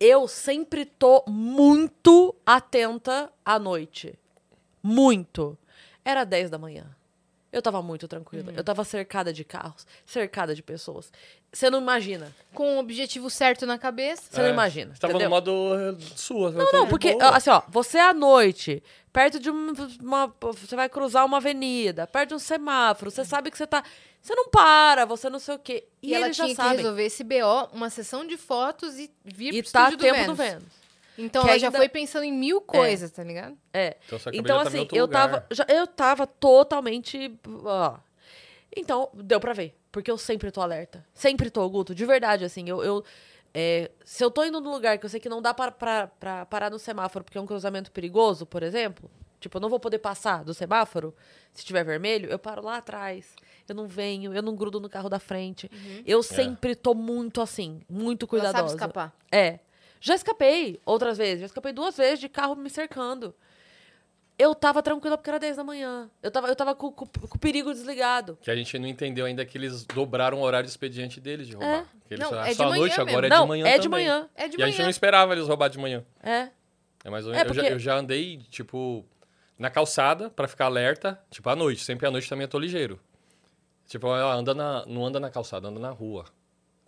Eu 0.00 0.26
sempre 0.28 0.84
tô 0.84 1.22
muito 1.28 2.34
atenta 2.46 3.28
à 3.44 3.58
noite. 3.58 4.14
Muito. 4.82 5.56
Era 6.04 6.24
10 6.24 6.50
da 6.50 6.58
manhã. 6.58 6.84
Eu 7.52 7.60
tava 7.60 7.82
muito 7.82 8.08
tranquila. 8.08 8.50
Uhum. 8.50 8.56
Eu 8.56 8.64
tava 8.64 8.82
cercada 8.82 9.30
de 9.30 9.44
carros, 9.44 9.86
cercada 10.06 10.54
de 10.54 10.62
pessoas. 10.62 11.12
Você 11.52 11.68
não 11.68 11.80
imagina. 11.82 12.34
com 12.54 12.76
o 12.76 12.78
objetivo 12.80 13.28
certo 13.28 13.66
na 13.66 13.76
cabeça. 13.76 14.22
Você 14.30 14.40
não 14.40 14.48
imagina. 14.48 14.94
Você 14.94 15.00
tava 15.00 15.12
entendeu? 15.12 15.28
no 15.28 15.34
modo 15.36 15.74
eh, 15.78 15.96
sua. 16.16 16.50
Não, 16.50 16.72
não, 16.72 16.88
porque, 16.88 17.14
assim, 17.20 17.50
ó, 17.50 17.60
você 17.68 17.98
à 17.98 18.14
noite, 18.14 18.82
perto 19.12 19.38
de 19.38 19.50
um- 19.50 19.74
uma. 20.00 20.34
Você 20.40 20.74
vai 20.74 20.88
cruzar 20.88 21.26
uma 21.26 21.36
avenida, 21.36 22.06
perto 22.06 22.30
de 22.30 22.34
um 22.36 22.38
semáforo, 22.38 23.10
você 23.10 23.22
sabe 23.22 23.50
que 23.50 23.58
você 23.58 23.66
tá. 23.66 23.84
Você 24.22 24.34
não 24.34 24.48
para, 24.48 25.04
você 25.04 25.28
não 25.28 25.38
sei 25.38 25.54
o 25.56 25.58
quê. 25.58 25.84
E, 26.02 26.10
E, 26.10 26.14
ela 26.14 26.26
eles 26.26 26.36
tinha 26.36 26.48
já 26.48 26.54
que 26.54 26.56
sabem. 26.56 26.76
resolver 26.78 27.04
esse 27.04 27.22
BO, 27.22 27.68
uma 27.74 27.90
sessão 27.90 28.26
de 28.26 28.38
fotos 28.38 28.98
e 28.98 29.10
vir 29.24 29.52
E 29.52 29.62
pro 29.62 29.72
tá 29.72 29.90
do 29.90 29.98
tempo 29.98 30.14
Vênus. 30.14 30.26
do 30.28 30.34
Vênus. 30.36 30.81
Então 31.18 31.42
Que 31.42 31.48
ela 31.50 31.58
já 31.58 31.66
ainda- 31.68 31.78
foi 31.78 31.88
pensando 31.88 32.24
em 32.24 32.32
mil 32.32 32.60
coisas, 32.60 33.10
tá 33.10 33.22
ligado? 33.22 33.56
É. 33.72 33.96
Então, 34.06 34.18
Então, 34.32 34.56
já 34.58 34.64
em 34.64 34.66
assim, 34.68 34.78
outro 34.80 34.96
eu 34.96 35.04
lugar. 35.06 35.30
tava, 35.30 35.46
já, 35.50 35.66
eu 35.68 35.86
tava 35.86 36.26
totalmente. 36.26 37.38
ó. 37.64 37.98
Então, 38.74 39.10
deu 39.14 39.38
pra 39.40 39.52
ver. 39.52 39.76
Porque 39.90 40.10
eu 40.10 40.16
sempre 40.16 40.50
tô 40.50 40.60
alerta. 40.62 41.04
Sempre 41.12 41.50
tô, 41.50 41.68
Guto. 41.68 41.94
De 41.94 42.06
verdade, 42.06 42.44
assim. 42.44 42.66
Eu. 42.68 42.82
eu, 42.82 43.04
é, 43.52 43.90
se 44.04 44.24
eu 44.24 44.30
tô 44.30 44.42
indo 44.44 44.58
num 44.60 44.70
lugar 44.72 44.96
que 44.96 45.04
eu 45.04 45.10
sei 45.10 45.20
que 45.20 45.28
não 45.28 45.42
dá 45.42 45.52
pra, 45.52 45.70
pra, 45.70 46.06
pra 46.06 46.46
parar 46.46 46.70
no 46.70 46.78
semáforo 46.78 47.22
porque 47.22 47.36
é 47.36 47.40
um 47.40 47.46
cruzamento 47.46 47.92
perigoso, 47.92 48.46
por 48.46 48.62
exemplo. 48.62 49.10
Tipo, 49.38 49.58
eu 49.58 49.60
não 49.60 49.68
vou 49.68 49.78
poder 49.80 49.98
passar 49.98 50.42
do 50.44 50.54
semáforo 50.54 51.14
se 51.52 51.64
tiver 51.64 51.84
vermelho, 51.84 52.30
eu 52.30 52.38
paro 52.38 52.62
lá 52.62 52.76
atrás. 52.78 53.34
Eu 53.68 53.74
não 53.74 53.86
venho, 53.86 54.32
eu 54.32 54.40
não 54.42 54.54
grudo 54.56 54.80
no 54.80 54.88
carro 54.88 55.08
da 55.10 55.18
frente. 55.18 55.70
Eu 56.06 56.22
sempre 56.22 56.74
tô 56.74 56.94
muito 56.94 57.40
assim, 57.42 57.82
muito 57.90 58.22
Uhum. 58.22 58.38
Ela 58.38 58.44
cuidadosa. 58.52 58.58
sabe 58.58 58.70
escapar. 58.70 59.12
É. 59.30 59.58
Já 60.02 60.14
escapei 60.16 60.80
outras 60.84 61.16
vezes. 61.16 61.40
Já 61.40 61.46
escapei 61.46 61.72
duas 61.72 61.96
vezes 61.96 62.18
de 62.18 62.28
carro 62.28 62.56
me 62.56 62.68
cercando. 62.68 63.34
Eu 64.38 64.54
tava 64.54 64.82
tranquila 64.82 65.16
porque 65.16 65.30
era 65.30 65.38
10 65.38 65.56
da 65.58 65.62
manhã. 65.64 66.10
Eu 66.22 66.30
tava, 66.30 66.48
eu 66.48 66.56
tava 66.56 66.74
com, 66.74 66.90
com- 66.90 67.06
com 67.06 67.36
o 67.36 67.38
perigo 67.38 67.72
desligado. 67.72 68.36
Que 68.40 68.50
a 68.50 68.56
gente 68.56 68.76
não 68.78 68.88
entendeu 68.88 69.24
ainda 69.26 69.44
que 69.44 69.56
eles 69.56 69.84
dobraram 69.84 70.38
o 70.40 70.42
horário 70.42 70.64
de 70.66 70.70
expediente 70.70 71.20
deles 71.20 71.46
de 71.46 71.52
roubar. 71.54 71.80
É. 71.82 71.86
Que 72.08 72.14
eles 72.14 72.20
Não, 72.24 72.30
falaram, 72.30 72.48
é 72.48 72.50
de 72.50 72.56
só 72.56 72.62
à 72.64 72.66
manhã 72.68 72.78
noite, 72.80 72.96
mesmo. 72.98 73.10
agora 73.10 73.26
é 73.26 73.30
Não, 73.30 73.42
de 73.42 73.48
manhã 73.48 73.66
é 73.66 73.78
de 73.78 73.82
também. 73.84 73.90
manhã. 74.08 74.28
É 74.34 74.48
de 74.48 74.58
E 74.58 74.62
a 74.62 74.66
gente 74.66 74.74
manhã. 74.76 74.84
não 74.86 74.90
esperava 74.90 75.32
eles 75.34 75.46
roubar 75.46 75.68
de 75.68 75.78
manhã. 75.78 76.04
É. 76.22 76.48
É 77.04 77.10
mais 77.10 77.26
ou 77.26 77.32
É, 77.32 77.36
menos. 77.36 77.50
eu, 77.50 77.54
já, 77.54 77.60
porque- 77.62 77.74
eu 77.74 77.78
já 77.78 77.94
andei, 77.96 78.38
tipo, 78.50 79.04
na 79.58 79.70
calçada 79.70 80.30
pra 80.30 80.48
ficar 80.48 80.64
alerta, 80.64 81.20
tipo, 81.30 81.48
à 81.48 81.54
noite. 81.54 81.84
Sempre 81.84 82.06
à 82.08 82.10
noite 82.10 82.28
também 82.28 82.42
eu 82.44 82.48
tô 82.48 82.58
ligeiro. 82.58 82.98
Tipo, 83.86 84.08
ela 84.08 84.34
anda 84.34 84.54
na, 84.54 84.84
não 84.86 85.04
anda 85.06 85.20
na 85.20 85.30
calçada, 85.30 85.68
anda 85.68 85.78
na 85.78 85.90
rua. 85.90 86.24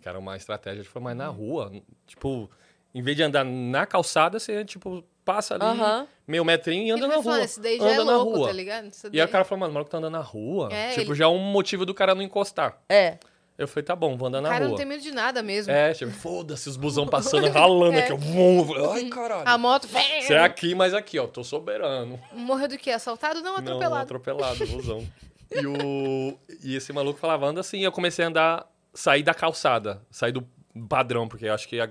Que 0.01 0.09
era 0.09 0.17
uma 0.19 0.35
estratégia. 0.35 0.83
Tipo, 0.83 0.99
mas 0.99 1.11
Uhum. 1.13 1.17
na 1.17 1.27
rua, 1.27 1.71
tipo, 2.07 2.49
em 2.95 3.01
vez 3.01 3.15
de 3.17 3.23
andar 3.23 3.43
na 3.43 3.85
calçada, 3.85 4.39
você, 4.39 4.63
tipo, 4.65 5.03
passa 5.25 5.55
ali 5.55 6.07
meio 6.27 6.45
metrinho 6.45 6.87
e 6.87 6.91
anda 6.91 7.07
na 7.07 7.21
falando, 7.21 7.35
rua. 7.37 7.43
esse 7.43 7.59
daí 7.59 7.77
já 7.77 7.83
anda 7.83 8.01
é 8.01 8.05
na 8.05 8.17
louco, 8.17 8.37
rua. 8.37 8.47
tá 8.47 8.53
ligado? 8.53 8.87
Isso 8.87 9.07
E 9.07 9.09
daí- 9.11 9.21
a 9.21 9.27
cara 9.27 9.43
falou, 9.43 9.59
mano, 9.59 9.71
o 9.71 9.73
maluco 9.73 9.91
tá 9.91 9.97
andando 9.97 10.13
na 10.13 10.21
rua. 10.21 10.69
É, 10.71 10.89
tipo, 10.91 11.11
ele- 11.11 11.15
já 11.15 11.25
é 11.25 11.27
um 11.27 11.37
motivo 11.37 11.85
do 11.85 11.93
cara 11.93 12.15
não 12.15 12.21
encostar. 12.21 12.79
É. 12.89 13.17
Eu 13.57 13.67
falei, 13.69 13.83
tá 13.85 13.95
bom, 13.95 14.17
vou 14.17 14.27
andar 14.27 14.39
O 14.39 14.41
na 14.41 14.49
cara 14.49 14.59
rua. 14.65 14.69
não 14.69 14.75
tem 14.77 14.85
medo 14.85 15.01
de 15.01 15.11
nada 15.11 15.41
mesmo. 15.41 15.71
É, 15.71 15.93
tipo, 15.93 16.11
foda-se, 16.11 16.67
os 16.69 16.75
busão 16.77 17.07
passando, 17.07 17.47
ralando 17.49 17.97
É. 17.97 18.03
aqui. 18.03 18.13
Vum, 18.13 18.59
eu 18.59 18.65
falei, 18.65 19.03
Ai, 19.03 19.05
caralho. 19.09 19.47
A 19.47 19.57
moto... 19.57 19.87
Você 19.87 20.33
é 20.33 20.39
aqui, 20.39 20.73
mas 20.75 20.93
aqui, 20.93 21.17
ó, 21.19 21.25
tô 21.27 21.43
soberano. 21.43 22.19
Morreu 22.33 22.67
do 22.67 22.77
quê? 22.77 22.91
Assaltado? 22.91 23.41
Não, 23.41 23.53
Não, 23.53 23.59
atropelado. 23.59 24.03
atropelado, 24.03 24.65
busão. 24.67 25.05
E, 25.51 25.65
o... 25.65 26.37
e 26.63 26.75
esse 26.75 26.91
maluco 26.91 27.19
falava, 27.19 27.45
anda 27.45 27.61
assim, 27.61 27.77
e 27.79 27.83
eu 27.83 27.91
comecei 27.91 28.25
a 28.25 28.27
andar, 28.27 28.67
sair 28.93 29.23
da 29.23 29.33
calçada, 29.33 30.01
sair 30.11 30.31
do 30.33 30.45
padrão, 30.89 31.27
porque 31.27 31.45
eu 31.45 31.53
acho 31.53 31.67
que 31.69 31.79
a- 31.79 31.89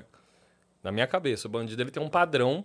na 0.85 0.93
minha 0.93 1.07
cabeça, 1.07 1.49
o 1.49 1.51
bandido 1.51 1.83
ele 1.83 1.91
tem 1.91 2.01
um 2.03 2.09
padrão 2.09 2.65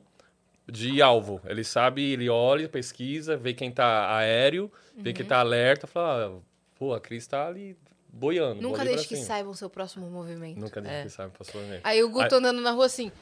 de 0.67 1.01
alvo. 1.01 1.41
Ele 1.45 1.63
sabe, 1.63 2.11
ele 2.11 2.29
olha, 2.29 2.69
pesquisa, 2.69 3.35
vê 3.35 3.53
quem 3.53 3.71
tá 3.71 4.15
aéreo, 4.15 4.71
vê 4.95 5.09
Uhum. 5.09 5.15
quem 5.15 5.25
tá 5.25 5.39
alerta, 5.39 5.87
fala, 5.87 6.27
ah, 6.37 6.39
pô, 6.77 6.93
a 6.93 6.99
Cris 6.99 7.25
tá 7.25 7.47
ali 7.47 7.75
boiando. 8.11 8.61
Nunca 8.61 8.83
deixe 8.83 9.07
que 9.07 9.15
saibam 9.15 9.51
o 9.51 9.55
seu 9.55 9.69
próximo 9.69 10.07
movimento. 10.09 10.59
Nunca 10.59 10.79
deixe 10.81 10.97
É. 10.97 11.03
que 11.03 11.09
saiba, 11.09 11.31
passou 11.37 11.61
ver. 11.61 11.79
Aí 11.83 12.03
o 12.03 12.09
Guto 12.09 12.35
andando 12.35 12.61
na 12.61 12.71
rua 12.71 12.85
assim, 12.87 13.11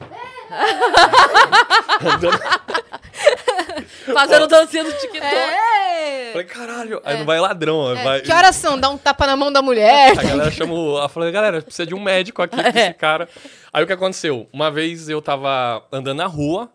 Fazendo 4.12 4.46
dancinha 4.46 4.84
do 4.84 4.92
TikTok. 4.92 5.24
é! 5.24 6.30
Falei, 6.32 6.46
caralho, 6.46 7.00
aí 7.04 7.18
não 7.18 7.24
vai 7.24 7.40
ladrão, 7.40 7.96
É, 7.96 8.04
vai... 8.04 8.20
Que 8.20 8.32
horas 8.32 8.54
são? 8.56 8.78
Dá 8.78 8.88
um 8.90 8.98
tapa 8.98 9.26
na 9.26 9.36
mão 9.36 9.50
da 9.50 9.62
mulher. 9.62 10.12
A 10.18 10.22
galera 10.22 10.50
chamou. 10.50 10.98
Ela 10.98 11.08
falou, 11.08 11.30
galera, 11.32 11.62
precisa 11.62 11.86
de 11.86 11.94
um 11.94 12.00
médico 12.00 12.42
aqui 12.42 12.54
pra 12.56 12.68
esse 12.70 12.94
cara. 12.94 13.28
Aí 13.72 13.82
o 13.82 13.86
que 13.86 13.92
aconteceu? 13.92 14.48
Uma 14.52 14.70
vez 14.70 15.08
eu 15.08 15.20
tava 15.22 15.82
andando 15.90 16.18
na 16.18 16.26
rua, 16.26 16.70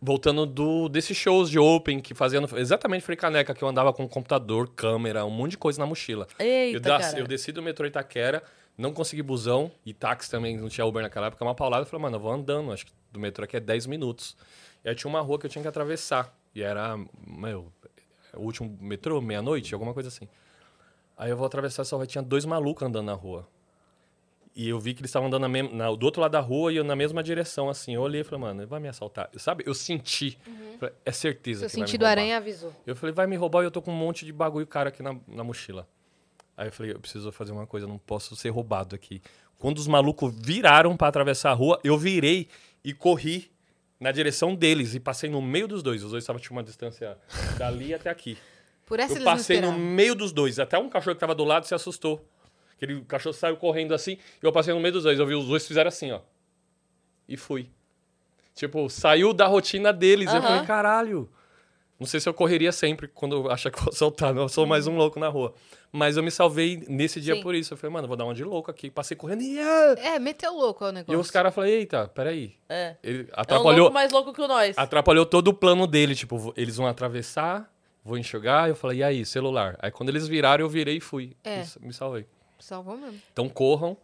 voltando 0.00 0.44
do, 0.44 0.88
desses 0.88 1.16
shows 1.16 1.48
de 1.50 1.58
Open 1.58 2.00
que 2.00 2.14
fazendo 2.14 2.48
exatamente 2.58 3.02
Frei 3.02 3.16
Caneca, 3.16 3.54
que 3.54 3.62
eu 3.64 3.68
andava 3.68 3.92
com 3.92 4.06
computador, 4.06 4.68
câmera, 4.76 5.24
um 5.24 5.30
monte 5.30 5.52
de 5.52 5.58
coisa 5.58 5.78
na 5.80 5.86
mochila. 5.86 6.26
Eita, 6.38 6.76
eu, 6.76 6.80
da- 6.80 7.00
cara. 7.00 7.18
eu 7.18 7.26
desci 7.26 7.50
do 7.52 7.62
metrô 7.62 7.86
Itaquera, 7.86 8.42
não 8.76 8.92
consegui 8.92 9.22
busão, 9.22 9.70
e 9.86 9.94
táxi 9.94 10.30
também, 10.30 10.56
não 10.58 10.68
tinha 10.68 10.84
Uber 10.84 11.02
naquela 11.02 11.28
época, 11.28 11.42
uma 11.44 11.54
paulada. 11.54 11.82
Eu 11.82 11.86
falei, 11.86 12.02
mano, 12.02 12.16
eu 12.16 12.20
vou 12.20 12.32
andando, 12.32 12.70
acho 12.72 12.84
que 12.86 12.92
do 13.10 13.18
metrô 13.18 13.44
aqui 13.44 13.56
é 13.56 13.60
10 13.60 13.86
minutos. 13.86 14.36
E 14.84 14.88
aí 14.88 14.94
tinha 14.94 15.08
uma 15.08 15.20
rua 15.20 15.38
que 15.38 15.46
eu 15.46 15.50
tinha 15.50 15.62
que 15.62 15.68
atravessar. 15.68 16.36
E 16.54 16.62
era, 16.62 16.96
meu, 17.26 17.72
o 18.34 18.42
último 18.42 18.76
metrô, 18.80 19.20
meia-noite, 19.20 19.72
alguma 19.72 19.94
coisa 19.94 20.08
assim. 20.08 20.28
Aí 21.16 21.30
eu 21.30 21.36
vou 21.36 21.46
atravessar 21.46 21.82
essa 21.82 21.96
rua, 21.96 22.06
tinha 22.06 22.22
dois 22.22 22.44
malucos 22.44 22.82
andando 22.82 23.06
na 23.06 23.14
rua. 23.14 23.48
E 24.56 24.68
eu 24.68 24.78
vi 24.78 24.94
que 24.94 25.00
eles 25.00 25.08
estavam 25.08 25.26
andando 25.26 25.48
na 25.48 25.92
do 25.92 26.06
outro 26.06 26.22
lado 26.22 26.30
da 26.30 26.40
rua 26.40 26.72
e 26.72 26.76
eu 26.76 26.84
na 26.84 26.94
mesma 26.94 27.22
direção, 27.24 27.68
assim. 27.68 27.94
Eu 27.94 28.02
olhei 28.02 28.20
e 28.20 28.24
falei, 28.24 28.40
mano, 28.40 28.60
ele 28.60 28.68
vai 28.68 28.78
me 28.78 28.86
assaltar. 28.86 29.28
Sabe? 29.36 29.64
Eu 29.66 29.74
senti. 29.74 30.38
Falei, 30.78 30.94
é 31.04 31.10
certeza 31.10 31.60
Seu 31.60 31.68
que 31.68 31.74
vai 31.74 31.82
me 31.82 31.88
sentido 31.88 32.02
roubar. 32.02 32.10
aranha 32.12 32.36
avisou. 32.36 32.72
Eu 32.86 32.94
falei, 32.94 33.12
vai 33.12 33.26
me 33.26 33.34
roubar 33.34 33.62
e 33.62 33.64
eu 33.64 33.70
tô 33.70 33.82
com 33.82 33.90
um 33.90 33.96
monte 33.96 34.24
de 34.24 34.32
bagulho 34.32 34.66
cara 34.66 34.90
aqui 34.90 35.02
na, 35.02 35.16
na 35.26 35.42
mochila. 35.42 35.88
Aí 36.56 36.68
eu 36.68 36.72
falei, 36.72 36.92
eu 36.92 37.00
preciso 37.00 37.32
fazer 37.32 37.50
uma 37.50 37.66
coisa, 37.66 37.86
eu 37.86 37.90
não 37.90 37.98
posso 37.98 38.36
ser 38.36 38.50
roubado 38.50 38.94
aqui. 38.94 39.20
Quando 39.58 39.78
os 39.78 39.88
malucos 39.88 40.32
viraram 40.32 40.96
pra 40.96 41.08
atravessar 41.08 41.50
a 41.50 41.54
rua, 41.54 41.80
eu 41.82 41.98
virei 41.98 42.48
e 42.84 42.94
corri 42.94 43.50
na 44.04 44.12
direção 44.12 44.54
deles 44.54 44.94
e 44.94 45.00
passei 45.00 45.30
no 45.30 45.40
meio 45.40 45.66
dos 45.66 45.82
dois. 45.82 46.04
Os 46.04 46.10
dois 46.10 46.24
estavam 46.24 46.38
tinha 46.38 46.54
uma 46.54 46.62
distância 46.62 47.16
dali 47.56 47.94
até 47.94 48.10
aqui. 48.10 48.36
Por 48.84 49.00
essa 49.00 49.14
Eu 49.14 49.16
eles 49.16 49.24
passei 49.24 49.62
no 49.62 49.72
meio 49.72 50.14
dos 50.14 50.30
dois. 50.30 50.58
Até 50.58 50.78
um 50.78 50.90
cachorro 50.90 51.14
que 51.16 51.20
tava 51.20 51.34
do 51.34 51.42
lado 51.42 51.66
se 51.66 51.74
assustou. 51.74 52.22
Aquele 52.76 53.00
cachorro 53.06 53.32
saiu 53.32 53.56
correndo 53.56 53.94
assim, 53.94 54.18
e 54.42 54.44
eu 54.44 54.52
passei 54.52 54.74
no 54.74 54.80
meio 54.80 54.92
dos 54.92 55.04
dois. 55.04 55.18
Eu 55.18 55.26
vi 55.26 55.34
os 55.34 55.46
dois 55.46 55.66
fizeram 55.66 55.88
assim, 55.88 56.12
ó. 56.12 56.20
E 57.26 57.34
fui. 57.34 57.70
Tipo, 58.54 58.90
saiu 58.90 59.32
da 59.32 59.46
rotina 59.46 59.90
deles. 59.90 60.30
Eu 60.30 60.42
falei, 60.42 60.66
caralho. 60.66 61.30
Não 61.98 62.06
sei 62.06 62.20
se 62.20 62.28
eu 62.28 62.34
correria 62.34 62.72
sempre 62.72 63.08
quando 63.08 63.36
eu 63.36 63.50
achar 63.50 63.70
que 63.70 63.80
vou 63.80 63.90
soltar. 63.90 64.34
Não, 64.34 64.42
eu 64.42 64.48
sou 64.50 64.66
mais 64.66 64.86
um 64.86 64.96
louco 64.96 65.18
na 65.18 65.28
rua. 65.28 65.54
Mas 65.96 66.16
eu 66.16 66.24
me 66.24 66.30
salvei 66.32 66.84
nesse 66.88 67.20
dia 67.20 67.36
Sim. 67.36 67.42
por 67.42 67.54
isso. 67.54 67.72
Eu 67.72 67.78
falei, 67.78 67.92
mano, 67.94 68.08
vou 68.08 68.16
dar 68.16 68.24
uma 68.24 68.34
de 68.34 68.42
louco 68.42 68.68
aqui. 68.68 68.90
Passei 68.90 69.16
correndo 69.16 69.42
e... 69.42 69.60
ah! 69.60 69.94
É, 69.98 70.18
meteu 70.18 70.52
louco 70.52 70.84
o 70.84 70.88
E 70.88 70.92
negócio. 70.92 71.20
os 71.20 71.30
caras 71.30 71.54
falaram, 71.54 71.72
eita, 71.72 72.08
peraí. 72.08 72.56
É. 72.68 72.96
Ele 73.00 73.20
É 73.20 73.22
um 73.22 73.40
atrapalhou, 73.40 73.78
louco 73.82 73.94
mais 73.94 74.10
louco 74.10 74.32
que 74.32 74.44
nós. 74.44 74.76
atrapalhou 74.76 75.24
todo 75.24 75.48
o 75.48 75.54
plano 75.54 75.86
dele. 75.86 76.16
Tipo, 76.16 76.52
eles 76.56 76.76
vão 76.76 76.88
atravessar, 76.88 77.72
vou 78.04 78.18
enxugar. 78.18 78.68
Eu 78.68 78.74
falei, 78.74 78.98
e 78.98 79.02
aí, 79.04 79.24
celular? 79.24 79.76
Aí 79.78 79.92
quando 79.92 80.08
eles 80.08 80.26
viraram, 80.26 80.64
eu 80.64 80.68
virei 80.68 80.96
e 80.96 81.00
fui. 81.00 81.36
É. 81.44 81.60
Isso, 81.60 81.78
me 81.80 81.92
salvei. 81.92 82.26
Salvou 82.58 82.96
mesmo. 82.96 83.20
Então 83.32 83.48
corram. 83.48 83.96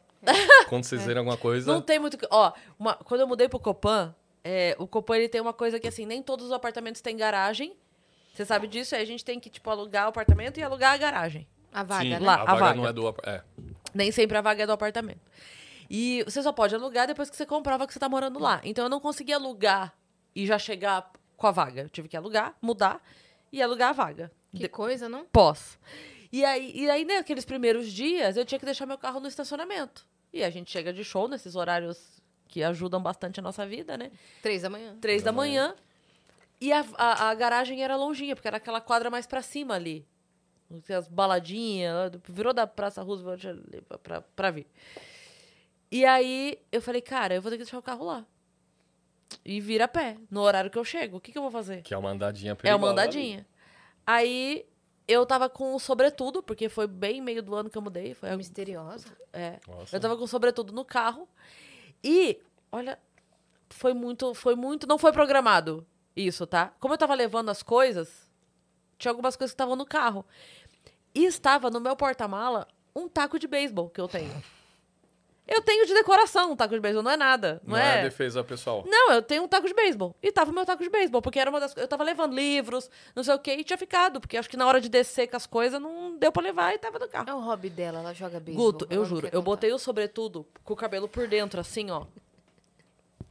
Quando 0.68 0.84
vocês 0.84 1.03
verem 1.05 1.18
alguma 1.18 1.36
coisa. 1.36 1.72
Não 1.72 1.80
tem 1.82 1.99
muito. 1.99 2.16
que- 2.16 2.26
Ó, 2.30 2.53
uma- 2.78 2.95
quando 2.95 3.22
eu 3.22 3.26
mudei 3.26 3.49
pro 3.49 3.59
Copan, 3.59 4.14
é, 4.45 4.76
o 4.78 4.86
Copan 4.86 5.16
ele 5.16 5.28
tem 5.28 5.41
uma 5.41 5.53
coisa 5.53 5.80
que 5.80 5.88
assim, 5.88 6.07
nem 6.07 6.22
todos 6.22 6.47
os 6.47 6.53
apartamentos 6.53 7.01
têm 7.01 7.16
garagem. 7.16 7.74
Você 8.32 8.45
sabe 8.45 8.68
disso? 8.68 8.95
Aí 8.95 9.03
a 9.03 9.07
gente 9.07 9.24
tem 9.24 9.41
que, 9.41 9.51
tipo, 9.51 9.68
alugar 9.68 10.07
o 10.07 10.11
apartamento 10.11 10.61
e 10.61 10.62
alugar 10.62 10.93
a 10.93 10.97
garagem. 10.97 11.49
A 11.73 11.83
vaga, 11.83 12.03
Sim, 12.03 12.11
né? 12.11 12.18
Lá, 12.18 12.35
a 12.37 12.43
a 12.43 12.45
vaga, 12.45 12.59
vaga. 12.61 12.75
não 12.77 12.87
é 12.87 12.93
do... 12.93 13.09
É. 13.25 13.43
Nem 13.95 14.11
sempre 14.12 14.37
a 14.37 14.41
vaga 14.41 14.62
é 14.62 14.66
do 14.66 14.73
apartamento. 14.73 15.21
E 15.89 16.23
você 16.25 16.43
só 16.43 16.53
pode 16.53 16.75
alugar 16.75 17.07
depois 17.07 17.29
que 17.29 17.37
você 17.37 17.45
comprova 17.45 17.87
que 17.87 17.93
você 17.93 17.99
tá 17.99 18.09
morando 18.09 18.39
lá. 18.39 18.61
Então 18.64 18.85
eu 18.85 18.89
não 18.89 19.01
consegui 19.01 19.33
alugar 19.33 19.93
e 20.35 20.47
já 20.47 20.59
chegar 20.59 21.11
com 21.37 21.47
a 21.47 21.51
vaga. 21.51 21.83
Eu 21.83 21.89
tive 21.89 22.09
que 22.09 22.16
alugar, 22.16 22.55
mudar 22.62 23.03
e 23.53 23.61
alugar 23.61 23.91
a 23.91 23.93
vaga. 23.93 24.31
Que 24.55 24.68
coisa, 24.68 25.09
não? 25.09 25.25
Pós. 25.27 25.79
E 26.33 26.45
aí, 26.45 26.73
e 26.75 26.89
aí, 26.89 27.05
naqueles 27.05 27.45
primeiros 27.45 27.91
dias, 27.91 28.37
eu 28.37 28.45
tinha 28.45 28.59
que 28.59 28.64
deixar 28.64 28.87
meu 28.87 28.99
carro 28.99 29.18
no 29.18 29.27
estacionamento. 29.27 30.07
E 30.33 30.45
a 30.45 30.51
gente 30.51 30.71
chega 30.71 30.93
de 30.93 31.03
show 31.03 31.27
nesses 31.27 31.57
horários 31.57 32.21
que 32.47 32.62
ajudam 32.62 33.03
bastante 33.03 33.41
a 33.41 33.43
nossa 33.43 33.66
vida, 33.66 33.97
né? 33.97 34.11
Três 34.43 34.62
da 34.62 34.71
manhã. 34.71 34.97
Três 35.01 35.23
da 35.23 35.33
manhã. 35.33 35.75
E 36.61 36.73
a, 36.73 36.85
a, 36.97 37.31
a 37.31 37.35
garagem 37.35 37.83
era 37.83 37.97
longinha, 37.97 38.37
porque 38.37 38.47
era 38.47 38.59
aquela 38.59 38.81
quadra 38.81 39.11
mais 39.11 39.27
pra 39.27 39.43
cima 39.43 39.75
ali. 39.75 40.07
As 40.97 41.09
baladinhas, 41.09 42.12
virou 42.29 42.53
da 42.53 42.66
Praça 42.66 43.03
Roosevelt 43.03 43.43
pra, 43.89 43.99
pra, 43.99 44.21
pra 44.23 44.51
vir. 44.51 44.66
E 45.91 46.05
aí 46.05 46.59
eu 46.71 46.81
falei, 46.81 47.01
cara, 47.03 47.35
eu 47.35 47.43
vou 47.43 47.51
ter 47.51 47.57
que 47.59 47.64
deixar 47.64 47.79
o 47.79 47.83
carro 47.83 48.05
lá. 48.07 48.25
E 49.45 49.61
vir 49.61 49.81
a 49.83 49.89
pé, 49.89 50.16
no 50.31 50.41
horário 50.41 50.71
que 50.71 50.79
eu 50.79 50.85
chego. 50.85 51.16
O 51.16 51.21
que, 51.21 51.33
que 51.33 51.39
eu 51.39 51.43
vou 51.43 51.51
fazer? 51.51 51.83
Que 51.83 51.95
é 51.95 51.99
uma 51.99 52.11
andadinha 52.11 52.53
É 52.53 52.55
perigosa. 52.55 52.79
uma 52.85 52.91
andadinha. 52.93 53.47
Aí 54.07 54.64
eu 55.09 55.25
tava 55.27 55.49
com 55.49 55.75
o 55.75 55.81
sobretudo, 55.81 56.43
porque 56.43 56.68
foi 56.68 56.87
bem 56.87 57.21
meio 57.21 57.43
do 57.43 57.55
ano 57.55 57.68
que 57.71 57.77
eu 57.79 57.83
mudei. 57.83 58.14
Foi, 58.14 58.35
Misteriosa. 58.37 59.09
é, 59.33 59.59
Nossa. 59.66 59.97
eu 59.97 60.01
tava 60.01 60.16
com 60.16 60.25
o 60.25 60.29
sobretudo 60.29 60.73
no 60.73 60.85
carro. 60.85 61.29
E, 62.03 62.41
olha, 62.71 62.99
foi 63.71 63.93
muito, 63.95 64.33
foi 64.35 64.55
muito, 64.55 64.87
não 64.87 64.99
foi 64.99 65.12
programado 65.12 65.85
isso, 66.14 66.47
tá? 66.47 66.73
Como 66.81 66.95
eu 66.95 66.99
tava 66.99 67.14
levando 67.14 67.49
as 67.51 67.62
coisas, 67.62 68.29
tinha 68.99 69.11
algumas 69.12 69.37
coisas 69.37 69.53
que 69.53 69.55
estavam 69.55 69.77
no 69.77 69.87
carro. 69.87 70.25
E 71.14 71.24
estava 71.24 71.70
no 71.70 71.80
meu 71.80 71.96
porta-mala 71.96 72.66
um 72.94 73.08
taco 73.08 73.38
de 73.38 73.46
beisebol 73.48 73.88
que 73.90 74.00
eu 74.00 74.08
tenho. 74.08 74.30
Eu 75.46 75.61
tenho 75.62 75.84
de 75.84 75.92
decoração 75.92 76.52
um 76.52 76.56
taco 76.56 76.74
de 76.74 76.80
beisebol, 76.80 77.02
não 77.02 77.11
é 77.11 77.16
nada. 77.16 77.61
Não, 77.64 77.70
Não 77.72 77.76
é? 77.76 78.00
é 78.00 78.02
defesa 78.04 78.44
pessoal. 78.44 78.84
Não, 78.86 79.12
eu 79.12 79.20
tenho 79.20 79.42
um 79.42 79.48
taco 79.48 79.66
de 79.66 79.74
beisebol. 79.74 80.14
E 80.22 80.30
tava 80.30 80.52
o 80.52 80.54
meu 80.54 80.64
taco 80.64 80.80
de 80.80 80.88
beisebol, 80.88 81.20
porque 81.20 81.40
era 81.40 81.50
uma 81.50 81.58
das 81.58 81.76
Eu 81.76 81.88
tava 81.88 82.04
levando 82.04 82.32
livros, 82.36 82.88
não 83.16 83.24
sei 83.24 83.34
o 83.34 83.38
quê, 83.40 83.54
e 83.56 83.64
tinha 83.64 83.76
ficado. 83.76 84.20
Porque 84.20 84.36
acho 84.36 84.48
que 84.48 84.56
na 84.56 84.64
hora 84.66 84.80
de 84.80 84.88
descer 84.88 85.26
com 85.26 85.36
as 85.36 85.46
coisas 85.46 85.80
não 85.80 86.16
deu 86.16 86.30
pra 86.30 86.40
levar 86.40 86.72
e 86.72 86.78
tava 86.78 87.00
no 87.00 87.08
carro. 87.08 87.28
É 87.30 87.34
o 87.34 87.40
hobby 87.40 87.68
dela, 87.68 87.98
ela 87.98 88.14
joga 88.14 88.38
beisebol. 88.38 88.66
Guto, 88.72 88.86
eu 88.90 89.04
juro, 89.04 89.26
eu 89.26 89.30
contar. 89.32 89.42
botei 89.42 89.72
o 89.72 89.78
sobretudo 89.78 90.46
com 90.62 90.72
o 90.74 90.76
cabelo 90.76 91.08
por 91.08 91.26
dentro, 91.26 91.58
assim, 91.58 91.90
ó. 91.90 92.06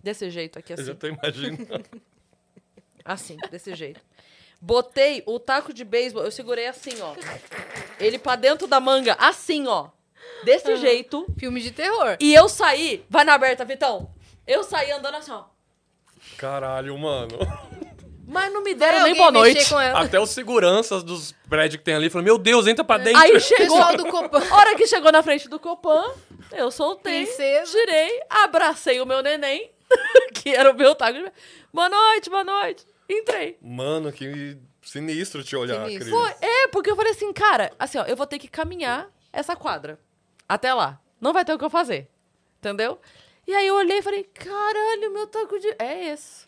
Desse 0.04 0.30
jeito 0.30 0.60
aqui, 0.60 0.74
Eu 0.74 0.76
assim. 0.76 0.86
já 0.86 0.96
tô 0.96 1.08
imaginando. 1.08 1.86
Assim, 3.06 3.38
desse 3.50 3.74
jeito. 3.76 4.02
Botei 4.62 5.24
o 5.26 5.40
taco 5.40 5.74
de 5.74 5.84
beisebol, 5.86 6.24
eu 6.24 6.32
segurei 6.32 6.68
assim, 6.68 6.92
ó. 7.02 7.14
Ele 8.00 8.20
pra 8.20 8.36
dentro 8.36 8.68
da 8.68 8.80
manga, 8.80 9.16
assim, 9.20 9.68
ó. 9.68 9.88
Desse 10.44 10.76
jeito. 10.76 11.26
Filme 11.38 11.62
de 11.62 11.72
terror. 11.72 12.18
E 12.20 12.34
eu 12.34 12.48
saí. 12.50 13.04
Vai 13.10 13.24
na 13.24 13.34
aberta, 13.34 13.64
Vitão. 13.66 14.10
Eu 14.46 14.64
saí 14.64 14.92
andando 14.92 15.16
assim, 15.16 15.32
ó. 15.32 15.44
Caralho, 16.38 16.98
mano. 16.98 17.38
Mas 18.28 18.54
não 18.54 18.62
me 18.62 18.76
deram 18.76 19.00
nem 19.00 19.10
alguém 19.12 19.18
boa 19.18 19.32
noite. 19.32 19.74
Até 19.96 20.20
os 20.20 20.30
seguranças 20.30 21.04
dos 21.04 21.32
prédios 21.50 21.80
que 21.80 21.84
tem 21.86 21.96
ali 21.96 22.10
falaram, 22.10 22.26
meu 22.26 22.38
Deus, 22.38 22.68
entra 22.68 22.84
pra 22.84 22.98
dentro. 22.98 23.20
Aí 23.20 23.40
chegou. 23.40 23.98
Do 23.98 24.06
Copan. 24.06 24.44
Hora 24.54 24.76
que 24.76 24.86
chegou 24.86 25.12
na 25.12 25.24
frente 25.24 25.50
do 25.50 25.60
Copan, 25.60 26.12
eu 26.52 26.70
soltei, 26.70 27.26
Princesa. 27.26 27.72
tirei, 27.72 28.22
abracei 28.30 29.02
o 29.02 29.06
meu 29.06 29.24
neném, 29.24 29.72
que 30.36 30.54
era 30.54 30.70
o 30.70 30.76
meu 30.76 30.94
taco. 30.94 31.18
de- 31.18 31.32
Boa 31.74 31.90
noite, 31.90 32.30
boa 32.30 32.44
noite. 32.44 32.86
Entrei. 33.10 33.58
Mano, 33.62 34.12
que 34.12 34.58
sinistro 34.82 35.44
te 35.44 35.56
olhar, 35.56 35.86
Sinistro. 35.88 36.00
Cris. 36.06 36.10
Foi, 36.40 36.48
é, 36.48 36.68
porque 36.68 36.92
eu 36.92 36.96
falei 36.96 37.12
assim, 37.12 37.34
cara, 37.34 37.72
assim, 37.80 37.98
ó, 37.98 38.04
eu 38.04 38.16
vou 38.16 38.28
ter 38.28 38.38
que 38.38 38.48
caminhar 38.48 39.10
essa 39.34 39.56
quadra. 39.56 40.00
Até 40.48 40.74
lá. 40.74 41.02
Não 41.20 41.34
vai 41.34 41.44
ter 41.44 41.54
o 41.54 41.58
que 41.58 41.66
eu 41.66 41.70
fazer. 41.70 42.08
Entendeu? 42.60 43.00
E 43.48 43.54
aí 43.56 43.66
eu 43.66 43.76
olhei 43.76 43.98
e 43.98 44.02
falei, 44.02 44.24
caralho, 44.24 45.12
meu 45.12 45.26
taco 45.28 45.58
de. 45.60 45.68
É 45.80 46.12
esse. 46.12 46.48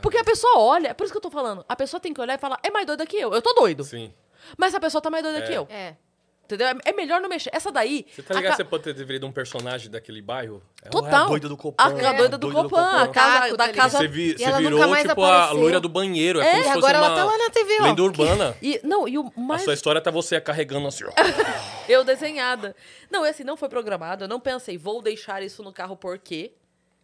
Porque 0.00 0.16
a 0.16 0.24
pessoa 0.24 0.58
olha, 0.58 0.88
é 0.88 0.94
por 0.94 1.04
isso 1.04 1.12
que 1.12 1.18
eu 1.18 1.22
tô 1.22 1.30
falando. 1.30 1.64
A 1.68 1.76
pessoa 1.76 2.00
tem 2.00 2.14
que 2.14 2.20
olhar 2.20 2.34
e 2.34 2.38
falar, 2.38 2.58
é 2.62 2.70
mais 2.70 2.86
doida 2.86 3.04
que 3.04 3.16
eu. 3.16 3.32
Eu 3.34 3.42
tô 3.42 3.52
doido. 3.52 3.84
Sim. 3.84 4.12
Mas 4.56 4.74
a 4.74 4.80
pessoa 4.80 5.02
tá 5.02 5.10
mais 5.10 5.22
doida 5.22 5.38
É. 5.40 5.42
que 5.42 5.52
eu. 5.52 5.66
É. 5.70 5.96
Entendeu? 6.44 6.68
É- 6.68 6.76
É 6.84 6.92
melhor 6.92 7.20
não 7.20 7.28
mexer. 7.28 7.50
Essa 7.52 7.72
daí. 7.72 8.06
Você 8.14 8.22
tá 8.22 8.34
a 8.34 8.36
ligado 8.36 8.50
ca- 8.52 8.56
que 8.56 8.62
você 8.62 8.68
pode 8.68 8.82
ter 8.84 9.04
virado 9.04 9.26
um 9.26 9.32
personagem 9.32 9.90
daquele 9.90 10.20
bairro? 10.20 10.62
É, 10.82 10.88
Total. 10.90 11.22
É 11.22 11.24
a 11.24 11.28
doida 11.28 11.48
do 11.48 11.56
Copan. 11.56 11.82
A, 11.82 11.86
a 11.86 12.12
doida 12.12 12.36
do 12.38 12.52
Copan, 12.52 13.02
a 13.02 13.08
casa, 13.08 13.56
da 13.56 13.66
tá 13.68 13.72
casa. 13.72 13.98
Você, 13.98 14.06
vi- 14.08 14.32
E 14.34 14.38
você 14.38 14.44
ela 14.44 14.60
nunca 14.60 14.74
virou, 14.74 14.88
mais 14.90 15.08
tipo, 15.08 15.22
a 15.22 15.36
apareceu. 15.38 15.60
loira 15.60 15.80
do 15.80 15.88
banheiro. 15.88 16.40
É, 16.40 16.46
É, 16.46 16.50
como 16.50 16.60
E 16.60 16.64
se 16.64 16.68
fosse 16.74 16.78
agora 16.78 16.98
uma 16.98 17.06
ela 17.06 17.16
tá 17.16 17.24
lá 17.24 17.38
na 17.38 17.50
TV, 17.50 17.76
ó. 17.80 17.82
lenda 17.84 18.02
urbana. 18.02 18.56
E, 18.62 18.80
não, 18.84 19.08
e 19.08 19.18
o 19.18 19.32
A 19.36 19.40
mais. 19.40 19.62
sua 19.62 19.74
história 19.74 20.00
tá 20.00 20.10
você 20.10 20.40
carregando 20.40 20.86
assim, 20.86 21.04
ó. 21.04 21.10
Eu 21.88 22.04
desenhada. 22.04 22.74
Não, 23.10 23.24
esse 23.26 23.42
não 23.44 23.56
foi 23.56 23.68
programado. 23.68 24.24
Eu 24.24 24.28
não 24.28 24.40
pensei, 24.40 24.76
vou 24.78 25.00
deixar 25.02 25.42
isso 25.42 25.62
no 25.62 25.72
carro 25.72 25.96
por 25.96 26.18
quê? 26.18 26.52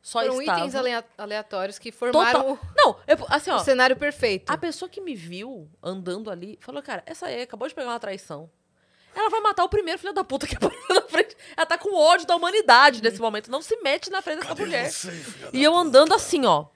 Só 0.02 0.20
Foram 0.20 0.40
estava. 0.40 0.60
itens 0.60 0.74
alea- 0.74 1.04
aleatórios 1.18 1.78
que 1.78 1.92
formaram 1.92 2.40
Total. 2.56 2.58
Não, 2.74 2.96
eu, 3.06 3.18
assim, 3.28 3.50
o, 3.50 3.54
ó. 3.54 3.56
o 3.56 3.60
cenário 3.60 3.94
perfeito. 3.96 4.50
A 4.50 4.56
pessoa 4.56 4.88
que 4.88 4.98
me 4.98 5.14
viu 5.14 5.68
andando 5.82 6.30
ali 6.30 6.58
falou, 6.62 6.82
cara, 6.82 7.02
essa 7.04 7.26
aí 7.26 7.42
acabou 7.42 7.68
de 7.68 7.74
pegar 7.74 7.88
uma 7.90 8.00
traição. 8.00 8.50
Ela 9.14 9.28
vai 9.28 9.40
matar 9.40 9.64
o 9.64 9.68
primeiro 9.68 9.98
filho 9.98 10.12
da 10.12 10.24
puta 10.24 10.46
que 10.46 10.54
apareceu 10.56 10.94
na 10.94 11.02
frente. 11.02 11.36
Ela 11.56 11.66
tá 11.66 11.78
com 11.78 11.94
ódio 11.94 12.26
da 12.26 12.36
humanidade 12.36 13.02
nesse 13.02 13.20
momento. 13.20 13.50
Não 13.50 13.62
se 13.62 13.76
mete 13.82 14.10
na 14.10 14.22
frente 14.22 14.40
dessa 14.40 14.54
mulher. 14.54 14.90
E 15.52 15.62
eu 15.62 15.74
andando 15.74 16.14
assim, 16.14 16.46
ó. 16.46 16.66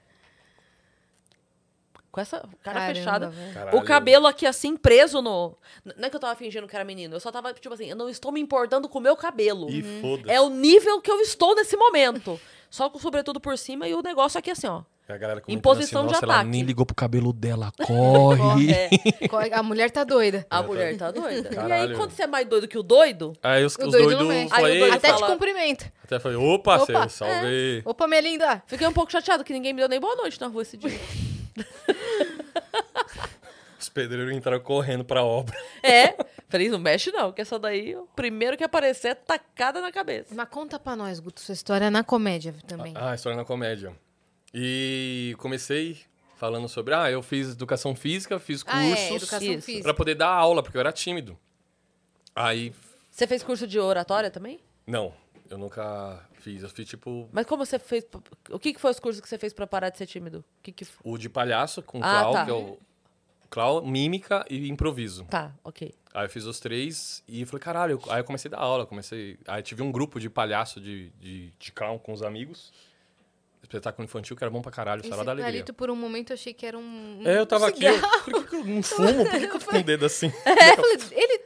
Com 2.11 2.21
essa 2.21 2.39
cara 2.63 2.79
Caramba, 2.79 2.95
fechada. 2.95 3.33
Caralho. 3.53 3.77
O 3.77 3.83
cabelo 3.83 4.25
aqui 4.25 4.45
assim, 4.45 4.77
preso 4.77 5.21
no. 5.21 5.57
Não 5.83 6.07
é 6.07 6.09
que 6.09 6.15
eu 6.15 6.19
tava 6.19 6.35
fingindo 6.35 6.65
que 6.65 6.75
era 6.75 6.85
menino. 6.85 7.15
Eu 7.15 7.19
só 7.19 7.29
tava, 7.29 7.53
tipo 7.53 7.73
assim, 7.73 7.89
eu 7.89 7.95
não 7.95 8.07
estou 8.07 8.31
me 8.31 8.39
importando 8.39 8.87
com 8.87 8.99
o 8.99 9.01
meu 9.01 9.17
cabelo. 9.17 9.69
E 9.69 9.83
foda-se. 10.01 10.31
É 10.31 10.39
o 10.39 10.49
nível 10.49 11.01
que 11.01 11.11
eu 11.11 11.19
estou 11.19 11.53
nesse 11.55 11.75
momento. 11.75 12.39
Só 12.69 12.89
com 12.89 12.97
o 12.97 13.01
sobretudo 13.01 13.39
por 13.39 13.57
cima 13.57 13.87
e 13.87 13.93
o 13.93 14.01
negócio 14.01 14.37
aqui 14.39 14.51
assim, 14.51 14.67
ó. 14.67 14.83
A 15.07 15.17
galera 15.17 15.39
Em 15.39 15.43
comentando 15.43 15.61
posição 15.61 15.99
assim, 16.01 16.07
de 16.07 16.13
Nossa, 16.13 16.25
ela 16.25 16.33
ataque." 16.35 16.49
nem 16.49 16.63
ligou 16.63 16.83
pro 16.85 16.95
cabelo 16.95 17.31
dela. 17.31 17.71
Corre. 17.85 18.71
É, 18.71 18.89
A 19.53 19.61
mulher 19.61 19.91
tá 19.91 20.03
doida. 20.03 20.47
a 20.49 20.63
mulher 20.63 20.97
tá 20.97 21.11
doida. 21.11 21.47
E 21.47 21.47
aí, 21.49 21.55
Caralho. 21.55 21.95
quando 21.97 22.09
você 22.11 22.23
é 22.23 22.27
mais 22.27 22.47
doido 22.47 22.67
que 22.67 22.77
o 22.77 22.81
doido, 22.83 23.33
Aí 23.43 23.63
os, 23.63 23.75
O 23.75 23.85
os 23.85 23.91
doido 23.91 24.17
doidos 24.17 24.49
doido 24.51 24.93
Até 24.93 25.09
fala- 25.09 25.27
te 25.27 25.31
cumprimenta. 25.31 25.93
até 26.03 26.17
falei, 26.19 26.37
opa, 26.37 26.77
Opa, 26.77 27.07
Cê, 27.07 27.09
salve. 27.17 27.81
Opa, 27.85 28.07
minha 28.07 28.21
linda. 28.21 28.63
fiquei 28.65 28.87
um 28.87 28.93
pouco 28.93 29.11
chateado 29.11 29.43
que 29.43 29.53
ninguém 29.53 29.73
me 29.73 29.79
deu 29.81 29.89
nem 29.89 29.99
boa 29.99 30.15
noite 30.15 30.41
na 30.41 30.47
rua 30.47 30.63
esse 30.63 30.75
dia. 30.75 30.89
Os 33.79 33.89
pedreiros 33.89 34.33
entraram 34.33 34.59
correndo 34.59 35.05
pra 35.05 35.23
obra. 35.23 35.55
É. 35.83 36.15
Falei, 36.49 36.69
não 36.69 36.79
mexe 36.79 37.11
não, 37.11 37.31
que 37.31 37.41
essa 37.41 37.59
daí, 37.59 37.95
o 37.95 38.07
primeiro 38.15 38.57
que 38.57 38.63
aparecer 38.63 39.09
é 39.09 39.15
tacada 39.15 39.81
na 39.81 39.91
cabeça. 39.91 40.33
Mas 40.33 40.47
conta 40.49 40.79
pra 40.79 40.95
nós, 40.95 41.19
Guto, 41.19 41.39
sua 41.41 41.53
história 41.53 41.91
na 41.91 42.03
comédia 42.03 42.55
também. 42.67 42.93
Ah, 42.95 43.13
história 43.13 43.37
na 43.37 43.45
comédia. 43.45 43.93
E 44.57 45.35
comecei 45.37 45.99
falando 46.37 46.69
sobre, 46.69 46.93
ah, 46.93 47.11
eu 47.11 47.21
fiz 47.21 47.51
educação 47.51 47.93
física, 47.93 48.39
fiz 48.39 48.63
Ah, 48.65 48.85
é, 48.85 48.89
cursos 48.89 49.23
educação 49.23 49.53
Isso. 49.53 49.65
física. 49.65 49.83
pra 49.83 49.93
poder 49.93 50.15
dar 50.15 50.29
aula, 50.29 50.63
porque 50.63 50.77
eu 50.77 50.79
era 50.79 50.93
tímido. 50.93 51.37
Aí, 52.33 52.73
Você 53.11 53.27
fez 53.27 53.43
curso 53.43 53.67
de 53.67 53.77
oratória 53.79 54.31
também? 54.31 54.59
não, 54.87 55.13
eu 55.49 55.57
nunca 55.57 56.25
fiz. 56.39 56.63
Eu 56.63 56.69
fiz 56.69 56.87
tipo 56.87 57.27
Mas 57.33 57.45
como 57.45 57.65
você 57.65 57.77
fez. 57.77 58.05
O 58.49 58.57
que, 58.57 58.73
que 58.73 58.79
foi 58.79 58.91
os 58.91 58.99
cursos 58.99 59.21
que 59.21 59.27
você 59.27 59.37
fez 59.37 59.51
pra 59.53 59.67
parar 59.67 59.89
de 59.89 59.97
ser 59.97 60.05
tímido? 60.07 60.39
O 60.39 60.63
que, 60.63 60.71
que 60.71 60.85
foi? 60.85 61.11
o 61.13 61.17
de 61.17 61.27
palhaço 61.29 61.81
com 61.83 61.99
Ah, 62.01 62.21
clown, 62.21 62.33
tá. 62.33 62.45
que 62.45 62.51
é 62.51 62.53
o 62.53 62.77
clown, 63.49 63.85
mímica 63.85 64.45
e 64.49 64.69
improviso. 64.69 65.25
Tá, 65.25 65.53
ok. 65.65 65.93
Aí 66.13 66.25
eu 66.25 66.29
fiz 66.29 66.45
os 66.45 66.59
três 66.61 67.21
e 67.27 67.45
falei, 67.45 67.59
caralho, 67.61 68.01
aí 68.09 68.21
eu 68.21 68.23
comecei 68.23 68.49
a 68.49 68.53
dar 68.55 68.61
aula, 68.61 68.85
comecei. 68.85 69.37
Aí 69.47 69.61
tive 69.61 69.81
um 69.83 69.91
grupo 69.91 70.17
de 70.19 70.29
palhaço 70.29 70.79
de, 70.79 71.09
de, 71.19 71.51
de 71.59 71.71
clown 71.73 71.99
com 71.99 72.13
os 72.13 72.23
amigos. 72.23 72.71
Espetáculo 73.65 74.05
infantil 74.05 74.35
que 74.37 74.43
era 74.43 74.51
bom 74.51 74.61
pra 74.61 74.71
caralho, 74.71 75.01
Esse 75.01 75.09
sala 75.09 75.23
da 75.25 75.31
alegria. 75.31 75.51
palito, 75.51 75.73
por 75.73 75.89
um 75.89 75.95
momento, 75.95 76.29
eu 76.29 76.35
achei 76.35 76.53
que 76.53 76.65
era 76.65 76.77
um. 76.77 77.21
É, 77.25 77.39
eu 77.39 77.45
tava 77.47 77.65
um 77.65 77.67
aqui, 77.67 77.83
eu, 77.83 77.99
por 77.99 78.23
que, 78.23 78.43
que 78.43 78.55
eu 78.55 78.63
não 78.63 78.81
fumo? 78.83 79.25
Por 79.25 79.31
que, 79.31 79.47
que 79.47 79.55
eu 79.55 79.59
tô 79.59 79.65
com 79.71 79.77
o 79.77 79.83
dedo 79.83 80.05
assim? 80.05 80.27
Eu 80.45 80.75
falei, 80.75 80.97
ele. 81.11 81.45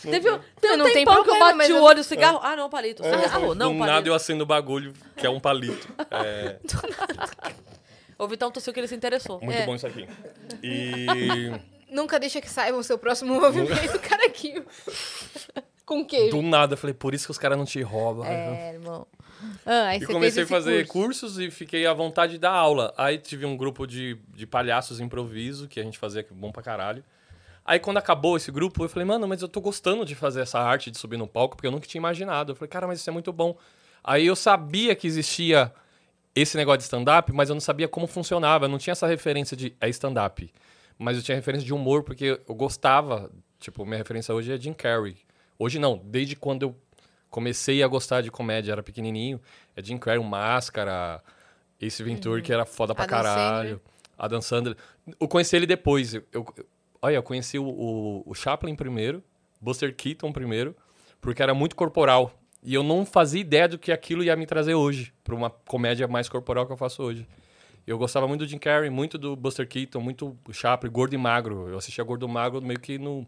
Teve 0.00 0.30
um, 0.30 0.38
tem 0.60 0.76
Não 0.76 0.84
tem 0.86 0.94
tempão 0.94 1.14
que 1.24 1.30
eu 1.30 1.34
problema, 1.34 1.56
bati 1.56 1.56
mas 1.56 1.70
o 1.70 1.82
olho 1.82 1.98
no 1.98 2.04
cigarro. 2.04 2.38
Ah, 2.42 2.54
não, 2.54 2.70
palito. 2.70 3.04
É, 3.04 3.10
Cigarro, 3.24 3.54
não, 3.54 3.72
do 3.72 3.78
palito. 3.78 3.86
nada 3.86 4.08
eu 4.08 4.14
acendo 4.14 4.44
o 4.44 4.46
bagulho, 4.46 4.94
que 5.16 5.26
é 5.26 5.30
um 5.30 5.40
palito. 5.40 5.88
É, 6.10 6.58
O 8.18 8.26
Vitão 8.28 8.50
tossiu 8.50 8.72
que 8.72 8.78
ele 8.80 8.86
se 8.88 8.94
interessou. 8.94 9.40
muito 9.42 9.58
É. 9.58 9.66
bom 9.66 9.74
isso 9.74 9.86
aqui. 9.86 10.08
E 10.62 11.06
Nunca 11.90 12.18
deixa 12.20 12.40
que 12.40 12.48
saiba 12.48 12.78
o 12.78 12.82
seu 12.84 12.96
próximo 12.96 13.34
movimento, 13.40 13.98
caraquinho. 13.98 14.64
Com 15.86 16.04
queijo. 16.04 16.36
do 16.36 16.42
nada 16.42 16.74
eu 16.74 16.76
falei, 16.76 16.92
por 16.92 17.14
isso 17.14 17.26
que 17.26 17.30
os 17.30 17.38
caras 17.38 17.56
não 17.56 17.64
te 17.64 17.80
roubam. 17.80 18.26
É, 18.26 18.74
irmão. 18.74 19.06
Ah, 19.64 19.88
aí 19.88 19.98
E 19.98 20.00
você 20.00 20.12
comecei 20.12 20.42
a 20.42 20.46
fazer 20.46 20.86
curso. 20.86 21.20
cursos 21.20 21.38
e 21.38 21.50
fiquei 21.50 21.86
à 21.86 21.92
vontade 21.94 22.32
de 22.32 22.38
dar 22.38 22.52
aula. 22.52 22.92
Aí 22.96 23.18
tive 23.18 23.46
um 23.46 23.56
grupo 23.56 23.86
de, 23.86 24.18
de 24.34 24.46
palhaços 24.46 24.98
improviso, 25.00 25.68
que 25.68 25.78
a 25.78 25.82
gente 25.84 25.96
fazia, 25.98 26.22
que 26.22 26.32
é 26.32 26.36
bom 26.36 26.50
pra 26.50 26.62
caralho. 26.62 27.04
Aí 27.64 27.78
quando 27.78 27.98
acabou 27.98 28.36
esse 28.36 28.50
grupo, 28.50 28.84
eu 28.84 28.88
falei, 28.88 29.06
mano, 29.06 29.26
mas 29.28 29.42
eu 29.42 29.48
tô 29.48 29.60
gostando 29.60 30.04
de 30.04 30.14
fazer 30.14 30.40
essa 30.40 30.58
arte 30.58 30.90
de 30.90 30.98
subir 30.98 31.16
no 31.16 31.26
palco, 31.26 31.56
porque 31.56 31.66
eu 31.66 31.70
nunca 31.72 31.86
tinha 31.86 32.00
imaginado. 32.00 32.52
Eu 32.52 32.56
falei, 32.56 32.68
cara, 32.68 32.86
mas 32.86 33.00
isso 33.00 33.10
é 33.10 33.12
muito 33.12 33.32
bom. 33.32 33.56
Aí 34.02 34.26
eu 34.26 34.36
sabia 34.36 34.94
que 34.94 35.06
existia 35.06 35.72
esse 36.34 36.56
negócio 36.56 36.78
de 36.78 36.84
stand-up, 36.84 37.32
mas 37.32 37.48
eu 37.48 37.54
não 37.54 37.60
sabia 37.60 37.88
como 37.88 38.06
funcionava. 38.06 38.66
Eu 38.66 38.68
não 38.68 38.78
tinha 38.78 38.92
essa 38.92 39.06
referência 39.06 39.56
de 39.56 39.74
é 39.80 39.88
stand-up. 39.88 40.52
Mas 40.98 41.16
eu 41.16 41.22
tinha 41.22 41.34
referência 41.34 41.66
de 41.66 41.74
humor, 41.74 42.02
porque 42.04 42.40
eu 42.48 42.54
gostava. 42.54 43.30
Tipo, 43.58 43.84
minha 43.84 43.98
referência 43.98 44.34
hoje 44.34 44.52
é 44.52 44.56
Jim 44.56 44.72
Carrey. 44.72 45.16
Hoje 45.58 45.78
não, 45.78 45.98
desde 46.04 46.36
quando 46.36 46.62
eu 46.62 46.76
comecei 47.30 47.82
a 47.82 47.86
gostar 47.88 48.20
de 48.22 48.30
comédia, 48.30 48.72
era 48.72 48.82
pequenininho, 48.82 49.40
é 49.74 49.82
Jim 49.82 49.98
Carrey, 49.98 50.18
o 50.20 50.24
Máscara, 50.24 51.22
esse 51.80 52.02
Ventura 52.02 52.40
que 52.40 52.52
era 52.52 52.64
foda 52.64 52.94
pra 52.94 53.04
Adam 53.04 53.16
caralho. 53.16 53.80
Adam 54.18 54.40
Sandler. 54.40 54.76
Eu 55.20 55.28
conheci 55.28 55.54
ele 55.56 55.66
depois. 55.66 56.14
Eu, 56.14 56.24
eu- 56.32 56.46
olha, 57.02 57.16
eu 57.16 57.22
conheci 57.22 57.58
o, 57.58 57.64
o, 57.66 58.22
o 58.26 58.34
Chaplin 58.34 58.74
primeiro, 58.74 59.22
Buster 59.60 59.94
Keaton 59.94 60.32
primeiro, 60.32 60.74
porque 61.20 61.42
era 61.42 61.52
muito 61.54 61.76
corporal. 61.76 62.32
E 62.62 62.74
eu 62.74 62.82
não 62.82 63.04
fazia 63.06 63.40
ideia 63.40 63.68
do 63.68 63.78
que 63.78 63.92
aquilo 63.92 64.24
ia 64.24 64.34
me 64.34 64.46
trazer 64.46 64.74
hoje, 64.74 65.12
pra 65.22 65.34
uma 65.34 65.50
comédia 65.50 66.08
mais 66.08 66.28
corporal 66.28 66.66
que 66.66 66.72
eu 66.72 66.76
faço 66.76 67.02
hoje. 67.02 67.26
Eu 67.86 67.96
gostava 67.98 68.26
muito 68.26 68.40
do 68.44 68.48
Jim 68.48 68.58
Carrey, 68.58 68.90
muito 68.90 69.16
do 69.16 69.36
Buster 69.36 69.68
Keaton, 69.68 70.00
muito 70.00 70.36
do 70.44 70.52
Chaplin, 70.52 70.90
Gordo 70.90 71.14
e 71.14 71.18
Magro. 71.18 71.68
Eu 71.68 71.78
assistia 71.78 72.02
Gordo 72.02 72.26
e 72.26 72.28
Magro 72.28 72.60
meio 72.60 72.80
que 72.80 72.98
no, 72.98 73.24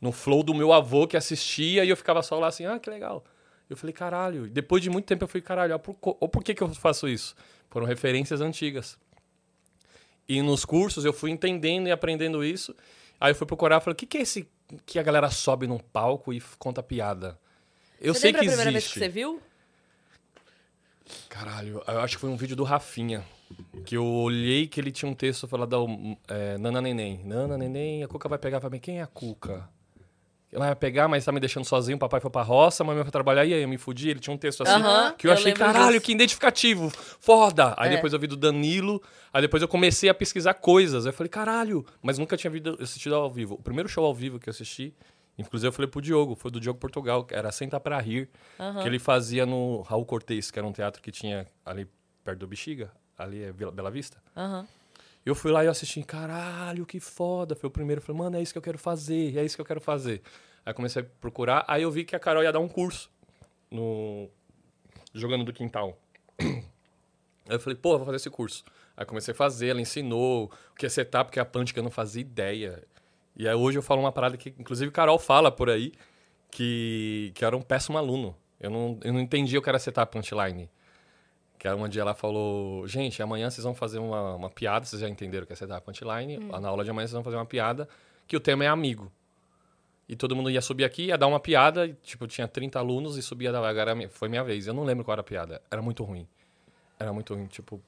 no 0.00 0.12
flow 0.12 0.42
do 0.42 0.54
meu 0.54 0.72
avô 0.72 1.06
que 1.06 1.16
assistia 1.16 1.84
e 1.84 1.88
eu 1.88 1.96
ficava 1.96 2.22
só 2.22 2.38
lá 2.38 2.48
assim, 2.48 2.66
ah, 2.66 2.78
que 2.78 2.90
legal. 2.90 3.24
Eu 3.68 3.76
falei, 3.76 3.92
caralho. 3.92 4.48
Depois 4.48 4.82
de 4.82 4.90
muito 4.90 5.06
tempo 5.06 5.24
eu 5.24 5.28
falei, 5.28 5.42
caralho, 5.42 5.74
ó, 5.74 5.78
por, 5.78 5.96
ó, 6.02 6.28
por 6.28 6.44
que, 6.44 6.54
que 6.54 6.62
eu 6.62 6.68
faço 6.74 7.08
isso? 7.08 7.34
Foram 7.70 7.86
referências 7.86 8.40
antigas. 8.40 8.98
E 10.28 10.40
nos 10.42 10.64
cursos 10.64 11.04
eu 11.04 11.12
fui 11.12 11.30
entendendo 11.30 11.86
e 11.86 11.90
aprendendo 11.90 12.44
isso. 12.44 12.74
Aí 13.20 13.30
eu 13.30 13.34
fui 13.34 13.46
procurar, 13.46 13.80
falei, 13.80 13.94
o 13.94 13.96
que, 13.96 14.06
que 14.06 14.18
é 14.18 14.20
esse 14.22 14.48
que 14.84 14.98
a 14.98 15.02
galera 15.02 15.30
sobe 15.30 15.66
num 15.66 15.78
palco 15.78 16.32
e 16.32 16.42
conta 16.58 16.82
piada? 16.82 17.38
Eu 18.00 18.14
você 18.14 18.20
sei 18.20 18.32
que 18.32 18.38
a 18.38 18.40
primeira 18.40 18.70
existe. 18.70 18.72
vez 18.72 18.92
que 18.92 18.98
você 18.98 19.08
viu? 19.08 19.40
Caralho, 21.28 21.82
eu 21.86 22.00
acho 22.00 22.16
que 22.16 22.20
foi 22.20 22.30
um 22.30 22.36
vídeo 22.36 22.56
do 22.56 22.64
Rafinha. 22.64 23.24
Que 23.84 23.96
eu 23.96 24.04
olhei 24.04 24.66
que 24.66 24.80
ele 24.80 24.90
tinha 24.90 25.10
um 25.10 25.14
texto 25.14 25.46
falando 25.46 26.16
é, 26.28 26.58
Nana 26.58 26.80
Neném. 26.80 27.22
Nana 27.24 27.56
Neném, 27.56 28.02
a 28.02 28.08
Cuca 28.08 28.28
vai 28.28 28.38
pegar. 28.38 28.58
Eu 28.58 28.62
Falei, 28.62 28.80
quem 28.80 28.98
é 28.98 29.02
a 29.02 29.06
Cuca? 29.06 29.68
Ela 30.54 30.66
vai 30.66 30.76
pegar, 30.76 31.08
mas 31.08 31.24
tá 31.24 31.32
me 31.32 31.40
deixando 31.40 31.64
sozinho. 31.64 31.98
Papai 31.98 32.20
foi 32.20 32.30
pra 32.30 32.42
roça, 32.42 32.82
a 32.82 32.86
mamãe 32.86 33.02
foi 33.02 33.10
trabalhar. 33.10 33.44
E 33.44 33.52
aí, 33.52 33.62
eu 33.62 33.68
me 33.68 33.76
fudi. 33.76 34.08
Ele 34.08 34.20
tinha 34.20 34.32
um 34.32 34.38
texto 34.38 34.62
assim. 34.62 34.80
Que 35.18 35.26
eu, 35.26 35.30
eu 35.32 35.34
achei, 35.36 35.52
caralho, 35.52 35.94
disso. 35.94 36.00
que 36.06 36.12
identificativo. 36.12 36.90
Foda. 37.18 37.74
Aí 37.76 37.90
É. 37.92 37.96
depois 37.96 38.12
eu 38.12 38.18
vi 38.20 38.28
do 38.28 38.36
Danilo. 38.36 39.02
Aí 39.32 39.42
depois 39.42 39.60
eu 39.62 39.68
comecei 39.68 40.08
a 40.08 40.14
pesquisar 40.14 40.54
coisas. 40.54 41.04
Aí 41.06 41.10
eu 41.12 41.14
falei, 41.16 41.28
caralho. 41.28 41.84
Mas 42.00 42.18
nunca 42.18 42.36
tinha 42.36 42.50
visto, 42.50 42.78
assistido 42.80 43.16
ao 43.16 43.28
vivo. 43.30 43.54
O 43.56 43.62
primeiro 43.62 43.88
show 43.88 44.04
ao 44.04 44.14
vivo 44.14 44.38
que 44.38 44.48
eu 44.48 44.52
assisti, 44.52 44.94
inclusive 45.36 45.66
eu 45.68 45.72
falei 45.72 45.90
pro 45.90 46.00
Diogo, 46.00 46.36
foi 46.36 46.50
do 46.52 46.60
Diogo 46.60 46.78
Portugal, 46.78 47.24
que 47.24 47.34
era 47.34 47.50
Senta 47.50 47.80
Pra 47.80 47.98
Rir. 47.98 48.30
Que 48.80 48.86
ele 48.86 49.00
fazia 49.00 49.44
no 49.44 49.82
Raul 49.82 50.04
Cortez, 50.06 50.52
que 50.52 50.58
era 50.58 50.66
um 50.68 50.72
teatro 50.72 51.02
que 51.02 51.10
tinha 51.10 51.46
ali 51.66 51.88
perto 52.22 52.38
do 52.38 52.46
Bexiga. 52.46 52.92
Ali 53.18 53.42
é 53.42 53.52
Bela 53.52 53.90
Vista. 53.90 54.18
Aham. 54.36 54.66
Eu 55.24 55.34
fui 55.34 55.50
lá 55.50 55.62
e 55.64 55.66
eu 55.66 55.70
assisti, 55.70 56.02
caralho, 56.02 56.84
que 56.84 57.00
foda. 57.00 57.54
Foi 57.54 57.68
o 57.68 57.70
primeiro. 57.70 58.00
Falei, 58.00 58.18
mano, 58.18 58.36
é 58.36 58.42
isso 58.42 58.52
que 58.52 58.58
eu 58.58 58.62
quero 58.62 58.78
fazer, 58.78 59.36
é 59.36 59.44
isso 59.44 59.56
que 59.56 59.60
eu 59.60 59.66
quero 59.66 59.80
fazer. 59.80 60.20
Aí 60.64 60.72
comecei 60.72 61.02
a 61.02 61.04
procurar, 61.20 61.64
aí 61.68 61.82
eu 61.82 61.90
vi 61.90 62.04
que 62.04 62.16
a 62.16 62.18
Carol 62.18 62.42
ia 62.42 62.52
dar 62.52 62.60
um 62.60 62.68
curso 62.68 63.10
no 63.70 64.28
Jogando 65.12 65.44
do 65.44 65.52
Quintal. 65.52 65.98
Aí 67.46 67.56
eu 67.56 67.60
falei, 67.60 67.76
pô, 67.76 67.98
vou 67.98 68.06
fazer 68.06 68.16
esse 68.16 68.30
curso. 68.30 68.64
Aí 68.96 69.04
comecei 69.04 69.32
a 69.32 69.34
fazer, 69.34 69.68
ela 69.68 69.80
ensinou 69.80 70.50
o 70.72 70.74
que 70.74 70.86
é 70.86 70.88
setup, 70.88 71.30
que 71.30 71.38
é 71.38 71.42
a 71.42 71.44
punch, 71.44 71.74
que 71.74 71.78
eu 71.78 71.82
não 71.82 71.90
fazia 71.90 72.22
ideia. 72.22 72.82
E 73.36 73.46
aí 73.46 73.54
hoje 73.54 73.78
eu 73.78 73.82
falo 73.82 74.00
uma 74.00 74.10
parada 74.10 74.38
que, 74.38 74.54
inclusive, 74.58 74.90
Carol 74.90 75.18
fala 75.18 75.52
por 75.52 75.68
aí, 75.68 75.92
que, 76.50 77.32
que 77.34 77.44
era 77.44 77.54
um 77.54 77.60
péssimo 77.60 77.98
aluno. 77.98 78.34
Eu 78.58 78.70
não, 78.70 78.98
eu 79.02 79.12
não 79.12 79.20
entendia 79.20 79.58
o 79.58 79.62
que 79.62 79.68
era 79.68 79.78
setup 79.78 80.10
punchline. 80.10 80.70
Que 81.64 81.68
era 81.68 81.88
dia 81.88 82.02
ela 82.02 82.12
falou, 82.12 82.86
gente, 82.86 83.22
amanhã 83.22 83.48
vocês 83.48 83.64
vão 83.64 83.74
fazer 83.74 83.98
uma, 83.98 84.34
uma 84.34 84.50
piada, 84.50 84.84
vocês 84.84 85.00
já 85.00 85.08
entenderam 85.08 85.46
que 85.46 85.54
é 85.54 85.56
setup 85.56 85.82
punchline. 85.82 86.36
Na 86.60 86.68
aula 86.68 86.84
de 86.84 86.90
amanhã 86.90 87.06
vocês 87.06 87.14
vão 87.14 87.24
fazer 87.24 87.36
uma 87.36 87.46
piada, 87.46 87.88
que 88.26 88.36
o 88.36 88.40
tema 88.40 88.64
é 88.64 88.66
amigo. 88.68 89.10
E 90.06 90.14
todo 90.14 90.36
mundo 90.36 90.50
ia 90.50 90.60
subir 90.60 90.84
aqui, 90.84 91.04
ia 91.06 91.16
dar 91.16 91.26
uma 91.26 91.40
piada, 91.40 91.86
e, 91.86 91.94
tipo, 92.02 92.26
tinha 92.26 92.46
30 92.46 92.78
alunos 92.78 93.16
e 93.16 93.22
subia 93.22 93.50
da 93.50 93.62
vaga. 93.62 93.94
Minha- 93.94 94.10
foi 94.10 94.28
minha 94.28 94.44
vez. 94.44 94.66
Eu 94.66 94.74
não 94.74 94.84
lembro 94.84 95.06
qual 95.06 95.14
era 95.14 95.22
a 95.22 95.24
piada. 95.24 95.62
Era 95.70 95.80
muito 95.80 96.04
ruim. 96.04 96.28
Era 96.98 97.14
muito 97.14 97.34
ruim, 97.34 97.46
tipo... 97.46 97.80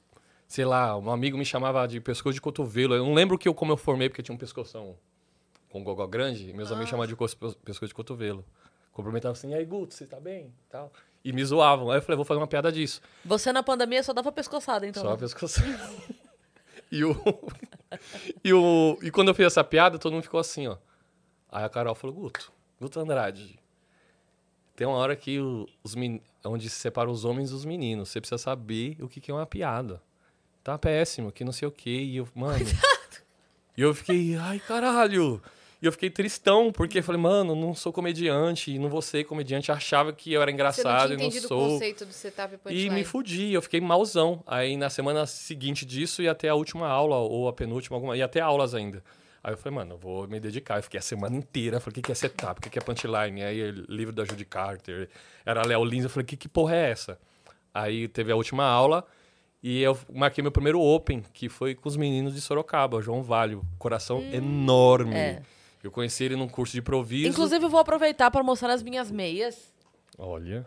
Sei 0.47 0.65
lá, 0.65 0.97
um 0.97 1.11
amigo 1.11 1.37
me 1.37 1.45
chamava 1.45 1.87
de 1.87 2.01
pescoço 2.01 2.33
de 2.33 2.41
cotovelo. 2.41 2.95
Eu 2.95 3.05
não 3.05 3.13
lembro 3.13 3.37
que 3.37 3.47
eu, 3.47 3.53
como 3.53 3.73
eu 3.73 3.77
formei, 3.77 4.09
porque 4.09 4.23
tinha 4.23 4.33
um 4.33 4.39
pescoção 4.39 4.97
com 5.69 5.83
gogó 5.83 6.07
grande. 6.07 6.51
Meus 6.51 6.71
amigos 6.71 6.89
chamavam 6.89 7.05
de 7.05 7.15
pescoço 7.15 7.87
de 7.87 7.93
cotovelo. 7.93 8.43
Cumprimentavam 8.91 9.33
assim, 9.33 9.51
e 9.51 9.53
aí, 9.53 9.63
Guto, 9.65 9.93
você 9.93 10.07
tá 10.07 10.19
bem? 10.19 10.51
Tal. 10.67 10.91
E 11.27 11.33
me 11.33 11.43
zoavam. 11.43 11.91
Aí 11.91 11.97
eu 11.97 12.01
falei, 12.01 12.15
vou 12.15 12.23
fazer 12.23 12.39
uma 12.39 12.47
piada 12.47 12.71
disso. 12.71 13.01
Você 13.25 13.51
na 13.51 13.61
pandemia 13.61 14.01
só 14.01 14.13
dava 14.13 14.31
pescoçada, 14.31 14.87
então. 14.87 15.03
Só 15.03 15.11
a 15.11 15.17
pescoção. 15.17 15.65
e, 16.89 17.03
o, 17.03 17.21
e, 18.41 18.53
o, 18.53 18.97
e 19.01 19.11
quando 19.11 19.27
eu 19.27 19.35
fiz 19.35 19.47
essa 19.47 19.61
piada, 19.61 19.99
todo 19.99 20.13
mundo 20.13 20.23
ficou 20.23 20.39
assim, 20.39 20.67
ó. 20.67 20.77
Aí 21.51 21.65
a 21.65 21.69
Carol 21.69 21.93
falou, 21.95 22.15
Guto, 22.15 22.49
Guto 22.79 22.97
Andrade, 23.01 23.59
tem 24.73 24.87
uma 24.87 24.95
hora 24.95 25.17
que 25.17 25.37
os 25.83 25.95
men... 25.95 26.21
onde 26.45 26.69
se 26.69 26.79
separa 26.79 27.11
os 27.11 27.25
homens 27.25 27.49
dos 27.49 27.65
meninos. 27.65 28.07
Você 28.07 28.21
precisa 28.21 28.37
saber 28.37 28.95
o 29.01 29.09
que, 29.09 29.19
que 29.19 29.29
é 29.29 29.33
uma 29.33 29.45
piada. 29.45 30.01
Tá 30.63 30.77
péssimo, 30.77 31.29
que 31.29 31.43
não 31.43 31.51
sei 31.51 31.67
o 31.67 31.71
quê. 31.71 32.03
E 32.03 32.15
eu, 32.15 32.27
mano... 32.33 32.63
E 33.75 33.81
eu 33.81 33.93
fiquei, 33.93 34.35
ai, 34.37 34.59
caralho. 34.59 35.41
E 35.81 35.85
eu 35.85 35.91
fiquei 35.91 36.09
tristão, 36.09 36.71
porque 36.71 36.99
eu 36.99 37.03
falei, 37.03 37.21
mano, 37.21 37.55
não 37.55 37.75
sou 37.75 37.93
comediante, 37.93 38.71
e 38.71 38.79
não 38.79 38.89
vou 38.89 39.01
ser 39.01 39.23
comediante. 39.25 39.69
Eu 39.69 39.75
achava 39.75 40.11
que 40.11 40.33
eu 40.33 40.41
era 40.41 40.49
engraçado 40.49 41.13
e 41.13 41.17
não 41.17 41.25
entendido 41.25 41.45
o 41.45 41.47
sou. 41.47 41.69
conceito 41.69 42.05
do 42.05 42.13
setup 42.13 42.57
e 42.69 42.85
E 42.85 42.89
me 42.89 43.03
fudi, 43.03 43.53
eu 43.53 43.61
fiquei 43.61 43.79
malzão. 43.79 44.43
Aí 44.47 44.75
na 44.75 44.89
semana 44.89 45.27
seguinte 45.27 45.85
disso 45.85 46.23
ia 46.23 46.31
até 46.31 46.49
a 46.49 46.55
última 46.55 46.87
aula, 46.87 47.17
ou 47.17 47.47
a 47.47 47.53
penúltima, 47.53 47.95
alguma, 47.95 48.17
ia 48.17 48.25
até 48.25 48.39
aulas 48.39 48.73
ainda. 48.73 49.03
Aí 49.43 49.53
eu 49.53 49.57
falei, 49.57 49.77
mano, 49.77 49.93
eu 49.93 49.97
vou 49.97 50.27
me 50.27 50.39
dedicar. 50.39 50.77
Eu 50.77 50.83
fiquei 50.83 50.97
a 50.97 51.01
semana 51.01 51.35
inteira, 51.35 51.79
falei, 51.79 51.99
o 51.99 52.03
que 52.03 52.11
é 52.11 52.15
setup, 52.15 52.59
o 52.59 52.69
que 52.69 52.79
é 52.79 52.81
punchline? 52.81 53.43
Aí 53.43 53.71
livro 53.87 54.13
da 54.13 54.25
Judy 54.25 54.45
Carter, 54.45 55.07
era 55.45 55.65
Léo 55.65 55.85
Lins, 55.85 56.05
eu 56.05 56.09
falei, 56.09 56.25
que, 56.25 56.35
que 56.35 56.49
porra 56.49 56.75
é 56.75 56.89
essa? 56.89 57.19
Aí 57.71 58.07
teve 58.07 58.31
a 58.31 58.35
última 58.35 58.65
aula 58.65 59.05
e 59.61 59.81
eu 59.81 59.97
marquei 60.11 60.41
meu 60.41 60.51
primeiro 60.51 60.81
open, 60.81 61.23
que 61.33 61.49
foi 61.49 61.75
com 61.75 61.87
os 61.87 61.95
meninos 61.95 62.33
de 62.33 62.41
Sorocaba, 62.41 62.99
João 63.01 63.21
Valho, 63.21 63.63
coração 63.77 64.23
enorme. 64.33 65.15
é. 65.15 65.41
Eu 65.87 65.91
conheci 65.91 66.25
ele 66.25 66.35
num 66.35 66.47
curso 66.49 66.73
de 66.73 66.79
improviso. 66.79 67.29
Inclusive, 67.29 67.63
eu 67.65 67.69
vou 67.69 67.79
aproveitar 67.79 68.29
para 68.29 68.43
mostrar 68.43 68.71
as 68.73 68.83
minhas 68.83 69.09
meias 69.09 69.73
Olha. 70.17 70.65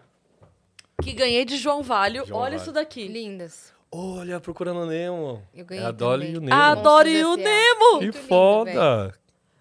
que 1.02 1.12
ganhei 1.12 1.44
de 1.44 1.56
João 1.58 1.82
Valho. 1.82 2.24
João 2.26 2.40
Olha 2.40 2.50
Valho. 2.52 2.62
isso 2.62 2.72
daqui. 2.72 3.06
Lindas. 3.06 3.72
Olha, 3.92 4.40
procurando 4.40 4.86
Nemo. 4.86 5.42
Eu 5.54 5.64
ganhei 5.66 5.84
é 5.84 5.86
a 5.86 5.90
Dolly 5.90 6.32
também. 6.32 6.34
e 6.34 6.38
o 6.38 6.40
Nemo. 6.40 6.54
Adoro 6.62 7.08
Monstros 7.10 7.26
o 7.26 7.40
S.A. 7.40 7.44
Nemo! 7.44 7.98
Que 7.98 8.04
lindo, 8.06 8.16
foda! 8.28 9.14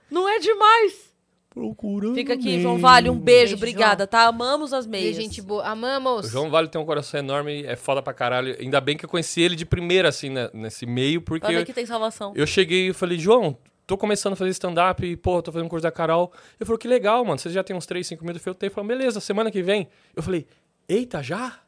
Não 0.10 0.30
é 0.30 0.40
demais? 0.40 1.10
Procurando 1.50 2.14
Fica 2.16 2.36
aqui, 2.36 2.52
Nemo. 2.52 2.62
João 2.62 2.78
Valho. 2.78 3.12
Um 3.12 3.16
beijo, 3.20 3.26
Beijo, 3.40 3.56
obrigada, 3.58 4.08
tá? 4.08 4.22
Amamos 4.28 4.72
as 4.72 4.86
E 4.86 4.90
meias. 4.90 5.16
gente 5.16 5.42
boa. 5.42 5.66
Amamos. 5.68 6.28
O 6.28 6.30
João 6.30 6.50
Vale 6.50 6.68
tem 6.70 6.80
um 6.80 6.86
coração 6.86 7.20
enorme, 7.20 7.64
é 7.66 7.76
foda 7.76 8.02
pra 8.02 8.14
caralho. 8.14 8.56
Ainda 8.60 8.80
bem 8.80 8.96
que 8.96 9.04
eu 9.04 9.10
conheci 9.10 9.42
ele 9.42 9.56
de 9.58 9.66
primeira, 9.66 10.08
assim, 10.08 10.30
né, 10.30 10.50
nesse 10.54 10.86
meio, 10.86 11.22
porque 11.22 11.48
Olha 11.48 11.66
que 11.66 11.74
tem 11.74 11.86
salvação. 11.86 12.32
eu 12.36 12.46
cheguei 12.48 12.90
e 12.90 12.94
falei, 12.94 13.18
João, 13.20 13.58
tô 13.90 13.98
começando 13.98 14.34
a 14.34 14.36
fazer 14.36 14.52
stand-up 14.52 15.04
e, 15.04 15.18
pô, 15.18 15.42
tô 15.42 15.52
fazendo 15.52 15.66
um 15.66 15.70
curso 15.70 15.82
da 15.82 15.92
Carol. 15.92 16.32
Ele 16.60 16.66
falou, 16.66 16.78
que 16.78 16.88
legal, 16.88 17.26
mano, 17.26 17.40
você 17.40 17.50
já 17.50 17.64
tem 17.64 17.76
uns 17.76 17.88
3, 17.88 18.06
5 18.06 18.24
mil 18.24 18.36
do 18.36 18.40
Feltei. 18.40 18.68
Ele 18.68 18.74
falou, 18.76 18.88
beleza, 18.88 19.20
semana 19.20 19.50
que 19.50 19.64
vem. 19.64 19.88
Eu 20.16 20.22
falei, 20.22 20.46
eita, 20.88 21.24
já? 21.24 21.60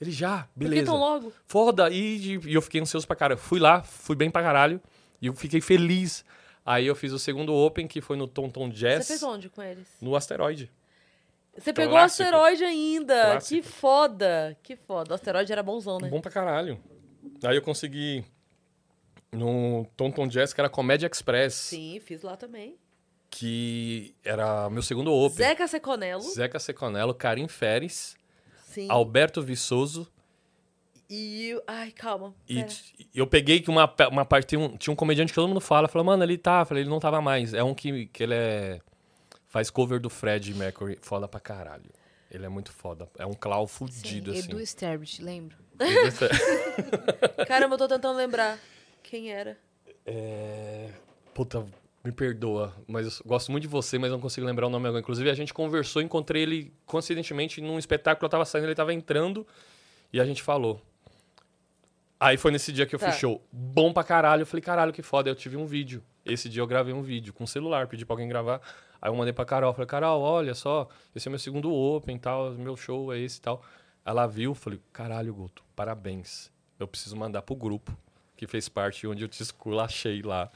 Ele 0.00 0.10
já, 0.10 0.48
Por 0.52 0.64
que 0.64 0.68
beleza. 0.68 0.86
tão 0.86 0.96
logo? 0.96 1.32
Foda, 1.46 1.88
e, 1.88 2.38
e 2.44 2.54
eu 2.54 2.60
fiquei 2.60 2.80
ansioso 2.80 3.06
pra 3.06 3.14
caralho. 3.14 3.38
Fui 3.40 3.60
lá, 3.60 3.82
fui 3.84 4.16
bem 4.16 4.28
pra 4.32 4.42
caralho, 4.42 4.80
e 5.22 5.28
eu 5.28 5.34
fiquei 5.34 5.60
feliz. 5.60 6.24
Aí 6.66 6.86
eu 6.88 6.96
fiz 6.96 7.12
o 7.12 7.18
segundo 7.20 7.54
Open, 7.54 7.86
que 7.86 8.00
foi 8.00 8.16
no 8.16 8.26
Tom 8.26 8.50
Tom 8.50 8.68
Jazz, 8.68 9.06
Você 9.06 9.12
fez 9.12 9.22
onde 9.22 9.48
com 9.48 9.62
eles? 9.62 9.86
no 10.00 10.16
Asteroide. 10.16 10.70
Você 11.56 11.72
pegou 11.72 11.94
o 11.94 11.98
Clássico. 11.98 12.22
asteroide 12.24 12.64
ainda. 12.64 13.14
Clássico. 13.32 13.62
Que 13.62 13.68
foda. 13.68 14.58
Que 14.62 14.76
foda. 14.76 15.12
O 15.12 15.14
asteroide 15.14 15.52
era 15.52 15.62
bonzão, 15.62 15.98
né? 15.98 16.08
Bom 16.08 16.20
pra 16.20 16.30
caralho. 16.32 16.80
Aí 17.44 17.54
eu 17.56 17.62
consegui 17.62 18.24
no 19.32 19.86
Tom 19.96 20.10
Tom 20.10 20.26
Jazz, 20.26 20.52
que 20.52 20.60
era 20.60 20.68
Comédia 20.68 21.08
Express, 21.10 21.54
Sim, 21.54 22.00
fiz 22.00 22.22
lá 22.22 22.36
também. 22.36 22.76
que 23.30 24.14
era 24.24 24.68
meu 24.70 24.82
segundo 24.82 25.12
Open. 25.12 25.36
Zeca 25.36 25.66
Seconello. 25.68 26.22
Zeca 26.22 26.58
Seconello, 26.58 27.14
Karim 27.14 27.48
Feres, 27.48 28.16
Sim. 28.64 28.86
Alberto 28.90 29.42
Viçoso. 29.42 30.10
E. 31.08 31.60
Ai, 31.66 31.90
calma. 31.90 32.32
E 32.48 32.54
pera. 32.62 32.72
eu 33.12 33.26
peguei 33.26 33.60
que 33.60 33.68
uma, 33.68 33.92
uma 34.10 34.24
parte. 34.24 34.48
Tinha 34.50 34.60
um, 34.60 34.76
tinha 34.76 34.92
um 34.92 34.96
comediante 34.96 35.32
que 35.32 35.34
todo 35.34 35.48
mundo 35.48 35.60
fala. 35.60 35.88
Falou, 35.88 36.04
mano, 36.06 36.22
ele 36.22 36.38
tá. 36.38 36.64
Falei, 36.64 36.84
ele 36.84 36.90
não 36.90 37.00
tava 37.00 37.20
mais. 37.20 37.52
É 37.52 37.64
um 37.64 37.74
que, 37.74 38.06
que 38.06 38.22
ele 38.22 38.34
é. 38.34 38.80
Faz 39.48 39.70
cover 39.70 39.98
do 39.98 40.08
Fred 40.08 40.54
Mercury. 40.54 40.98
Foda 41.02 41.26
pra 41.26 41.40
caralho. 41.40 41.90
Ele 42.30 42.46
é 42.46 42.48
muito 42.48 42.70
foda. 42.70 43.08
É 43.18 43.26
um 43.26 43.34
clown 43.34 43.66
Sim, 43.66 43.74
fudido, 43.74 44.30
assim. 44.30 44.50
Edu 44.50 44.60
Sterbit, 44.60 45.20
lembro. 45.20 45.56
Caramba, 47.48 47.74
eu 47.74 47.78
tô 47.78 47.88
tentando 47.88 48.16
lembrar. 48.16 48.56
Quem 49.02 49.30
era? 49.30 49.58
É... 50.06 50.90
Puta, 51.34 51.66
me 52.04 52.12
perdoa, 52.12 52.74
mas 52.86 53.20
eu 53.20 53.26
gosto 53.26 53.50
muito 53.50 53.62
de 53.62 53.68
você, 53.68 53.98
mas 53.98 54.10
não 54.10 54.20
consigo 54.20 54.46
lembrar 54.46 54.66
o 54.66 54.70
nome 54.70 54.88
agora. 54.88 55.00
Inclusive, 55.00 55.30
a 55.30 55.34
gente 55.34 55.52
conversou, 55.54 56.00
encontrei 56.02 56.42
ele 56.42 56.72
coincidentemente 56.86 57.60
num 57.60 57.78
espetáculo, 57.78 58.26
eu 58.26 58.30
tava 58.30 58.44
saindo, 58.44 58.66
ele 58.66 58.74
tava 58.74 58.92
entrando, 58.92 59.46
e 60.12 60.20
a 60.20 60.24
gente 60.24 60.42
falou. 60.42 60.80
Aí 62.18 62.36
foi 62.36 62.50
nesse 62.50 62.70
dia 62.72 62.84
que 62.84 62.94
eu 62.94 62.98
Tá. 62.98 63.10
fiz 63.10 63.18
show. 63.20 63.42
Bom 63.50 63.92
pra 63.94 64.04
caralho. 64.04 64.42
Eu 64.42 64.46
falei, 64.46 64.60
caralho, 64.62 64.92
que 64.92 65.00
foda. 65.02 65.30
Eu 65.30 65.34
tive 65.34 65.56
um 65.56 65.64
vídeo. 65.64 66.02
Esse 66.22 66.50
dia 66.50 66.60
eu 66.60 66.66
gravei 66.66 66.92
um 66.92 67.00
vídeo 67.00 67.32
com 67.32 67.46
celular, 67.46 67.86
pedi 67.86 68.04
pra 68.04 68.12
alguém 68.12 68.28
gravar. 68.28 68.60
Aí 69.00 69.10
eu 69.10 69.14
mandei 69.14 69.32
pra 69.32 69.46
Carol. 69.46 69.72
Falei, 69.72 69.86
Carol, 69.86 70.20
olha 70.20 70.54
só, 70.54 70.86
esse 71.16 71.28
é 71.28 71.30
meu 71.30 71.38
segundo 71.38 71.72
Open 71.72 72.16
e 72.16 72.18
tal, 72.18 72.50
meu 72.52 72.76
show 72.76 73.10
é 73.10 73.18
esse 73.18 73.38
e 73.38 73.40
tal. 73.40 73.62
Ela 74.04 74.26
viu, 74.26 74.54
falei, 74.54 74.78
caralho, 74.92 75.32
Guto, 75.32 75.64
parabéns. 75.74 76.52
Eu 76.78 76.86
preciso 76.86 77.16
mandar 77.16 77.40
pro 77.40 77.54
grupo, 77.54 77.96
que 78.40 78.46
fez 78.46 78.70
parte 78.70 79.06
onde 79.06 79.22
eu 79.22 79.28
te 79.28 79.42
esculachei 79.42 80.22
lá. 80.22 80.48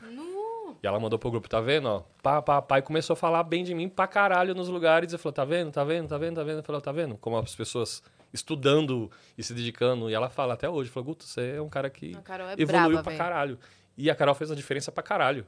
E 0.82 0.86
ela 0.86 0.98
mandou 0.98 1.18
pro 1.18 1.30
grupo, 1.30 1.46
tá 1.46 1.60
vendo, 1.60 1.86
ó? 1.86 2.02
Pá, 2.22 2.40
pá, 2.40 2.62
pá, 2.62 2.78
e 2.78 2.82
começou 2.82 3.12
a 3.12 3.16
falar 3.16 3.42
bem 3.42 3.62
de 3.62 3.74
mim 3.74 3.90
pra 3.90 4.06
caralho 4.06 4.54
nos 4.54 4.68
lugares. 4.70 5.12
E 5.12 5.18
falou, 5.18 5.34
tá 5.34 5.44
vendo, 5.44 5.70
tá 5.70 5.84
vendo, 5.84 6.08
tá 6.08 6.16
vendo, 6.16 6.36
tá 6.36 6.42
vendo? 6.42 6.56
Eu 6.58 6.62
falei, 6.62 6.80
tá 6.80 6.92
vendo? 6.92 7.16
Como 7.18 7.36
as 7.36 7.54
pessoas 7.54 8.02
estudando 8.32 9.10
e 9.36 9.42
se 9.42 9.52
dedicando. 9.52 10.08
E 10.08 10.14
ela 10.14 10.30
fala 10.30 10.54
até 10.54 10.66
hoje, 10.66 10.88
falou, 10.88 11.08
Guto, 11.08 11.24
você 11.24 11.56
é 11.56 11.60
um 11.60 11.68
cara 11.68 11.90
que 11.90 12.16
é 12.16 12.62
evoluiu 12.62 12.66
brava, 12.66 13.02
pra 13.02 13.02
velho. 13.02 13.18
caralho. 13.18 13.58
E 13.98 14.10
a 14.10 14.14
Carol 14.14 14.34
fez 14.34 14.50
a 14.50 14.54
diferença 14.54 14.90
pra 14.90 15.02
caralho. 15.02 15.46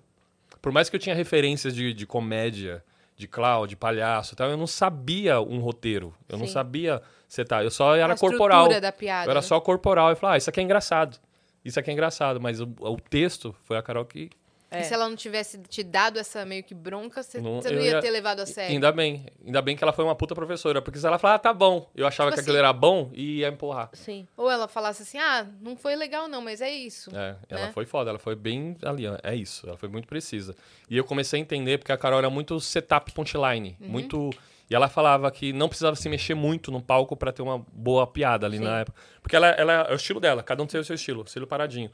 Por 0.60 0.70
mais 0.72 0.90
que 0.90 0.96
eu 0.96 1.00
tinha 1.00 1.14
referências 1.14 1.74
de, 1.74 1.94
de 1.94 2.06
comédia, 2.06 2.84
de 3.16 3.26
clown, 3.26 3.66
de 3.66 3.76
palhaço 3.76 4.34
e 4.34 4.36
tal, 4.36 4.50
eu 4.50 4.58
não 4.58 4.66
sabia 4.66 5.40
um 5.40 5.58
roteiro. 5.58 6.14
Eu 6.28 6.36
não 6.36 6.46
Sim. 6.46 6.52
sabia 6.52 7.00
setar. 7.26 7.64
Eu 7.64 7.70
só 7.70 7.96
era 7.96 8.12
A 8.12 8.16
corporal. 8.16 8.68
da 8.78 8.92
piada. 8.92 9.26
Eu 9.26 9.30
era 9.30 9.40
né? 9.40 9.46
só 9.46 9.58
corporal. 9.58 10.10
Eu 10.10 10.16
falava, 10.16 10.34
ah, 10.34 10.38
isso 10.38 10.50
aqui 10.50 10.60
é 10.60 10.62
engraçado. 10.62 11.18
Isso 11.66 11.78
aqui 11.80 11.90
é 11.90 11.92
engraçado. 11.92 12.40
Mas 12.40 12.60
o, 12.60 12.68
o 12.80 12.96
texto 13.00 13.54
foi 13.64 13.76
a 13.76 13.82
Carol 13.82 14.04
que. 14.04 14.30
É. 14.68 14.80
E 14.80 14.84
se 14.84 14.92
ela 14.92 15.08
não 15.08 15.14
tivesse 15.14 15.58
te 15.58 15.84
dado 15.84 16.18
essa 16.18 16.44
meio 16.44 16.64
que 16.64 16.74
bronca, 16.74 17.22
você 17.22 17.40
Não, 17.40 17.60
não, 17.60 17.70
ia 17.72 17.82
ia- 17.92 18.00
ter 18.00 18.10
levado 18.10 18.40
a 18.40 18.46
sério. 18.46 18.72
Ainda 18.74 18.90
bem. 18.90 19.24
Ainda 19.44 19.62
bem 19.62 19.76
que 19.76 19.84
ela 19.84 19.92
foi 19.92 20.04
uma 20.04 20.16
puta 20.16 20.34
professora. 20.34 20.82
Porque 20.82 20.98
se 20.98 21.06
ela 21.06 21.18
falar, 21.20 21.34
ah, 21.34 21.38
tá 21.38 21.54
bom. 21.54 21.88
Eu 21.94 22.04
achava 22.04 22.30
Tipo 22.30 22.34
que 22.36 22.40
aquilo 22.40 22.56
assim- 22.56 22.64
era 22.64 22.72
bom 22.72 23.08
e 23.14 23.38
ia 23.38 23.48
empurrar. 23.48 23.90
Sim. 23.92 24.26
Ou 24.36 24.50
ela 24.50 24.66
falasse 24.66 25.02
assim, 25.02 25.18
ah, 25.18 25.46
não 25.60 25.76
foi 25.76 25.94
legal 25.94 26.26
não, 26.26 26.42
mas 26.42 26.60
é 26.60 26.68
isso. 26.70 27.10
É, 27.16 27.36
ela 27.48 27.66
né? 27.66 27.72
foi 27.72 27.86
foda, 27.86 28.10
ela 28.10 28.18
foi 28.18 28.34
bem 28.34 28.76
ali, 28.82 29.04
é 29.22 29.36
isso, 29.36 29.68
ela 29.68 29.76
foi 29.76 29.88
muito 29.88 30.08
precisa. 30.08 30.56
E 30.90 30.96
eu 30.96 31.04
comecei 31.04 31.38
a 31.38 31.42
entender, 31.42 31.78
porque 31.78 31.92
a 31.92 31.96
Carol 31.96 32.18
era 32.18 32.28
muito 32.28 32.58
setup 32.58 33.12
punchline, 33.12 33.76
Uhum. 33.80 33.88
muito... 33.88 34.30
E 34.68 34.74
ela 34.74 34.88
falava 34.88 35.30
que 35.30 35.52
não 35.52 35.68
precisava 35.68 35.94
se 35.94 36.08
mexer 36.08 36.34
muito 36.34 36.72
no 36.72 36.82
palco 36.82 37.16
pra 37.16 37.32
ter 37.32 37.42
uma 37.42 37.64
boa 37.72 38.06
piada 38.06 38.46
ali 38.46 38.58
Sim. 38.58 38.64
na 38.64 38.80
época. 38.80 39.00
Porque 39.22 39.36
ela, 39.36 39.48
ela 39.48 39.72
é 39.88 39.92
o 39.92 39.96
estilo 39.96 40.18
dela, 40.18 40.42
cada 40.42 40.62
um 40.62 40.66
tem 40.66 40.80
o 40.80 40.84
seu 40.84 40.94
estilo, 40.94 41.22
estilo 41.24 41.46
paradinho. 41.46 41.90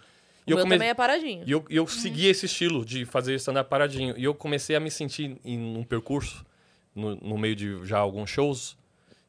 E 0.47 0.53
o 0.53 0.55
eu, 0.55 0.57
meu 0.57 0.65
come... 0.65 0.75
também 0.77 0.89
é 0.89 0.95
paradinho. 0.95 1.45
e 1.47 1.53
eu, 1.53 1.65
eu 1.69 1.87
segui 1.87 2.27
esse 2.27 2.47
estilo 2.47 2.85
de 2.85 3.05
fazer 3.05 3.35
stand-up 3.37 3.69
paradinho. 3.69 4.15
E 4.17 4.25
eu 4.25 4.35
comecei 4.35 4.75
a 4.75 4.81
me 4.81 4.91
sentir 4.91 5.39
em 5.45 5.77
um 5.77 5.85
percurso, 5.85 6.45
no, 6.95 7.15
no 7.17 7.39
meio 7.39 7.55
de 7.55 7.85
já 7.85 7.99
alguns 7.99 8.31
shows. 8.31 8.77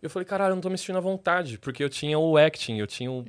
Eu 0.02 0.10
falei, 0.10 0.26
caralho, 0.26 0.52
eu 0.52 0.56
não 0.56 0.62
tô 0.62 0.70
me 0.70 0.78
sentindo 0.78 0.98
à 0.98 1.02
vontade, 1.02 1.58
porque 1.58 1.84
eu 1.84 1.90
tinha 1.90 2.18
o 2.18 2.38
acting, 2.38 2.78
eu 2.78 2.88
tinha 2.88 3.12
o, 3.12 3.26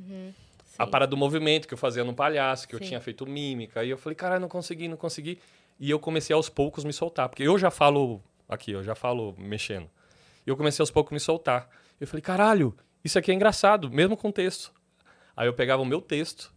a 0.79 0.85
Sim. 0.85 0.91
parada 0.91 1.11
do 1.11 1.17
movimento 1.17 1.69
que 1.69 1.75
eu 1.75 1.79
fazia 1.79 2.03
no 2.03 2.15
palhaço, 2.15 2.67
que 2.67 2.75
eu 2.75 2.79
Sim. 2.79 2.87
tinha 2.87 3.01
feito 3.01 3.27
mímica. 3.27 3.85
E 3.85 3.91
eu 3.91 3.99
falei, 3.99 4.15
caralho, 4.15 4.41
não 4.41 4.49
consegui, 4.49 4.89
não 4.89 4.97
consegui. 4.97 5.39
E 5.79 5.91
eu 5.91 5.99
comecei 5.99 6.35
aos 6.35 6.49
poucos 6.49 6.85
me 6.85 6.93
soltar, 6.93 7.29
porque 7.29 7.43
eu 7.43 7.59
já 7.59 7.71
falo 7.71 8.21
aqui, 8.49 8.73
eu 8.73 8.83
já 8.83 8.95
falo 8.95 9.35
mexendo. 9.37 9.89
E 10.47 10.51
eu 10.51 10.57
comecei 10.57 10.83
aos 10.83 10.91
poucos 10.91 11.13
me 11.13 11.21
soltar. 11.21 11.69
Eu 12.01 12.07
falei, 12.07 12.23
caralho, 12.23 12.77
isso 13.05 13.19
aqui 13.19 13.31
é 13.31 13.35
engraçado, 13.35 13.91
mesmo 13.91 14.17
com 14.17 14.31
texto. 14.31 14.73
Aí 15.37 15.47
eu 15.47 15.55
pegava 15.55 15.83
o 15.83 15.85
meu 15.87 16.01
texto, 16.01 16.53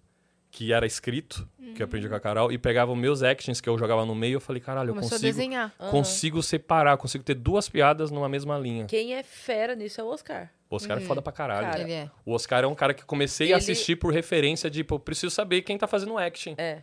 que 0.51 0.71
era 0.73 0.85
escrito, 0.85 1.47
que 1.75 1.81
eu 1.81 1.85
aprendi 1.85 2.07
com 2.09 2.15
a 2.15 2.19
Carol, 2.19 2.51
e 2.51 2.57
pegava 2.57 2.91
os 2.91 2.97
meus 2.97 3.21
actions 3.23 3.59
que 3.61 3.67
eu 3.69 3.77
jogava 3.77 4.05
no 4.05 4.15
meio. 4.15 4.35
Eu 4.37 4.41
falei, 4.41 4.61
caralho, 4.61 4.89
eu 4.89 4.93
Começou 4.95 5.15
a 5.15 5.19
consigo, 5.19 5.33
desenhar. 5.37 5.73
Aham. 5.79 5.91
consigo 5.91 6.41
separar, 6.43 6.97
consigo 6.97 7.23
ter 7.23 7.33
duas 7.35 7.69
piadas 7.69 8.09
numa 8.11 8.27
mesma 8.29 8.57
linha. 8.57 8.85
Quem 8.85 9.13
é 9.13 9.23
fera 9.23 9.75
nisso 9.75 9.99
é 10.01 10.03
o 10.03 10.07
Oscar. 10.07 10.49
O 10.69 10.75
Oscar 10.75 10.97
é 10.97 11.01
foda 11.01 11.21
pra 11.21 11.31
caralho. 11.31 11.67
Cara, 11.67 11.81
Ele 11.81 11.91
é. 11.93 12.09
O 12.25 12.33
Oscar 12.33 12.63
é 12.63 12.67
um 12.67 12.75
cara 12.75 12.93
que 12.93 13.03
comecei 13.05 13.47
Ele- 13.47 13.53
a 13.53 13.57
assistir 13.57 13.95
por 13.95 14.11
referência 14.13 14.69
de, 14.69 14.83
pô, 14.83 14.99
preciso 14.99 15.29
saber 15.33 15.61
quem 15.61 15.77
tá 15.77 15.87
fazendo 15.87 16.17
action. 16.17 16.55
É. 16.57 16.81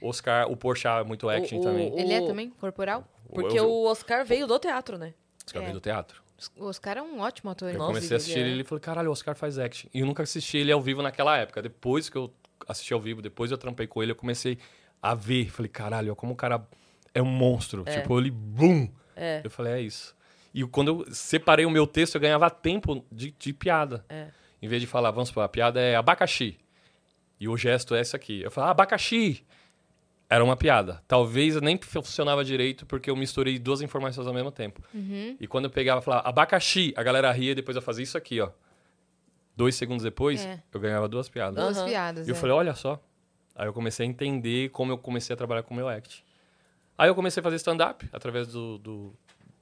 O 0.00 0.08
Oscar, 0.08 0.50
o 0.50 0.56
Porchat 0.56 1.00
é 1.00 1.04
muito 1.04 1.28
action 1.28 1.58
o- 1.58 1.62
também. 1.62 1.90
o- 1.92 1.98
Ele 1.98 2.12
é 2.14 2.20
também 2.26 2.48
corporal? 2.50 3.06
Porque 3.32 3.58
Eu- 3.58 3.68
o 3.68 3.84
Oscar 3.86 4.24
veio 4.24 4.46
do 4.46 4.58
teatro, 4.58 4.96
né? 4.96 5.12
Oscar 5.46 5.60
veio 5.62 5.70
é. 5.70 5.74
do 5.74 5.80
teatro. 5.80 6.22
O 6.56 6.66
Oscar 6.66 6.98
é 6.98 7.02
um 7.02 7.20
ótimo 7.20 7.50
ator. 7.50 7.70
Eu 7.70 7.78
Nossa, 7.78 7.88
comecei 7.88 8.16
a 8.16 8.18
assistir 8.18 8.38
é. 8.38 8.48
ele 8.48 8.62
e 8.62 8.64
falei, 8.64 8.80
caralho, 8.80 9.08
o 9.08 9.12
Oscar 9.12 9.34
faz 9.34 9.58
action. 9.58 9.88
E 9.92 10.00
eu 10.00 10.06
nunca 10.06 10.22
assisti 10.22 10.58
ele 10.58 10.72
ao 10.72 10.80
vivo 10.80 11.02
naquela 11.02 11.36
época. 11.36 11.62
Depois 11.62 12.08
que 12.08 12.16
eu 12.16 12.32
assisti 12.66 12.92
ao 12.92 13.00
vivo, 13.00 13.20
depois 13.20 13.50
eu 13.50 13.58
trampei 13.58 13.86
com 13.86 14.02
ele, 14.02 14.12
eu 14.12 14.16
comecei 14.16 14.58
a 15.02 15.14
ver. 15.14 15.50
Falei, 15.50 15.68
caralho, 15.68 16.14
como 16.16 16.32
o 16.32 16.36
cara 16.36 16.66
é 17.14 17.20
um 17.20 17.26
monstro. 17.26 17.82
É. 17.86 18.00
Tipo, 18.00 18.18
ele, 18.18 18.30
bum! 18.30 18.88
É. 19.16 19.40
Eu 19.44 19.50
falei, 19.50 19.72
é 19.72 19.80
isso. 19.80 20.14
E 20.52 20.64
quando 20.64 20.88
eu 20.88 21.14
separei 21.14 21.64
o 21.64 21.70
meu 21.70 21.86
texto, 21.86 22.16
eu 22.16 22.20
ganhava 22.20 22.50
tempo 22.50 23.04
de, 23.10 23.34
de 23.38 23.52
piada. 23.52 24.04
É. 24.08 24.28
Em 24.62 24.68
vez 24.68 24.80
de 24.80 24.86
falar, 24.86 25.10
vamos 25.10 25.28
supor, 25.28 25.44
a 25.44 25.48
piada 25.48 25.80
é 25.80 25.96
abacaxi. 25.96 26.58
E 27.38 27.48
o 27.48 27.56
gesto 27.56 27.94
é 27.94 28.00
esse 28.00 28.14
aqui. 28.14 28.42
Eu 28.42 28.50
falava, 28.50 28.70
ah, 28.70 28.72
abacaxi! 28.72 29.44
Era 30.32 30.44
uma 30.44 30.56
piada. 30.56 31.02
Talvez 31.08 31.60
nem 31.60 31.76
funcionava 31.76 32.44
direito 32.44 32.86
porque 32.86 33.10
eu 33.10 33.16
misturei 33.16 33.58
duas 33.58 33.82
informações 33.82 34.28
ao 34.28 34.32
mesmo 34.32 34.52
tempo. 34.52 34.80
Uhum. 34.94 35.36
E 35.40 35.46
quando 35.48 35.64
eu 35.64 35.70
pegava 35.70 36.00
e 36.00 36.04
falava 36.04 36.28
abacaxi, 36.28 36.94
a 36.96 37.02
galera 37.02 37.32
ria 37.32 37.50
e 37.50 37.54
depois 37.56 37.74
eu 37.76 37.82
fazia 37.82 38.04
isso 38.04 38.16
aqui, 38.16 38.40
ó. 38.40 38.50
Dois 39.56 39.74
segundos 39.74 40.04
depois, 40.04 40.44
É. 40.44 40.62
eu 40.72 40.78
ganhava 40.80 41.08
duas 41.08 41.28
piadas. 41.28 41.56
Duas 41.62 41.76
Aham. 41.78 41.86
piadas. 41.88 42.28
E 42.28 42.30
eu 42.30 42.36
é. 42.36 42.38
falei, 42.38 42.54
olha 42.54 42.74
só. 42.74 43.02
Aí 43.56 43.66
eu 43.66 43.72
comecei 43.72 44.06
a 44.06 44.08
entender 44.08 44.70
como 44.70 44.92
eu 44.92 44.98
comecei 44.98 45.34
a 45.34 45.36
trabalhar 45.36 45.64
com 45.64 45.74
o 45.74 45.76
meu 45.76 45.88
act. 45.88 46.24
Aí 46.96 47.08
eu 47.08 47.14
comecei 47.14 47.40
a 47.40 47.44
fazer 47.44 47.56
stand-up 47.56 48.08
através 48.12 48.46
do, 48.48 48.78
do, 48.78 49.14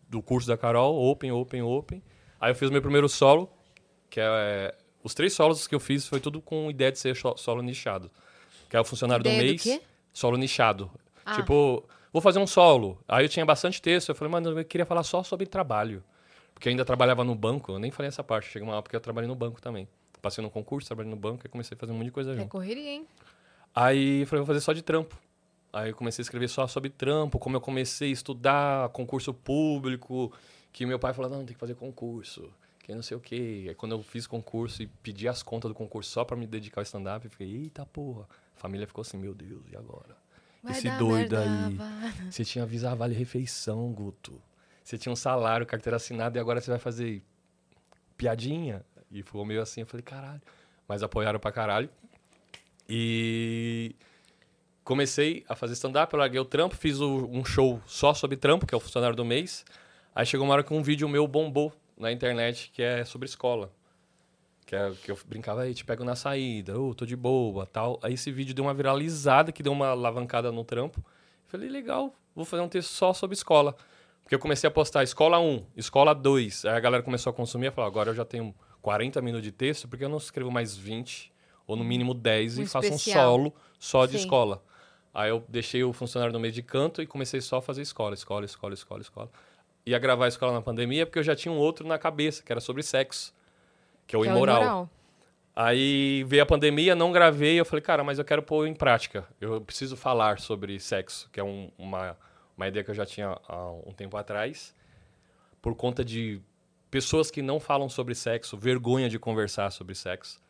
do 0.09 0.21
curso 0.23 0.47
da 0.47 0.57
Carol, 0.59 0.95
Open, 1.03 1.33
Open, 1.33 1.63
Open. 1.63 2.03
Aí 2.39 2.51
eu 2.51 2.55
fiz 2.55 2.69
o 2.69 2.73
meu 2.73 2.83
primeiro 2.83 3.09
solo, 3.09 3.51
que 4.11 4.21
é... 4.21 4.75
Os 5.03 5.15
três 5.15 5.33
solos 5.33 5.67
que 5.67 5.75
eu 5.75 5.81
fiz 5.81 6.07
foi 6.07 6.21
tudo 6.21 6.41
com 6.43 6.69
ideia 6.71 6.93
de 6.93 6.99
ser 6.99 7.17
so- 7.17 7.37
solo 7.39 7.63
nichado. 7.63 8.11
Que 8.69 8.77
é 8.77 8.81
o 8.81 8.85
funcionário 8.85 9.23
Ideia 9.23 9.37
do 9.37 9.41
do 9.43 9.47
mês. 9.49 9.63
quê? 9.63 9.81
Solo 10.13 10.37
nichado. 10.37 10.91
Ah. 11.25 11.35
Tipo, 11.37 11.85
vou 12.13 12.23
fazer 12.23 12.39
um 12.39 12.47
solo. 12.47 12.99
Aí 13.07 13.25
eu 13.25 13.29
tinha 13.29 13.45
bastante 13.47 13.81
texto. 13.81 14.09
Eu 14.11 14.15
falei, 14.15 14.33
mano, 14.33 14.59
eu 14.59 14.65
queria 14.65 14.87
falar 14.87 15.03
só 15.03 15.23
sobre 15.23 15.47
trabalho. 15.47 16.03
Porque 16.55 16.69
eu 16.69 16.71
ainda 16.71 16.85
trabalhava 16.85 17.23
no 17.23 17.35
banco. 17.35 17.73
Eu 17.73 17.79
nem 17.79 17.91
falei 17.91 18.09
essa 18.09 18.25
parte. 18.25 18.49
Chega 18.49 18.65
uma 18.65 18.73
hora 18.75 18.83
porque 18.83 18.97
eu 18.97 19.01
trabalhei 19.01 19.29
no 19.29 19.35
banco 19.35 19.61
também. 19.61 19.87
Passei 20.21 20.43
no 20.43 20.51
concurso, 20.51 20.89
trabalhei 20.89 21.11
no 21.11 21.17
banco 21.17 21.47
e 21.47 21.49
comecei 21.49 21.77
a 21.77 21.79
fazer 21.79 21.93
um 21.93 21.97
monte 21.97 22.07
de 22.07 22.11
coisa 22.13 22.33
É 22.33 22.37
junto. 22.37 22.49
correria, 22.49 22.91
hein? 22.91 23.07
Aí 23.75 24.23
eu 24.23 24.27
falei, 24.27 24.41
vou 24.41 24.47
fazer 24.47 24.61
só 24.61 24.73
de 24.73 24.83
trampo. 24.83 25.17
Aí 25.73 25.91
eu 25.91 25.95
comecei 25.95 26.23
a 26.23 26.25
escrever 26.25 26.49
só 26.49 26.67
sobre 26.67 26.91
trampo, 26.91 27.39
como 27.39 27.57
eu 27.57 27.61
comecei 27.61 28.09
a 28.09 28.13
estudar 28.13 28.89
concurso 28.89 29.33
público, 29.33 30.33
que 30.73 30.85
meu 30.87 30.99
pai 30.99 31.13
falou, 31.13 31.31
não, 31.31 31.39
tem 31.45 31.55
que 31.55 31.61
fazer 31.61 31.75
concurso, 31.75 32.51
que 32.81 32.93
não 32.95 33.03
sei 33.03 33.17
o 33.17 33.21
quê. 33.21 33.67
Aí 33.69 33.75
quando 33.75 33.93
eu 33.93 34.03
fiz 34.03 34.27
concurso 34.27 34.83
e 34.83 34.87
pedi 34.87 35.29
as 35.29 35.43
contas 35.43 35.71
do 35.71 35.75
concurso 35.75 36.11
só 36.11 36.25
pra 36.25 36.37
me 36.37 36.47
dedicar 36.47 36.81
ao 36.81 36.85
stand-up, 36.85 37.25
eu 37.27 37.31
fiquei, 37.31 37.47
eita 37.65 37.85
porra. 37.87 38.27
A 38.59 38.61
família 38.61 38.89
ficou 38.89 39.03
assim, 39.03 39.17
meu 39.17 39.33
Deus, 39.33 39.63
e 39.71 39.77
agora? 39.77 40.17
Vai 40.61 40.73
Esse 40.73 40.91
doido 40.99 41.37
merda, 41.37 41.43
aí. 41.43 41.75
vai. 41.77 42.13
Você 42.29 42.45
tinha 42.45 42.67
Visa 42.67 42.93
Vale 42.93 43.15
Refeição, 43.15 43.93
Guto. 43.93 44.43
Você 44.83 44.99
tinha 44.99 45.13
um 45.13 45.17
salário, 45.17 45.65
carteira 45.65 45.97
assinada, 45.97 46.37
e 46.37 46.41
agora 46.41 46.61
você 46.61 46.69
vai 46.69 46.81
fazer 46.81 47.23
piadinha? 48.17 48.85
E 49.13 49.23
ficou 49.23 49.45
meio 49.45 49.63
assim, 49.63 49.83
eu 49.83 49.87
falei, 49.87 50.03
caralho. 50.03 50.43
Mas 50.89 51.05
apoiaram 51.05 51.39
pra 51.39 51.53
caralho. 51.53 51.89
E 52.89 53.95
comecei 54.83 55.45
a 55.49 55.55
fazer 55.55 55.75
stand-up, 55.75 56.13
eu 56.13 56.19
larguei 56.19 56.41
o 56.41 56.45
trampo, 56.45 56.75
fiz 56.75 57.01
um 57.01 57.45
show 57.45 57.81
só 57.87 58.13
sobre 58.13 58.37
trampo, 58.37 58.67
que 58.67 58.75
é 58.75 58.77
o 58.77 58.81
funcionário 58.81 59.15
do 59.15 59.25
mês. 59.25 59.65
Aí 60.13 60.27
chegou 60.27 60.45
uma 60.45 60.55
hora 60.55 60.65
que 60.65 60.75
um 60.75 60.83
vídeo 60.83 61.09
meu 61.09 61.29
bombou 61.29 61.73
na 61.97 62.11
internet, 62.11 62.73
que 62.75 62.83
é 62.83 63.05
sobre 63.05 63.29
escola. 63.29 63.73
Que, 64.69 64.77
é, 64.77 64.93
que 65.03 65.11
eu 65.11 65.19
brincava, 65.27 65.63
aí 65.63 65.73
te 65.73 65.83
pego 65.83 66.05
na 66.05 66.15
saída, 66.15 66.79
ô, 66.79 66.95
tô 66.95 67.07
de 67.07 67.17
boa, 67.17 67.65
tal. 67.65 67.99
Aí 68.03 68.13
esse 68.13 68.31
vídeo 68.31 68.55
deu 68.55 68.67
uma 68.67 68.75
viralizada, 68.75 69.51
que 69.51 69.63
deu 69.63 69.73
uma 69.73 69.89
alavancada 69.89 70.53
no 70.53 70.63
trampo. 70.63 71.03
Falei, 71.47 71.71
legal, 71.71 72.15
vou 72.35 72.45
fazer 72.45 72.63
um 72.63 72.69
texto 72.69 72.91
só 72.91 73.15
sobre 73.15 73.33
escola. 73.33 73.75
Porque 74.23 74.35
eu 74.35 74.39
comecei 74.39 74.69
a 74.69 74.71
postar 74.71 75.03
escola 75.03 75.41
1, 75.41 75.65
escola 75.75 76.15
2. 76.15 76.67
Aí 76.67 76.73
a 76.73 76.81
galera 76.81 77.03
começou 77.03 77.31
a 77.31 77.33
consumir 77.33 77.69
e 77.69 77.71
falou, 77.71 77.89
agora 77.89 78.11
eu 78.11 78.15
já 78.15 78.27
tenho 78.27 78.55
40 78.83 79.23
minutos 79.23 79.43
de 79.43 79.53
texto, 79.53 79.89
porque 79.89 80.05
eu 80.05 80.09
não 80.11 80.19
escrevo 80.19 80.51
mais 80.51 80.77
20, 80.77 81.33
ou 81.67 81.75
no 81.75 81.83
mínimo 81.83 82.13
10, 82.13 82.59
Um 82.59 82.63
e 82.65 82.67
faço 82.67 82.93
um 82.93 82.99
solo 82.99 83.55
só 83.79 84.05
de 84.05 84.13
Sim. 84.13 84.19
escola. 84.19 84.63
Aí 85.15 85.31
eu 85.31 85.43
deixei 85.49 85.83
o 85.83 85.95
funcionário 85.95 86.31
no 86.31 86.39
meio 86.39 86.53
de 86.53 86.63
canto 86.63 87.01
e 87.01 87.07
comecei 87.07 87.41
só 87.41 87.57
a 87.57 87.63
fazer 87.63 87.81
escola, 87.81 88.13
escola, 88.13 88.45
escola, 88.45 88.75
escola, 88.75 89.01
escola. 89.01 89.31
Ia 89.87 89.99
gravar 89.99 90.27
a 90.27 90.29
escola 90.29 90.53
na 90.53 90.61
pandemia 90.61 91.07
porque 91.07 91.19
eu 91.19 91.23
já 91.23 91.35
tinha 91.35 91.51
um 91.51 91.57
outro 91.57 91.89
na 91.89 91.99
cabeça, 91.99 92.43
que 92.43 92.53
era 92.53 92.61
sobre 92.61 92.83
sexo, 92.83 93.33
que 94.09 94.17
é 94.17 94.19
o 94.19 94.23
Que 94.23 94.29
imoral. 94.29 94.91
Aí 95.55 96.25
veio 96.27 96.43
a 96.43 96.47
pandemia, 96.47 96.95
não 96.95 97.11
gravei, 97.13 97.59
eu 97.61 97.65
falei, 97.65 97.83
cara, 97.83 98.03
mas 98.05 98.19
eu 98.19 98.25
quero 98.25 98.43
pôr 98.43 98.67
em 98.67 98.75
prática. 98.75 99.25
Eu 99.41 99.61
preciso 99.61 99.97
falar 99.97 100.39
sobre 100.41 100.79
sexo, 100.81 101.29
que 101.33 101.39
é 101.41 101.45
um- 101.45 101.71
uma, 101.77 102.17
uma 102.57 102.69
ideia 102.69 102.85
que 102.85 102.91
eu 102.91 102.95
já 102.95 103.05
tinha 103.05 103.37
há 103.49 103.71
um 103.87 103.93
tempo 103.93 104.17
atrás. 104.17 104.75
Por 105.61 105.75
conta 105.75 106.05
de 106.05 106.41
pessoas 106.91 107.29
que 107.31 107.43
não 107.43 107.59
falam 107.59 107.89
sobre 107.89 108.15
sexo, 108.15 108.57
vergonha 108.57 109.09
de 109.09 109.19
conversar 109.19 109.71
sobre 109.71 109.95
sexo. 109.97 110.41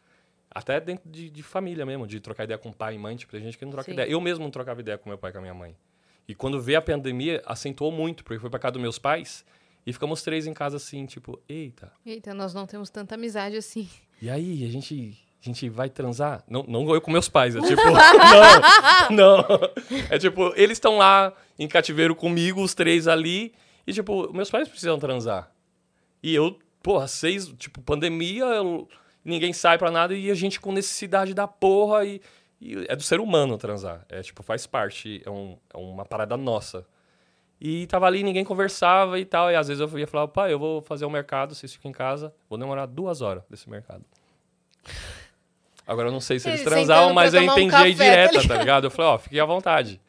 Até 0.50 0.78
dentro 0.78 1.08
de, 1.08 1.30
de 1.30 1.42
família 1.42 1.84
mesmo, 1.86 2.06
de 2.06 2.20
trocar 2.20 2.44
ideia 2.44 2.58
com 2.58 2.70
pai 2.72 2.94
e 2.94 2.98
mãe. 2.98 3.16
Tipo, 3.16 3.32
tem 3.32 3.42
gente 3.42 3.56
que 3.58 3.64
não 3.64 3.72
troca 3.72 3.86
Sim. 3.86 3.92
ideia. 3.92 4.10
Eu 4.10 4.20
mesmo 4.20 4.44
não 4.44 4.50
trocava 4.50 4.80
ideia 4.80 4.96
com 4.98 5.08
meu 5.08 5.18
pai 5.18 5.30
e 5.30 5.32
com 5.32 5.38
a 5.38 5.42
minha 5.42 5.54
mãe. 5.54 5.74
E 6.26 6.34
quando 6.34 6.60
veio 6.60 6.78
a 6.78 6.82
pandemia, 6.82 7.42
acentuou 7.46 7.90
muito, 7.90 8.22
porque 8.24 8.38
foi 8.38 8.50
pra 8.50 8.58
casa 8.58 8.72
dos 8.72 8.82
meus 8.82 8.98
pais 8.98 9.44
e 9.88 9.92
ficamos 9.92 10.22
três 10.22 10.46
em 10.46 10.52
casa 10.52 10.76
assim, 10.76 11.06
tipo, 11.06 11.40
eita, 11.48 11.90
Eita, 12.04 12.34
nós 12.34 12.52
não 12.52 12.66
temos 12.66 12.90
tanta 12.90 13.14
amizade 13.14 13.56
assim. 13.56 13.88
e 14.20 14.28
aí, 14.28 14.64
a 14.64 14.68
gente 14.68 15.16
a 15.40 15.44
gente 15.46 15.68
vai 15.68 15.88
transar? 15.88 16.42
Não, 16.48 16.64
não 16.64 16.92
eu 16.92 17.00
com 17.00 17.10
meus 17.12 17.28
pais. 17.28 17.54
É 17.54 17.60
tipo, 17.60 17.80
não, 19.14 19.38
não. 19.38 19.44
É 20.10 20.18
tipo, 20.18 20.52
eles 20.56 20.76
estão 20.76 20.98
lá 20.98 21.32
em 21.58 21.68
cativeiro 21.68 22.14
comigo, 22.14 22.60
os 22.62 22.74
três 22.74 23.06
ali. 23.06 23.54
E 23.86 23.92
tipo, 23.92 24.32
meus 24.32 24.50
pais 24.50 24.68
precisam 24.68 24.98
transar. 24.98 25.50
E 26.22 26.34
eu, 26.34 26.58
porra, 26.82 27.06
seis, 27.06 27.46
tipo, 27.56 27.80
pandemia, 27.80 28.44
eu- 28.44 28.88
ninguém 29.24 29.52
sai 29.52 29.78
pra 29.78 29.90
nada 29.92 30.12
e 30.14 30.28
a 30.30 30.34
gente 30.34 30.60
com 30.60 30.72
necessidade 30.72 31.32
da 31.32 31.46
porra. 31.46 32.04
E, 32.04 32.20
e 32.60 32.84
é 32.88 32.96
do 32.96 33.02
ser 33.02 33.20
humano 33.20 33.56
transar. 33.56 34.04
É 34.08 34.20
tipo, 34.22 34.42
faz 34.42 34.66
parte, 34.66 35.22
é, 35.24 35.30
um- 35.30 35.56
é 35.72 35.76
uma 35.78 36.04
parada 36.04 36.36
nossa. 36.36 36.84
E 37.60 37.86
tava 37.86 38.06
ali, 38.06 38.22
ninguém 38.22 38.44
conversava 38.44 39.18
e 39.18 39.24
tal. 39.24 39.50
E 39.50 39.56
às 39.56 39.68
vezes 39.68 39.80
eu 39.80 39.98
ia 39.98 40.06
falar, 40.06 40.28
pai, 40.28 40.52
eu 40.52 40.58
vou 40.58 40.80
fazer 40.80 41.04
o 41.04 41.10
mercado, 41.10 41.54
vocês 41.54 41.72
ficam 41.72 41.90
em 41.90 41.94
casa. 41.94 42.32
Vou 42.48 42.58
demorar 42.58 42.86
duas 42.86 43.20
horas 43.20 43.42
desse 43.50 43.68
mercado. 43.68 44.04
Agora 45.86 46.08
eu 46.08 46.12
não 46.12 46.20
sei 46.20 46.38
se 46.38 46.48
eles 46.48 46.60
Eles 46.60 46.72
transavam, 46.72 47.12
mas 47.14 47.34
eu 47.34 47.40
um 47.40 47.44
entendi 47.44 47.70
café, 47.70 47.84
aí 47.84 47.96
tá 47.96 48.04
direta, 48.04 48.48
tá 48.48 48.56
ligado? 48.56 48.84
Eu 48.84 48.90
falei, 48.90 49.10
ó, 49.12 49.18
fiquem 49.18 49.40
à 49.40 49.44
vontade. 49.44 50.00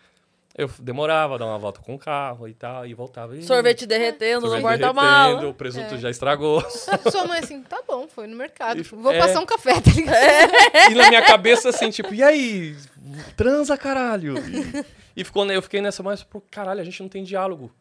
Eu 0.60 0.70
demorava, 0.78 1.38
dar 1.38 1.46
uma 1.46 1.58
volta 1.58 1.80
com 1.80 1.96
o 1.96 1.98
carro 1.98 2.46
e 2.46 2.54
tal, 2.54 2.86
e 2.86 2.94
voltava. 2.94 3.34
E... 3.38 3.44
Sorvete 3.44 3.86
derretendo 3.86 4.42
sorvete 4.42 4.62
no 4.62 4.68
porta-mala. 4.68 5.28
derretendo, 5.28 5.52
o 5.52 5.54
presunto 5.54 5.98
já 5.98 6.10
estragou. 6.10 6.62
Sua 7.10 7.26
mãe 7.26 7.40
assim, 7.40 7.64
tá 7.64 7.82
bom, 7.88 8.10
foi 8.10 8.28
no 8.28 8.36
mercado. 8.36 8.82
E- 8.82 8.84
Vou 8.84 9.14
é. 9.14 9.20
passar 9.20 9.40
um 9.40 9.46
café, 9.46 9.80
tá 9.80 9.90
ligado? 9.90 10.20
e 10.92 10.96
na 10.96 11.08
minha 11.08 11.22
cabeça, 11.22 11.70
assim, 11.70 11.90
tipo, 11.90 12.14
e 12.14 12.22
aí? 12.22 12.76
Transa, 13.38 13.78
caralho. 13.78 14.36
E, 14.38 14.84
e 15.16 15.24
ficou, 15.24 15.46
eu 15.52 15.62
fiquei 15.62 15.82
nessa, 15.82 16.02
mas, 16.04 16.24
pô, 16.24 16.42
caralho, 16.52 16.80
a 16.82 16.84
gente 16.84 17.02
não 17.02 17.10
tem 17.10 17.24
diálogo. 17.24 17.72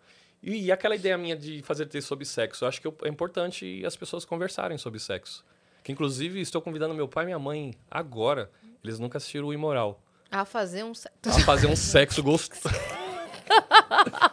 E, 0.42 0.66
e 0.66 0.72
aquela 0.72 0.94
ideia 0.94 1.16
minha 1.18 1.36
de 1.36 1.62
fazer 1.62 1.86
texto 1.86 2.08
sobre 2.08 2.24
sexo, 2.24 2.64
eu 2.64 2.68
acho 2.68 2.80
que 2.80 2.88
é 3.04 3.08
importante 3.08 3.84
as 3.84 3.96
pessoas 3.96 4.24
conversarem 4.24 4.78
sobre 4.78 4.98
sexo. 5.00 5.44
Que, 5.82 5.92
inclusive, 5.92 6.40
estou 6.40 6.60
convidando 6.62 6.94
meu 6.94 7.08
pai 7.08 7.24
e 7.24 7.26
minha 7.26 7.38
mãe 7.38 7.74
agora. 7.90 8.50
Eles 8.84 8.98
nunca 8.98 9.18
assistiram 9.18 9.46
o 9.48 9.52
Imoral. 9.54 10.00
A 10.30 10.44
fazer 10.44 10.84
um. 10.84 10.94
se- 10.94 11.08
A 11.26 11.32
fazer 11.40 11.66
um 11.66 11.74
sexo 11.76 12.22
gostoso. 12.22 12.62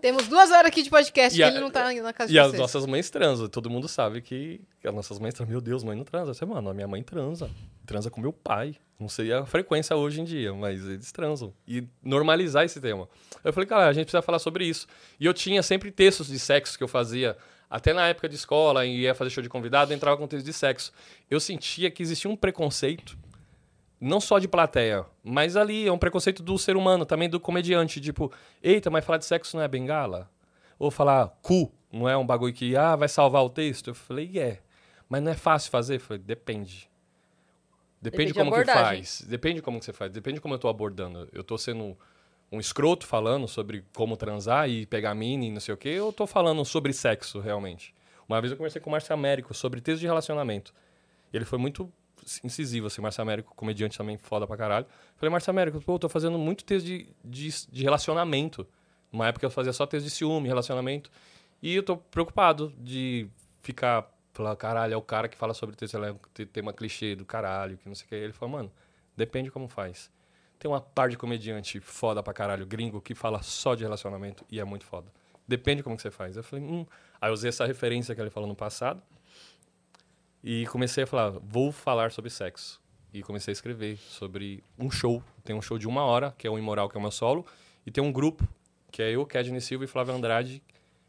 Temos 0.00 0.28
duas 0.28 0.50
horas 0.50 0.66
aqui 0.66 0.82
de 0.82 0.90
podcast 0.90 1.38
E 1.38 1.42
a- 1.42 1.48
ele 1.48 1.60
não 1.60 1.70
tá 1.70 1.92
na 1.92 2.12
casa 2.12 2.30
E 2.30 2.34
de 2.34 2.38
as 2.38 2.48
vocês. 2.48 2.60
nossas 2.60 2.86
mães 2.86 3.10
transam. 3.10 3.48
Todo 3.48 3.68
mundo 3.70 3.88
sabe 3.88 4.20
que 4.20 4.60
as 4.84 4.94
nossas 4.94 5.18
mães 5.18 5.34
transam. 5.34 5.50
Meu 5.50 5.60
Deus, 5.60 5.82
mãe 5.82 5.96
não 5.96 6.04
transa. 6.04 6.30
Eu 6.30 6.34
sei, 6.34 6.46
mano, 6.46 6.68
a 6.70 6.74
minha 6.74 6.86
mãe 6.88 7.02
transa. 7.02 7.50
Transa 7.86 8.10
com 8.10 8.20
meu 8.20 8.32
pai. 8.32 8.76
Não 8.98 9.08
sei 9.08 9.32
a 9.32 9.44
frequência 9.44 9.94
hoje 9.96 10.20
em 10.20 10.24
dia, 10.24 10.52
mas 10.54 10.84
eles 10.84 11.12
transam. 11.12 11.52
E 11.68 11.84
normalizar 12.02 12.64
esse 12.64 12.80
tema. 12.80 13.08
Eu 13.44 13.52
falei, 13.52 13.66
cara, 13.68 13.86
a 13.88 13.92
gente 13.92 14.04
precisa 14.06 14.22
falar 14.22 14.38
sobre 14.38 14.64
isso. 14.64 14.86
E 15.20 15.26
eu 15.26 15.34
tinha 15.34 15.62
sempre 15.62 15.90
textos 15.90 16.28
de 16.28 16.38
sexo 16.38 16.76
que 16.78 16.84
eu 16.84 16.88
fazia. 16.88 17.36
Até 17.68 17.92
na 17.92 18.06
época 18.06 18.28
de 18.28 18.36
escola, 18.36 18.86
e 18.86 19.00
ia 19.00 19.14
fazer 19.14 19.28
show 19.30 19.42
de 19.42 19.48
convidado, 19.48 19.92
entrava 19.92 20.16
com 20.16 20.26
texto 20.28 20.46
de 20.46 20.52
sexo. 20.52 20.92
Eu 21.28 21.40
sentia 21.40 21.90
que 21.90 22.00
existia 22.02 22.30
um 22.30 22.36
preconceito 22.36 23.18
não 24.00 24.20
só 24.20 24.38
de 24.38 24.46
plateia, 24.46 25.04
mas 25.24 25.56
ali 25.56 25.86
é 25.86 25.92
um 25.92 25.98
preconceito 25.98 26.42
do 26.42 26.58
ser 26.58 26.76
humano, 26.76 27.06
também 27.06 27.28
do 27.28 27.40
comediante. 27.40 28.00
Tipo, 28.00 28.32
eita, 28.62 28.90
mas 28.90 29.04
falar 29.04 29.18
de 29.18 29.24
sexo 29.24 29.56
não 29.56 29.64
é 29.64 29.68
bengala? 29.68 30.30
Ou 30.78 30.90
falar 30.90 31.28
cu 31.42 31.72
não 31.92 32.08
é 32.08 32.16
um 32.16 32.26
bagulho 32.26 32.52
que 32.52 32.76
ah, 32.76 32.94
vai 32.94 33.08
salvar 33.08 33.42
o 33.42 33.50
texto? 33.50 33.88
Eu 33.88 33.94
falei, 33.94 34.38
é. 34.38 34.60
Mas 35.08 35.22
não 35.22 35.32
é 35.32 35.34
fácil 35.34 35.70
fazer? 35.70 35.96
Eu 35.96 36.00
falei, 36.00 36.22
depende. 36.22 36.90
Depende 38.00 38.32
Depende, 38.32 38.34
como 38.34 38.64
que 38.64 38.72
faz. 38.72 39.22
Depende 39.26 39.62
como 39.62 39.78
que 39.78 39.84
você 39.84 39.92
faz. 39.92 40.12
Depende 40.12 40.40
como 40.40 40.54
eu 40.54 40.58
tô 40.58 40.68
abordando. 40.68 41.28
Eu 41.32 41.42
tô 41.42 41.56
sendo 41.56 41.96
um 42.52 42.60
escroto 42.60 43.06
falando 43.06 43.48
sobre 43.48 43.84
como 43.94 44.16
transar 44.16 44.68
e 44.68 44.86
pegar 44.86 45.14
mini 45.14 45.48
e 45.48 45.50
não 45.50 45.60
sei 45.60 45.74
o 45.74 45.76
quê, 45.76 45.98
ou 46.00 46.08
eu 46.08 46.12
tô 46.12 46.26
falando 46.26 46.64
sobre 46.64 46.92
sexo 46.92 47.40
realmente? 47.40 47.94
Uma 48.28 48.40
vez 48.40 48.50
eu 48.50 48.56
conversei 48.56 48.80
com 48.80 48.90
o 48.90 48.92
Márcio 48.92 49.14
Américo 49.14 49.54
sobre 49.54 49.80
texto 49.80 50.00
de 50.00 50.06
relacionamento. 50.06 50.72
Ele 51.32 51.44
foi 51.44 51.58
muito 51.58 51.92
incisivo, 52.44 52.86
assim, 52.86 53.00
Márcio 53.00 53.22
Américo, 53.22 53.54
comediante 53.54 53.96
também 53.96 54.16
foda 54.16 54.46
pra 54.46 54.56
caralho. 54.56 54.86
Falei, 55.16 55.30
Márcio 55.30 55.50
Américo, 55.50 55.80
pô, 55.80 55.94
eu 55.94 55.98
tô 55.98 56.08
fazendo 56.08 56.38
muito 56.38 56.64
texto 56.64 56.86
de, 56.86 57.08
de, 57.24 57.48
de 57.68 57.82
relacionamento. 57.84 58.66
Uma 59.12 59.28
época 59.28 59.46
eu 59.46 59.50
fazia 59.50 59.72
só 59.72 59.86
texto 59.86 60.04
de 60.04 60.10
ciúme, 60.10 60.48
relacionamento. 60.48 61.10
E 61.62 61.74
eu 61.74 61.82
tô 61.82 61.96
preocupado 61.96 62.72
de 62.78 63.28
ficar, 63.62 64.10
falar, 64.32 64.54
caralho, 64.56 64.94
é 64.94 64.96
o 64.96 65.02
cara 65.02 65.28
que 65.28 65.36
fala 65.36 65.54
sobre 65.54 65.74
texto, 65.76 65.96
é 66.02 66.12
um 66.12 66.18
te- 66.34 66.46
tema 66.46 66.72
clichê 66.72 67.14
do 67.14 67.24
caralho, 67.24 67.76
que 67.78 67.88
não 67.88 67.94
sei 67.94 68.06
o 68.06 68.08
que. 68.08 68.14
Ele 68.14 68.32
falou, 68.32 68.56
mano, 68.56 68.72
depende 69.16 69.50
como 69.50 69.68
faz. 69.68 70.10
Tem 70.58 70.70
uma 70.70 70.80
par 70.80 71.08
de 71.08 71.16
comediante 71.16 71.80
foda 71.80 72.22
pra 72.22 72.32
caralho, 72.32 72.66
gringo, 72.66 73.00
que 73.00 73.14
fala 73.14 73.42
só 73.42 73.74
de 73.74 73.84
relacionamento 73.84 74.44
e 74.50 74.58
é 74.58 74.64
muito 74.64 74.84
foda. 74.84 75.12
Depende 75.46 75.82
como 75.82 75.96
que 75.96 76.02
você 76.02 76.10
faz. 76.10 76.36
Eu 76.36 76.42
falei, 76.42 76.64
hum. 76.64 76.84
Aí 77.20 77.30
eu 77.30 77.34
usei 77.34 77.48
essa 77.48 77.64
referência 77.66 78.14
que 78.14 78.20
ele 78.20 78.30
falou 78.30 78.48
no 78.48 78.56
passado. 78.56 79.00
E 80.48 80.64
comecei 80.66 81.02
a 81.02 81.06
falar, 81.08 81.30
vou 81.42 81.72
falar 81.72 82.12
sobre 82.12 82.30
sexo. 82.30 82.80
E 83.12 83.20
comecei 83.20 83.50
a 83.50 83.52
escrever 83.52 83.96
sobre 83.96 84.62
um 84.78 84.88
show. 84.88 85.20
Tem 85.42 85.56
um 85.56 85.60
show 85.60 85.76
de 85.76 85.88
uma 85.88 86.04
hora, 86.04 86.32
que 86.38 86.46
é 86.46 86.50
o 86.50 86.56
Imoral, 86.56 86.88
que 86.88 86.96
é 86.96 87.00
o 87.00 87.02
meu 87.02 87.10
solo. 87.10 87.44
E 87.84 87.90
tem 87.90 88.04
um 88.04 88.12
grupo, 88.12 88.46
que 88.92 89.02
é 89.02 89.10
eu, 89.10 89.26
Kedney 89.26 89.60
Silva 89.60 89.82
e 89.82 89.88
Flávio 89.88 90.14
Andrade, 90.14 90.62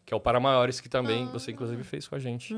que 0.03 0.11
é 0.11 0.18
o 0.18 0.19
Para 0.19 0.39
Maiores, 0.39 0.81
que 0.81 0.89
também 0.89 1.27
você, 1.27 1.51
inclusive, 1.51 1.84
fez 1.84 2.07
com 2.07 2.15
a 2.15 2.19
gente. 2.19 2.51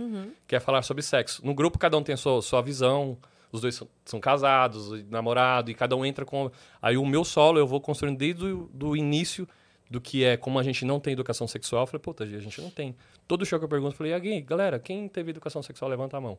Que 0.47 0.55
é 0.55 0.59
falar 0.61 0.81
sobre 0.83 1.03
sexo. 1.03 1.45
No 1.45 1.53
grupo, 1.53 1.77
cada 1.77 1.97
um 1.97 2.01
tem 2.01 2.13
a 2.13 2.17
sua, 2.17 2.41
sua 2.41 2.61
visão. 2.61 3.17
Os 3.51 3.59
dois 3.59 3.75
são, 3.75 3.85
são 4.05 4.19
casados, 4.21 5.03
namorado, 5.09 5.69
e 5.69 5.73
cada 5.73 5.97
um 5.97 6.05
entra 6.05 6.23
com... 6.23 6.49
Aí 6.81 6.95
o 6.95 7.05
meu 7.05 7.25
solo 7.25 7.59
eu 7.59 7.67
vou 7.67 7.81
construindo 7.81 8.17
desde 8.17 8.45
o 8.45 8.69
do 8.73 8.95
início 8.95 9.45
do 9.89 9.99
que 9.99 10.23
é 10.23 10.37
como 10.37 10.57
a 10.57 10.63
gente 10.63 10.85
não 10.85 10.99
tem 10.99 11.11
educação 11.11 11.45
sexual. 11.45 11.83
Eu 11.83 11.87
falei, 11.87 11.99
puta, 11.99 12.23
a 12.23 12.27
gente 12.27 12.61
não 12.61 12.69
tem. 12.69 12.95
Todo 13.27 13.45
show 13.45 13.59
que 13.59 13.65
eu 13.65 13.69
pergunto, 13.69 13.93
eu 13.93 13.97
falei, 13.97 14.13
aí, 14.13 14.39
galera, 14.39 14.79
quem 14.79 15.09
teve 15.09 15.31
educação 15.31 15.61
sexual, 15.61 15.89
levanta 15.89 16.15
a 16.15 16.21
mão. 16.21 16.37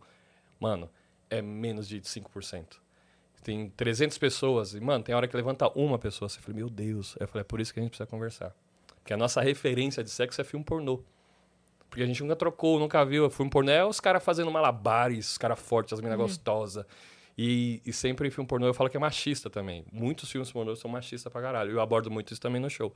Mano, 0.60 0.90
é 1.30 1.40
menos 1.40 1.88
de 1.88 2.00
5%. 2.00 2.76
Tem 3.42 3.70
300 3.70 4.18
pessoas, 4.18 4.74
e, 4.74 4.80
mano, 4.80 5.02
tem 5.02 5.14
hora 5.14 5.26
que 5.26 5.34
levanta 5.34 5.66
uma 5.74 5.98
pessoa. 5.98 6.28
Você 6.28 6.40
fala, 6.40 6.56
meu 6.56 6.68
Deus. 6.68 7.16
Eu 7.18 7.26
falei, 7.26 7.40
é 7.40 7.44
por 7.44 7.58
isso 7.58 7.72
que 7.72 7.80
a 7.80 7.82
gente 7.82 7.90
precisa 7.90 8.06
conversar. 8.06 8.54
Porque 8.96 9.14
a 9.14 9.16
nossa 9.16 9.40
referência 9.40 10.04
de 10.04 10.10
sexo 10.10 10.40
é 10.40 10.44
filme 10.44 10.64
pornô. 10.64 11.02
Porque 11.88 12.02
a 12.02 12.06
gente 12.06 12.22
nunca 12.22 12.36
trocou, 12.36 12.78
nunca 12.78 13.04
viu. 13.04 13.28
Filme 13.30 13.50
pornô 13.50 13.70
é 13.70 13.84
os 13.84 13.98
caras 13.98 14.22
fazendo 14.22 14.50
malabares, 14.50 15.32
os 15.32 15.38
caras 15.38 15.58
fortes, 15.58 15.94
as 15.94 16.00
minas 16.00 16.18
gostosas. 16.18 16.84
E, 17.36 17.80
e 17.86 17.92
sempre 17.92 18.30
filme 18.30 18.46
pornô 18.46 18.66
eu 18.66 18.74
falo 18.74 18.90
que 18.90 18.96
é 18.96 19.00
machista 19.00 19.48
também. 19.48 19.84
Muitos 19.90 20.30
filmes 20.30 20.52
pornô 20.52 20.76
são 20.76 20.90
machistas 20.90 21.32
pra 21.32 21.40
caralho. 21.40 21.70
Eu 21.72 21.80
abordo 21.80 22.10
muito 22.10 22.32
isso 22.32 22.40
também 22.40 22.60
no 22.60 22.68
show. 22.68 22.94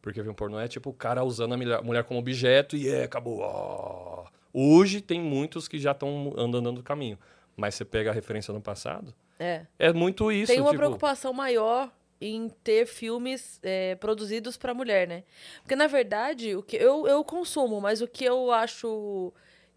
Porque 0.00 0.20
filme 0.20 0.34
pornô 0.34 0.58
é 0.58 0.66
tipo 0.66 0.88
o 0.90 0.94
cara 0.94 1.22
usando 1.22 1.52
a 1.52 1.56
mulher, 1.56 1.82
mulher 1.82 2.04
como 2.04 2.18
objeto 2.18 2.76
e 2.76 2.88
é, 2.88 3.04
acabou. 3.04 3.40
ó. 3.40 4.24
Hoje 4.52 5.00
tem 5.00 5.20
muitos 5.20 5.68
que 5.68 5.78
já 5.78 5.92
estão 5.92 6.32
andando 6.36 6.72
no 6.72 6.82
caminho. 6.82 7.18
Mas 7.56 7.74
você 7.74 7.84
pega 7.84 8.10
a 8.10 8.12
referência 8.12 8.52
no 8.52 8.60
passado, 8.60 9.14
É. 9.38 9.62
é 9.78 9.92
muito 9.92 10.30
isso. 10.30 10.52
Tem 10.52 10.60
uma 10.60 10.70
tipo, 10.70 10.78
preocupação 10.80 11.32
maior 11.32 11.90
em 12.20 12.50
ter 12.62 12.86
filmes 12.86 13.58
é, 13.62 13.94
produzidos 13.94 14.56
pra 14.58 14.74
mulher, 14.74 15.06
né? 15.08 15.22
Porque, 15.62 15.74
na 15.76 15.86
verdade, 15.86 16.54
o 16.54 16.62
que 16.62 16.76
eu, 16.76 17.06
eu 17.06 17.24
consumo, 17.24 17.80
mas 17.80 18.00
o 18.02 18.06
que 18.08 18.24
eu 18.24 18.52
acho 18.52 19.32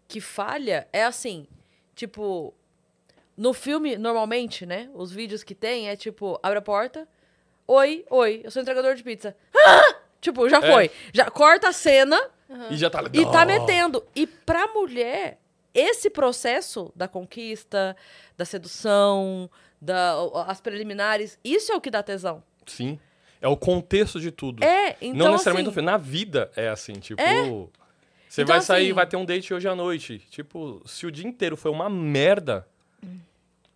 que 0.08 0.20
falha 0.20 0.86
é 0.92 1.04
assim, 1.04 1.46
tipo, 1.94 2.52
no 3.36 3.52
filme, 3.54 3.96
normalmente, 3.96 4.66
né? 4.66 4.90
Os 4.94 5.10
vídeos 5.12 5.42
que 5.42 5.54
tem 5.54 5.88
é 5.88 5.96
tipo, 5.96 6.38
abre 6.42 6.58
a 6.58 6.62
porta, 6.62 7.08
oi, 7.66 8.04
oi, 8.10 8.40
eu 8.44 8.50
sou 8.50 8.60
entregador 8.60 8.94
de 8.94 9.02
pizza. 9.02 9.34
Ah! 9.56 9.96
Tipo, 10.20 10.46
já 10.50 10.58
É. 10.58 10.70
foi. 10.70 10.90
Já 11.14 11.30
corta 11.30 11.68
a 11.70 11.72
cena 11.72 12.20
E 12.70 12.76
já 12.76 12.90
tá 12.90 13.02
e 13.12 13.24
tá 13.26 13.44
metendo. 13.44 14.04
E 14.14 14.26
pra 14.26 14.66
mulher, 14.68 15.38
esse 15.72 16.10
processo 16.10 16.92
da 16.96 17.06
conquista, 17.06 17.96
da 18.36 18.44
sedução, 18.44 19.48
da, 19.80 20.14
as 20.46 20.60
preliminares, 20.60 21.38
isso 21.44 21.70
é 21.72 21.76
o 21.76 21.80
que 21.80 21.90
dá 21.90 22.02
tesão. 22.02 22.42
Sim. 22.66 22.98
É 23.40 23.48
o 23.48 23.56
contexto 23.56 24.20
de 24.20 24.30
tudo. 24.30 24.62
É, 24.62 24.96
então 25.00 25.26
não 25.26 25.32
necessariamente 25.32 25.70
assim. 25.70 25.80
Na 25.80 25.96
vida 25.96 26.50
é 26.56 26.68
assim, 26.68 26.94
tipo. 26.94 27.20
É. 27.22 27.44
Você 28.28 28.42
Então, 28.42 28.54
vai 28.54 28.60
sair, 28.60 28.84
assim- 28.86 28.92
vai 28.92 29.06
ter 29.06 29.16
um 29.16 29.24
date 29.24 29.52
hoje 29.54 29.66
à 29.66 29.74
noite. 29.74 30.18
Tipo, 30.30 30.82
se 30.86 31.06
o 31.06 31.10
dia 31.10 31.26
inteiro 31.26 31.56
foi 31.56 31.70
uma 31.70 31.88
merda 31.88 32.66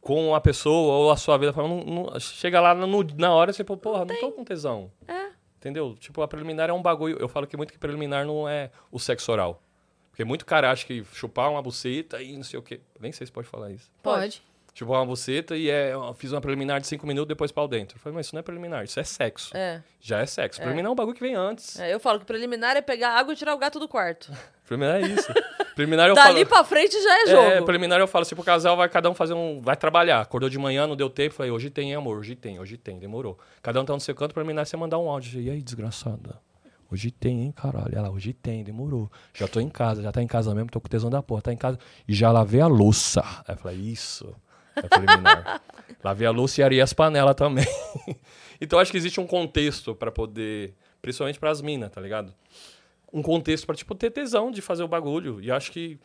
com 0.00 0.34
a 0.34 0.40
pessoa 0.40 0.94
ou 0.98 1.10
a 1.10 1.16
sua 1.16 1.38
vida, 1.38 1.52
não- 1.56 1.82
não- 1.84 2.20
chega 2.20 2.60
lá 2.60 2.74
no- 2.74 3.02
na 3.16 3.32
hora 3.32 3.50
e 3.50 3.54
você 3.54 3.64
fala, 3.64 3.78
porra, 3.78 4.04
não 4.04 4.14
tô 4.20 4.32
com 4.32 4.44
tesão. 4.44 4.90
É. 5.08 5.23
Entendeu? 5.64 5.96
Tipo, 5.98 6.20
a 6.20 6.28
preliminar 6.28 6.68
é 6.68 6.72
um 6.74 6.82
bagulho. 6.82 7.16
Eu 7.18 7.26
falo 7.26 7.46
que 7.46 7.56
muito 7.56 7.72
que 7.72 7.78
preliminar 7.78 8.26
não 8.26 8.46
é 8.46 8.70
o 8.92 8.98
sexo 9.00 9.32
oral. 9.32 9.62
Porque 10.10 10.22
muito 10.22 10.44
cara 10.44 10.70
acha 10.70 10.84
que 10.86 11.02
chupar 11.14 11.50
uma 11.50 11.62
buceta 11.62 12.20
e 12.20 12.36
não 12.36 12.44
sei 12.44 12.58
o 12.58 12.62
quê. 12.62 12.82
Nem 13.00 13.12
sei 13.12 13.26
se 13.26 13.32
pode 13.32 13.48
falar 13.48 13.70
isso. 13.70 13.90
Pode. 14.02 14.42
Chupar 14.74 14.98
uma 14.98 15.06
buceta 15.06 15.56
e 15.56 15.70
é, 15.70 15.92
fiz 16.16 16.32
uma 16.32 16.40
preliminar 16.42 16.80
de 16.82 16.86
cinco 16.86 17.06
minutos, 17.06 17.28
depois 17.28 17.50
pau 17.50 17.66
dentro. 17.66 17.96
Eu 17.96 18.00
falei, 18.00 18.14
mas 18.16 18.26
isso 18.26 18.34
não 18.34 18.40
é 18.40 18.42
preliminar, 18.42 18.84
isso 18.84 19.00
é 19.00 19.04
sexo. 19.04 19.56
É, 19.56 19.82
Já 20.00 20.18
é 20.18 20.26
sexo. 20.26 20.60
Preliminar 20.60 20.90
é 20.90 20.92
um 20.92 20.94
bagulho 20.94 21.14
que 21.16 21.22
vem 21.22 21.34
antes. 21.34 21.80
é, 21.80 21.94
eu 21.94 21.98
falo 21.98 22.20
que 22.20 22.26
preliminar 22.26 22.76
é 22.76 22.82
pegar 22.82 23.16
água 23.18 23.32
e 23.32 23.36
tirar 23.36 23.54
o 23.54 23.58
gato 23.58 23.80
do 23.80 23.88
quarto. 23.88 24.30
Preliminar 24.66 24.96
é 24.96 25.06
isso. 25.14 25.32
preliminar 25.74 26.08
eu 26.08 26.14
Dali 26.14 26.44
falo. 26.44 26.46
pra 26.46 26.64
frente 26.64 26.92
já 27.02 27.14
é 27.18 27.22
É, 27.22 27.26
jogo. 27.54 27.66
preliminar 27.66 28.00
eu 28.00 28.06
falo, 28.06 28.24
se 28.24 28.34
pro 28.34 28.42
casal 28.44 28.76
vai 28.76 28.88
cada 28.88 29.10
um 29.10 29.14
fazer 29.14 29.34
um. 29.34 29.60
Vai 29.60 29.76
trabalhar. 29.76 30.20
Acordou 30.20 30.48
de 30.48 30.58
manhã, 30.58 30.86
não 30.86 30.96
deu 30.96 31.10
tempo. 31.10 31.34
Falei, 31.34 31.50
hoje 31.52 31.68
tem, 31.70 31.94
amor, 31.94 32.18
hoje 32.18 32.34
tem, 32.34 32.58
hoje 32.58 32.76
tem, 32.76 32.98
demorou. 32.98 33.38
Cada 33.62 33.80
um 33.80 33.84
tá 33.84 33.92
no 33.92 34.00
seu 34.00 34.14
canto, 34.14 34.32
preliminar 34.32 34.64
você 34.66 34.76
mandar 34.76 34.98
um 34.98 35.08
áudio. 35.10 35.40
E 35.40 35.50
aí, 35.50 35.60
desgraçada? 35.62 36.38
Hoje 36.90 37.10
tem, 37.10 37.42
hein, 37.42 37.52
caralho? 37.52 37.92
Ela, 37.96 38.10
hoje 38.10 38.32
tem, 38.32 38.62
demorou. 38.62 39.10
Já 39.34 39.48
tô 39.48 39.58
em 39.58 39.68
casa, 39.68 40.02
já 40.02 40.12
tá 40.12 40.22
em 40.22 40.26
casa 40.26 40.54
mesmo, 40.54 40.70
tô 40.70 40.80
com 40.80 40.88
tesão 40.88 41.10
da 41.10 41.22
porra, 41.22 41.42
tá 41.42 41.52
em 41.52 41.56
casa. 41.56 41.78
E 42.06 42.14
já 42.14 42.30
lavei 42.30 42.60
a 42.60 42.66
louça. 42.66 43.20
Aí 43.46 43.54
eu 43.54 43.58
falei, 43.58 43.78
isso. 43.78 44.34
É 44.76 44.82
preliminar. 44.88 45.60
Lavei 46.02 46.26
a 46.26 46.30
louça 46.30 46.60
e 46.60 46.64
arei 46.64 46.80
as 46.80 46.92
panelas 46.92 47.34
também. 47.34 47.64
então 48.60 48.78
acho 48.78 48.90
que 48.90 48.96
existe 48.96 49.20
um 49.20 49.26
contexto 49.26 49.94
pra 49.94 50.10
poder, 50.10 50.74
principalmente 51.00 51.38
pras 51.38 51.62
minas, 51.62 51.90
tá 51.90 52.00
ligado? 52.00 52.34
Um 53.14 53.22
contexto 53.22 53.64
pra 53.64 53.76
tipo 53.76 53.94
ter 53.94 54.10
tesão 54.10 54.50
de 54.50 54.60
fazer 54.60 54.82
o 54.82 54.88
bagulho. 54.88 55.40
E 55.40 55.50
acho 55.50 55.70
que 55.70 55.98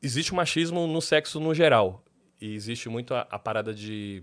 existe 0.00 0.32
o 0.32 0.36
machismo 0.36 0.86
no 0.86 1.02
sexo 1.02 1.40
no 1.40 1.52
geral. 1.52 2.02
E 2.40 2.54
existe 2.54 2.88
muito 2.88 3.12
a, 3.12 3.26
a 3.28 3.38
parada 3.38 3.74
de 3.74 4.22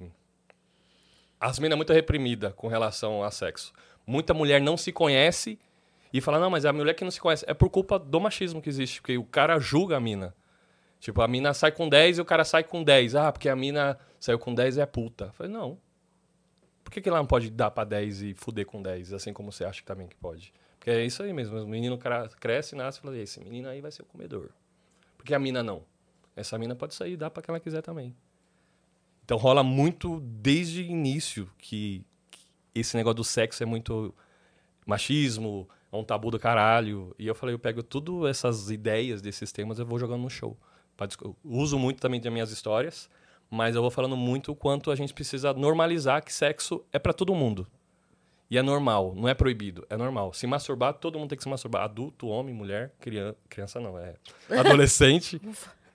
as 1.41 1.57
minas 1.57 1.73
é 1.73 1.75
muito 1.75 1.91
reprimida 1.91 2.51
com 2.51 2.67
relação 2.67 3.23
a 3.23 3.31
sexo. 3.31 3.73
Muita 4.05 4.31
mulher 4.31 4.61
não 4.61 4.77
se 4.77 4.91
conhece 4.91 5.57
e 6.13 6.21
fala, 6.21 6.39
não, 6.39 6.51
mas 6.51 6.65
é 6.65 6.69
a 6.69 6.73
mulher 6.73 6.93
que 6.93 7.03
não 7.03 7.09
se 7.09 7.19
conhece. 7.19 7.43
É 7.47 7.53
por 7.53 7.67
culpa 7.69 7.97
do 7.97 8.19
machismo 8.21 8.61
que 8.61 8.69
existe, 8.69 9.01
porque 9.01 9.17
o 9.17 9.23
cara 9.23 9.59
julga 9.59 9.97
a 9.97 9.99
mina. 9.99 10.35
Tipo, 10.99 11.19
a 11.23 11.27
mina 11.27 11.51
sai 11.51 11.71
com 11.71 11.89
10 11.89 12.19
e 12.19 12.21
o 12.21 12.25
cara 12.25 12.43
sai 12.43 12.63
com 12.63 12.83
10. 12.83 13.15
Ah, 13.15 13.31
porque 13.31 13.49
a 13.49 13.55
mina 13.55 13.97
saiu 14.19 14.37
com 14.37 14.53
10 14.53 14.77
e 14.77 14.81
é 14.81 14.85
puta. 14.85 15.25
Eu 15.25 15.33
falei, 15.33 15.51
não. 15.51 15.79
Por 16.83 16.91
que, 16.91 17.01
que 17.01 17.09
ela 17.09 17.17
não 17.17 17.25
pode 17.25 17.49
dar 17.49 17.71
pra 17.71 17.83
10 17.83 18.21
e 18.21 18.33
fuder 18.35 18.67
com 18.67 18.79
10, 18.79 19.13
assim 19.13 19.33
como 19.33 19.51
você 19.51 19.65
acha 19.65 19.81
também 19.83 20.07
que 20.07 20.15
pode? 20.15 20.53
Porque 20.81 20.89
é 20.89 21.05
isso 21.05 21.21
aí 21.21 21.31
mesmo. 21.31 21.59
O 21.59 21.67
menino 21.67 21.95
cresce, 22.39 22.75
nasce 22.75 22.97
e 22.97 23.01
fala, 23.03 23.15
esse 23.15 23.39
menino 23.39 23.69
aí 23.69 23.81
vai 23.81 23.91
ser 23.91 24.01
o 24.01 24.05
comedor. 24.05 24.49
Porque 25.15 25.31
a 25.31 25.37
mina 25.37 25.61
não. 25.61 25.83
Essa 26.35 26.57
mina 26.57 26.75
pode 26.75 26.95
sair 26.95 27.13
e 27.13 27.17
dar 27.17 27.29
pra 27.29 27.43
quem 27.43 27.53
ela 27.53 27.59
quiser 27.59 27.83
também. 27.83 28.15
Então 29.23 29.37
rola 29.37 29.61
muito 29.61 30.19
desde 30.21 30.81
o 30.81 30.83
início 30.83 31.47
que, 31.59 32.03
que 32.31 32.47
esse 32.73 32.97
negócio 32.97 33.17
do 33.17 33.23
sexo 33.23 33.61
é 33.61 33.65
muito 33.65 34.11
machismo, 34.83 35.69
é 35.91 35.95
um 35.95 36.03
tabu 36.03 36.31
do 36.31 36.39
caralho. 36.39 37.15
E 37.19 37.27
eu 37.27 37.35
falei, 37.35 37.53
eu 37.53 37.59
pego 37.59 37.83
tudo 37.83 38.27
essas 38.27 38.71
ideias 38.71 39.21
desses 39.21 39.51
temas 39.51 39.77
eu 39.77 39.85
vou 39.85 39.99
jogando 39.99 40.23
no 40.23 40.31
show. 40.31 40.57
Eu 41.23 41.37
uso 41.43 41.77
muito 41.77 42.01
também 42.01 42.19
das 42.19 42.33
minhas 42.33 42.49
histórias, 42.49 43.07
mas 43.51 43.75
eu 43.75 43.83
vou 43.83 43.91
falando 43.91 44.17
muito 44.17 44.51
o 44.51 44.55
quanto 44.55 44.89
a 44.89 44.95
gente 44.95 45.13
precisa 45.13 45.53
normalizar 45.53 46.23
que 46.23 46.33
sexo 46.33 46.83
é 46.91 46.97
pra 46.97 47.13
todo 47.13 47.35
mundo. 47.35 47.67
E 48.51 48.57
é 48.57 48.61
normal, 48.61 49.13
não 49.15 49.29
é 49.29 49.33
proibido, 49.33 49.87
é 49.89 49.95
normal. 49.95 50.33
Se 50.33 50.45
masturbar, 50.45 50.93
todo 50.95 51.17
mundo 51.17 51.29
tem 51.29 51.37
que 51.37 51.43
se 51.43 51.49
masturbar. 51.49 51.83
Adulto, 51.83 52.27
homem, 52.27 52.53
mulher, 52.53 52.91
criança, 52.99 53.37
criança 53.49 53.79
não, 53.79 53.97
é 53.97 54.15
adolescente. 54.59 55.41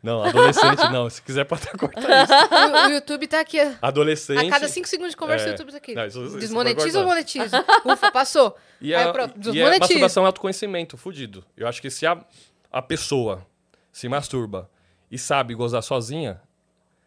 não, 0.02 0.22
adolescente 0.24 0.90
não. 0.90 1.10
Se 1.10 1.20
quiser 1.20 1.44
pode 1.44 1.64
até 1.68 1.76
cortar 1.76 2.24
isso. 2.24 2.32
O, 2.32 2.86
o 2.88 2.90
YouTube 2.92 3.26
tá 3.26 3.40
aqui. 3.40 3.60
A 3.60 3.76
Adolescente. 3.82 4.48
cada 4.48 4.68
5 4.68 4.88
segundos 4.88 5.10
de 5.10 5.18
conversa, 5.18 5.44
É. 5.44 5.48
o 5.48 5.50
YouTube 5.52 5.70
tá 5.70 5.76
aqui. 5.76 5.94
Não, 5.94 6.06
isso- 6.06 6.24
isso 6.24 6.38
Desmonetiza 6.38 6.98
ou 7.00 7.04
monetiza? 7.06 7.62
Ufa, 7.84 8.10
passou. 8.10 8.56
E 8.80 8.94
Aí 8.94 9.04
a, 9.04 9.12
pronto, 9.12 9.34
e 9.36 9.38
a 9.38 9.52
desmonetiza. 9.52 9.78
masturbação 9.80 10.22
é 10.22 10.26
autoconhecimento, 10.26 10.96
fudido. 10.96 11.44
Eu 11.56 11.68
acho 11.68 11.82
que 11.82 11.90
se 11.90 12.06
a, 12.06 12.24
a 12.72 12.80
pessoa 12.80 13.46
se 13.92 14.08
masturba 14.08 14.70
e 15.10 15.18
sabe 15.18 15.54
gozar 15.54 15.82
sozinha, 15.82 16.40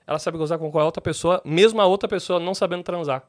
ela 0.05 0.19
sabe 0.19 0.37
gozar 0.37 0.59
com 0.59 0.69
qualquer 0.71 0.85
outra 0.85 1.01
pessoa, 1.01 1.41
mesmo 1.43 1.81
a 1.81 1.85
outra 1.87 2.07
pessoa 2.07 2.39
não 2.39 2.53
sabendo 2.53 2.83
transar. 2.83 3.23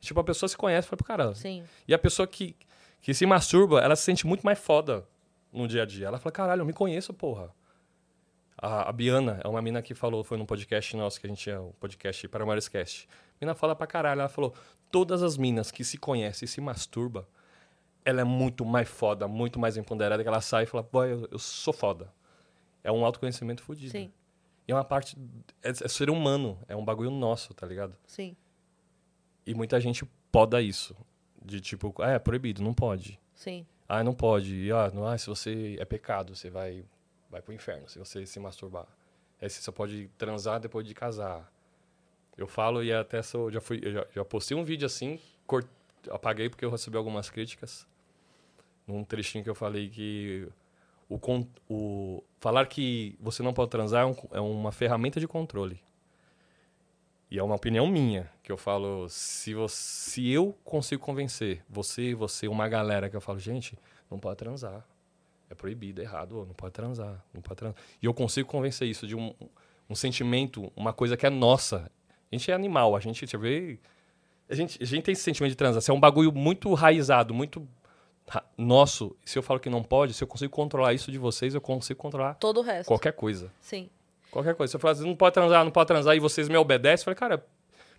Tipo, 0.00 0.20
a 0.20 0.24
pessoa 0.24 0.48
se 0.48 0.56
conhece, 0.56 0.88
fala 0.88 0.96
pro 0.96 1.06
cara. 1.06 1.34
Sim. 1.34 1.62
E 1.86 1.92
a 1.92 1.98
pessoa 1.98 2.26
que, 2.26 2.56
que 3.00 3.12
se 3.12 3.26
masturba, 3.26 3.80
ela 3.80 3.94
se 3.94 4.02
sente 4.02 4.26
muito 4.26 4.42
mais 4.42 4.58
foda 4.58 5.06
no 5.52 5.68
dia 5.68 5.82
a 5.82 5.86
dia. 5.86 6.06
Ela 6.06 6.18
fala, 6.18 6.32
caralho, 6.32 6.62
eu 6.62 6.66
me 6.66 6.72
conheço, 6.72 7.12
porra. 7.12 7.54
A, 8.56 8.88
a 8.88 8.92
Biana 8.92 9.40
é 9.44 9.48
uma 9.48 9.60
mina 9.62 9.80
que 9.82 9.94
falou, 9.94 10.22
foi 10.24 10.36
num 10.36 10.46
podcast 10.46 10.96
nosso, 10.96 11.20
que 11.20 11.26
a 11.26 11.30
gente 11.30 11.42
tinha 11.42 11.60
um 11.60 11.72
podcast 11.72 12.26
para 12.28 12.44
o 12.44 12.70
Cast. 12.70 13.08
A 13.10 13.44
mina 13.44 13.54
fala 13.54 13.74
pra 13.74 13.86
caralho, 13.86 14.20
ela 14.20 14.28
falou, 14.28 14.54
todas 14.90 15.22
as 15.22 15.36
minas 15.36 15.70
que 15.70 15.84
se 15.84 15.96
conhecem 15.96 16.46
e 16.46 16.48
se 16.48 16.60
masturba, 16.60 17.28
ela 18.04 18.20
é 18.20 18.24
muito 18.24 18.64
mais 18.64 18.88
foda, 18.88 19.28
muito 19.28 19.58
mais 19.58 19.76
empoderada, 19.76 20.22
que 20.22 20.28
ela 20.28 20.40
sai 20.40 20.64
e 20.64 20.66
fala, 20.66 20.82
boy, 20.82 21.12
eu, 21.12 21.28
eu 21.30 21.38
sou 21.38 21.72
foda. 21.72 22.12
É 22.82 22.90
um 22.90 23.04
autoconhecimento 23.04 23.62
fudido. 23.62 23.92
Sim. 23.92 24.10
E 24.66 24.72
é 24.72 24.74
uma 24.74 24.84
parte, 24.84 25.16
é, 25.62 25.70
é 25.70 25.88
ser 25.88 26.10
humano, 26.10 26.58
é 26.68 26.76
um 26.76 26.84
bagulho 26.84 27.10
nosso, 27.10 27.52
tá 27.54 27.66
ligado? 27.66 27.96
Sim. 28.06 28.36
E 29.46 29.54
muita 29.54 29.80
gente 29.80 30.04
poda 30.30 30.60
isso. 30.60 30.94
De 31.44 31.60
tipo, 31.60 31.94
ah, 32.00 32.10
é 32.10 32.18
proibido, 32.18 32.62
não 32.62 32.74
pode. 32.74 33.18
Sim. 33.34 33.66
Ah, 33.88 34.04
não 34.04 34.14
pode. 34.14 34.54
E, 34.54 34.70
ah, 34.72 34.90
não, 34.94 35.06
ah, 35.06 35.16
se 35.18 35.26
você 35.26 35.76
é 35.80 35.84
pecado, 35.84 36.34
você 36.36 36.50
vai, 36.50 36.84
vai 37.30 37.40
pro 37.42 37.52
inferno 37.54 37.88
se 37.88 37.98
você 37.98 38.24
se 38.26 38.38
masturbar. 38.38 38.86
Aí 39.40 39.48
você 39.48 39.60
só 39.62 39.72
pode 39.72 40.08
transar 40.18 40.60
depois 40.60 40.86
de 40.86 40.94
casar. 40.94 41.50
Eu 42.36 42.46
falo 42.46 42.84
e 42.84 42.92
até 42.92 43.22
sou, 43.22 43.50
já 43.50 43.60
fui, 43.60 43.80
já, 43.82 44.06
já 44.14 44.24
postei 44.24 44.56
um 44.56 44.64
vídeo 44.64 44.86
assim, 44.86 45.18
cort, 45.46 45.66
apaguei 46.10 46.48
porque 46.48 46.64
eu 46.64 46.70
recebi 46.70 46.96
algumas 46.96 47.28
críticas. 47.30 47.86
Num 48.86 49.02
trechinho 49.04 49.42
que 49.44 49.50
eu 49.50 49.54
falei 49.54 49.88
que 49.88 50.46
o, 51.08 51.18
o 51.68 52.22
falar 52.38 52.66
que 52.66 53.16
você 53.20 53.42
não 53.42 53.52
pode 53.52 53.70
transar 53.70 54.02
é, 54.02 54.06
um- 54.06 54.16
é 54.32 54.40
uma 54.40 54.72
ferramenta 54.72 55.18
de 55.18 55.26
controle. 55.26 55.80
E 57.30 57.38
é 57.38 57.42
uma 57.42 57.54
opinião 57.54 57.86
minha, 57.86 58.28
que 58.42 58.50
eu 58.50 58.56
falo, 58.56 59.08
se, 59.08 59.54
você, 59.54 60.10
se 60.10 60.30
eu 60.30 60.56
consigo 60.64 61.00
convencer 61.00 61.62
você, 61.68 62.12
você, 62.14 62.48
uma 62.48 62.68
galera 62.68 63.08
que 63.08 63.16
eu 63.16 63.20
falo, 63.20 63.38
gente, 63.38 63.78
não 64.10 64.18
pode 64.18 64.36
transar. 64.36 64.84
É 65.48 65.54
proibido, 65.54 66.00
é 66.00 66.04
errado, 66.04 66.44
não 66.46 66.54
pode 66.54 66.72
transar, 66.72 67.24
não 67.32 67.40
pode 67.40 67.56
transar. 67.56 67.80
E 68.02 68.06
eu 68.06 68.12
consigo 68.12 68.48
convencer 68.48 68.88
isso 68.88 69.06
de 69.06 69.14
um, 69.14 69.32
um 69.88 69.94
sentimento, 69.94 70.72
uma 70.74 70.92
coisa 70.92 71.16
que 71.16 71.24
é 71.24 71.30
nossa. 71.30 71.90
A 72.30 72.34
gente 72.34 72.50
é 72.50 72.54
animal, 72.54 72.96
a 72.96 73.00
gente, 73.00 73.24
a 73.24 74.54
gente, 74.54 74.82
a 74.82 74.84
gente 74.84 75.02
tem 75.02 75.12
esse 75.12 75.22
sentimento 75.22 75.50
de 75.50 75.56
transar. 75.56 75.82
É 75.88 75.92
um 75.92 76.00
bagulho 76.00 76.32
muito 76.32 76.72
raizado, 76.74 77.32
muito 77.32 77.66
nosso. 78.56 79.16
Se 79.24 79.38
eu 79.38 79.42
falo 79.42 79.58
que 79.58 79.70
não 79.70 79.82
pode, 79.82 80.14
se 80.14 80.22
eu 80.22 80.28
consigo 80.28 80.52
controlar 80.52 80.94
isso 80.94 81.10
de 81.10 81.18
vocês, 81.18 81.54
eu 81.54 81.60
consigo 81.60 81.98
controlar 81.98 82.34
Todo 82.34 82.58
o 82.58 82.62
resto. 82.62 82.88
qualquer 82.88 83.12
coisa. 83.12 83.52
Sim. 83.60 83.88
Qualquer 84.30 84.54
coisa. 84.54 84.70
Se 84.70 84.76
eu 84.76 84.80
falar 84.80 84.92
assim, 84.92 85.06
não 85.06 85.16
pode 85.16 85.34
transar, 85.34 85.64
não 85.64 85.70
pode 85.72 85.86
transar, 85.88 86.14
e 86.16 86.20
vocês 86.20 86.48
me 86.48 86.56
obedecem, 86.56 87.02
eu 87.02 87.04
falei, 87.16 87.16
cara, 87.36 87.46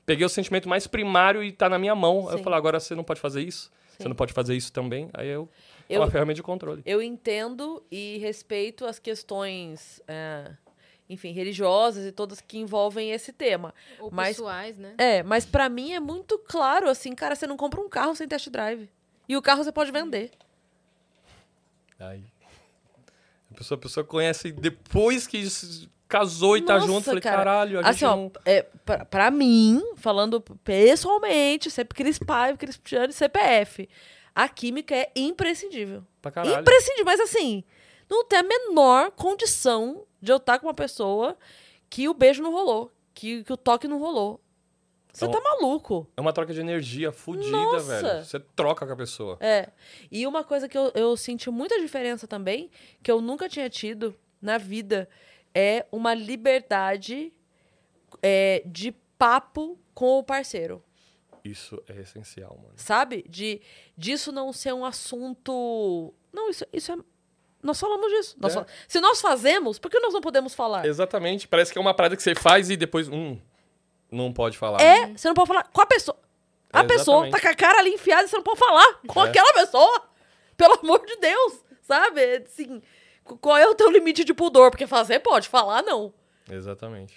peguei 0.05 0.25
o 0.25 0.29
sentimento 0.29 0.67
mais 0.69 0.87
primário 0.87 1.43
e 1.43 1.51
tá 1.51 1.67
na 1.69 1.77
minha 1.77 1.93
mão. 1.95 2.27
Aí 2.29 2.35
Eu 2.35 2.39
falo, 2.43 2.55
agora 2.55 2.79
você 2.79 2.95
não 2.95 3.03
pode 3.03 3.19
fazer 3.19 3.41
isso, 3.41 3.71
Sim. 3.89 3.97
você 4.03 4.07
não 4.09 4.15
pode 4.15 4.33
fazer 4.33 4.55
isso 4.55 4.71
também. 4.71 5.09
Aí 5.13 5.27
eu. 5.27 5.49
É 5.89 5.95
Eu- 5.97 6.01
uma 6.01 6.09
ferramenta 6.09 6.35
de 6.35 6.43
controle. 6.43 6.81
Eu 6.85 7.01
entendo 7.01 7.83
e 7.91 8.17
respeito 8.19 8.85
as 8.85 8.97
questões, 8.97 10.01
é, 10.07 10.49
enfim, 11.09 11.33
religiosas 11.33 12.05
e 12.05 12.13
todas 12.13 12.39
que 12.39 12.57
envolvem 12.57 13.11
esse 13.11 13.33
tema. 13.33 13.73
Ou 13.99 14.09
Mas- 14.09 14.37
pessoais, 14.37 14.77
né? 14.77 14.93
É, 14.97 15.21
mas 15.21 15.45
pra 15.45 15.67
mim 15.67 15.91
é 15.91 15.99
muito 15.99 16.37
claro, 16.39 16.87
assim, 16.89 17.13
cara, 17.13 17.35
você 17.35 17.45
não 17.45 17.57
compra 17.57 17.81
um 17.81 17.89
carro 17.89 18.15
sem 18.15 18.25
test 18.27 18.47
drive. 18.49 18.89
E 19.27 19.35
o 19.35 19.41
carro 19.41 19.63
você 19.65 19.71
pode 19.71 19.91
vender. 19.91 20.31
Aí. 21.99 22.23
A 23.51 23.53
pessoa, 23.53 23.77
a 23.77 23.81
pessoa 23.81 24.03
conhece 24.05 24.51
depois 24.51 25.27
que 25.27 25.37
casou 26.11 26.57
e 26.57 26.61
tá 26.61 26.75
Nossa, 26.75 26.87
junto. 26.87 27.05
Falei, 27.05 27.21
cara. 27.21 27.37
caralho, 27.37 27.79
a 27.79 27.83
gente 27.83 27.89
Assim, 27.91 28.05
ó, 28.05 28.15
não. 28.15 28.31
é, 28.45 28.63
pra, 28.85 29.05
pra 29.05 29.31
mim, 29.31 29.81
falando 29.95 30.41
pessoalmente, 30.63 31.71
sempre 31.71 31.95
Crispaiva, 31.95 32.57
Cristiano 32.57 33.09
e 33.09 33.13
CPF, 33.13 33.87
a 34.35 34.47
química 34.49 34.93
é 34.95 35.09
imprescindível. 35.15 36.03
Pra 36.21 36.31
caralho. 36.31 36.59
Imprescindível, 36.61 37.05
mas 37.05 37.19
assim, 37.19 37.63
não 38.09 38.25
tem 38.25 38.39
a 38.39 38.43
menor 38.43 39.11
condição 39.11 40.03
de 40.21 40.31
eu 40.31 40.37
estar 40.37 40.59
com 40.59 40.67
uma 40.67 40.73
pessoa 40.73 41.37
que 41.89 42.07
o 42.09 42.13
beijo 42.13 42.43
não 42.43 42.51
rolou, 42.51 42.91
que, 43.13 43.43
que 43.43 43.53
o 43.53 43.57
toque 43.57 43.87
não 43.87 43.97
rolou. 43.99 44.39
Você 45.13 45.25
Então- 45.25 45.41
tá 45.41 45.49
maluco. 45.49 46.07
É 46.15 46.21
uma 46.21 46.31
troca 46.31 46.53
de 46.53 46.59
energia 46.61 47.11
fodida, 47.11 47.51
Nossa. 47.51 48.01
velho. 48.01 48.23
Você 48.25 48.39
troca 48.55 48.85
com 48.87 48.93
a 48.93 48.95
pessoa. 48.95 49.37
É. 49.41 49.69
E 50.09 50.25
uma 50.25 50.41
coisa 50.43 50.69
que 50.69 50.77
eu, 50.77 50.89
eu 50.95 51.17
senti 51.17 51.49
muita 51.49 51.77
diferença 51.81 52.25
também, 52.27 52.69
que 53.03 53.11
eu 53.11 53.19
nunca 53.19 53.49
tinha 53.49 53.69
tido 53.69 54.15
na 54.41 54.57
vida, 54.57 55.09
é 55.53 55.85
uma 55.91 56.13
liberdade 56.13 57.33
é, 58.21 58.61
de 58.65 58.91
papo 59.17 59.77
com 59.93 60.19
o 60.19 60.23
parceiro. 60.23 60.83
Isso 61.43 61.81
é 61.87 62.01
essencial, 62.01 62.55
mano. 62.61 62.73
Sabe? 62.75 63.25
De 63.27 63.61
disso 63.97 64.31
não 64.31 64.53
ser 64.53 64.73
um 64.73 64.85
assunto. 64.85 66.13
Não, 66.31 66.49
isso, 66.49 66.65
isso 66.71 66.91
é. 66.91 66.97
Nós 67.63 67.79
falamos 67.79 68.07
disso. 68.11 68.35
Nós 68.39 68.53
É. 68.53 68.55
fal- 68.55 68.65
Se 68.87 68.99
nós 68.99 69.21
fazemos, 69.21 69.77
por 69.79 69.89
que 69.89 69.99
nós 69.99 70.13
não 70.13 70.21
podemos 70.21 70.53
falar? 70.53 70.85
Exatamente. 70.85 71.47
Parece 71.47 71.71
que 71.71 71.77
é 71.77 71.81
uma 71.81 71.93
parada 71.93 72.15
que 72.15 72.21
você 72.23 72.35
faz 72.35 72.69
e 72.69 72.77
depois. 72.77 73.07
Hum, 73.07 73.39
não 74.11 74.31
pode 74.31 74.57
falar. 74.57 74.81
É, 74.81 75.07
você 75.15 75.27
não 75.27 75.33
pode 75.35 75.47
falar 75.47 75.63
com 75.63 75.81
a 75.81 75.85
pessoa. 75.85 76.17
A 76.73 76.81
É, 76.81 76.83
pessoa 76.83 77.29
tá 77.29 77.39
com 77.39 77.47
a 77.47 77.55
cara 77.55 77.79
ali 77.79 77.91
enfiada 77.95 78.23
e 78.23 78.27
você 78.27 78.35
não 78.37 78.43
pode 78.43 78.59
falar 78.59 79.01
com 79.07 79.23
É. 79.23 79.27
aquela 79.29 79.53
pessoa. 79.53 80.09
Pelo 80.55 80.79
amor 80.79 81.05
de 81.05 81.15
Deus. 81.17 81.63
Sabe? 81.81 82.21
Assim, 82.37 82.81
qual 83.23 83.57
é 83.57 83.67
o 83.67 83.75
teu 83.75 83.89
limite 83.91 84.23
de 84.23 84.33
pudor? 84.33 84.69
Porque 84.71 84.87
fazer 84.87 85.19
pode, 85.19 85.47
falar 85.49 85.81
não. 85.83 86.13
Exatamente. 86.49 87.13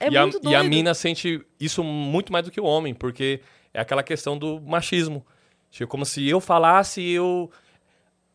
É 0.00 0.08
e, 0.10 0.16
a, 0.18 0.28
e 0.42 0.54
a 0.54 0.62
mina 0.64 0.94
sente 0.94 1.40
isso 1.60 1.82
muito 1.84 2.32
mais 2.32 2.44
do 2.44 2.50
que 2.50 2.60
o 2.60 2.64
homem, 2.64 2.92
porque 2.92 3.40
é 3.72 3.80
aquela 3.80 4.02
questão 4.02 4.36
do 4.36 4.60
machismo. 4.60 5.24
Tipo, 5.70 5.88
como 5.90 6.04
se 6.04 6.28
eu 6.28 6.40
falasse, 6.40 7.00
eu. 7.08 7.50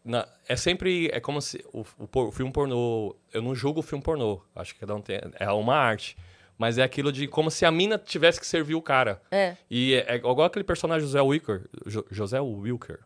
na- 0.03 0.27
é 0.47 0.55
sempre. 0.55 1.09
É 1.11 1.19
como 1.19 1.41
se. 1.41 1.63
O, 1.73 1.81
o 1.99 2.07
o 2.27 2.31
filme 2.31 2.51
pornô. 2.51 3.15
Eu 3.33 3.41
não 3.41 3.53
julgo 3.53 3.81
o 3.81 3.83
filme 3.83 4.03
pornô. 4.03 4.41
Acho 4.55 4.73
que 4.73 4.79
cada 4.79 4.95
um 4.95 5.01
tem. 5.01 5.19
É 5.39 5.51
uma 5.51 5.75
arte. 5.75 6.17
Mas 6.57 6.79
é 6.79 6.83
aquilo 6.83 7.11
de 7.11 7.27
como 7.27 7.51
se 7.51 7.65
a 7.65 7.69
mina 7.71 7.99
tivesse 7.99 8.39
que 8.39 8.47
servir 8.47 8.73
o 8.73 8.81
cara. 8.81 9.21
É. 9.29 9.55
E 9.69 9.93
é, 9.93 10.13
é 10.13 10.15
igual 10.15 10.41
aquele 10.43 10.63
personagem 10.63 11.05
José 11.05 11.21
Wilker. 11.21 11.65
Jo- 11.85 12.05
José 12.09 12.39
Wilker. 12.39 12.99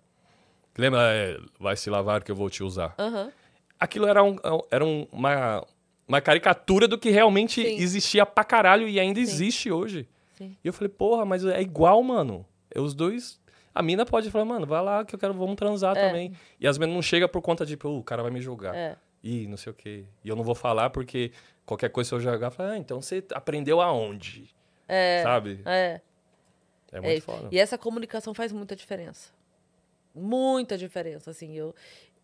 Lembra? 0.77 1.01
é, 1.11 1.37
vai 1.59 1.75
se 1.75 1.89
lavar 1.89 2.23
que 2.23 2.31
eu 2.31 2.35
vou 2.35 2.49
te 2.49 2.63
usar 2.63 2.95
Aham. 2.97 3.29
Aquilo 3.81 4.07
era, 4.07 4.23
um, 4.23 4.37
era 4.71 4.85
um- 4.85 5.07
uma, 5.11 5.65
uma 6.07 6.21
caricatura 6.21 6.87
do 6.87 6.97
que 6.97 7.09
realmente 7.09 7.61
Sim. 7.61 7.75
existia 7.81 8.25
pra 8.25 8.43
caralho 8.43 8.87
e 8.87 8.99
ainda 8.99 9.17
Sim. 9.17 9.21
existe 9.23 9.71
hoje. 9.71 10.07
Sim. 10.37 10.55
E 10.63 10.67
eu 10.67 10.71
falei, 10.73 10.89
porra, 10.89 11.25
mas 11.25 11.43
é 11.45 11.61
igual, 11.61 12.01
mano. 12.01 12.45
Os 12.75 12.93
dois. 12.93 13.39
A 13.73 13.81
mina 13.81 14.05
pode 14.05 14.29
falar, 14.31 14.45
mano, 14.45 14.65
vai 14.65 14.81
lá 14.81 15.03
que 15.05 15.15
eu 15.15 15.19
quero, 15.19 15.33
vamos 15.33 15.55
transar 15.55 15.97
É. 15.97 16.07
também. 16.07 16.33
E 16.59 16.67
as 16.67 16.77
minas 16.77 16.93
não 16.95 17.01
chegam 17.01 17.27
por 17.27 17.41
conta 17.41 17.65
de, 17.65 17.75
pô, 17.77 17.97
o 17.97 18.03
cara 18.03 18.21
vai 18.21 18.31
me 18.31 18.39
julgar. 18.41 18.75
É. 18.75 18.97
Ih, 19.23 19.47
não 19.47 19.55
sei 19.57 19.71
o 19.71 19.75
quê. 19.75 20.05
E 20.23 20.29
eu 20.29 20.35
não 20.35 20.43
vou 20.43 20.55
falar 20.55 20.89
porque 20.89 21.31
qualquer 21.65 21.89
coisa 21.89 22.07
se 22.09 22.15
eu 22.15 22.19
jogar, 22.19 22.47
eu 22.47 22.51
falo, 22.51 22.69
ah, 22.71 22.77
então 22.77 23.01
você 23.01 23.23
aprendeu 23.33 23.79
aonde? 23.81 24.49
É. 24.87 25.21
Sabe? 25.23 25.61
É. 25.65 26.01
É 26.91 26.99
muito 26.99 27.17
É, 27.17 27.21
foda. 27.21 27.47
E 27.51 27.57
essa 27.59 27.77
comunicação 27.77 28.33
faz 28.33 28.51
muita 28.51 28.75
diferença. 28.75 29.29
Muita 30.13 30.77
diferença, 30.77 31.31
assim. 31.31 31.55
Eu, 31.55 31.73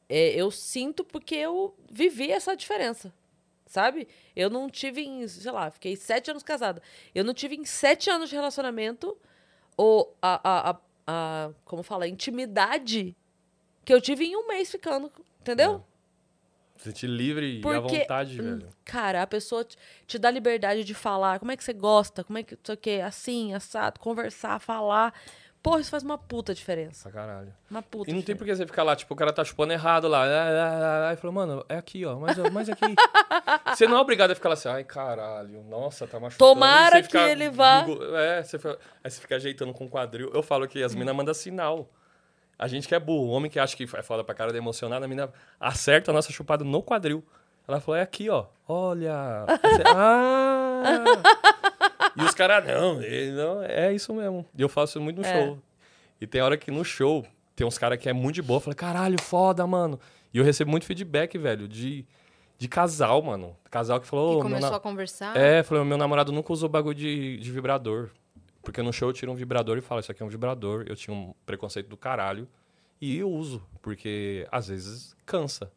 é, 0.10 0.30
eu 0.30 0.50
sinto 0.52 1.04
porque 1.04 1.36
eu 1.36 1.76
vivi 1.92 2.32
essa 2.32 2.56
diferença, 2.56 3.14
sabe? 3.66 4.08
Eu 4.36 4.50
não 4.50 4.70
tive 4.70 5.02
em, 5.02 5.28
sei 5.28 5.52
lá, 5.52 5.70
fiquei 5.70 5.96
sete 5.96 6.32
anos 6.32 6.44
casada. 6.44 6.82
Eu 7.14 7.24
não 7.24 7.34
tive 7.34 7.56
em 7.56 7.66
sete 7.66 8.10
anos 8.10 8.30
de 8.30 8.36
relacionamento 8.36 9.18
ou 9.76 10.16
a, 10.22 10.42
a, 10.44 10.70
a, 10.70 10.80
a 11.08 11.52
como 11.66 11.84
fala, 11.84 12.06
a 12.06 12.08
intimidade 12.08 13.16
que 13.84 13.94
eu 13.94 14.02
tive 14.02 14.26
em 14.26 14.36
um 14.36 14.48
mês 14.48 14.72
ficando, 14.72 15.12
entendeu? 15.42 15.84
Sentir 16.78 17.08
livre 17.08 17.56
e 17.56 17.60
à 17.60 17.62
Porque, 17.62 18.00
vontade, 18.00 18.40
hum, 18.40 18.60
velho. 18.60 18.70
Cara, 18.86 19.24
a 19.24 19.28
pessoa 19.28 19.64
te, 19.64 19.78
te 20.06 20.20
dá 20.20 20.30
liberdade 20.30 20.84
de 20.84 20.94
falar. 20.94 21.40
Como 21.40 21.52
é 21.52 21.58
que 21.58 21.64
você 21.64 21.74
gosta? 21.74 22.24
Como 22.24 22.38
é 22.38 22.44
que, 22.44 22.54
não 22.54 22.62
sei 22.64 22.76
o 22.76 22.78
quê, 22.78 23.02
assim, 23.04 23.54
assado, 23.54 24.00
conversar, 24.00 24.60
falar. 24.60 25.14
Porra, 25.62 25.82
isso 25.82 25.90
faz 25.92 26.02
uma 26.04 26.18
puta 26.18 26.54
diferença. 26.54 27.10
Pra 27.10 27.22
caralho. 27.22 27.54
Uma 27.70 27.82
puta 27.82 28.10
E 28.10 28.14
não 28.14 28.22
tem 28.22 28.36
diferença. 28.36 28.38
por 28.38 28.46
que 28.46 28.56
você 28.56 28.66
ficar 28.68 28.84
lá, 28.84 28.96
tipo, 28.96 29.14
o 29.14 29.18
cara 29.18 29.34
tá 29.34 29.44
chupando 29.44 29.74
errado 29.74 30.08
lá. 30.08 30.24
Aí 31.10 31.16
falou, 31.18 31.34
mano, 31.34 31.66
é 31.68 31.76
aqui, 31.78 32.06
ó, 32.06 32.16
mas, 32.18 32.38
mas 32.54 32.70
aqui. 32.70 32.86
você 33.76 33.86
não 33.88 33.98
é 33.98 34.00
obrigado 34.00 34.32
a 34.32 34.36
ficar 34.36 34.50
lá 34.50 34.54
assim, 34.54 34.70
ai, 34.70 34.84
caralho, 34.86 35.64
nossa, 35.64 36.08
tá 36.08 36.20
machucando. 36.20 36.38
Tomara 36.54 37.04
fica 37.04 37.20
que 37.26 37.30
ele 37.32 37.50
vá. 37.50 37.86
É, 38.18 38.44
você 38.44 38.58
fica- 38.58 38.78
aí 39.04 39.12
você 39.12 39.20
fica 39.20 39.36
ajeitando 39.36 39.74
com 39.74 39.86
o 39.86 39.90
quadril. 39.90 40.32
Eu 40.34 40.42
falo 40.42 40.68
que 40.68 40.82
as 40.82 40.96
minas 40.96 41.14
mandam 41.16 41.34
sinal. 41.34 41.90
A 42.58 42.68
gente 42.68 42.88
que 42.88 42.96
é 42.96 43.00
burro, 43.00 43.28
o 43.28 43.32
homem 43.32 43.52
que 43.52 43.60
acha 43.60 43.76
que 43.76 43.84
é 43.84 44.02
foda 44.02 44.24
pra 44.24 44.34
cara 44.34 44.52
de 44.52 44.58
emocionado, 44.58 45.04
a 45.06 45.08
mina 45.08 45.32
acerta 45.60 46.12
a 46.12 46.14
nossa 46.14 46.32
chupada 46.32 46.64
no 46.64 46.82
quadril. 46.82 47.24
Ela 47.68 47.82
falou, 47.82 47.98
é 47.98 48.02
aqui, 48.02 48.30
ó, 48.30 48.46
olha. 48.68 49.46
Você, 49.48 49.84
ah! 49.94 51.67
E 52.20 52.24
os 52.24 52.34
caras, 52.34 52.66
não, 52.66 52.96
não, 52.96 53.64
é 53.64 53.94
isso 53.94 54.14
mesmo. 54.14 54.46
E 54.58 54.62
eu 54.62 54.70
faço 54.70 54.94
isso 54.94 55.02
muito 55.02 55.22
no 55.22 55.26
É. 55.28 55.34
show. 55.46 55.60
E 56.20 56.26
tem 56.26 56.42
hora 56.42 56.58
que 56.58 56.72
no 56.72 56.84
show 56.84 57.26
tem 57.56 57.66
uns 57.66 57.78
caras 57.78 57.98
que 58.00 58.10
é 58.10 58.14
muito 58.14 58.36
de 58.36 58.42
boa. 58.42 58.60
Falei, 58.60 58.76
caralho, 58.76 59.22
foda, 59.22 59.66
mano. 59.68 60.00
E 60.34 60.38
eu 60.40 60.44
recebo 60.44 60.72
muito 60.72 60.86
feedback, 60.86 61.38
velho, 61.38 61.68
de, 61.68 62.06
de 62.58 62.68
casal, 62.68 63.22
mano. 63.22 63.56
Casal 63.70 64.00
que 64.02 64.08
falou. 64.08 64.40
Que 64.42 64.48
"Ô, 64.48 64.50
meu 64.50 64.50
começou 64.50 64.72
na- 64.72 64.78
a 64.78 64.80
conversar. 64.80 65.38
É, 65.38 65.62
falou, 65.64 65.86
meu 65.86 65.98
namorado 65.98 66.32
nunca 66.32 66.52
usou 66.52 66.68
bagulho 66.68 66.96
de, 66.96 67.38
de 67.38 67.52
vibrador. 67.52 68.10
Porque 68.64 68.82
no 68.82 68.92
show 68.92 69.10
eu 69.10 69.14
tiro 69.14 69.32
um 69.32 69.36
vibrador 69.36 69.78
e 69.78 69.82
falo, 69.82 70.02
isso 70.02 70.12
aqui 70.12 70.22
é 70.22 70.26
um 70.26 70.30
vibrador. 70.30 70.84
Eu 70.88 70.96
tinha 70.96 71.16
um 71.16 71.34
preconceito 71.46 71.88
do 71.88 71.96
caralho. 71.96 72.48
E 73.00 73.16
eu 73.18 73.30
uso, 73.32 73.62
porque 73.82 74.48
às 74.52 74.68
vezes 74.68 75.16
cansa. 75.26 75.72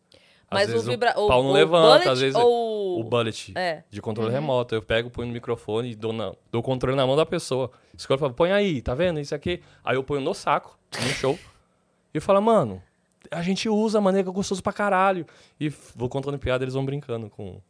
Às 0.50 0.62
Mas 0.62 0.68
o 0.70 0.72
vezes 0.72 0.88
vibra... 0.88 1.12
o 1.16 1.28
pau 1.28 1.44
não 1.44 1.52
levanta, 1.52 1.86
bullet 1.86 2.08
às 2.08 2.20
vezes 2.20 2.34
ou... 2.34 3.00
o 3.00 3.04
bullet 3.04 3.52
É. 3.56 3.84
de 3.88 4.02
controle 4.02 4.32
remoto. 4.32 4.74
Eu 4.74 4.82
pego, 4.82 5.08
ponho 5.08 5.28
no 5.28 5.32
microfone 5.32 5.92
e 5.92 5.94
dou, 5.94 6.12
na, 6.12 6.32
dou 6.50 6.60
o 6.60 6.62
controle 6.62 6.96
na 6.96 7.06
mão 7.06 7.14
da 7.14 7.24
pessoa. 7.24 7.70
Escolhe 7.96 8.18
fala, 8.18 8.32
põe 8.32 8.50
aí, 8.50 8.82
tá 8.82 8.92
vendo? 8.92 9.20
Isso 9.20 9.32
aqui. 9.32 9.62
Aí 9.84 9.94
eu 9.94 10.02
ponho 10.02 10.20
no 10.20 10.34
saco, 10.34 10.76
no 11.00 11.08
show. 11.10 11.38
e 12.12 12.18
eu 12.18 12.20
falo, 12.22 12.42
mano, 12.42 12.82
a 13.30 13.42
gente 13.42 13.68
usa, 13.68 14.00
mano, 14.00 14.18
é 14.18 14.22
gostoso 14.24 14.60
pra 14.60 14.72
caralho. 14.72 15.24
E 15.60 15.68
vou 15.94 16.08
contando 16.08 16.36
piada, 16.36 16.64
eles 16.64 16.74
vão 16.74 16.84
brincando 16.84 17.30
com. 17.30 17.60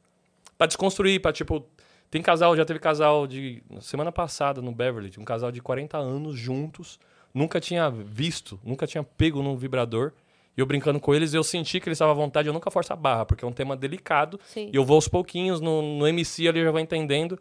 Pra 0.56 0.66
desconstruir, 0.66 1.20
pra 1.20 1.32
tipo. 1.32 1.64
Tem 2.10 2.22
casal, 2.22 2.56
já 2.56 2.64
teve 2.64 2.80
casal 2.80 3.26
de. 3.26 3.62
Semana 3.80 4.10
passada 4.10 4.62
no 4.62 4.72
Beverly, 4.72 5.12
um 5.18 5.24
casal 5.24 5.52
de 5.52 5.60
40 5.60 5.98
anos 5.98 6.36
juntos. 6.38 6.98
Nunca 7.32 7.60
tinha 7.60 7.90
visto, 7.90 8.58
nunca 8.64 8.86
tinha 8.86 9.04
pego 9.04 9.42
num 9.42 9.54
vibrador. 9.54 10.12
E 10.56 10.60
eu 10.60 10.66
brincando 10.66 10.98
com 11.00 11.14
eles, 11.14 11.32
eu 11.32 11.42
senti 11.44 11.78
que 11.80 11.88
eles 11.88 11.96
estavam 11.96 12.12
à 12.12 12.16
vontade, 12.16 12.48
eu 12.48 12.52
nunca 12.52 12.70
forço 12.70 12.92
a 12.92 12.96
barra, 12.96 13.24
porque 13.24 13.44
é 13.44 13.48
um 13.48 13.52
tema 13.52 13.76
delicado. 13.76 14.38
Sim. 14.44 14.68
E 14.72 14.76
eu 14.76 14.84
vou 14.84 14.96
aos 14.96 15.08
pouquinhos, 15.08 15.60
no, 15.60 15.80
no 15.80 16.06
MC 16.08 16.48
ali 16.48 16.58
eu 16.60 16.64
já 16.64 16.70
vou 16.70 16.80
entendendo. 16.80 17.38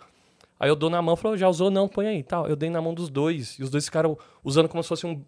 Aí 0.60 0.69
eu 0.69 0.76
dou 0.76 0.90
na 0.90 1.02
mão, 1.02 1.15
falou, 1.15 1.38
já 1.38 1.48
usou? 1.48 1.72
Não, 1.72 1.88
põe 1.88 2.07
aí, 2.07 2.22
tal. 2.23 2.48
Eu 2.48 2.56
dei 2.56 2.69
na 2.69 2.81
mão 2.81 2.94
dos 2.94 3.10
dois. 3.10 3.57
E 3.57 3.64
os 3.64 3.69
dois 3.69 3.86
ficaram 3.86 4.18
usando 4.44 4.68
como 4.69 4.84
se 4.84 4.90
fosse 4.90 5.06
um 5.07 5.23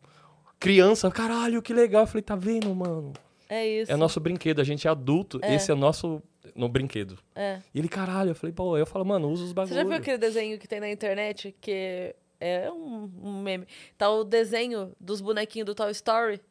criança. 0.59 1.09
Caralho, 1.09 1.61
que 1.61 1.73
legal. 1.73 2.01
Eu 2.03 2.07
falei, 2.07 2.21
tá 2.21 2.35
vendo, 2.35 2.73
mano? 2.75 3.13
É 3.49 3.67
isso. 3.67 3.91
É 3.91 3.95
nosso 3.95 4.19
brinquedo, 4.19 4.59
a 4.61 4.63
gente 4.63 4.87
é 4.87 4.91
adulto, 4.91 5.39
É. 5.41 5.55
esse 5.55 5.71
é 5.71 5.73
o 5.73 5.77
nosso 5.77 6.21
no 6.55 6.69
brinquedo. 6.69 7.17
É. 7.35 7.59
E 7.73 7.79
ele, 7.79 7.87
caralho, 7.89 8.31
eu 8.31 8.35
falei, 8.35 8.53
pô, 8.53 8.77
eu 8.77 8.85
falo, 8.85 9.05
mano, 9.05 9.29
usa 9.29 9.43
os 9.43 9.49
Você 9.49 9.53
bagulhos. 9.53 9.75
já 9.77 9.83
viu 9.83 9.93
aquele 9.93 10.17
desenho 10.17 10.57
que 10.59 10.67
tem 10.67 10.79
na 10.79 10.89
internet 10.89 11.55
que 11.59 12.13
é 12.39 12.69
um, 12.71 13.09
um 13.23 13.41
meme? 13.41 13.65
Tá 13.97 14.09
o 14.09 14.23
desenho 14.23 14.91
dos 14.99 15.21
bonequinhos 15.21 15.65
do 15.65 15.75
Toy 15.75 15.91
Story. 15.91 16.41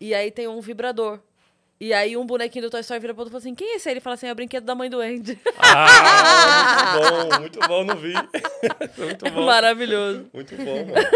E 0.00 0.14
aí 0.14 0.30
tem 0.30 0.46
um 0.48 0.60
vibrador. 0.60 1.18
E 1.80 1.92
aí 1.92 2.16
um 2.16 2.26
bonequinho 2.26 2.64
do 2.64 2.70
Toy 2.70 2.80
Story 2.80 2.98
vira 3.00 3.14
pro 3.14 3.22
outro 3.22 3.30
e 3.30 3.32
fala 3.32 3.40
assim: 3.40 3.54
quem 3.54 3.72
é 3.72 3.76
esse? 3.76 3.88
Ele 3.88 4.00
fala 4.00 4.14
assim: 4.14 4.26
é 4.26 4.32
o 4.32 4.34
brinquedo 4.34 4.64
da 4.64 4.74
mãe 4.74 4.90
do 4.90 5.00
Andy. 5.00 5.38
Ah, 5.60 6.98
muito 6.98 7.28
bom, 7.30 7.40
muito 7.40 7.60
bom, 7.68 7.84
não 7.84 7.96
vi. 7.96 8.12
Muito 8.98 9.30
bom. 9.30 9.46
Maravilhoso. 9.46 10.26
Muito 10.32 10.56
bom, 10.56 10.84
mano. 10.86 11.08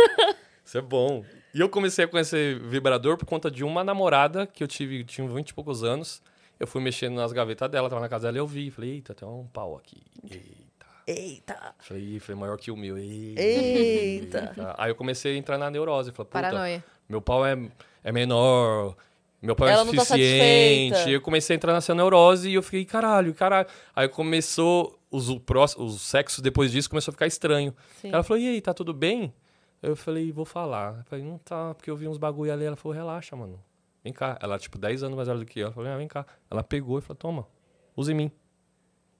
Isso 0.64 0.78
é 0.78 0.80
bom. 0.80 1.24
E 1.54 1.60
eu 1.60 1.68
comecei 1.68 2.04
a 2.04 2.08
conhecer 2.08 2.58
vibrador 2.60 3.16
por 3.16 3.26
conta 3.26 3.50
de 3.50 3.64
uma 3.64 3.82
namorada 3.82 4.46
que 4.46 4.62
eu 4.62 4.68
tive, 4.68 5.04
tinha 5.04 5.26
20 5.28 5.48
e 5.50 5.54
poucos 5.54 5.82
anos. 5.82 6.22
Eu 6.60 6.66
fui 6.66 6.80
mexendo 6.80 7.14
nas 7.14 7.32
gavetas 7.32 7.68
dela, 7.70 7.88
tava 7.90 8.00
na 8.00 8.08
casa 8.08 8.24
dela 8.28 8.36
e 8.36 8.40
eu 8.40 8.46
vi. 8.46 8.70
Falei, 8.70 8.90
eita, 8.94 9.14
tem 9.14 9.26
um 9.26 9.46
pau 9.52 9.76
aqui. 9.76 10.02
Eita. 10.30 10.86
Eita. 11.06 11.74
Falei, 11.80 12.02
"Ih, 12.16 12.20
foi 12.20 12.34
maior 12.36 12.56
que 12.56 12.70
o 12.70 12.76
meu. 12.76 12.96
Eita. 12.96 13.42
Eita. 13.42 14.74
Aí 14.78 14.90
eu 14.90 14.94
comecei 14.94 15.34
a 15.34 15.36
entrar 15.36 15.58
na 15.58 15.70
neurose. 15.70 16.12
Falei, 16.12 16.26
puta, 16.28 16.40
Paranoia. 16.40 16.84
meu 17.08 17.20
pau 17.20 17.44
é, 17.44 17.58
é 18.02 18.12
menor, 18.12 18.96
meu 19.42 19.56
Ela 19.58 19.82
é 19.82 19.84
não 19.84 19.92
tá 19.92 20.04
suficiente. 20.04 20.90
satisfeita. 20.90 21.10
eu 21.10 21.20
comecei 21.20 21.54
a 21.54 21.56
entrar 21.56 21.72
nessa 21.72 21.92
neurose 21.94 22.48
e 22.48 22.54
eu 22.54 22.62
fiquei, 22.62 22.84
caralho, 22.84 23.34
caralho. 23.34 23.66
Aí 23.94 24.08
começou, 24.08 24.96
os, 25.10 25.28
o, 25.28 25.42
os 25.78 26.00
sexos 26.00 26.40
depois 26.40 26.70
disso 26.70 26.88
começou 26.88 27.10
a 27.10 27.12
ficar 27.12 27.26
estranho. 27.26 27.74
Sim. 28.00 28.10
Ela 28.12 28.22
falou, 28.22 28.40
e 28.40 28.48
aí, 28.48 28.60
tá 28.60 28.72
tudo 28.72 28.94
bem? 28.94 29.34
Eu 29.82 29.96
falei, 29.96 30.30
vou 30.30 30.44
falar. 30.44 30.98
Eu 30.98 31.04
falei, 31.06 31.24
não 31.24 31.38
tá, 31.38 31.74
porque 31.74 31.90
eu 31.90 31.96
vi 31.96 32.06
uns 32.06 32.18
bagulho 32.18 32.52
ali. 32.52 32.64
Ela 32.64 32.76
falou, 32.76 32.94
relaxa, 32.94 33.34
mano. 33.34 33.60
Vem 34.04 34.12
cá. 34.12 34.38
Ela, 34.40 34.56
tipo, 34.60 34.78
10 34.78 35.02
anos 35.02 35.16
mais 35.16 35.26
velha 35.26 35.40
do 35.40 35.44
que 35.44 35.58
eu. 35.58 35.66
Eu 35.66 35.72
falei, 35.72 35.90
ah, 35.90 35.96
vem 35.96 36.06
cá. 36.06 36.24
Ela 36.48 36.62
pegou 36.62 36.98
e 36.98 37.02
falou, 37.02 37.16
toma, 37.16 37.46
usa 37.96 38.12
em 38.12 38.14
mim. 38.14 38.30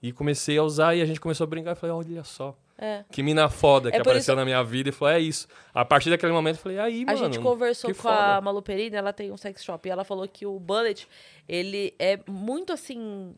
E 0.00 0.12
comecei 0.12 0.56
a 0.56 0.62
usar 0.62 0.94
e 0.94 1.02
a 1.02 1.04
gente 1.04 1.20
começou 1.20 1.44
a 1.44 1.48
brincar. 1.48 1.70
Eu 1.72 1.76
falei, 1.76 1.94
olha 1.96 2.22
só. 2.22 2.56
É. 2.78 3.05
Que 3.12 3.23
mina 3.23 3.49
foda 3.49 3.90
que 3.90 3.97
É 3.97 4.01
por 4.01 4.09
apareceu 4.09 4.35
na 4.35 4.44
minha 4.44 4.62
vida 4.65 4.89
e 4.89 4.93
falou, 4.93 5.15
é 5.15 5.20
isso. 5.20 5.47
A 5.73 5.85
partir 5.85 6.11
daquele 6.11 6.32
momento 6.32 6.57
eu 6.57 6.62
falei, 6.62 6.78
aí, 6.78 7.03
A 7.07 7.12
mano. 7.12 7.19
gente 7.19 7.39
conversou 7.39 7.93
que 7.93 7.97
com 8.01 8.09
a 8.09 8.12
foda. 8.12 8.40
Malu 8.40 8.61
Perini, 8.62 8.97
ela 8.97 9.12
tem 9.12 9.31
um 9.31 9.36
sex 9.36 9.62
shop, 9.62 9.86
e 9.89 9.90
ela 9.93 10.05
falou 10.05 10.27
que 10.27 10.44
o 10.47 10.59
Bullet, 10.59 11.07
ele 11.49 11.94
é 11.99 12.19
muito 12.28 12.73
assim. 12.73 13.35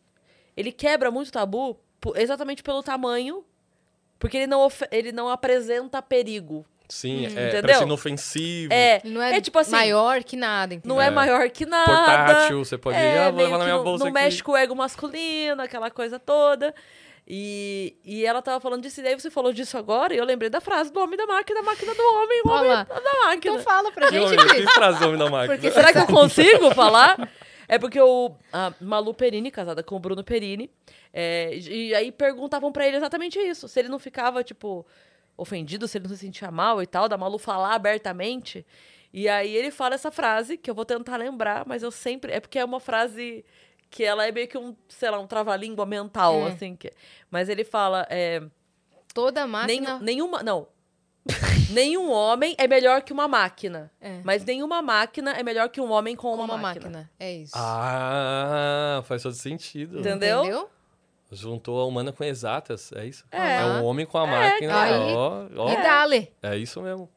Ele 0.56 0.72
quebra 0.72 1.10
muito 1.10 1.30
tabu 1.32 1.76
exatamente 2.16 2.62
pelo 2.62 2.82
tamanho, 2.82 3.44
porque 4.18 4.36
ele 4.38 4.46
não, 4.46 4.66
ele 4.90 5.12
não 5.12 5.28
apresenta 5.28 6.00
perigo. 6.00 6.64
Sim, 6.88 7.24
é, 7.24 7.28
Entendeu? 7.30 7.62
parece 7.62 7.82
inofensivo. 7.82 8.72
É, 8.72 9.00
Ele 9.02 9.14
não 9.14 9.22
é, 9.22 9.36
é 9.36 9.40
tipo 9.40 9.58
assim, 9.58 9.70
maior 9.72 10.22
que 10.22 10.36
nada, 10.36 10.74
entendeu? 10.74 10.94
não 10.96 11.02
é, 11.02 11.06
É. 11.06 11.10
maior 11.10 11.48
que 11.48 11.64
nada. 11.64 11.86
Portátil, 11.86 12.62
você 12.62 12.76
pode 12.76 12.98
ir, 12.98 13.18
ah, 13.18 13.30
vou 13.30 13.42
levar 13.42 13.52
na 13.56 13.64
que 13.64 13.64
minha 13.70 13.76
não, 13.78 13.84
bolsa 13.84 14.04
não 14.04 14.12
aqui. 14.12 14.22
mexe 14.22 14.42
com 14.42 14.52
o 14.52 14.56
ego 14.56 14.76
masculino, 14.76 15.62
aquela 15.62 15.90
coisa 15.90 16.18
toda. 16.18 16.74
E, 17.26 17.96
e 18.04 18.26
ela 18.26 18.42
tava 18.42 18.60
falando 18.60 18.82
disso, 18.82 19.00
e 19.00 19.02
daí 19.02 19.18
você 19.18 19.30
falou 19.30 19.52
disso 19.52 19.78
agora, 19.78 20.14
e 20.14 20.18
eu 20.18 20.24
lembrei 20.24 20.50
da 20.50 20.60
frase 20.60 20.92
do 20.92 21.00
homem 21.00 21.16
da 21.16 21.26
máquina, 21.26 21.60
a 21.60 21.62
máquina 21.62 21.94
do 21.94 22.02
homem, 22.02 22.42
o 22.44 22.48
Olha 22.50 22.70
homem 22.70 22.86
da 22.86 23.20
máquina. 23.24 23.54
Então 23.54 23.58
fala 23.60 23.90
pra 23.90 24.08
Que, 24.08 24.20
gente, 24.20 24.40
homem, 24.42 24.46
que 24.46 24.72
frase 24.72 25.04
homem 25.04 25.18
da 25.18 25.30
máquina. 25.30 25.54
Porque 25.54 25.70
Será 25.70 25.90
que 25.90 25.98
eu 25.98 26.06
consigo 26.14 26.70
falar? 26.74 27.30
É 27.66 27.78
porque 27.78 27.98
o 27.98 28.34
a 28.52 28.74
Malu 28.78 29.14
Perini, 29.14 29.50
casada 29.50 29.82
com 29.82 29.96
o 29.96 29.98
Bruno 29.98 30.22
Perini, 30.22 30.70
é, 31.12 31.56
e 31.56 31.94
aí 31.94 32.12
perguntavam 32.12 32.70
pra 32.70 32.86
ele 32.86 32.98
exatamente 32.98 33.38
isso. 33.38 33.68
Se 33.68 33.80
ele 33.80 33.88
não 33.88 33.98
ficava, 33.98 34.44
tipo, 34.44 34.86
ofendido, 35.34 35.88
se 35.88 35.96
ele 35.96 36.06
não 36.06 36.14
se 36.14 36.20
sentia 36.20 36.50
mal 36.50 36.82
e 36.82 36.86
tal, 36.86 37.08
da 37.08 37.16
Malu 37.16 37.38
falar 37.38 37.74
abertamente. 37.74 38.66
E 39.12 39.28
aí 39.28 39.54
ele 39.54 39.70
fala 39.70 39.94
essa 39.94 40.10
frase, 40.10 40.58
que 40.58 40.68
eu 40.68 40.74
vou 40.74 40.84
tentar 40.84 41.16
lembrar, 41.16 41.64
mas 41.66 41.82
eu 41.82 41.90
sempre. 41.90 42.32
É 42.32 42.40
porque 42.40 42.58
é 42.58 42.64
uma 42.64 42.80
frase 42.80 43.44
que 43.94 44.02
ela 44.02 44.26
é 44.26 44.32
meio 44.32 44.48
que 44.48 44.58
um, 44.58 44.74
sei 44.88 45.08
lá, 45.08 45.20
um 45.20 45.26
trava-língua 45.26 45.86
mental, 45.86 46.34
É. 46.34 46.48
assim. 46.48 46.74
Que, 46.74 46.92
mas 47.30 47.48
ele 47.48 47.62
fala. 47.62 48.04
É, 48.10 48.42
Toda 49.14 49.42
nenhum- 49.46 49.52
máquina... 49.52 49.98
nenhuma. 50.00 50.42
Não. 50.42 50.66
nenhum 51.70 52.10
homem 52.10 52.56
é 52.58 52.66
melhor 52.66 53.02
que 53.02 53.12
uma 53.12 53.28
máquina. 53.28 53.92
É. 54.00 54.20
Mas 54.24 54.44
nenhuma 54.44 54.82
máquina 54.82 55.30
é 55.30 55.42
melhor 55.44 55.68
que 55.68 55.80
um 55.80 55.92
homem 55.92 56.16
com 56.16 56.22
com 56.30 56.34
uma, 56.34 56.44
uma 56.44 56.56
máquina. 56.58 56.84
máquina. 56.90 57.10
É 57.20 57.32
isso. 57.36 57.52
Ah, 57.56 59.02
faz 59.04 59.22
todo 59.22 59.34
sentido. 59.34 60.00
Entendeu? 60.00 60.68
Juntou 61.30 61.80
a 61.80 61.86
humana 61.86 62.12
com 62.12 62.22
exatas, 62.24 62.90
é 62.92 63.06
isso? 63.06 63.24
É. 63.30 63.56
É 63.60 63.64
um 63.64 63.84
homem 63.84 64.04
com 64.06 64.18
a 64.18 64.24
É, 64.26 64.26
máquina. 64.26 64.72
cara. 64.72 65.00
ó, 65.00 65.46
ó. 65.56 65.72
E 65.72 65.76
dale. 65.82 66.32
É 66.42 66.56
isso 66.56 66.82
mesmo. 66.82 67.08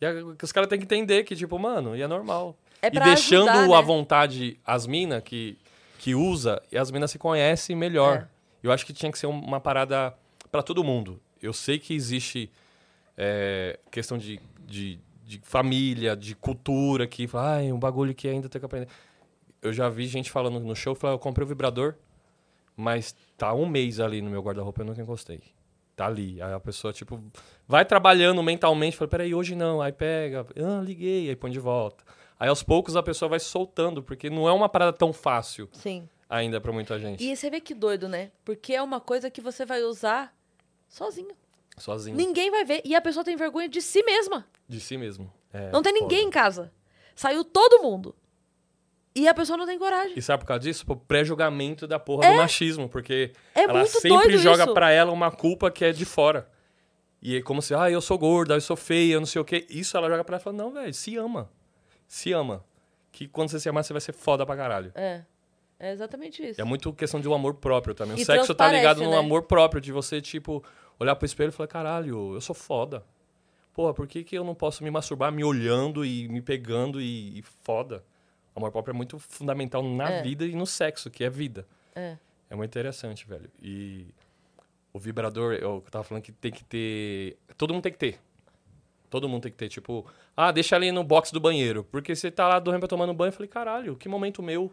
E 0.00 0.34
que 0.36 0.44
os 0.44 0.52
caras 0.52 0.68
têm 0.68 0.78
que 0.78 0.84
entender 0.84 1.24
que, 1.24 1.34
tipo, 1.34 1.58
mano, 1.58 1.96
e 1.96 2.02
é 2.02 2.06
normal. 2.06 2.56
É 2.82 2.86
e 2.86 2.90
deixando 2.90 3.48
ajudar, 3.50 3.76
à 3.76 3.80
né? 3.80 3.86
vontade 3.86 4.60
as 4.64 4.86
minas 4.86 5.22
que, 5.22 5.58
que 6.02 6.14
usa, 6.14 6.62
e 6.72 6.78
as 6.78 6.90
minas 6.90 7.10
se 7.10 7.18
conhecem 7.18 7.76
melhor. 7.76 8.26
Eu 8.62 8.72
acho 8.72 8.86
que 8.86 8.92
tinha 8.94 9.12
que 9.12 9.18
ser 9.18 9.26
um- 9.26 9.38
uma 9.38 9.60
parada 9.60 10.14
pra 10.50 10.62
todo 10.62 10.82
mundo. 10.82 11.20
Eu 11.42 11.52
sei 11.52 11.78
que 11.78 11.92
existe 11.94 12.50
é, 13.22 13.78
questão 13.90 14.16
de, 14.16 14.40
de, 14.66 14.98
de 15.26 15.38
família, 15.44 16.16
de 16.16 16.34
cultura, 16.34 17.06
que 17.06 17.28
ah, 17.34 17.62
é 17.62 17.70
um 17.70 17.78
bagulho 17.78 18.14
que 18.14 18.26
ainda 18.26 18.48
tem 18.48 18.58
que 18.58 18.64
aprender. 18.64 18.88
Eu 19.60 19.74
já 19.74 19.90
vi 19.90 20.06
gente 20.06 20.30
falando 20.30 20.58
no 20.58 20.74
show, 20.74 20.94
falando, 20.94 21.16
eu 21.16 21.18
comprei 21.18 21.44
o 21.44 21.48
vibrador, 21.48 21.96
mas 22.74 23.14
tá 23.36 23.52
um 23.52 23.66
mês 23.66 24.00
ali 24.00 24.22
no 24.22 24.30
meu 24.30 24.40
guarda-roupa, 24.42 24.80
eu 24.80 24.86
nunca 24.86 25.02
encostei. 25.02 25.42
Tá 25.94 26.06
ali. 26.06 26.40
Aí 26.40 26.54
a 26.54 26.60
pessoa, 26.60 26.94
tipo, 26.94 27.22
vai 27.68 27.84
trabalhando 27.84 28.42
mentalmente, 28.42 28.96
fala, 28.96 29.08
peraí, 29.08 29.34
hoje 29.34 29.54
não. 29.54 29.82
Aí 29.82 29.92
pega, 29.92 30.46
ah, 30.56 30.80
liguei, 30.82 31.28
aí 31.28 31.36
põe 31.36 31.50
de 31.50 31.58
volta. 31.60 32.02
Aí 32.40 32.48
aos 32.48 32.62
poucos 32.62 32.96
a 32.96 33.02
pessoa 33.02 33.28
vai 33.28 33.38
soltando, 33.38 34.02
porque 34.02 34.30
não 34.30 34.48
é 34.48 34.52
uma 34.52 34.66
parada 34.66 34.94
tão 34.94 35.12
fácil 35.12 35.68
Sim. 35.72 36.08
ainda 36.26 36.58
pra 36.58 36.72
muita 36.72 36.98
gente. 36.98 37.22
E 37.22 37.36
você 37.36 37.50
vê 37.50 37.60
que 37.60 37.74
doido, 37.74 38.08
né? 38.08 38.30
Porque 38.46 38.72
é 38.72 38.82
uma 38.82 38.98
coisa 38.98 39.30
que 39.30 39.42
você 39.42 39.66
vai 39.66 39.82
usar 39.82 40.34
sozinho. 40.88 41.36
Sozinho. 41.76 42.16
Ninguém 42.16 42.50
vai 42.50 42.64
ver. 42.64 42.80
E 42.82 42.94
a 42.94 43.00
pessoa 43.02 43.22
tem 43.22 43.36
vergonha 43.36 43.68
de 43.68 43.82
si 43.82 44.02
mesma. 44.02 44.46
De 44.66 44.80
si 44.80 44.96
mesmo. 44.96 45.30
É, 45.52 45.70
não 45.70 45.82
tem 45.82 45.92
foda. 45.92 46.02
ninguém 46.02 46.26
em 46.28 46.30
casa. 46.30 46.72
Saiu 47.14 47.44
todo 47.44 47.82
mundo. 47.82 48.16
E 49.14 49.28
a 49.28 49.34
pessoa 49.34 49.56
não 49.58 49.66
tem 49.66 49.78
coragem. 49.78 50.14
E 50.16 50.22
sabe 50.22 50.42
por 50.42 50.46
causa 50.46 50.60
disso? 50.60 50.86
Pô, 50.86 50.96
pré-julgamento 50.96 51.86
da 51.86 51.98
porra 51.98 52.30
do 52.30 52.36
machismo, 52.36 52.88
porque 52.88 53.32
É 53.54 53.64
ela 53.64 53.84
sempre 53.84 54.38
joga 54.38 54.64
isso. 54.64 54.72
pra 54.72 54.90
ela 54.92 55.10
uma 55.12 55.30
culpa 55.30 55.70
que 55.70 55.84
é 55.84 55.92
de 55.92 56.04
fora. 56.06 56.48
E 57.20 57.36
é 57.36 57.42
como 57.42 57.60
se, 57.60 57.74
ah, 57.74 57.90
eu 57.90 58.00
sou 58.00 58.16
gorda, 58.16 58.54
eu 58.54 58.60
sou 58.62 58.76
feia, 58.76 59.14
eu 59.14 59.20
não 59.20 59.26
sei 59.26 59.42
o 59.42 59.44
quê. 59.44 59.66
Isso 59.68 59.94
ela 59.96 60.08
joga 60.08 60.24
pra 60.24 60.36
ela 60.36 60.40
e 60.40 60.44
fala, 60.44 60.56
não, 60.56 60.70
velho, 60.72 60.94
se 60.94 61.16
ama. 61.16 61.50
Se 62.10 62.32
ama. 62.32 62.64
Que 63.12 63.28
quando 63.28 63.50
você 63.50 63.60
se 63.60 63.68
amar, 63.68 63.84
você 63.84 63.92
vai 63.92 64.00
ser 64.00 64.12
foda 64.12 64.44
pra 64.44 64.56
caralho. 64.56 64.90
É. 64.96 65.22
É 65.78 65.92
exatamente 65.92 66.44
isso. 66.44 66.60
É 66.60 66.64
muito 66.64 66.92
questão 66.92 67.20
de 67.20 67.28
um 67.28 67.32
amor 67.32 67.54
próprio 67.54 67.94
também. 67.94 68.16
O 68.16 68.20
E 68.20 68.24
sexo 68.24 68.52
tá 68.52 68.66
ligado 68.66 68.96
transparece, 68.96 69.04
no 69.04 69.10
né? 69.10 69.16
amor 69.18 69.44
próprio, 69.44 69.80
de 69.80 69.92
você, 69.92 70.20
tipo, 70.20 70.62
olhar 70.98 71.14
pro 71.14 71.24
espelho 71.24 71.48
e 71.50 71.52
falar, 71.52 71.68
caralho, 71.68 72.34
eu 72.34 72.40
sou 72.40 72.54
foda. 72.54 73.04
Porra, 73.72 73.94
por 73.94 74.06
que, 74.08 74.24
que 74.24 74.36
eu 74.36 74.42
não 74.44 74.54
posso 74.56 74.82
me 74.82 74.90
masturbar 74.90 75.30
me 75.32 75.44
olhando 75.44 76.04
e 76.04 76.28
me 76.28 76.42
pegando 76.42 77.00
e, 77.00 77.38
e 77.38 77.42
foda? 77.42 78.04
O 78.54 78.58
amor 78.58 78.72
próprio 78.72 78.92
é 78.92 78.96
muito 78.96 79.18
fundamental 79.20 79.80
na 79.82 80.10
É. 80.10 80.22
vida 80.22 80.44
e 80.44 80.54
no 80.56 80.66
sexo, 80.66 81.08
que 81.10 81.22
é 81.24 81.30
vida. 81.30 81.64
É. 81.94 82.16
É 82.50 82.56
muito 82.56 82.70
interessante, 82.70 83.24
velho. 83.26 83.48
E 83.62 84.06
o 84.92 84.98
vibrador, 84.98 85.54
eu 85.54 85.82
tava 85.90 86.02
falando 86.04 86.22
que 86.24 86.32
tem 86.32 86.50
que 86.50 86.64
ter. 86.64 87.38
Todo 87.56 87.72
mundo 87.72 87.84
tem 87.84 87.92
que 87.92 87.98
ter. 87.98 88.18
Todo 89.10 89.28
mundo 89.28 89.42
tem 89.42 89.52
que 89.52 89.58
ter, 89.58 89.68
tipo, 89.68 90.06
ah, 90.36 90.52
deixa 90.52 90.76
ali 90.76 90.90
no 90.92 91.02
box 91.04 91.32
do 91.32 91.40
banheiro. 91.40 91.82
Porque 91.84 92.14
você 92.14 92.30
tá 92.30 92.46
lá 92.48 92.58
do 92.60 92.70
rampa 92.70 92.86
tomando 92.88 93.12
banho, 93.12 93.28
eu 93.28 93.32
falei, 93.32 93.48
caralho, 93.48 93.96
que 93.96 94.08
momento 94.08 94.40
meu. 94.42 94.72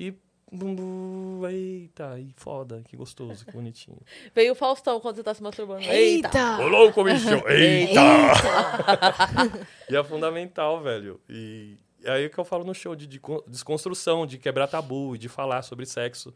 E. 0.00 0.12
bum, 0.50 0.74
bum, 0.74 1.46
Eita, 1.46 2.18
e 2.18 2.32
foda, 2.36 2.82
que 2.88 2.96
gostoso, 2.96 3.44
que 3.44 3.52
bonitinho. 3.52 3.98
Veio 4.34 4.52
o 4.52 4.54
Faustão 4.54 4.98
quando 4.98 5.16
você 5.16 5.22
tá 5.22 5.34
se 5.34 5.42
masturbando. 5.42 5.82
Eita! 5.82 6.58
Ô 6.58 6.66
louco, 6.68 7.04
bicho! 7.04 7.28
Eita! 7.48 8.00
Eita! 8.00 9.66
E 9.90 9.94
é 9.96 10.02
fundamental, 10.02 10.80
velho. 10.82 11.20
E 11.28 11.76
é 12.02 12.12
aí 12.12 12.28
que 12.30 12.38
eu 12.38 12.44
falo 12.44 12.64
no 12.64 12.74
show 12.74 12.96
de, 12.96 13.06
de 13.06 13.20
con- 13.20 13.42
desconstrução, 13.46 14.26
de 14.26 14.38
quebrar 14.38 14.68
tabu 14.68 15.14
e 15.14 15.18
de 15.18 15.28
falar 15.28 15.62
sobre 15.62 15.84
sexo. 15.86 16.32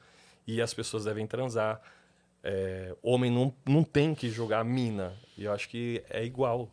E 0.46 0.60
as 0.60 0.74
pessoas 0.74 1.04
devem 1.04 1.26
transar. 1.26 1.80
É, 2.42 2.94
homem 3.02 3.30
não, 3.30 3.54
não 3.66 3.82
tem 3.84 4.14
que 4.14 4.28
jogar 4.30 4.64
mina. 4.64 5.14
E 5.36 5.44
eu 5.44 5.52
acho 5.52 5.68
que 5.68 6.02
é 6.10 6.24
igual. 6.24 6.68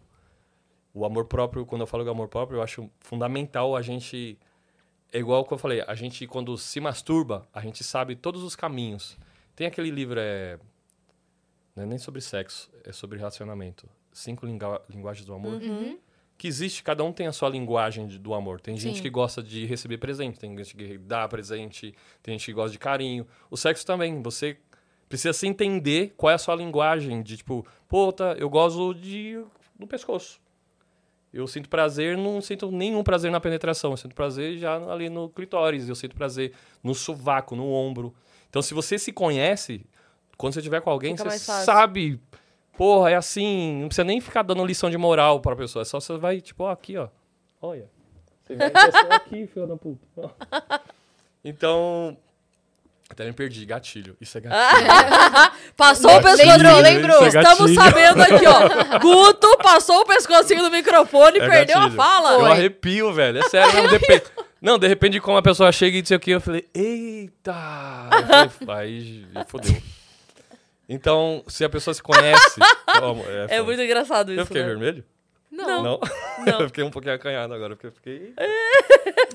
O 0.98 1.06
amor 1.06 1.26
próprio, 1.26 1.66
quando 1.66 1.82
eu 1.82 1.88
falo 1.88 2.04
do 2.04 2.10
amor 2.10 2.28
próprio, 2.28 2.58
eu 2.58 2.64
acho 2.64 2.90
fundamental 3.00 3.76
a 3.76 3.82
gente. 3.82 4.38
É 5.14 5.20
igual 5.20 5.46
que 5.46 5.54
eu 5.54 5.58
falei, 5.58 5.82
a 5.88 5.94
gente, 5.96 6.26
quando 6.28 6.58
se 6.58 6.80
masturba, 6.80 7.48
a 7.54 7.62
gente 7.62 7.84
sabe 7.84 8.16
todos 8.16 8.42
os 8.44 8.56
caminhos. 8.56 9.18
Tem 9.56 9.68
aquele 9.68 9.90
livro, 9.92 10.20
é. 10.20 10.58
Não 11.76 11.84
é 11.84 11.86
nem 11.86 11.98
sobre 12.00 12.20
sexo, 12.22 12.70
é 12.84 12.92
sobre 12.92 13.18
relacionamento. 13.20 13.88
Cinco 14.12 14.46
lingua- 14.46 14.84
linguagens 14.90 15.24
do 15.26 15.34
amor 15.36 15.62
Uhum. 15.62 16.00
que 16.36 16.48
existe, 16.48 16.82
cada 16.84 17.04
um 17.04 17.14
tem 17.14 17.28
a 17.28 17.32
sua 17.32 17.50
linguagem 17.50 18.08
de- 18.08 18.18
do 18.18 18.34
amor. 18.34 18.60
Tem 18.60 18.76
gente 18.76 18.98
Sim. 18.98 19.02
que 19.04 19.10
gosta 19.12 19.44
de 19.44 19.66
receber 19.66 20.00
presente, 20.00 20.40
tem 20.40 20.58
gente 20.58 20.76
que 20.76 20.98
dá 20.98 21.28
presente, 21.28 21.94
tem 22.24 22.34
gente 22.38 22.46
que 22.48 22.54
gosta 22.54 22.72
de 22.72 22.80
carinho. 22.80 23.28
O 23.52 23.56
sexo 23.56 23.86
também, 23.86 24.22
você 24.24 24.58
precisa 25.08 25.32
se 25.34 25.46
entender 25.48 26.14
qual 26.18 26.32
é 26.32 26.34
a 26.34 26.38
sua 26.40 26.56
linguagem 26.56 27.22
de 27.22 27.38
tipo, 27.38 27.66
pô, 27.88 28.12
tá, 28.12 28.34
eu 28.34 28.50
gosto 28.50 28.94
de 28.96 29.40
no 29.78 29.86
pescoço. 29.88 30.42
Eu 31.34 31.46
sinto 31.48 31.70
prazer, 31.70 32.18
não 32.18 32.42
sinto 32.42 32.72
nenhum 32.72 33.04
prazer 33.04 33.32
na 33.32 33.40
penetração, 33.40 33.92
eu 33.92 33.98
sinto 33.98 34.16
prazer 34.16 34.58
já 34.58 34.76
ali 34.92 35.10
no 35.10 35.30
clitóris, 35.30 35.90
eu 35.90 35.96
sinto 35.96 36.16
prazer 36.16 36.54
no 36.84 36.96
sovaco, 36.96 37.56
no 37.56 37.72
ombro. 37.72 38.14
Então, 38.50 38.62
se 38.62 38.74
você 38.74 38.98
se 38.98 39.12
conhece, 39.12 39.86
quando 40.38 40.54
você 40.54 40.60
estiver 40.60 40.82
com 40.82 40.90
alguém, 40.90 41.16
Fica 41.18 41.30
você 41.30 41.38
sabe, 41.38 42.20
porra, 42.78 43.12
é 43.12 43.16
assim, 43.16 43.82
não 43.82 43.88
precisa 43.88 44.06
nem 44.06 44.22
ficar 44.22 44.42
dando 44.42 44.66
lição 44.66 44.90
de 44.90 44.98
moral 44.98 45.42
pra 45.42 45.56
pessoa, 45.56 45.82
é 45.82 45.86
só 45.86 46.00
você 46.00 46.18
vai, 46.18 46.40
tipo, 46.40 46.64
ó, 46.64 46.72
aqui, 46.72 46.98
ó, 46.98 47.10
olha. 47.62 47.90
Você 48.44 48.56
vai 48.56 48.70
encostar 48.70 49.12
aqui, 49.14 49.48
filho 49.48 49.68
da 49.68 49.76
puta. 49.76 50.08
Então, 51.44 52.18
até 53.10 53.24
me 53.26 53.32
perdi, 53.34 53.66
gatilho. 53.66 54.18
Isso 54.20 54.38
é 54.38 54.42
gatilho. 54.42 54.88
Passou 55.78 56.12
o 56.18 56.22
pescoço. 56.22 56.46
Lembrou, 56.46 56.80
lembrou. 56.80 57.28
Isso 57.28 57.38
é 57.38 57.42
Estamos 57.42 57.72
gatilho. 57.76 57.82
sabendo 57.84 58.22
aqui, 58.22 58.46
ó. 58.48 59.00
Guto 59.00 59.58
passou 59.60 60.02
o 60.02 60.06
pescocinho 60.06 60.62
no 60.64 60.70
microfone 60.70 61.38
e 61.40 61.42
É 61.42 61.48
perdeu 61.50 61.78
a 61.78 61.82
gatilho. 61.82 61.96
fala. 61.96 62.34
Eu 62.34 62.40
Oi. 62.42 62.52
arrepio, 62.52 63.14
velho. 63.14 63.40
É 63.40 63.44
sério. 63.50 63.74
Não, 63.84 63.90
depende, 63.90 64.24
não, 64.62 64.78
de 64.80 64.88
repente, 64.88 65.20
como 65.22 65.38
a 65.38 65.42
pessoa 65.42 65.72
chega 65.72 65.98
e 65.98 66.02
diz 66.02 66.12
o 66.12 66.20
que, 66.20 66.32
eu 66.32 66.42
falei, 66.42 66.68
eita! 66.74 67.54
Aí 68.68 69.24
fodeu. 69.48 69.82
Então, 70.90 71.44
se 71.48 71.64
a 71.64 71.70
pessoa 71.70 71.94
se 71.94 72.02
conhece. 72.02 72.60
é, 73.50 73.58
É 73.58 73.62
muito 73.62 73.82
engraçado 73.82 74.32
isso. 74.32 74.42
Eu 74.42 74.46
fiquei 74.46 74.64
né? 74.64 74.68
vermelho? 74.70 75.04
Não. 75.52 75.84
Não. 75.84 76.00
Não. 76.46 76.60
eu 76.62 76.68
fiquei 76.68 76.84
um 76.84 76.90
pouquinho 76.92 77.14
acanhado 77.16 77.54
agora, 77.54 77.76
porque 77.76 77.88
eu 77.88 77.92
fiquei. 77.92 78.34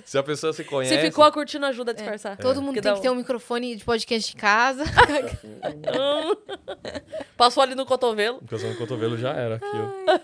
Se 0.04 0.18
a 0.18 0.22
pessoa 0.22 0.52
se 0.52 0.64
conhece. 0.64 0.94
Se 0.94 1.00
ficou, 1.00 1.24
a 1.24 1.32
cortina 1.32 1.68
ajuda 1.68 1.92
a 1.92 1.94
disfarçar. 1.94 2.36
Todo 2.36 2.60
mundo 2.60 2.74
Que 2.74 2.82
tem 2.82 2.94
que 2.94 3.00
ter 3.00 3.10
um 3.10 3.14
microfone 3.14 3.76
de 3.76 3.84
podcast 3.84 4.34
em 4.34 4.36
casa. 4.36 4.84
Passou 7.36 7.62
ali 7.62 7.74
no 7.74 7.86
cotovelo. 7.86 8.40
Pessoa 8.42 8.72
no 8.72 8.78
cotovelo 8.78 9.16
já 9.16 9.32
era 9.32 9.56
aqui. 9.56 10.22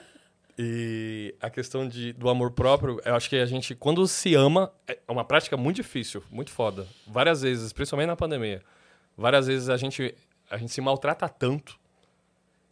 E 0.59 1.35
a 1.41 1.49
questão 1.49 1.87
de, 1.87 2.13
do 2.13 2.29
amor 2.29 2.51
próprio, 2.51 3.01
eu 3.05 3.15
acho 3.15 3.31
que 3.31 3.37
a 3.37 3.47
gente, 3.47 3.77
quando 3.77 4.07
se 4.09 4.35
ama, 4.35 4.73
é 4.89 4.99
uma 5.09 5.25
prática 5.25 5.57
muito 5.57 5.77
difícil, 5.77 6.23
muito 6.31 6.51
foda. 6.51 6.87
Várias 7.07 7.43
vezes, 7.43 7.73
principalmente 7.73 8.09
na 8.09 8.17
pandemia. 8.17 8.63
Várias 9.17 9.47
vezes 9.47 9.69
a 9.69 9.77
gente, 9.77 10.15
a 10.51 10.57
gente 10.57 10.73
se 10.73 10.81
maltrata 10.81 11.29
tanto 11.29 11.79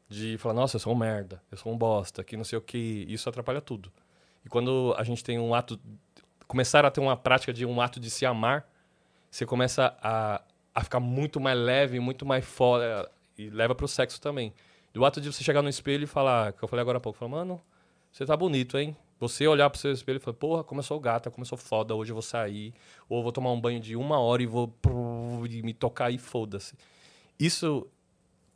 de 0.08 0.36
falar, 0.38 0.54
nossa, 0.54 0.76
eu 0.76 0.80
sou 0.80 0.92
um 0.92 0.96
merda, 0.96 1.40
eu 1.50 1.56
sou 1.56 1.72
um 1.72 1.78
bosta, 1.78 2.24
que 2.24 2.36
não 2.36 2.44
sei 2.44 2.58
o 2.58 2.62
que. 2.62 3.04
Isso 3.08 3.28
atrapalha 3.28 3.60
tudo. 3.60 3.92
E 4.44 4.48
quando 4.48 4.94
a 4.96 5.04
gente 5.04 5.22
tem 5.24 5.38
um 5.38 5.54
ato. 5.54 5.78
Começar 6.46 6.84
a 6.84 6.90
ter 6.90 7.00
uma 7.00 7.16
prática 7.16 7.52
de 7.52 7.66
um 7.66 7.80
ato 7.80 7.98
de 7.98 8.10
se 8.10 8.24
amar, 8.24 8.68
você 9.30 9.44
começa 9.44 9.96
a, 10.02 10.42
a 10.74 10.84
ficar 10.84 11.00
muito 11.00 11.40
mais 11.40 11.58
leve, 11.58 12.00
muito 12.00 12.24
mais 12.24 12.44
foda. 12.44 13.10
E 13.36 13.50
leva 13.50 13.74
pro 13.74 13.86
sexo 13.86 14.20
também. 14.20 14.54
Do 14.94 15.04
ato 15.04 15.20
de 15.20 15.30
você 15.30 15.44
chegar 15.44 15.60
no 15.60 15.68
espelho 15.68 16.04
e 16.04 16.06
falar, 16.06 16.52
que 16.52 16.62
eu 16.62 16.68
falei 16.68 16.80
agora 16.80 16.98
há 16.98 17.00
pouco, 17.00 17.18
falar, 17.18 17.30
mano, 17.30 17.60
você 18.10 18.24
tá 18.24 18.34
bonito, 18.34 18.78
hein? 18.78 18.96
Você 19.20 19.46
olhar 19.46 19.68
pro 19.68 19.78
seu 19.78 19.92
espelho 19.92 20.16
e 20.16 20.20
falar, 20.20 20.36
porra, 20.36 20.64
como 20.64 20.78
eu 20.80 20.82
sou 20.82 20.98
gata, 20.98 21.30
como 21.30 21.42
eu 21.42 21.46
sou 21.46 21.58
foda, 21.58 21.94
hoje 21.94 22.12
eu 22.12 22.14
vou 22.14 22.22
sair, 22.22 22.72
ou 23.08 23.18
eu 23.18 23.22
vou 23.22 23.32
tomar 23.32 23.52
um 23.52 23.60
banho 23.60 23.78
de 23.78 23.94
uma 23.94 24.18
hora 24.18 24.42
e 24.42 24.46
vou 24.46 24.72
e 25.50 25.62
me 25.62 25.74
tocar 25.74 26.10
e 26.10 26.18
foda-se. 26.18 26.74
Isso, 27.38 27.86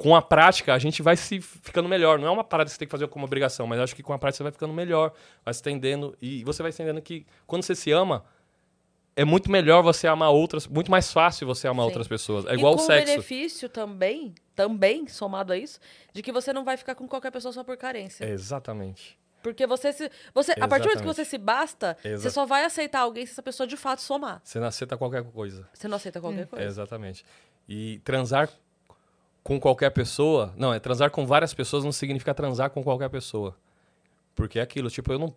com 0.01 0.17
a 0.17 0.23
prática, 0.23 0.73
a 0.73 0.79
gente 0.79 1.03
vai 1.03 1.15
se 1.15 1.43
ficando 1.43 1.87
melhor. 1.87 2.19
Não 2.19 2.27
é 2.27 2.31
uma 2.31 2.43
parada 2.43 2.69
que 2.69 2.73
você 2.73 2.79
tem 2.79 2.89
que 2.89 2.91
fazer 2.91 3.07
como 3.09 3.27
obrigação, 3.27 3.67
mas 3.67 3.77
eu 3.77 3.85
acho 3.85 3.95
que 3.95 4.03
com 4.03 4.15
a 4.15 4.19
prática 4.19 4.39
você 4.39 4.43
vai 4.45 4.53
ficando 4.53 4.73
melhor, 4.73 5.13
vai 5.45 5.53
se 5.53 5.61
entendendo, 5.61 6.17
e 6.23 6.43
você 6.43 6.63
vai 6.63 6.71
entendendo 6.73 7.03
que 7.03 7.27
quando 7.47 7.63
você 7.65 7.75
se 7.75 7.93
ama, 7.93 8.25
é 9.15 9.27
muito 9.27 9.51
melhor 9.51 9.83
você 9.83 10.07
amar 10.07 10.31
outras, 10.31 10.67
muito 10.67 10.91
mais 10.91 11.13
fácil 11.13 11.47
você 11.47 11.69
amar 11.69 11.85
Sim. 11.85 11.89
outras 11.89 12.09
pessoas. 12.09 12.47
É 12.47 12.55
igual 12.55 12.73
e 12.73 12.77
com 12.79 12.83
o 12.83 12.87
sexo. 12.87 13.07
benefício 13.13 13.69
também, 13.69 14.35
também, 14.57 15.07
somado 15.07 15.53
a 15.53 15.59
isso, 15.59 15.79
de 16.15 16.23
que 16.23 16.33
você 16.33 16.51
não 16.51 16.65
vai 16.65 16.79
ficar 16.79 16.95
com 16.95 17.07
qualquer 17.07 17.31
pessoa 17.31 17.53
só 17.53 17.63
por 17.63 17.77
carência. 17.77 18.25
É, 18.25 18.31
exatamente. 18.31 19.19
Porque 19.43 19.67
você 19.67 19.93
se. 19.93 20.11
Você, 20.33 20.53
a 20.53 20.67
partir 20.67 20.85
do 20.85 20.89
momento 20.89 21.03
que 21.03 21.09
Exatamente. 21.11 21.15
você 21.15 21.25
se 21.27 21.37
basta, 21.37 21.97
você 22.17 22.31
só 22.31 22.47
vai 22.47 22.65
aceitar 22.65 23.01
alguém 23.01 23.27
se 23.27 23.33
essa 23.33 23.43
pessoa 23.43 23.67
de 23.67 23.77
fato 23.77 24.01
somar. 24.01 24.41
Você 24.43 24.59
aceita 24.59 24.97
qualquer 24.97 25.25
coisa. 25.25 25.69
Você 25.75 25.89
não 25.89 25.97
aceita 25.97 26.23
qualquer 26.23 26.43
É, 26.43 26.47
coisa. 26.47 26.65
exatamente. 26.65 27.23
E 27.69 27.99
transar 28.01 28.49
com 29.43 29.59
qualquer 29.61 29.91
pessoa. 29.91 30.53
Não, 30.57 30.73
é 30.73 30.79
transar 30.79 31.11
com 31.11 31.27
várias 31.27 31.53
pessoas 31.55 31.85
não 31.85 31.93
significa 31.93 32.35
transar 32.35 32.71
com 32.71 32.83
qualquer 32.83 33.09
pessoa. 33.09 33.57
Porque 34.35 34.59
é 34.59 34.63
aquilo, 34.63 34.91
tipo, 34.91 35.13
eu 35.13 35.19
não. 35.19 35.35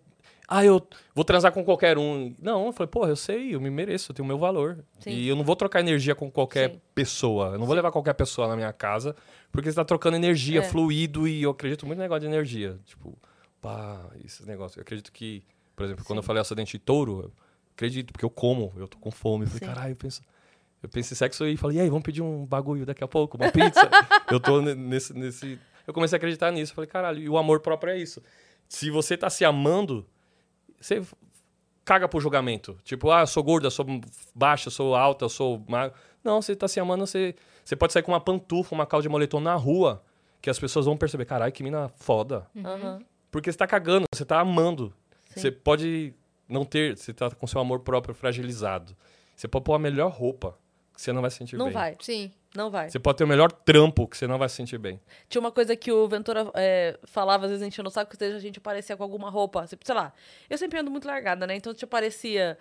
Ah, 0.47 0.63
eu 0.63 0.85
vou 1.15 1.23
transar 1.23 1.51
com 1.53 1.63
qualquer 1.63 1.97
um. 1.97 2.35
Não, 2.39 2.65
eu 2.67 2.73
falei, 2.73 2.87
porra, 2.89 3.09
eu 3.09 3.15
sei, 3.15 3.55
eu 3.55 3.61
me 3.61 3.69
mereço, 3.69 4.11
eu 4.11 4.15
tenho 4.15 4.25
o 4.25 4.27
meu 4.27 4.37
valor. 4.37 4.83
Sim. 4.99 5.09
E 5.11 5.27
eu 5.27 5.35
não 5.35 5.43
vou 5.43 5.55
trocar 5.55 5.79
energia 5.79 6.13
com 6.13 6.29
qualquer 6.29 6.71
Sim. 6.71 6.81
pessoa. 6.93 7.53
Eu 7.53 7.59
não 7.59 7.65
vou 7.65 7.75
levar 7.75 7.91
qualquer 7.91 8.13
pessoa 8.13 8.47
na 8.47 8.55
minha 8.55 8.73
casa, 8.73 9.15
porque 9.51 9.69
você 9.71 9.75
tá 9.75 9.85
trocando 9.85 10.17
energia, 10.17 10.59
É. 10.59 10.63
fluido, 10.63 11.27
e 11.27 11.41
eu 11.43 11.51
acredito 11.51 11.85
muito 11.85 11.97
no 11.97 12.03
negócio 12.03 12.21
de 12.21 12.27
energia. 12.27 12.77
Tipo, 12.85 13.17
pá, 13.61 14.05
esse 14.23 14.45
negócio. 14.45 14.79
Eu 14.79 14.81
acredito 14.81 15.11
que, 15.13 15.43
por 15.75 15.85
exemplo, 15.85 16.03
quando 16.03 16.17
eu 16.17 16.23
falei 16.23 16.41
acidente 16.41 16.73
de 16.73 16.79
touro, 16.79 17.21
eu 17.23 17.31
acredito, 17.73 18.11
porque 18.11 18.25
eu 18.25 18.29
como, 18.29 18.73
eu 18.75 18.87
tô 18.87 18.97
com 18.99 19.11
fome. 19.11 19.45
Eu 19.45 19.49
falei, 19.49 19.59
Sim. 19.67 19.73
caralho, 19.73 19.91
eu 19.93 19.95
penso. 19.95 20.21
Eu 20.83 20.89
penso 20.89 21.13
em 21.13 21.15
sexo 21.15 21.45
e 21.47 21.55
falei, 21.57 21.77
e 21.77 21.79
aí, 21.81 21.89
vamos 21.89 22.03
pedir 22.03 22.21
um 22.21 22.45
bagulho 22.45 22.85
daqui 22.85 23.03
a 23.03 23.07
pouco, 23.07 23.37
uma 23.37 23.49
pizza. 23.51 23.89
eu 24.29 24.39
tô 24.39 24.61
ne- 24.61 24.75
nesse, 24.75 25.13
nesse. 25.13 25.57
Eu 25.87 25.93
comecei 25.93 26.15
a 26.15 26.17
acreditar 26.17 26.51
nisso. 26.51 26.73
Eu 26.73 26.75
falei, 26.75 26.89
caralho, 26.89 27.19
e 27.21 27.29
o 27.29 27.37
amor 27.37 27.61
próprio 27.61 27.93
é 27.93 27.97
isso. 27.97 28.21
Se 28.67 28.89
você 28.91 29.15
tá 29.15 29.29
se 29.29 29.45
amando, 29.45 30.05
você 30.79 31.01
caga 31.85 32.07
pro 32.07 32.19
julgamento. 32.19 32.77
Tipo, 32.83 33.11
ah, 33.11 33.21
eu 33.21 33.27
sou 33.27 33.41
gorda, 33.43 33.67
eu 33.67 33.71
sou 33.71 33.85
baixa, 34.35 34.67
eu 34.67 34.71
sou 34.71 34.93
alta, 34.95 35.25
eu 35.25 35.29
sou 35.29 35.63
magra. 35.67 35.93
Não, 36.23 36.41
você 36.41 36.55
tá 36.55 36.67
se 36.67 36.79
amando, 36.79 37.05
você, 37.07 37.35
você 37.63 37.75
pode 37.75 37.93
sair 37.93 38.03
com 38.03 38.11
uma 38.11 38.21
pantufa, 38.21 38.75
uma 38.75 38.85
calça 38.85 39.03
de 39.03 39.09
moletom 39.09 39.39
na 39.39 39.55
rua, 39.55 40.03
que 40.41 40.49
as 40.49 40.59
pessoas 40.59 40.85
vão 40.85 40.97
perceber, 40.97 41.25
caralho, 41.25 41.51
que 41.51 41.63
mina 41.63 41.89
foda. 41.95 42.45
Aham. 42.57 42.99
Porque 43.31 43.51
você 43.51 43.57
tá 43.57 43.65
cagando, 43.67 44.05
você 44.13 44.23
tá 44.25 44.39
amando. 44.39 44.93
Sim. 45.29 45.39
Você 45.41 45.51
pode 45.51 46.13
não 46.47 46.63
ter, 46.63 46.97
você 46.97 47.13
tá 47.13 47.31
com 47.31 47.47
seu 47.47 47.59
amor 47.59 47.79
próprio 47.79 48.13
fragilizado. 48.13 48.95
Você 49.35 49.47
pode 49.47 49.65
pôr 49.65 49.73
a 49.73 49.79
melhor 49.79 50.11
roupa, 50.11 50.57
que 50.93 51.01
você 51.01 51.11
não 51.11 51.21
vai 51.21 51.31
se 51.31 51.37
sentir 51.37 51.57
Não 51.57 51.65
bem. 51.65 51.73
vai, 51.73 51.97
Sim. 51.99 52.31
não 52.55 52.69
vai. 52.69 52.89
Você 52.89 52.99
pode 52.99 53.17
ter 53.17 53.23
o 53.23 53.27
melhor 53.27 53.51
trampo, 53.51 54.07
que 54.07 54.15
você 54.17 54.27
não 54.27 54.37
vai 54.37 54.47
se 54.49 54.55
sentir 54.55 54.77
bem. 54.77 54.99
Tinha 55.27 55.39
uma 55.39 55.51
coisa 55.51 55.75
que 55.75 55.91
o 55.91 56.07
Ventura 56.07 56.49
é, 56.53 56.99
falava, 57.03 57.45
às 57.45 57.51
vezes 57.51 57.65
enchendo 57.67 57.89
o 57.89 57.91
saco, 57.91 58.15
que 58.15 58.23
a 58.23 58.39
gente 58.39 58.59
aparecia 58.59 58.95
com 58.95 59.03
alguma 59.03 59.29
roupa. 59.29 59.65
tipo, 59.65 59.85
Sei 59.85 59.95
lá, 59.95 60.13
eu 60.49 60.57
sempre 60.57 60.79
ando 60.79 60.91
muito 60.91 61.07
largada, 61.07 61.47
né? 61.47 61.55
Então 61.55 61.73
te 61.73 61.83
aparecia 61.83 62.57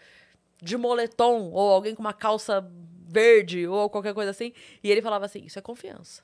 de 0.62 0.76
moletom, 0.76 1.50
ou 1.50 1.70
alguém 1.72 1.94
com 1.94 2.00
uma 2.00 2.12
calça 2.14 2.64
verde, 3.08 3.66
ou 3.66 3.90
qualquer 3.90 4.14
coisa 4.14 4.30
assim. 4.30 4.52
E 4.82 4.90
ele 4.90 5.02
falava 5.02 5.26
assim: 5.26 5.44
Isso 5.44 5.58
é 5.58 5.62
confiança. 5.62 6.22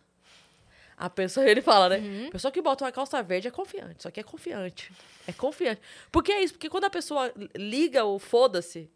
A 0.96 1.08
pessoa, 1.08 1.48
ele 1.48 1.62
fala, 1.62 1.90
né? 1.90 2.26
A 2.26 2.32
pessoa 2.32 2.50
que 2.50 2.60
bota 2.60 2.84
uma 2.84 2.90
calça 2.90 3.22
verde 3.22 3.46
é 3.46 3.50
confiante. 3.52 4.00
Isso 4.00 4.08
aqui 4.08 4.18
é 4.18 4.22
confiante. 4.24 4.90
É 5.28 5.32
confiante. 5.32 5.80
Porque 6.10 6.32
é 6.32 6.42
isso, 6.42 6.54
porque 6.54 6.68
quando 6.68 6.84
a 6.86 6.90
pessoa 6.90 7.32
liga 7.54 8.04
o 8.04 8.18
foda-se, 8.18 8.90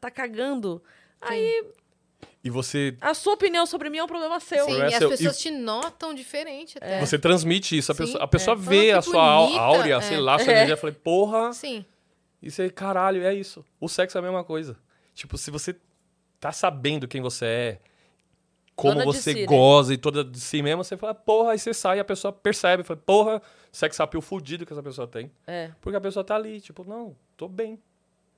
tá 0.00 0.08
cagando, 0.08 0.80
aí 1.20 1.64
E 2.42 2.50
você, 2.50 2.96
a 3.00 3.14
sua 3.14 3.34
opinião 3.34 3.66
sobre 3.66 3.90
mim 3.90 3.98
é 3.98 4.04
um 4.04 4.06
problema 4.06 4.38
seu. 4.40 4.64
Sim, 4.64 4.70
Problema 4.70 4.90
e 4.90 4.94
as 4.94 4.98
seu. 4.98 5.08
pessoas 5.10 5.38
te 5.38 5.50
notam 5.50 6.14
diferente 6.14 6.78
até. 6.78 7.00
você 7.00 7.18
transmite 7.18 7.76
isso. 7.76 7.90
A 7.92 7.94
Sim, 7.94 8.04
pessoa, 8.04 8.24
a 8.24 8.28
pessoa 8.28 8.54
é. 8.54 8.58
vê 8.58 8.92
a 8.92 9.02
sua 9.02 9.40
bonita, 9.42 9.60
áurea, 9.60 9.94
é. 9.96 10.00
sei 10.00 10.18
lá, 10.18 10.38
sua 10.38 10.52
É. 10.52 10.54
energia. 10.56 10.74
Eu 10.74 10.78
falei, 10.78 10.94
porra, 10.94 11.52
Sim. 11.52 11.84
isso 12.42 12.62
aí, 12.62 12.70
caralho, 12.70 13.22
é 13.24 13.34
isso. 13.34 13.64
O 13.80 13.88
sexo 13.88 14.16
é 14.16 14.20
a 14.20 14.22
mesma 14.22 14.44
coisa. 14.44 14.76
Tipo, 15.14 15.36
se 15.36 15.50
você 15.50 15.76
tá 16.40 16.52
sabendo 16.52 17.08
quem 17.08 17.20
você 17.20 17.44
é, 17.44 17.78
como 18.76 19.00
de 19.00 19.04
você 19.04 19.32
si, 19.32 19.40
né? 19.40 19.46
goza 19.46 19.92
e 19.92 19.98
toda 19.98 20.22
de 20.24 20.38
si 20.38 20.62
mesmo, 20.62 20.84
você 20.84 20.96
fala, 20.96 21.12
porra, 21.14 21.50
aí 21.52 21.58
você 21.58 21.74
sai 21.74 21.96
e 21.98 22.00
a 22.00 22.04
pessoa 22.04 22.32
percebe. 22.32 22.84
Fala, 22.84 23.00
porra, 23.04 23.42
sex 23.72 23.98
appeal 24.00 24.22
fudido 24.22 24.64
que 24.64 24.72
essa 24.72 24.82
pessoa 24.82 25.08
tem. 25.08 25.30
É. 25.44 25.72
Porque 25.80 25.96
a 25.96 26.00
pessoa 26.00 26.22
tá 26.22 26.36
ali, 26.36 26.60
tipo, 26.60 26.84
não, 26.84 27.16
tô 27.36 27.48
bem. 27.48 27.78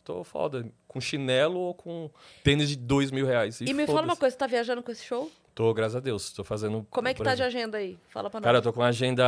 Tô 0.04 0.24
foda. 0.24 0.66
Com 0.88 1.00
chinelo 1.00 1.58
ou 1.58 1.74
com 1.74 2.10
tênis 2.42 2.68
de 2.68 2.76
dois 2.76 3.10
mil 3.10 3.26
reais. 3.26 3.60
E, 3.60 3.64
E 3.66 3.74
me 3.74 3.86
fala 3.86 4.02
uma 4.02 4.16
coisa, 4.16 4.32
você 4.32 4.38
tá 4.38 4.46
viajando 4.46 4.82
com 4.82 4.90
esse 4.90 5.04
show? 5.04 5.30
Tô, 5.54 5.72
graças 5.74 5.96
a 5.96 6.00
Deus. 6.00 6.32
Tô 6.32 6.42
fazendo. 6.42 6.86
Como 6.90 7.06
é 7.08 7.14
que 7.14 7.22
tá 7.22 7.34
de 7.34 7.42
agenda 7.42 7.78
aí? 7.78 7.98
Fala 8.08 8.30
pra 8.30 8.40
nós. 8.40 8.44
Cara, 8.44 8.58
eu 8.58 8.62
tô 8.62 8.72
com 8.72 8.80
uma 8.80 8.86
agenda 8.88 9.24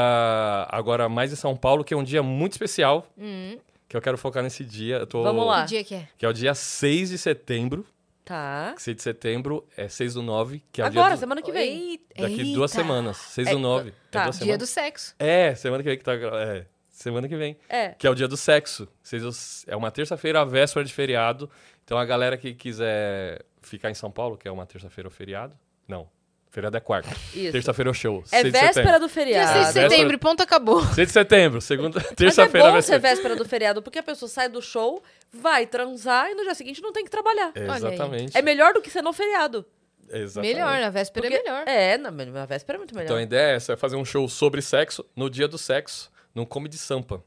agora 0.70 1.08
mais 1.08 1.32
em 1.32 1.36
São 1.36 1.56
Paulo, 1.56 1.84
que 1.84 1.92
é 1.92 1.96
um 1.96 2.04
dia 2.04 2.22
muito 2.22 2.52
especial. 2.52 3.06
Hum. 3.18 3.58
Que 3.88 3.96
eu 3.96 4.00
quero 4.00 4.16
focar 4.16 4.42
nesse 4.42 4.64
dia. 4.64 4.96
Eu 4.98 5.06
tô, 5.06 5.22
Vamos 5.22 5.46
lá. 5.46 5.62
Que 5.64 5.68
dia 5.68 5.84
que 5.84 5.94
é? 5.94 6.08
Que 6.16 6.24
é 6.24 6.28
o 6.28 6.32
dia 6.32 6.54
6 6.54 7.10
de 7.10 7.18
setembro. 7.18 7.84
Tá. 8.24 8.74
6 8.78 8.96
de 8.96 9.02
setembro 9.02 9.66
é 9.76 9.88
6 9.88 10.14
do 10.14 10.22
9, 10.22 10.62
que 10.72 10.80
é 10.80 10.84
o 10.84 10.86
Agora, 10.86 11.08
dia 11.08 11.16
do, 11.16 11.20
semana 11.20 11.42
que 11.42 11.52
vem. 11.52 11.90
Eita, 11.90 12.22
daqui 12.22 12.54
duas 12.54 12.72
eita. 12.72 12.82
semanas. 12.82 13.16
6 13.18 13.48
É, 13.48 13.50
do 13.52 13.58
9. 13.58 13.92
tá, 14.10 14.20
é 14.20 14.24
duas 14.24 14.36
Dia 14.36 14.44
semanas. 14.46 14.58
do 14.60 14.66
sexo. 14.66 15.14
É, 15.18 15.54
semana 15.56 15.82
que 15.82 15.88
vem 15.88 15.98
que 15.98 16.04
tá. 16.04 16.12
É, 16.14 16.64
semana 17.02 17.28
que 17.28 17.36
vem. 17.36 17.56
É. 17.68 17.90
Que 17.90 18.06
é 18.06 18.10
o 18.10 18.14
dia 18.14 18.26
do 18.28 18.36
sexo. 18.36 18.86
Do- 18.86 19.30
É 19.66 19.76
uma 19.76 19.90
terça-feira, 19.90 20.40
a 20.40 20.44
véspera 20.44 20.84
de 20.84 20.92
feriado. 20.92 21.50
Então 21.84 21.98
a 21.98 22.04
galera 22.04 22.36
que 22.38 22.54
quiser 22.54 23.42
ficar 23.60 23.90
em 23.90 23.94
São 23.94 24.10
Paulo, 24.10 24.36
que 24.36 24.46
é 24.48 24.50
uma 24.50 24.64
terça-feira 24.66 25.08
ou 25.08 25.10
feriado. 25.12 25.54
Não. 25.86 26.08
Feriado 26.50 26.76
é 26.76 26.80
quarta. 26.80 27.08
Isso. 27.34 27.52
Terça-feira 27.52 27.88
é 27.88 27.92
o 27.92 27.94
show. 27.94 28.22
É 28.30 28.42
6 28.42 28.44
de 28.44 28.50
véspera 28.50 28.98
do 29.00 29.06
Dia 29.06 29.14
feriado. 29.14 29.52
6 29.52 29.66
de 29.66 29.72
setembro, 29.72 30.18
ponto, 30.18 30.42
acabou. 30.42 30.84
6 30.84 31.08
de 31.08 31.12
setembro, 31.12 31.60
segunda, 31.62 31.98
Mas 31.98 32.12
é 32.12 32.14
terça-feira 32.14 32.70
bom 32.72 32.82
ser 32.82 32.98
véspera 32.98 33.34
do 33.36 33.44
feriado, 33.46 33.82
porque 33.82 33.98
a 33.98 34.02
pessoa 34.02 34.28
sai 34.28 34.48
do 34.50 34.60
show, 34.60 35.02
vai 35.32 35.66
transar 35.66 36.30
e 36.30 36.34
no 36.34 36.42
dia 36.42 36.54
seguinte 36.54 36.82
não 36.82 36.92
tem 36.92 37.04
que 37.04 37.10
trabalhar. 37.10 37.52
É. 37.54 37.64
Exatamente. 37.64 38.36
É 38.36 38.42
melhor 38.42 38.74
do 38.74 38.82
que 38.82 38.90
ser 38.90 39.00
no 39.02 39.12
feriado. 39.14 39.64
Exatamente. 40.10 40.54
Melhor, 40.54 40.78
na 40.78 40.90
véspera 40.90 41.26
Porque- 41.26 41.36
é 41.38 41.42
melhor. 41.42 41.64
É, 41.66 41.96
na, 41.96 42.10
na 42.10 42.44
véspera 42.44 42.76
é 42.76 42.80
muito 42.80 42.94
melhor. 42.94 43.06
Então 43.06 43.16
a 43.16 43.22
ideia 43.22 43.52
é 43.52 43.56
essa, 43.56 43.72
é 43.72 43.76
fazer 43.76 43.96
um 43.96 44.04
show 44.04 44.28
sobre 44.28 44.60
sexo 44.60 45.02
no 45.16 45.30
dia 45.30 45.48
do 45.48 45.56
sexo, 45.56 46.11
no 46.34 46.46
Comedy 46.46 46.76
Sampa. 46.78 47.22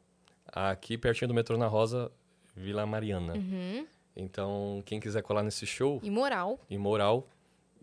Aqui 0.52 0.98
pertinho 0.98 1.28
do 1.28 1.34
metrô 1.34 1.58
na 1.58 1.68
Rosa, 1.68 2.12
Vila 2.56 2.86
Mariana. 2.86 3.34
Uhum. 3.34 3.86
Então, 4.16 4.82
quem 4.86 5.00
quiser 5.00 5.22
colar 5.22 5.44
nesse 5.44 5.66
show, 5.66 6.00
Imoral. 6.04 6.60
em 6.70 6.78
moral. 6.78 7.28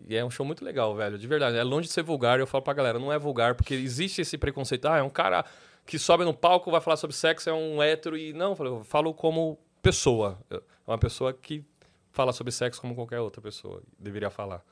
E 0.07 0.15
é 0.15 0.25
um 0.25 0.29
show 0.31 0.45
muito 0.45 0.65
legal, 0.65 0.95
velho. 0.95 1.17
De 1.17 1.27
verdade. 1.27 1.55
É 1.57 1.63
longe 1.63 1.87
de 1.87 1.93
ser 1.93 2.01
vulgar. 2.03 2.39
Eu 2.39 2.47
falo 2.47 2.63
pra 2.63 2.73
galera, 2.73 2.97
não 2.99 3.11
é 3.13 3.19
vulgar, 3.19 3.53
porque 3.55 3.73
existe 3.75 4.21
esse 4.21 4.37
preconceito. 4.37 4.85
Ah, 4.87 4.97
é 4.97 5.03
um 5.03 5.09
cara 5.09 5.45
que 5.85 5.99
sobe 5.99 6.23
no 6.25 6.33
palco, 6.33 6.71
vai 6.71 6.81
falar 6.81 6.97
sobre 6.97 7.15
sexo, 7.15 7.49
é 7.49 7.53
um 7.53 7.81
hétero. 7.81 8.17
E 8.17 8.33
não, 8.33 8.55
eu 8.59 8.83
falo- 8.83 9.13
como 9.13 9.57
pessoa. 9.81 10.39
É 10.49 10.59
uma 10.87 10.97
pessoa 10.97 11.31
que 11.31 11.63
fala 12.11 12.33
sobre 12.33 12.51
sexo 12.51 12.81
como 12.81 12.95
qualquer 12.95 13.19
outra 13.19 13.41
pessoa 13.41 13.81
deveria 13.99 14.29
falar. 14.29 14.63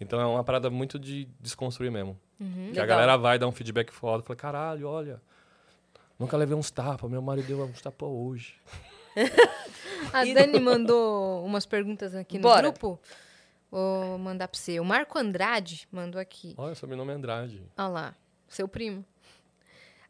Então 0.00 0.20
é 0.20 0.26
uma 0.26 0.44
parada 0.44 0.68
muito 0.70 0.98
de 0.98 1.26
desconstruir 1.40 1.90
mesmo. 1.90 2.18
Que 2.36 2.44
a 2.44 2.46
Uhum. 2.46 2.68
Legal. 2.68 2.86
galera 2.86 3.16
vai 3.16 3.38
dar 3.38 3.48
um 3.48 3.52
feedback 3.52 3.90
foda. 3.92 4.22
Fala, 4.22 4.36
caralho, 4.36 4.86
olha. 4.86 5.20
Nunca 6.18 6.36
levei 6.36 6.56
uns 6.56 6.70
tapas. 6.70 7.10
Meu 7.10 7.22
marido 7.22 7.46
deu 7.46 7.62
uns 7.64 7.80
tapas 7.80 8.08
hoje. 8.08 8.54
A 10.12 10.24
Dani 10.24 10.60
mandou 10.60 11.44
umas 11.44 11.66
perguntas 11.66 12.14
aqui 12.14 12.38
no 12.38 12.42
Bora. 12.42 12.62
grupo. 12.70 13.00
Vou 13.70 14.18
mandar 14.18 14.48
pra 14.48 14.58
você. 14.58 14.80
O 14.80 14.84
Marco 14.84 15.18
Andrade 15.18 15.86
mandou 15.92 16.20
aqui. 16.20 16.54
Olha, 16.56 16.74
sobrenome 16.74 17.12
é 17.12 17.14
Andrade. 17.14 17.62
Olha 17.76 17.88
lá, 17.88 18.16
seu 18.48 18.66
primo. 18.66 19.04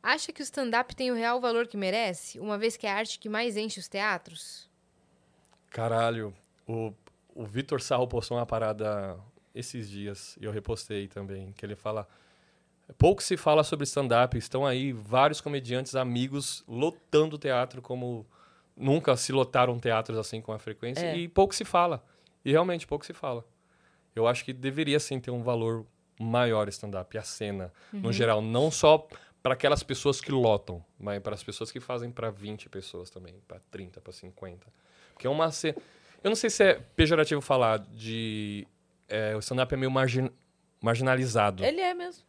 Acha 0.03 0.33
que 0.33 0.41
o 0.41 0.45
stand-up 0.45 0.95
tem 0.95 1.11
o 1.11 1.15
real 1.15 1.41
valor 1.41 1.67
que 1.67 1.77
merece, 1.77 2.39
uma 2.39 2.57
vez 2.57 2.77
que 2.77 2.87
é 2.87 2.91
a 2.93 2.97
arte 2.97 3.19
que 3.19 3.29
mais 3.29 3.57
enche 3.57 3.81
os 3.81 3.89
teatros? 3.89 4.71
Caralho, 5.71 6.33
o, 6.67 6.95
o 7.35 7.45
Vitor 7.45 7.81
Sarro 7.81 8.07
postou 8.07 8.37
uma 8.39 8.47
parada 8.47 9.19
esses 9.53 9.91
dias, 9.91 10.39
e 10.41 10.45
eu 10.45 10.53
repostei 10.53 11.09
também, 11.09 11.53
que 11.53 11.67
ele 11.67 11.75
fala... 11.75 12.09
Pouco 12.97 13.23
se 13.23 13.37
fala 13.37 13.63
sobre 13.63 13.85
stand-up, 13.85 14.37
estão 14.37 14.65
aí 14.67 14.93
vários 14.93 15.41
comediantes 15.41 15.95
amigos 15.95 16.65
lotando 16.67 17.37
o 17.37 17.39
teatro 17.39 17.83
como 17.83 18.27
nunca 18.77 19.17
se 19.17 19.31
lotaram 19.33 19.79
teatros 19.79 20.17
assim 20.19 20.41
com 20.41 20.53
a 20.53 20.59
frequência, 20.59 21.05
É. 21.05 21.17
e 21.17 21.29
pouco 21.29 21.55
se 21.55 21.65
fala. 21.65 22.03
E 22.45 22.51
realmente 22.51 22.87
pouco 22.87 23.05
se 23.05 23.13
fala. 23.13 23.45
Eu 24.17 24.27
acho 24.27 24.45
que 24.45 24.53
deveria 24.53 24.99
sim 24.99 25.21
ter 25.21 25.31
um 25.31 25.43
valor 25.43 25.85
maior 26.19 26.69
stand-up, 26.69 27.17
a 27.19 27.23
cena, 27.23 27.73
no 27.93 28.13
geral, 28.13 28.41
não 28.41 28.71
só 28.71 29.07
para 29.43 29.53
aquelas 29.55 29.83
pessoas 29.83 30.21
que 30.21 30.33
lotam, 30.33 30.85
mas 30.99 31.21
para 31.23 31.35
as 31.35 31.43
pessoas 31.45 31.71
que 31.71 31.79
fazem 31.81 32.11
para 32.11 32.31
20 32.31 32.69
pessoas 32.69 33.11
também, 33.11 33.35
para 33.47 33.61
30, 33.71 34.01
para 34.01 34.13
50. 34.13 34.67
Porque 35.13 35.27
é 35.27 35.31
uma 35.31 35.51
cena. 35.53 35.77
Eu 36.25 36.31
não 36.31 36.37
sei 36.37 36.51
se 36.51 36.65
é 36.65 36.75
pejorativo 36.97 37.41
falar 37.41 37.79
de. 37.79 38.67
é, 39.09 39.37
o 39.37 39.39
stand-up 39.39 39.73
é 39.73 39.77
meio 39.77 39.91
margin- 39.91 40.31
marginalizado. 40.83 41.65
Ele 41.65 41.81
é 41.81 41.95
mesmo. 41.95 42.25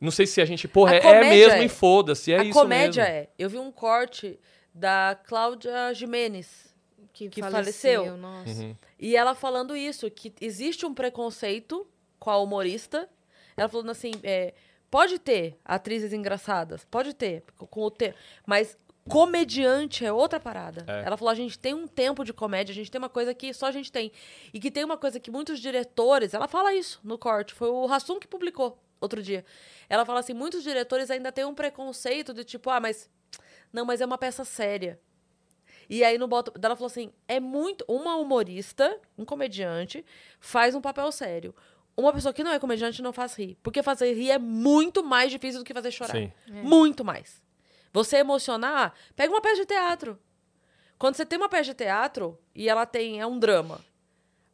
Não 0.00 0.10
sei 0.10 0.26
se 0.26 0.40
a 0.40 0.44
gente. 0.44 0.68
Porra, 0.68 0.92
A 0.92 0.94
é, 0.94 0.98
é 0.98 1.00
comédia 1.00 1.28
mesmo 1.28 1.62
é. 1.62 1.64
e 1.64 1.68
foda-se. 1.68 2.32
É 2.32 2.40
a 2.40 2.44
isso 2.44 2.52
comédia 2.52 3.04
mesmo. 3.04 3.16
é. 3.16 3.28
Eu 3.38 3.48
vi 3.48 3.58
um 3.58 3.72
corte 3.72 4.38
da 4.74 5.18
Cláudia 5.26 5.94
Jimenez. 5.94 6.74
Que 7.12 7.40
faleceu. 7.40 8.16
Nossa. 8.16 8.50
Uhum. 8.50 8.76
E 8.98 9.16
ela 9.16 9.36
falando 9.36 9.76
isso, 9.76 10.10
que 10.10 10.32
existe 10.40 10.84
um 10.84 10.92
preconceito 10.92 11.86
com 12.18 12.28
a 12.28 12.38
humorista. 12.38 13.08
Ela 13.56 13.68
falando 13.68 13.90
assim, 13.90 14.10
é, 14.24 14.52
pode 14.90 15.18
ter 15.20 15.56
atrizes 15.64 16.12
engraçadas, 16.12 16.84
pode 16.84 17.14
ter, 17.14 17.44
com 17.56 17.82
o 17.82 17.90
te 17.90 18.12
mas 18.44 18.76
comediante 19.08 20.04
é 20.04 20.12
outra 20.12 20.40
parada. 20.40 20.84
É. 20.88 21.06
Ela 21.06 21.16
falou, 21.16 21.30
a 21.30 21.34
gente 21.36 21.58
tem 21.58 21.74
um 21.74 21.86
tempo 21.86 22.24
de 22.24 22.32
comédia, 22.32 22.72
a 22.72 22.74
gente 22.74 22.90
tem 22.90 22.98
uma 22.98 23.08
coisa 23.08 23.34
que 23.34 23.52
só 23.52 23.66
a 23.66 23.70
gente 23.70 23.92
tem. 23.92 24.10
E 24.52 24.58
que 24.58 24.70
tem 24.70 24.84
uma 24.84 24.96
coisa 24.96 25.20
que 25.20 25.30
muitos 25.30 25.60
diretores, 25.60 26.34
ela 26.34 26.48
fala 26.48 26.74
isso 26.74 27.00
no 27.04 27.18
corte, 27.18 27.54
foi 27.54 27.68
o 27.68 27.86
Rassum 27.86 28.18
que 28.18 28.26
publicou 28.26 28.78
outro 29.04 29.22
dia. 29.22 29.44
Ela 29.88 30.04
fala 30.04 30.20
assim, 30.20 30.34
muitos 30.34 30.62
diretores 30.62 31.10
ainda 31.10 31.30
têm 31.30 31.44
um 31.44 31.54
preconceito 31.54 32.34
de 32.34 32.42
tipo, 32.44 32.68
ah, 32.70 32.80
mas 32.80 33.08
não, 33.72 33.84
mas 33.84 34.00
é 34.00 34.06
uma 34.06 34.18
peça 34.18 34.44
séria. 34.44 34.98
E 35.88 36.02
aí 36.02 36.16
no 36.18 36.26
bota, 36.26 36.52
ela 36.62 36.74
falou 36.76 36.86
assim, 36.86 37.12
é 37.28 37.38
muito 37.38 37.84
uma 37.86 38.16
humorista, 38.16 38.98
um 39.18 39.24
comediante 39.24 40.04
faz 40.40 40.74
um 40.74 40.80
papel 40.80 41.10
sério. 41.12 41.54
Uma 41.96 42.12
pessoa 42.12 42.32
que 42.32 42.42
não 42.42 42.50
é 42.52 42.58
comediante 42.58 43.00
não 43.02 43.12
faz 43.12 43.34
rir, 43.38 43.56
porque 43.62 43.82
fazer 43.82 44.12
rir 44.14 44.30
é 44.30 44.38
muito 44.38 45.04
mais 45.04 45.30
difícil 45.30 45.60
do 45.60 45.64
que 45.64 45.74
fazer 45.74 45.90
chorar. 45.92 46.12
Sim. 46.16 46.32
Muito 46.62 47.04
mais. 47.04 47.42
Você 47.92 48.16
emocionar, 48.16 48.92
pega 49.14 49.32
uma 49.32 49.40
peça 49.40 49.56
de 49.60 49.66
teatro. 49.66 50.18
Quando 50.98 51.14
você 51.16 51.24
tem 51.26 51.36
uma 51.38 51.48
peça 51.48 51.64
de 51.64 51.74
teatro 51.74 52.38
e 52.54 52.68
ela 52.68 52.86
tem 52.86 53.20
é 53.20 53.26
um 53.26 53.38
drama. 53.38 53.80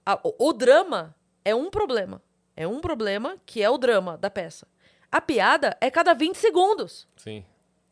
A- 0.04 0.18
o, 0.22 0.48
o 0.48 0.52
drama 0.52 1.14
é 1.44 1.54
um 1.54 1.70
problema. 1.70 2.20
É 2.60 2.68
um 2.68 2.78
problema 2.78 3.38
que 3.46 3.62
é 3.62 3.70
o 3.70 3.78
drama 3.78 4.18
da 4.18 4.28
peça. 4.28 4.66
A 5.10 5.18
piada 5.18 5.74
é 5.80 5.90
cada 5.90 6.12
20 6.12 6.34
segundos. 6.36 7.08
Sim. 7.16 7.42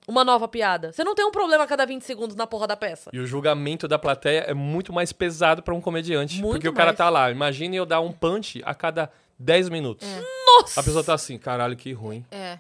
uma 0.07 0.23
nova 0.23 0.47
piada. 0.47 0.93
Você 0.93 1.03
não 1.03 1.15
tem 1.15 1.25
um 1.25 1.31
problema 1.31 1.65
a 1.65 1.67
cada 1.67 1.87
20 1.87 2.03
segundos 2.03 2.37
na 2.37 2.47
porra 2.47 2.67
da 2.67 2.77
peça. 2.77 3.11
E 3.11 3.19
o 3.19 3.27
julgamento 3.27 3.89
da 3.89 3.99
plateia 3.99 4.41
é 4.41 4.53
muito 4.53 4.93
mais 4.93 5.11
pesado 5.11 5.63
pra 5.63 5.75
um 5.75 5.81
comediante. 5.81 6.43
Muito 6.43 6.53
porque 6.53 6.69
o 6.69 6.75
cara 6.75 6.89
mais. 6.89 6.99
tá 6.99 7.09
lá, 7.09 7.31
imagine 7.31 7.79
eu 7.79 7.87
dar 7.87 8.01
um 8.01 8.13
punch 8.13 8.61
a 8.63 8.75
cada 8.75 9.11
10 9.39 9.71
minutos. 9.71 10.07
Nossa! 10.47 10.81
A 10.81 10.83
pessoa 10.83 11.03
tá 11.03 11.15
assim, 11.15 11.39
caralho, 11.39 11.75
que 11.75 11.91
ruim. 11.95 12.27
É. 12.31 12.59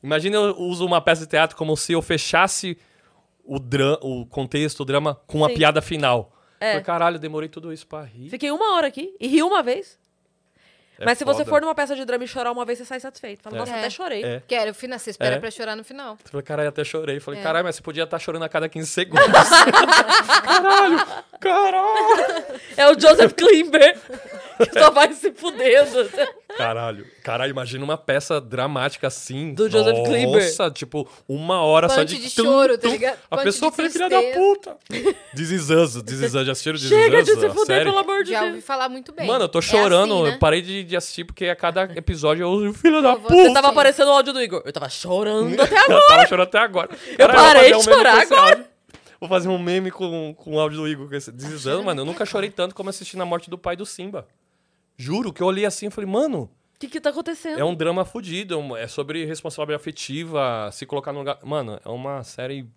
Imagina 0.00 0.36
eu 0.36 0.56
uso 0.56 0.86
uma 0.86 1.00
peça 1.00 1.22
de 1.22 1.28
teatro 1.28 1.56
como 1.56 1.76
se 1.76 1.92
eu 1.94 2.00
fechasse 2.00 2.78
o, 3.44 3.58
dra 3.58 3.98
o 4.02 4.24
contexto, 4.24 4.80
o 4.80 4.84
drama, 4.84 5.20
com 5.26 5.44
a 5.44 5.48
Sim. 5.48 5.54
piada 5.54 5.82
final. 5.82 6.30
É. 6.60 6.70
Falei, 6.70 6.84
caralho, 6.84 7.18
demorei 7.18 7.48
tudo 7.48 7.72
isso 7.72 7.88
pra 7.88 8.04
rir. 8.04 8.30
Fiquei 8.30 8.52
uma 8.52 8.76
hora 8.76 8.86
aqui 8.86 9.16
e 9.18 9.26
ri 9.26 9.42
uma 9.42 9.64
vez. 9.64 9.98
É 11.00 11.04
Mas 11.04 11.16
se 11.18 11.24
você 11.24 11.38
foda. 11.38 11.50
for 11.50 11.60
numa 11.60 11.74
peça 11.74 11.94
de 11.94 12.04
drama 12.04 12.24
e 12.24 12.28
chorar 12.28 12.50
uma 12.50 12.64
vez, 12.64 12.78
você 12.78 12.84
sai 12.84 12.98
satisfeito. 12.98 13.42
Fala, 13.42 13.56
É. 13.56 13.58
nossa, 13.60 13.72
É. 13.72 13.78
até 13.78 13.90
chorei. 13.90 14.24
É. 14.24 14.42
Quero, 14.48 14.74
final, 14.74 14.98
você 14.98 15.10
espera 15.10 15.36
É. 15.36 15.38
pra 15.38 15.50
chorar 15.50 15.76
no 15.76 15.84
final. 15.84 16.18
Eu 16.24 16.30
Falei, 16.30 16.42
caralho, 16.44 16.68
até 16.68 16.82
chorei. 16.84 17.16
É. 17.18 17.20
Falei, 17.20 17.40
caralho, 17.40 17.64
mas 17.64 17.76
você 17.76 17.82
podia 17.82 18.02
estar 18.04 18.18
chorando 18.18 18.42
a 18.44 18.48
cada 18.48 18.68
15 18.68 18.88
segundos. 18.90 19.24
caralho, 20.42 21.06
caralho. 21.40 22.44
É 22.76 22.88
o 22.90 22.98
Joseph 22.98 23.32
Klimber, 23.34 23.98
que 24.58 24.78
só 24.78 24.90
vai 24.90 25.12
se 25.12 25.32
fudendo. 25.32 26.08
Caralho, 26.56 27.06
caralho, 27.22 27.50
imagina 27.50 27.84
uma 27.84 27.96
peça 27.98 28.40
dramática 28.40 29.06
assim. 29.06 29.54
Do 29.54 29.68
Joseph 29.70 29.96
Nossa, 29.98 30.10
Klimber. 30.10 30.70
tipo, 30.72 31.08
uma 31.28 31.62
hora 31.62 31.88
só 31.88 32.02
de... 32.02 32.16
de 32.18 32.34
tum, 32.34 32.42
choro, 32.44 32.76
tá 32.78 32.88
tum. 32.88 32.92
ligado? 32.94 33.18
A 33.30 33.36
pessoa 33.38 33.70
foi 33.70 33.88
filha 33.90 34.08
da 34.08 34.20
puta. 34.22 34.76
Is 35.36 35.70
Us, 35.70 35.94
já 36.44 36.52
assistiram 36.52 36.78
This 36.78 36.88
Chega 36.88 37.22
de 37.22 37.34
se 37.38 37.50
fuder, 37.50 37.84
pelo 37.84 37.98
amor 37.98 38.24
de 38.24 38.30
Já 38.30 38.40
Deus. 38.40 38.50
ouvi 38.52 38.62
falar 38.62 38.88
muito 38.88 39.12
bem. 39.12 39.26
Mano, 39.26 39.44
eu 39.44 39.48
tô 39.48 39.58
É 39.58 39.62
chorando, 39.62 40.14
assim, 40.14 40.22
né? 40.24 40.34
eu 40.34 40.38
parei 40.38 40.62
de, 40.62 40.82
de 40.88 40.96
assistir 40.96 41.24
porque 41.24 41.46
a 41.46 41.54
cada 41.56 41.84
episódio 41.96 42.42
eu 42.42 42.50
uso 42.50 42.72
filho 42.72 43.00
da 43.02 43.14
puta. 43.16 43.34
Você 43.34 43.52
tava 43.52 43.68
aparecendo 43.68 44.08
o 44.08 44.12
áudio 44.12 44.32
do 44.32 44.42
Igor. 44.42 44.62
Eu 44.64 44.72
tava 44.72 44.88
chorando 44.88 45.54
até 45.60 45.78
agora. 45.78 45.94
Eu 46.00 46.06
tava 46.08 46.26
chorando 46.26 46.46
até 46.48 46.58
agora. 46.58 46.90
Eu 47.18 47.28
parei 47.28 47.72
vou 47.72 47.80
de 47.82 47.88
um 47.88 47.92
chorar 47.94 48.20
agora. 48.22 48.70
Vou 49.20 49.28
fazer 49.28 49.48
um 49.48 49.58
meme 49.58 49.90
com, 49.90 50.34
com 50.34 50.54
o 50.54 50.60
áudio 50.60 50.78
do 50.80 50.88
Igor. 50.88 51.08
Deslizando, 51.08 51.82
mano. 51.84 52.00
Eu 52.00 52.04
nunca 52.04 52.24
chorei 52.24 52.50
tanto 52.50 52.74
como 52.74 52.88
assistindo 52.90 53.20
a 53.22 53.26
morte 53.26 53.50
do 53.50 53.58
pai 53.58 53.76
do 53.76 53.84
Simba. 53.86 54.26
Juro 54.96 55.32
que 55.32 55.40
eu 55.42 55.46
olhei 55.46 55.64
assim 55.64 55.86
e 55.86 55.90
falei, 55.90 56.10
mano, 56.10 56.50
O 56.74 56.78
que 56.78 56.88
que 56.88 57.00
tá 57.00 57.10
acontecendo? 57.10 57.58
é 57.60 57.64
um 57.64 57.74
drama 57.74 58.04
fudido. 58.04 58.76
é 58.76 58.82
É 58.84 58.86
sobre 58.88 59.24
responsabilidade 59.24 59.80
afetiva, 59.80 60.70
se 60.72 60.86
colocar 60.86 61.12
no 61.12 61.20
lugar. 61.20 61.38
Mano, 61.44 61.80
é 61.84 61.88
uma 61.88 62.22
série 62.24 62.68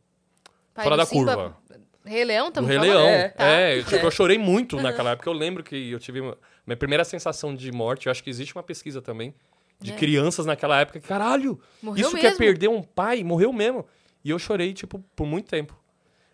Pai 0.73 0.83
fora 0.83 0.97
da 0.97 1.05
Simba- 1.05 1.35
curva. 1.35 1.57
Rei 2.03 2.25
Leão, 2.25 2.51
tamo 2.51 2.67
Rei? 2.67 2.79
Leão. 2.79 3.07
É, 3.07 3.29
tá. 3.29 3.45
É, 3.45 3.77
eu, 3.77 3.83
tipo, 3.83 4.03
eu 4.05 4.09
chorei 4.11 4.37
muito 4.37 4.75
naquela 4.81 5.11
época. 5.11 5.29
Eu 5.29 5.33
lembro 5.33 5.63
que 5.63 5.91
eu 5.91 5.99
tive 5.99 6.19
minha 6.65 6.77
primeira 6.77 7.03
sensação 7.03 7.53
de 7.55 7.71
morte. 7.71 8.07
Eu 8.07 8.11
acho 8.11 8.23
que 8.23 8.29
existe 8.29 8.55
uma 8.55 8.63
pesquisa 8.63 9.01
também 9.01 9.33
de 9.79 9.91
É. 9.91 9.95
crianças 9.95 10.45
naquela 10.45 10.79
época. 10.79 10.99
Caralho, 10.99 11.59
Morreu 11.81 12.07
isso 12.07 12.11
que 12.15 12.21
é 12.25 12.29
mesmo. 12.29 12.37
perder 12.37 12.67
um 12.69 12.81
pai, 12.83 13.23
morreu 13.23 13.51
mesmo. 13.51 13.85
E 14.23 14.29
eu 14.29 14.37
chorei, 14.37 14.73
tipo, 14.73 14.99
por 15.15 15.25
muito 15.25 15.49
tempo. 15.49 15.75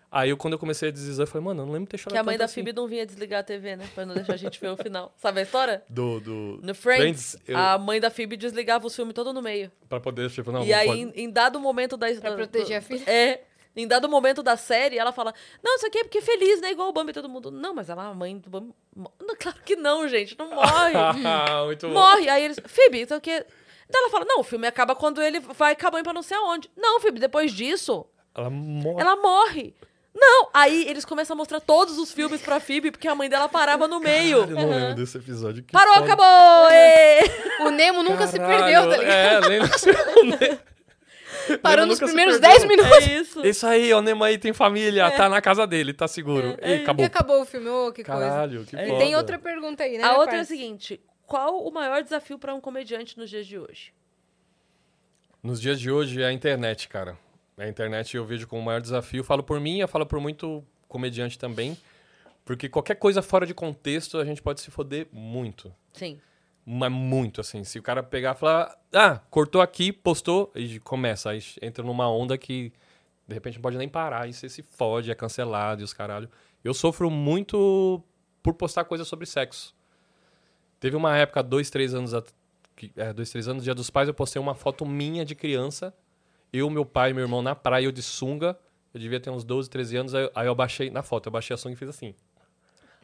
Aí, 0.10 0.30
eu, 0.30 0.38
quando 0.38 0.54
eu 0.54 0.60
comecei 0.60 0.88
a 0.88 0.92
deslizar, 0.92 1.24
eu 1.26 1.28
falei, 1.28 1.44
mano, 1.46 1.62
eu 1.62 1.66
não 1.66 1.74
lembro 1.74 1.86
de 1.88 1.92
ter 1.92 1.98
chorado 1.98 2.14
Que 2.14 2.18
a 2.20 2.24
mãe 2.24 2.34
tanto 2.36 2.40
da 2.40 2.46
assim. 2.46 2.54
Phoebe 2.56 2.74
não 2.74 2.88
vinha 2.88 3.06
desligar 3.06 3.42
a 3.42 3.44
TV, 3.44 3.76
né? 3.76 3.86
Pra 3.94 4.06
não 4.06 4.16
deixar 4.16 4.34
a 4.34 4.38
gente 4.38 4.60
ver 4.60 4.70
o 4.70 4.78
final. 4.78 5.14
Sabe 5.18 5.42
a 5.42 5.44
história? 5.44 5.84
Do, 5.90 6.22
do... 6.22 6.60
No 6.64 6.74
Friends, 6.74 7.32
Friends, 7.34 7.38
eu- 7.46 7.58
a 7.58 7.78
mãe 7.78 8.00
da 8.00 8.10
Phoebe 8.10 8.38
desligava 8.38 8.88
os 8.88 8.96
filmes 8.96 9.14
todo 9.14 9.34
no 9.34 9.42
meio. 9.42 9.70
Pra 9.90 10.00
poder, 10.00 10.30
tipo, 10.32 10.50
não, 10.52 10.64
e 10.64 10.70
não 10.70 10.78
aí, 10.78 10.88
pode. 10.88 11.00
em, 11.02 11.12
em 11.26 11.30
dado 11.30 11.60
momento 11.60 11.98
da... 11.98 12.08
Pra 12.16 12.34
proteger 12.36 12.78
a 12.78 12.82
filha. 12.82 13.04
É. 13.10 13.42
Em 13.78 13.88
dado 13.88 14.10
momento 14.10 14.42
da 14.42 14.58
série, 14.58 14.98
ela 14.98 15.12
fala, 15.12 15.34
não, 15.64 15.76
isso 15.76 15.86
aqui 15.86 16.00
é 16.00 16.04
porque 16.04 16.18
é 16.18 16.22
feliz, 16.22 16.60
né? 16.60 16.72
Igual 16.72 16.90
o 16.90 16.92
Bambi 16.92 17.12
e 17.12 17.14
todo 17.14 17.30
mundo. 17.30 17.52
Não, 17.52 17.74
mas 17.76 17.90
ela, 17.90 18.08
a 18.08 18.14
mãe 18.14 18.38
do 18.40 18.50
Bambi... 18.50 18.74
Não, 18.96 19.36
claro 19.40 19.60
que 19.64 19.76
não, 19.76 20.08
gente. 20.08 20.36
Não 20.38 20.50
morre. 20.50 20.94
muito 21.68 21.88
bom. 21.88 21.94
morre. 21.94 22.28
Aí 22.28 22.44
eles... 22.44 22.60
Phoebe, 22.66 23.02
isso 23.04 23.14
aqui... 23.14 23.32
Então 23.90 24.02
ela 24.02 24.10
fala, 24.10 24.26
não, 24.26 24.40
o 24.40 24.44
filme 24.44 24.68
acaba 24.68 24.96
quando 24.96 25.22
ele 25.22 25.40
vai 25.40 25.76
com 25.76 25.88
a 25.88 25.92
mãe 25.92 26.04
pra 26.04 26.12
não 26.12 26.22
sei 26.24 26.36
aonde. 26.36 26.70
Não, 26.76 27.00
Phoebe, 27.00 27.20
depois 27.20 27.54
disso, 27.54 28.06
Ela 28.36 28.50
morre. 28.50 29.00
ela 29.00 29.16
morre. 29.16 29.76
Não, 30.20 30.50
aí 30.52 30.86
eles 30.90 31.06
começam 31.06 31.36
a 31.36 31.38
mostrar 31.38 31.60
todos 31.60 32.00
os 32.00 32.12
filmes 32.12 32.42
pra 32.42 32.60
Phoebe, 32.60 32.90
porque 32.90 33.08
a 33.08 33.14
mãe 33.14 33.30
dela 33.30 33.48
parava 33.48 33.88
no 33.88 34.00
meio. 34.00 34.40
Eu 34.40 34.48
não 34.48 34.70
lembro 34.70 34.96
desse 34.96 35.18
episódio. 35.20 35.64
que 35.64 35.72
Parou, 35.72 35.94
foda. 35.94 36.06
acabou! 36.06 36.70
ê! 36.72 37.20
O 37.62 37.70
Nemo 37.70 38.02
nunca 38.02 38.26
se 38.26 38.38
Caralho, 38.40 38.64
perdeu, 38.64 38.90
tá 38.90 38.98
ligado? 38.98 39.46
É, 39.46 39.48
lembra? 39.48 40.60
Parou 41.62 41.86
nos 41.86 42.00
primeiros 42.00 42.40
perdeu. 42.40 42.60
10 42.60 42.66
minutos. 42.70 43.08
É 43.08 43.14
isso. 43.20 43.46
Isso 43.46 43.68
aí, 43.68 43.94
o 43.94 44.02
Nemo 44.02 44.24
aí 44.24 44.38
tem 44.38 44.54
família, 44.54 45.10
tá 45.12 45.28
na 45.30 45.42
casa 45.42 45.66
dele, 45.68 45.94
tá 45.94 46.08
seguro. 46.08 46.58
É, 46.62 46.74
Ei, 46.76 46.82
acabou. 46.84 47.04
E 47.04 47.08
acabou 47.08 47.42
o 47.42 47.46
filme, 47.46 47.70
ô, 47.70 47.92
que 47.92 48.04
coisa. 48.04 48.20
Caralho, 48.22 48.66
que 48.66 48.76
E 48.76 48.88
foda. 48.88 49.00
tem 49.00 49.16
outra 49.16 49.38
pergunta 49.40 49.84
aí, 49.84 49.98
né? 49.98 50.04
A 50.04 50.18
outra 50.18 50.38
é 50.38 50.40
a 50.40 50.46
seguinte: 50.46 51.00
qual 51.26 51.66
o 51.66 51.72
maior 51.72 52.02
desafio 52.04 52.38
pra 52.40 52.54
um 52.54 52.62
comediante 52.62 53.18
nos 53.18 53.30
dias 53.30 53.46
de 53.46 53.58
hoje? 53.58 53.94
Nos 55.42 55.62
dias 55.62 55.80
de 55.80 55.90
hoje 55.92 56.22
é 56.22 56.26
a 56.26 56.32
internet, 56.32 56.88
cara. 56.88 57.18
A 57.58 57.68
internet 57.68 58.16
eu 58.16 58.26
vejo 58.26 58.48
como 58.48 58.62
o 58.62 58.66
maior 58.66 58.82
desafio. 58.82 59.24
Falo 59.24 59.42
por 59.44 59.60
mim, 59.60 59.80
eu 59.80 59.88
falo 59.88 60.06
por 60.06 60.20
muito 60.20 60.64
comediante 60.88 61.38
também. 61.40 61.78
Porque 62.46 62.70
qualquer 62.70 62.96
coisa 62.96 63.22
fora 63.22 63.46
de 63.46 63.54
contexto 63.54 64.18
a 64.18 64.26
gente 64.26 64.42
pode 64.42 64.62
se 64.62 64.72
foder 64.72 65.08
muito. 65.12 65.74
Sim. 65.94 66.20
Mas 66.70 66.92
muito, 66.92 67.40
assim. 67.40 67.64
Se 67.64 67.80
o 67.80 67.82
cara 67.82 68.04
pegar 68.04 68.36
e 68.36 68.38
falar, 68.38 68.78
ah, 68.94 69.22
cortou 69.30 69.62
aqui, 69.62 69.94
postou, 69.94 70.52
e 70.54 70.82
começa. 70.82 71.30
Aí 71.30 71.40
entra 71.62 71.82
numa 71.82 72.10
onda 72.12 72.38
que 72.38 72.74
de 73.26 73.34
repente 73.34 73.56
não 73.56 73.62
pode 73.62 73.78
nem 73.78 73.88
parar. 73.88 74.28
E 74.28 74.34
você 74.34 74.50
se 74.50 74.62
fode, 74.62 75.10
é 75.10 75.16
cancelado 75.16 75.80
e 75.82 75.86
os 75.86 75.94
caralho. 75.94 76.30
Eu 76.62 76.74
sofro 76.74 77.10
muito 77.10 78.04
por 78.44 78.54
postar 78.54 78.84
coisas 78.84 79.08
sobre 79.08 79.26
sexo. 79.26 79.74
Teve 80.78 80.98
uma 80.98 81.16
época, 81.18 81.42
dois, 81.42 81.70
três 81.70 81.94
anos, 81.94 82.12
é, 82.98 83.14
dois, 83.14 83.30
três 83.32 83.48
anos, 83.48 83.64
dia 83.64 83.74
dos 83.74 83.90
pais, 83.90 84.10
eu 84.10 84.14
postei 84.14 84.42
uma 84.42 84.54
foto 84.54 84.86
minha 84.86 85.24
de 85.24 85.36
criança. 85.36 85.94
Eu, 86.52 86.70
meu 86.70 86.86
pai 86.86 87.12
e 87.12 87.14
meu 87.14 87.24
irmão 87.24 87.42
na 87.42 87.56
praia, 87.56 87.86
eu 87.86 87.92
de 87.94 88.04
sunga. 88.04 88.58
Eu 88.94 89.00
devia 89.00 89.20
ter 89.22 89.30
uns 89.30 89.46
12, 89.46 89.70
13 89.70 89.96
anos. 89.96 90.14
Aí, 90.14 90.24
eu- 90.26 90.32
aí 90.36 90.48
eu 90.48 90.56
baixei, 90.56 90.90
na 90.90 91.02
foto, 91.02 91.28
eu 91.28 91.32
baixei 91.32 91.54
a 91.54 91.58
sunga 91.58 91.74
e 91.74 91.78
fiz 91.78 91.88
assim. 91.90 92.14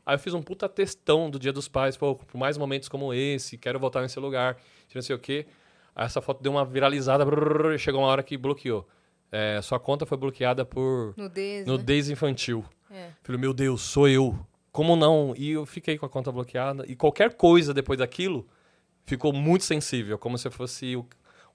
Aí 0.05 0.15
eu 0.15 0.19
fiz 0.19 0.33
um 0.33 0.41
puta 0.41 0.67
textão 0.67 1.29
do 1.29 1.39
Dia 1.39 1.53
dos 1.53 1.67
Pais, 1.67 1.95
pô, 1.95 2.15
por 2.15 2.37
mais 2.37 2.57
momentos 2.57 2.89
como 2.89 3.13
esse, 3.13 3.57
quero 3.57 3.79
voltar 3.79 4.01
nesse 4.01 4.19
lugar, 4.19 4.57
não 4.93 5.01
sei 5.01 5.15
o 5.15 5.19
quê. 5.19 5.45
Aí 5.95 6.05
essa 6.05 6.21
foto 6.21 6.41
deu 6.41 6.51
uma 6.51 6.65
viralizada, 6.65 7.23
brrr, 7.25 7.77
chegou 7.77 8.01
uma 8.01 8.07
hora 8.07 8.21
que 8.23 8.37
bloqueou. 8.37 8.87
É, 9.31 9.59
sua 9.61 9.79
conta 9.79 10.05
foi 10.05 10.17
bloqueada 10.17 10.63
por 10.63 11.13
Nudez, 11.17 11.65
né? 11.65 11.71
nudez 11.71 12.09
infantil. 12.09 12.63
É. 12.91 13.09
Falei, 13.23 13.41
meu 13.41 13.53
Deus, 13.53 13.81
sou 13.81 14.07
eu. 14.07 14.37
Como 14.71 14.95
não? 14.95 15.33
E 15.37 15.51
eu 15.51 15.65
fiquei 15.65 15.97
com 15.97 16.05
a 16.05 16.09
conta 16.09 16.31
bloqueada. 16.31 16.85
E 16.87 16.95
qualquer 16.95 17.33
coisa 17.33 17.73
depois 17.73 17.97
daquilo 17.97 18.47
ficou 19.05 19.33
muito 19.33 19.63
sensível, 19.63 20.17
como 20.19 20.37
se 20.37 20.47
eu 20.47 20.51
fosse 20.51 20.95
o, 20.95 21.05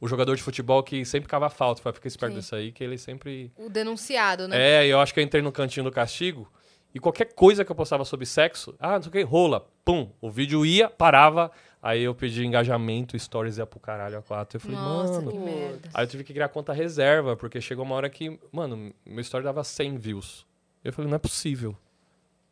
o 0.01 0.09
jogador 0.09 0.35
de 0.37 0.43
futebol 0.43 0.83
que 0.83 1.05
sempre 1.05 1.29
cava 1.29 1.49
falta. 1.49 1.81
Falei, 1.81 1.95
fica 1.95 2.09
esperto 2.09 2.33
Sim. 2.35 2.41
disso 2.41 2.55
aí, 2.57 2.73
que 2.73 2.83
ele 2.83 2.99
sempre 2.99 3.53
O 3.57 3.69
denunciado, 3.69 4.49
né? 4.49 4.85
é, 4.85 4.87
eu 4.87 5.01
acho 5.01 5.15
que 5.15 5.21
eu 5.21 5.25
entrei 5.25 5.43
no 5.43 5.53
cantinho 5.53 5.85
do 5.85 5.93
castigo 5.93 6.51
e 6.95 6.99
qualquer 6.99 7.35
coisa 7.35 7.65
que 7.65 7.71
eu 7.71 7.77
postava 7.77 8.05
sobre 8.05 8.25
sexo, 8.25 8.75
ah, 8.79 8.95
não 8.95 9.03
sei 9.03 9.09
o 9.11 9.13
que, 9.13 9.23
rola, 9.23 9.67
pum, 9.85 10.11
o 10.21 10.31
vídeo 10.31 10.65
ia, 10.65 10.89
parava, 10.89 11.51
aí 11.83 12.03
eu 12.03 12.15
pedi 12.15 12.45
engajamento, 12.45 13.19
stories 13.19 13.59
ia 13.59 13.67
pro 13.67 13.79
caralho 13.79 14.19
a 14.19 14.23
quatro. 14.23 14.57
Eu 14.57 14.61
falei, 14.61 14.77
Nossa, 14.77 15.21
mano. 15.21 15.31
que 15.31 15.39
merda. 15.39 15.89
Aí 15.93 16.05
eu 16.05 16.09
tive 16.09 16.25
que 16.25 16.33
criar 16.33 16.49
conta 16.49 16.73
reserva, 16.73 17.37
porque 17.37 17.61
chegou 17.61 17.85
uma 17.85 17.95
hora 17.95 18.09
que, 18.09 18.39
mano, 18.51 18.93
meu 19.05 19.21
story 19.21 19.45
dava 19.45 19.63
100 19.63 19.99
views. 19.99 20.47
Eu 20.83 20.93
falei, 20.93 21.11
não 21.11 21.17
é 21.17 21.19
possível. 21.19 21.77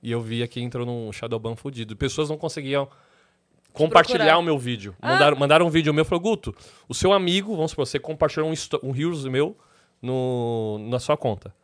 E 0.02 0.10
eu 0.10 0.20
vi 0.20 0.42
aqui 0.42 0.60
entrou 0.60 0.84
num 0.84 1.10
Shadowban 1.12 1.56
fudido. 1.56 1.96
Pessoas 1.96 2.28
não 2.28 2.36
conseguiam 2.36 2.88
compartilhar 3.72 4.18
procurar. 4.18 4.38
o 4.38 4.42
meu 4.42 4.58
vídeo. 4.58 4.94
Ah. 5.00 5.12
Mandaram, 5.12 5.36
mandaram 5.36 5.66
um 5.66 5.70
vídeo 5.70 5.92
meu 5.92 6.02
e 6.02 6.04
falou, 6.04 6.22
Guto, 6.22 6.54
o 6.88 6.94
seu 6.94 7.12
amigo, 7.12 7.54
vamos 7.56 7.70
supor, 7.70 7.86
você 7.86 7.98
compartilhou 7.98 8.48
um, 8.48 8.54
um 8.82 8.90
Reels 8.90 9.24
meu 9.24 9.56
no, 10.00 10.78
na 10.88 10.98
sua 10.98 11.16
conta. 11.16 11.54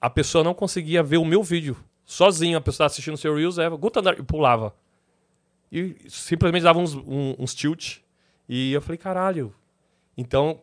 A 0.00 0.10
pessoa 0.10 0.44
não 0.44 0.54
conseguia 0.54 1.02
ver 1.02 1.16
o 1.16 1.24
meu 1.24 1.42
vídeo. 1.42 1.76
Sozinho, 2.06 2.56
a 2.56 2.60
pessoa 2.60 2.86
assistindo 2.86 3.14
o 3.14 3.18
seu 3.18 3.34
Reels, 3.34 3.56
Guto 3.78 3.98
andar, 3.98 4.18
e 4.18 4.22
pulava. 4.22 4.72
E 5.70 5.96
simplesmente 6.08 6.62
dava 6.62 6.78
uns, 6.78 6.94
um- 6.94 7.34
uns 7.38 7.52
tilt. 7.54 7.98
E 8.48 8.72
eu 8.72 8.80
falei, 8.80 8.96
caralho. 8.96 9.52
Então, 10.16 10.60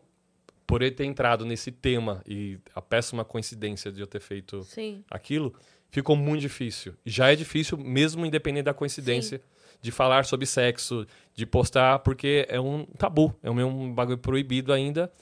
por 0.66 0.80
ele 0.80 0.90
ter 0.94 1.04
entrado 1.04 1.44
nesse 1.44 1.70
tema 1.70 2.22
e 2.26 2.58
a 2.74 2.80
péssima 2.80 3.24
coincidência 3.24 3.92
de 3.92 4.00
eu 4.00 4.06
ter 4.06 4.20
feito 4.20 4.62
Sim. 4.64 5.04
aquilo, 5.10 5.54
ficou 5.90 6.16
muito 6.16 6.40
difícil. 6.40 6.94
Já 7.04 7.30
é 7.30 7.36
difícil, 7.36 7.76
mesmo 7.76 8.24
independente 8.24 8.64
da 8.64 8.74
coincidência, 8.74 9.42
de 9.82 9.90
falar 9.92 10.24
sobre 10.24 10.46
sexo, 10.46 11.06
de 11.34 11.44
postar, 11.44 11.98
porque 11.98 12.46
é 12.48 12.58
um 12.58 12.86
tabu, 12.96 13.34
é 13.42 13.50
um 13.50 13.66
um 13.66 13.92
bagulho 13.94 14.16
proibido 14.16 14.72
ainda. 14.72 15.12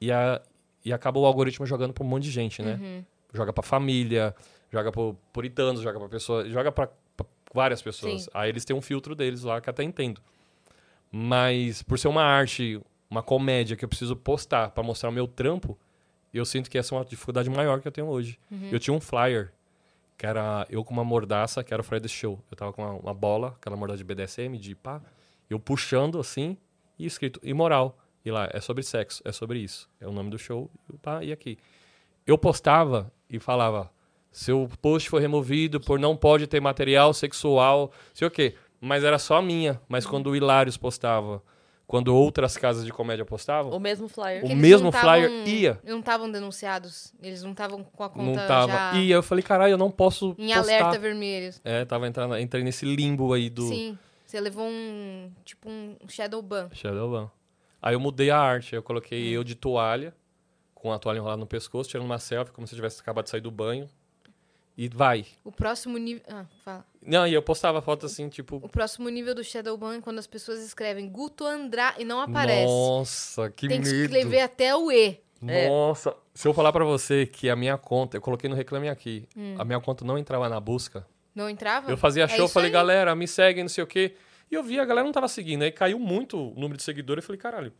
E, 0.00 0.12
a, 0.12 0.40
e 0.84 0.92
acaba 0.92 1.18
o 1.18 1.26
algoritmo 1.26 1.66
jogando 1.66 1.92
pra 1.92 2.04
um 2.04 2.06
monte 2.06 2.22
de 2.24 2.30
gente, 2.30 2.62
né? 2.62 2.78
Uhum. 2.80 3.04
Joga 3.32 3.52
pra 3.52 3.64
família, 3.64 4.32
joga 4.74 4.90
pro 4.90 5.16
puritanos, 5.32 5.80
joga 5.80 6.00
pra 6.00 6.08
pessoa, 6.08 6.48
joga 6.50 6.72
pra, 6.72 6.88
pra 7.16 7.24
várias 7.54 7.80
pessoas. 7.80 8.22
Sim. 8.22 8.30
Aí 8.34 8.48
eles 8.48 8.64
têm 8.64 8.74
um 8.74 8.82
filtro 8.82 9.14
deles 9.14 9.44
lá 9.44 9.60
que 9.60 9.70
até 9.70 9.84
entendo. 9.84 10.20
Mas 11.12 11.80
por 11.82 11.96
ser 11.96 12.08
uma 12.08 12.24
arte, 12.24 12.80
uma 13.08 13.22
comédia 13.22 13.76
que 13.76 13.84
eu 13.84 13.88
preciso 13.88 14.16
postar 14.16 14.70
pra 14.70 14.82
mostrar 14.82 15.08
o 15.08 15.12
meu 15.12 15.28
trampo, 15.28 15.78
eu 16.32 16.44
sinto 16.44 16.68
que 16.68 16.76
essa 16.76 16.92
é 16.92 16.98
uma 16.98 17.04
dificuldade 17.04 17.48
maior 17.48 17.80
que 17.80 17.86
eu 17.86 17.92
tenho 17.92 18.08
hoje. 18.08 18.36
Eu 18.72 18.80
tinha 18.80 18.92
um 18.92 19.00
flyer 19.00 19.52
que 20.18 20.26
era 20.26 20.66
eu 20.68 20.84
com 20.84 20.92
uma 20.92 21.04
mordaça, 21.04 21.62
que 21.62 21.72
era 21.72 21.80
o 21.80 21.84
Fred 21.84 22.08
Show. 22.08 22.40
Eu 22.50 22.56
tava 22.56 22.72
com 22.72 22.82
uma, 22.82 22.92
uma 22.94 23.14
bola, 23.14 23.54
aquela 23.60 23.76
mordaça 23.76 23.98
de 23.98 24.04
BDSM, 24.04 24.58
de 24.58 24.74
pá, 24.74 25.00
eu 25.48 25.60
puxando 25.60 26.18
assim 26.18 26.56
e 26.98 27.06
escrito 27.06 27.38
imoral. 27.44 27.96
E 28.24 28.30
lá, 28.30 28.48
é 28.52 28.60
sobre 28.60 28.82
sexo, 28.82 29.22
é 29.24 29.30
sobre 29.30 29.60
isso. 29.60 29.88
É 30.00 30.08
o 30.08 30.12
nome 30.12 30.30
do 30.30 30.38
show, 30.38 30.68
pá, 31.00 31.22
e 31.22 31.30
aqui. 31.30 31.58
eu 32.26 32.36
postava 32.36 33.12
e 33.28 33.38
falava: 33.38 33.90
seu 34.34 34.68
post 34.82 35.08
foi 35.08 35.20
removido 35.20 35.80
por 35.80 35.98
não 35.98 36.16
pode 36.16 36.46
ter 36.46 36.60
material 36.60 37.14
sexual, 37.14 37.92
sei 38.12 38.26
o 38.26 38.30
quê. 38.30 38.54
Mas 38.80 39.02
era 39.04 39.18
só 39.18 39.36
a 39.36 39.42
minha. 39.42 39.80
Mas 39.88 40.04
quando 40.04 40.26
o 40.28 40.36
Hilários 40.36 40.76
postava, 40.76 41.42
quando 41.86 42.14
outras 42.14 42.56
casas 42.56 42.84
de 42.84 42.92
comédia 42.92 43.24
postavam, 43.24 43.72
O 43.72 43.78
mesmo 43.80 44.08
flyer. 44.08 44.44
O 44.44 44.54
mesmo 44.56 44.86
não 44.86 44.92
flyer 44.92 45.28
tavam- 45.30 45.46
ia. 45.46 45.80
Não 45.84 46.00
estavam 46.00 46.30
denunciados. 46.30 47.14
Eles 47.22 47.42
não 47.42 47.52
estavam 47.52 47.82
com 47.84 48.02
a 48.02 48.10
conta 48.10 48.40
não 48.40 48.46
tava. 48.48 48.72
já 48.72 48.94
E 48.96 49.10
eu 49.10 49.22
falei, 49.22 49.42
caralho, 49.42 49.72
eu 49.72 49.78
não 49.78 49.90
posso 49.90 50.34
em 50.38 50.48
postar. 50.52 50.58
alerta 50.58 50.98
vermelho. 50.98 51.54
É, 51.64 51.84
tava 51.84 52.06
entrando, 52.08 52.36
entrei 52.38 52.62
nesse 52.64 52.84
limbo 52.84 53.32
aí 53.32 53.48
do 53.48 53.62
Sim. 53.68 53.96
Você 54.26 54.40
levou 54.40 54.66
um. 54.66 55.30
Tipo 55.44 55.70
um 55.70 55.96
shadow 56.08 56.42
ban. 56.42 56.68
Shadowban. 56.72 57.30
Aí 57.80 57.94
eu 57.94 58.00
mudei 58.00 58.30
a 58.30 58.38
arte, 58.38 58.74
eu 58.74 58.82
coloquei 58.82 59.28
Hum. 59.30 59.32
eu 59.34 59.44
de 59.44 59.54
toalha, 59.54 60.12
com 60.74 60.92
a 60.92 60.98
toalha 60.98 61.18
enrolada 61.18 61.38
no 61.38 61.46
pescoço, 61.46 61.88
tirando 61.88 62.06
uma 62.06 62.18
selfie, 62.18 62.52
como 62.52 62.66
se 62.66 62.74
eu 62.74 62.76
tivesse 62.76 63.00
acabado 63.00 63.24
de 63.24 63.30
sair 63.30 63.40
do 63.40 63.50
banho. 63.50 63.88
E 64.76 64.88
vai. 64.88 65.24
O 65.44 65.52
próximo 65.52 65.96
nível. 65.98 66.22
Ah, 66.28 66.44
fala. 66.64 66.84
Não, 67.00 67.26
e 67.26 67.32
eu 67.34 67.42
postava 67.42 67.80
foto 67.80 68.06
assim, 68.06 68.28
tipo. 68.28 68.56
O 68.56 68.68
próximo 68.68 69.08
nível 69.08 69.34
do 69.34 69.44
Shadowban 69.44 69.96
é 69.96 70.00
quando 70.00 70.18
as 70.18 70.26
pessoas 70.26 70.60
escrevem 70.64 71.08
Guto 71.08 71.44
Andrá 71.46 71.94
e 71.98 72.04
não 72.04 72.20
aparece. 72.20 72.66
Nossa, 72.66 73.50
que 73.50 73.68
Tem 73.68 73.80
que 73.80 73.88
medo. 73.88 74.04
escrever 74.04 74.40
até 74.40 74.74
o 74.74 74.90
E. 74.90 75.20
É. 75.46 75.68
Nossa, 75.68 76.16
se 76.32 76.48
eu 76.48 76.54
falar 76.54 76.72
pra 76.72 76.84
você 76.84 77.26
que 77.26 77.48
a 77.50 77.54
minha 77.54 77.76
conta, 77.78 78.16
eu 78.16 78.20
coloquei 78.20 78.48
no 78.50 78.56
Reclame 78.56 78.88
Aqui, 78.88 79.28
Hum. 79.36 79.54
a 79.58 79.64
minha 79.64 79.78
conta 79.80 80.04
não 80.04 80.16
entrava 80.18 80.48
na 80.48 80.58
busca. 80.58 81.06
Não 81.34 81.48
entrava? 81.50 81.90
Eu 81.90 81.96
fazia 81.96 82.24
É 82.24 82.28
show, 82.28 82.46
isso 82.46 82.54
falei, 82.54 82.68
aí. 82.68 82.72
galera, 82.72 83.14
me 83.14 83.28
segue, 83.28 83.62
não 83.62 83.68
sei 83.68 83.84
o 83.84 83.86
quê. 83.86 84.14
E 84.50 84.54
eu 84.54 84.62
vi, 84.62 84.80
a 84.80 84.84
galera 84.84 85.04
não 85.04 85.12
tava 85.12 85.28
seguindo. 85.28 85.62
Aí 85.62 85.70
caiu 85.70 85.98
muito 85.98 86.36
o 86.36 86.54
número 86.54 86.76
de 86.76 86.82
seguidores. 86.82 87.22
Eu 87.22 87.26
falei, 87.26 87.40
caralho. 87.40 87.72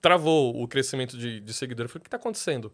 Travou 0.00 0.60
o 0.62 0.66
crescimento 0.66 1.16
de, 1.18 1.40
de 1.40 1.52
seguidores. 1.52 1.90
Eu 1.90 1.92
falei, 1.92 2.00
o 2.02 2.04
que 2.04 2.10
tá 2.10 2.16
acontecendo? 2.16 2.72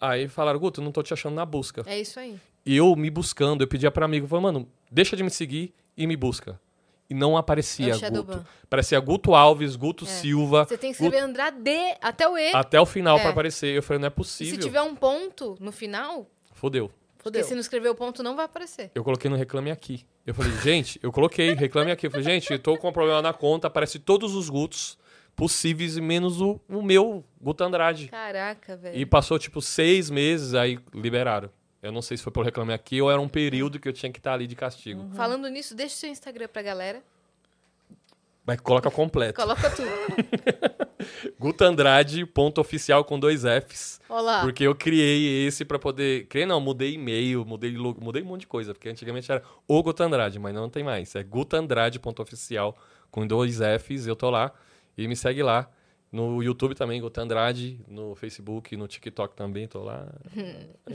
Aí 0.00 0.28
falaram, 0.28 0.58
Guto, 0.58 0.80
não 0.80 0.92
tô 0.92 1.02
te 1.02 1.12
achando 1.12 1.34
na 1.34 1.44
busca. 1.44 1.82
É 1.86 2.00
isso 2.00 2.18
aí. 2.20 2.38
E 2.64 2.76
eu 2.76 2.94
me 2.94 3.10
buscando, 3.10 3.62
eu 3.62 3.68
pedia 3.68 3.90
pra 3.90 4.04
amigo, 4.04 4.26
falei, 4.26 4.42
mano, 4.44 4.68
deixa 4.90 5.16
de 5.16 5.22
me 5.22 5.30
seguir 5.30 5.74
e 5.96 6.06
me 6.06 6.16
busca. 6.16 6.60
E 7.10 7.14
não 7.14 7.36
É 7.36 7.40
aparecia 7.40 7.94
Shadowban. 7.94 8.38
Guto. 8.38 8.46
Parecia 8.68 9.00
Guto 9.00 9.34
Alves, 9.34 9.76
Guto 9.76 10.04
É. 10.04 10.08
Silva, 10.08 10.66
Você 10.66 10.76
tem 10.76 10.90
que 10.92 11.02
escrever 11.02 11.24
Andrade 11.24 11.96
até 12.02 12.28
o 12.28 12.36
E. 12.36 12.52
até 12.54 12.78
o 12.80 12.84
final 12.84 13.16
É. 13.16 13.20
pra 13.22 13.30
aparecer. 13.30 13.74
Eu 13.74 13.82
falei, 13.82 13.98
não 14.00 14.06
é 14.06 14.10
e 14.10 14.14
possível. 14.14 14.54
se 14.54 14.60
tiver 14.60 14.82
um 14.82 14.94
ponto 14.94 15.56
no 15.58 15.72
final, 15.72 16.26
Fodeu. 16.52 16.90
porque 17.16 17.42
se 17.42 17.54
não 17.54 17.60
escrever 17.60 17.88
o 17.88 17.94
ponto, 17.94 18.22
não 18.22 18.36
vai 18.36 18.44
aparecer. 18.44 18.90
Eu 18.94 19.02
coloquei 19.02 19.30
no 19.30 19.36
Reclame 19.36 19.70
Aqui. 19.70 20.04
Eu 20.26 20.34
falei, 20.34 20.52
gente, 20.62 21.00
eu 21.02 21.10
coloquei, 21.10 21.54
Reclame 21.54 21.90
Aqui. 21.90 22.06
Eu 22.06 22.10
falei, 22.10 22.24
gente, 22.26 22.52
eu 22.52 22.58
tô 22.58 22.76
com 22.76 22.90
um 22.90 22.92
problema 22.92 23.22
na 23.22 23.32
conta, 23.32 23.66
aparece 23.68 23.98
todos 23.98 24.34
os 24.34 24.50
Gutos 24.50 24.98
possíveis, 25.38 25.96
menos 25.96 26.40
o, 26.40 26.60
o 26.68 26.82
meu, 26.82 27.24
Guto 27.40 27.62
Andrade. 27.62 28.08
Caraca, 28.08 28.76
velho. 28.76 28.98
E 28.98 29.06
passou, 29.06 29.38
tipo, 29.38 29.62
seis 29.62 30.10
meses, 30.10 30.52
aí 30.52 30.80
liberaram. 30.92 31.48
Eu 31.80 31.92
não 31.92 32.02
sei 32.02 32.16
se 32.16 32.24
foi 32.24 32.32
pelo 32.32 32.44
Reclame 32.44 32.72
Aqui 32.72 33.00
ou 33.00 33.08
era 33.08 33.20
um 33.20 33.28
período 33.28 33.78
que 33.78 33.88
eu 33.88 33.92
tinha 33.92 34.10
que 34.10 34.18
estar 34.18 34.32
ali 34.32 34.48
de 34.48 34.56
castigo. 34.56 35.08
Falando 35.14 35.48
nisso, 35.48 35.76
deixa 35.76 35.94
o 35.94 35.98
seu 35.98 36.10
Instagram 36.10 36.48
pra 36.48 36.60
galera. 36.60 37.00
Mas 38.44 38.58
coloca 38.60 38.90
completo. 38.90 39.40
Coloca 39.40 39.70
tudo. 39.70 39.88
Guto 41.38 41.62
Andrade, 41.62 42.26
ponto 42.26 42.60
oficial 42.60 43.04
com 43.04 43.20
dois 43.20 43.42
Fs. 43.42 44.00
Olá. 44.08 44.40
Porque 44.40 44.64
eu 44.64 44.74
criei 44.74 45.46
esse 45.46 45.64
pra 45.64 45.78
poder. 45.78 46.26
Criei 46.26 46.46
não, 46.46 46.60
mudei 46.60 46.94
e-mail, 46.94 47.44
mudei 47.44 47.76
logo, 47.76 48.02
mudei 48.02 48.22
um 48.22 48.26
monte 48.26 48.40
de 48.40 48.46
coisa. 48.48 48.74
Porque 48.74 48.88
antigamente 48.88 49.30
era 49.30 49.40
o 49.68 49.80
Guto 49.84 50.02
Andrade, 50.02 50.40
mas 50.40 50.52
não 50.52 50.68
tem 50.68 50.82
mais. 50.82 51.14
É 51.14 51.22
Guto 51.22 51.54
Andrade, 51.54 52.00
ponto 52.00 52.20
oficial 52.20 52.76
com 53.08 53.24
dois 53.24 53.58
Fs. 53.58 54.08
Eu 54.08 54.16
tô 54.16 54.30
lá. 54.30 54.52
E 54.98 55.06
me 55.08 55.16
segue 55.16 55.42
lá. 55.42 55.70
No 56.10 56.42
YouTube 56.42 56.74
também, 56.74 57.00
Guto 57.00 57.20
Andrade. 57.20 57.80
No 57.86 58.14
Facebook, 58.14 58.76
no 58.76 58.88
TikTok 58.88 59.36
também, 59.36 59.68
tô 59.68 59.82
lá. 59.84 60.08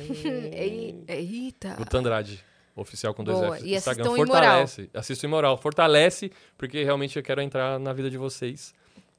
Ei- 0.51 1.03
Eita. 1.07 1.75
Guto 1.75 1.97
Andrade. 1.97 2.43
Oficial 2.75 3.13
com 3.13 3.23
dois 3.23 3.37
Boa. 3.37 3.55
Fs. 3.57 3.63
E 3.65 3.75
Instagram 3.75 4.15
fortalece. 4.15 4.89
Assisto 4.93 5.25
Imoral. 5.25 5.57
Fortalece, 5.57 6.31
porque 6.57 6.83
realmente 6.83 7.15
eu 7.17 7.23
quero 7.23 7.39
entrar 7.41 7.79
na 7.79 7.93
vida 7.93 8.09
de 8.09 8.17
vocês. 8.17 8.73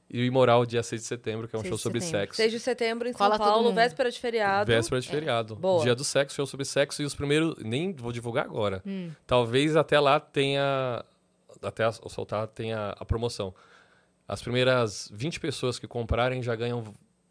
E 0.09 0.19
o 0.19 0.23
Imoral, 0.23 0.65
dia 0.65 0.83
6 0.83 1.01
de 1.01 1.07
setembro, 1.07 1.47
que 1.47 1.55
é 1.55 1.59
um 1.59 1.61
6 1.61 1.69
show 1.69 1.77
de 1.77 1.81
sobre 1.83 2.01
setembro. 2.01 2.19
sexo. 2.27 2.35
6 2.37 2.51
de 2.51 2.59
setembro 2.59 3.07
em 3.07 3.13
São 3.13 3.17
Cola 3.17 3.39
Paulo, 3.39 3.73
véspera 3.73 4.11
de 4.11 4.19
feriado. 4.19 4.67
Véspera 4.71 5.01
de 5.01 5.07
feriado. 5.07 5.55
Boa. 5.55 5.81
Dia 5.83 5.95
do 5.95 6.03
sexo, 6.03 6.35
show 6.35 6.45
sobre 6.45 6.65
sexo. 6.65 7.01
E 7.01 7.05
os 7.05 7.15
primeiros. 7.15 7.55
Nem 7.63 7.93
vou 7.93 8.11
divulgar 8.11 8.45
agora. 8.45 8.83
Hum. 8.85 9.09
Talvez 9.25 9.75
até 9.75 9.99
lá 9.99 10.19
tenha. 10.19 11.03
Até 11.63 11.89
soltar 11.91 12.45
tenha 12.47 12.89
a 12.99 13.05
promoção. 13.05 13.53
As 14.27 14.41
primeiras 14.41 15.09
20 15.13 15.39
pessoas 15.39 15.77
que 15.79 15.87
comprarem 15.87 16.41
já 16.41 16.55
ganham. 16.55 16.83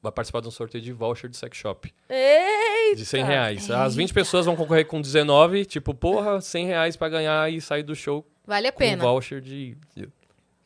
Vai 0.02 0.12
participar 0.12 0.40
de 0.40 0.48
um 0.48 0.50
sorteio 0.50 0.84
de 0.84 0.92
voucher 0.92 1.30
de 1.30 1.36
sex 1.36 1.56
shop. 1.56 1.92
Eita! 2.10 2.96
De 2.96 3.06
100 3.06 3.24
reais. 3.24 3.70
As 3.70 3.96
20 3.96 4.12
pessoas 4.12 4.44
vão 4.44 4.54
concorrer 4.54 4.86
com 4.86 5.00
19. 5.00 5.64
Tipo, 5.64 5.94
porra, 5.94 6.40
100 6.42 6.66
reais 6.66 6.94
pra 6.96 7.08
ganhar 7.08 7.50
e 7.50 7.58
sair 7.60 7.82
do 7.82 7.94
show 7.96 8.24
Vale 8.46 8.68
a 8.68 8.72
com 8.72 8.78
pena. 8.78 9.02
voucher 9.02 9.40
de, 9.40 9.76
de 9.96 10.08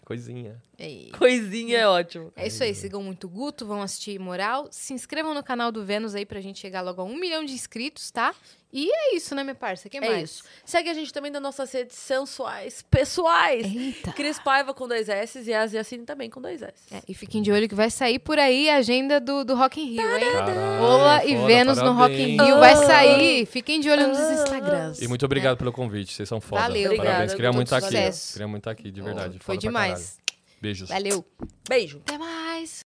coisinha. 0.04 0.60
Ei. 0.78 1.10
Coisinha 1.18 1.78
é 1.78 1.88
ótimo. 1.88 2.32
É 2.36 2.46
isso 2.46 2.62
aí, 2.62 2.72
sigam 2.72 3.02
muito 3.02 3.28
Guto, 3.28 3.66
vão 3.66 3.82
assistir 3.82 4.18
Moral. 4.20 4.68
Se 4.70 4.92
inscrevam 4.94 5.34
no 5.34 5.42
canal 5.42 5.72
do 5.72 5.84
Vênus 5.84 6.14
aí 6.14 6.24
pra 6.24 6.40
gente 6.40 6.60
chegar 6.60 6.82
logo 6.82 7.02
a 7.02 7.04
um 7.04 7.16
milhão 7.16 7.44
de 7.44 7.52
inscritos, 7.52 8.12
tá? 8.12 8.32
E 8.72 8.88
é 8.92 9.16
isso, 9.16 9.34
né, 9.34 9.42
minha 9.42 9.54
parça? 9.54 9.88
Quem 9.88 9.98
É 9.98 10.08
mais? 10.08 10.30
isso. 10.30 10.44
Segue 10.64 10.90
a 10.90 10.94
gente 10.94 11.12
também 11.12 11.32
nas 11.32 11.40
nossas 11.42 11.72
redes 11.72 11.96
sensuais, 11.96 12.84
pessoais. 12.88 13.64
Eita. 13.64 14.12
Cris 14.12 14.38
Paiva 14.38 14.72
com 14.74 14.86
dois 14.86 15.08
S 15.08 15.40
e 15.40 15.52
a 15.54 15.64
Yacine 15.64 16.04
também 16.04 16.28
com 16.30 16.40
dois 16.40 16.62
S. 16.62 16.74
É, 16.92 17.00
e 17.08 17.14
fiquem 17.14 17.42
de 17.42 17.50
olho 17.50 17.66
que 17.68 17.74
vai 17.74 17.90
sair 17.90 18.18
por 18.20 18.38
aí 18.38 18.68
a 18.68 18.76
agenda 18.76 19.18
do, 19.18 19.42
do 19.42 19.56
Rock 19.56 19.80
in 19.80 19.86
Rio, 19.94 20.16
hein? 20.16 20.32
Caralho, 20.32 20.82
Ola 20.82 21.24
e 21.24 21.34
foda, 21.34 21.46
Vênus 21.46 21.78
no 21.78 21.92
Rock 21.92 22.12
in 22.14 22.36
parabéns. 22.36 22.46
Rio 22.46 22.58
vai 22.60 22.76
sair. 22.76 23.46
Fiquem 23.46 23.80
de 23.80 23.90
olho 23.90 24.06
nos 24.08 24.18
Instagrams. 24.18 25.02
E 25.02 25.08
muito 25.08 25.24
obrigado 25.24 25.56
pelo 25.56 25.72
convite, 25.72 26.12
vocês 26.12 26.28
são 26.28 26.40
foda. 26.40 26.62
Valeu. 26.62 26.82
Parabéns, 26.90 27.00
Obrigada, 27.00 27.34
queria 27.36 27.52
muito 27.52 27.66
estar 27.66 27.78
aqui. 27.78 27.86
sucesso. 27.86 28.32
Queria 28.34 28.48
muito 28.48 28.60
estar 28.60 28.70
aqui, 28.70 28.90
de 28.92 29.00
verdade. 29.00 29.38
Foi 29.40 29.56
foda 29.56 29.60
pra 29.72 29.82
demais. 29.82 30.18
Beijos. 30.60 30.88
Valeu. 30.88 31.24
Beijo. 31.68 31.98
Até 31.98 32.18
mais. 32.18 32.87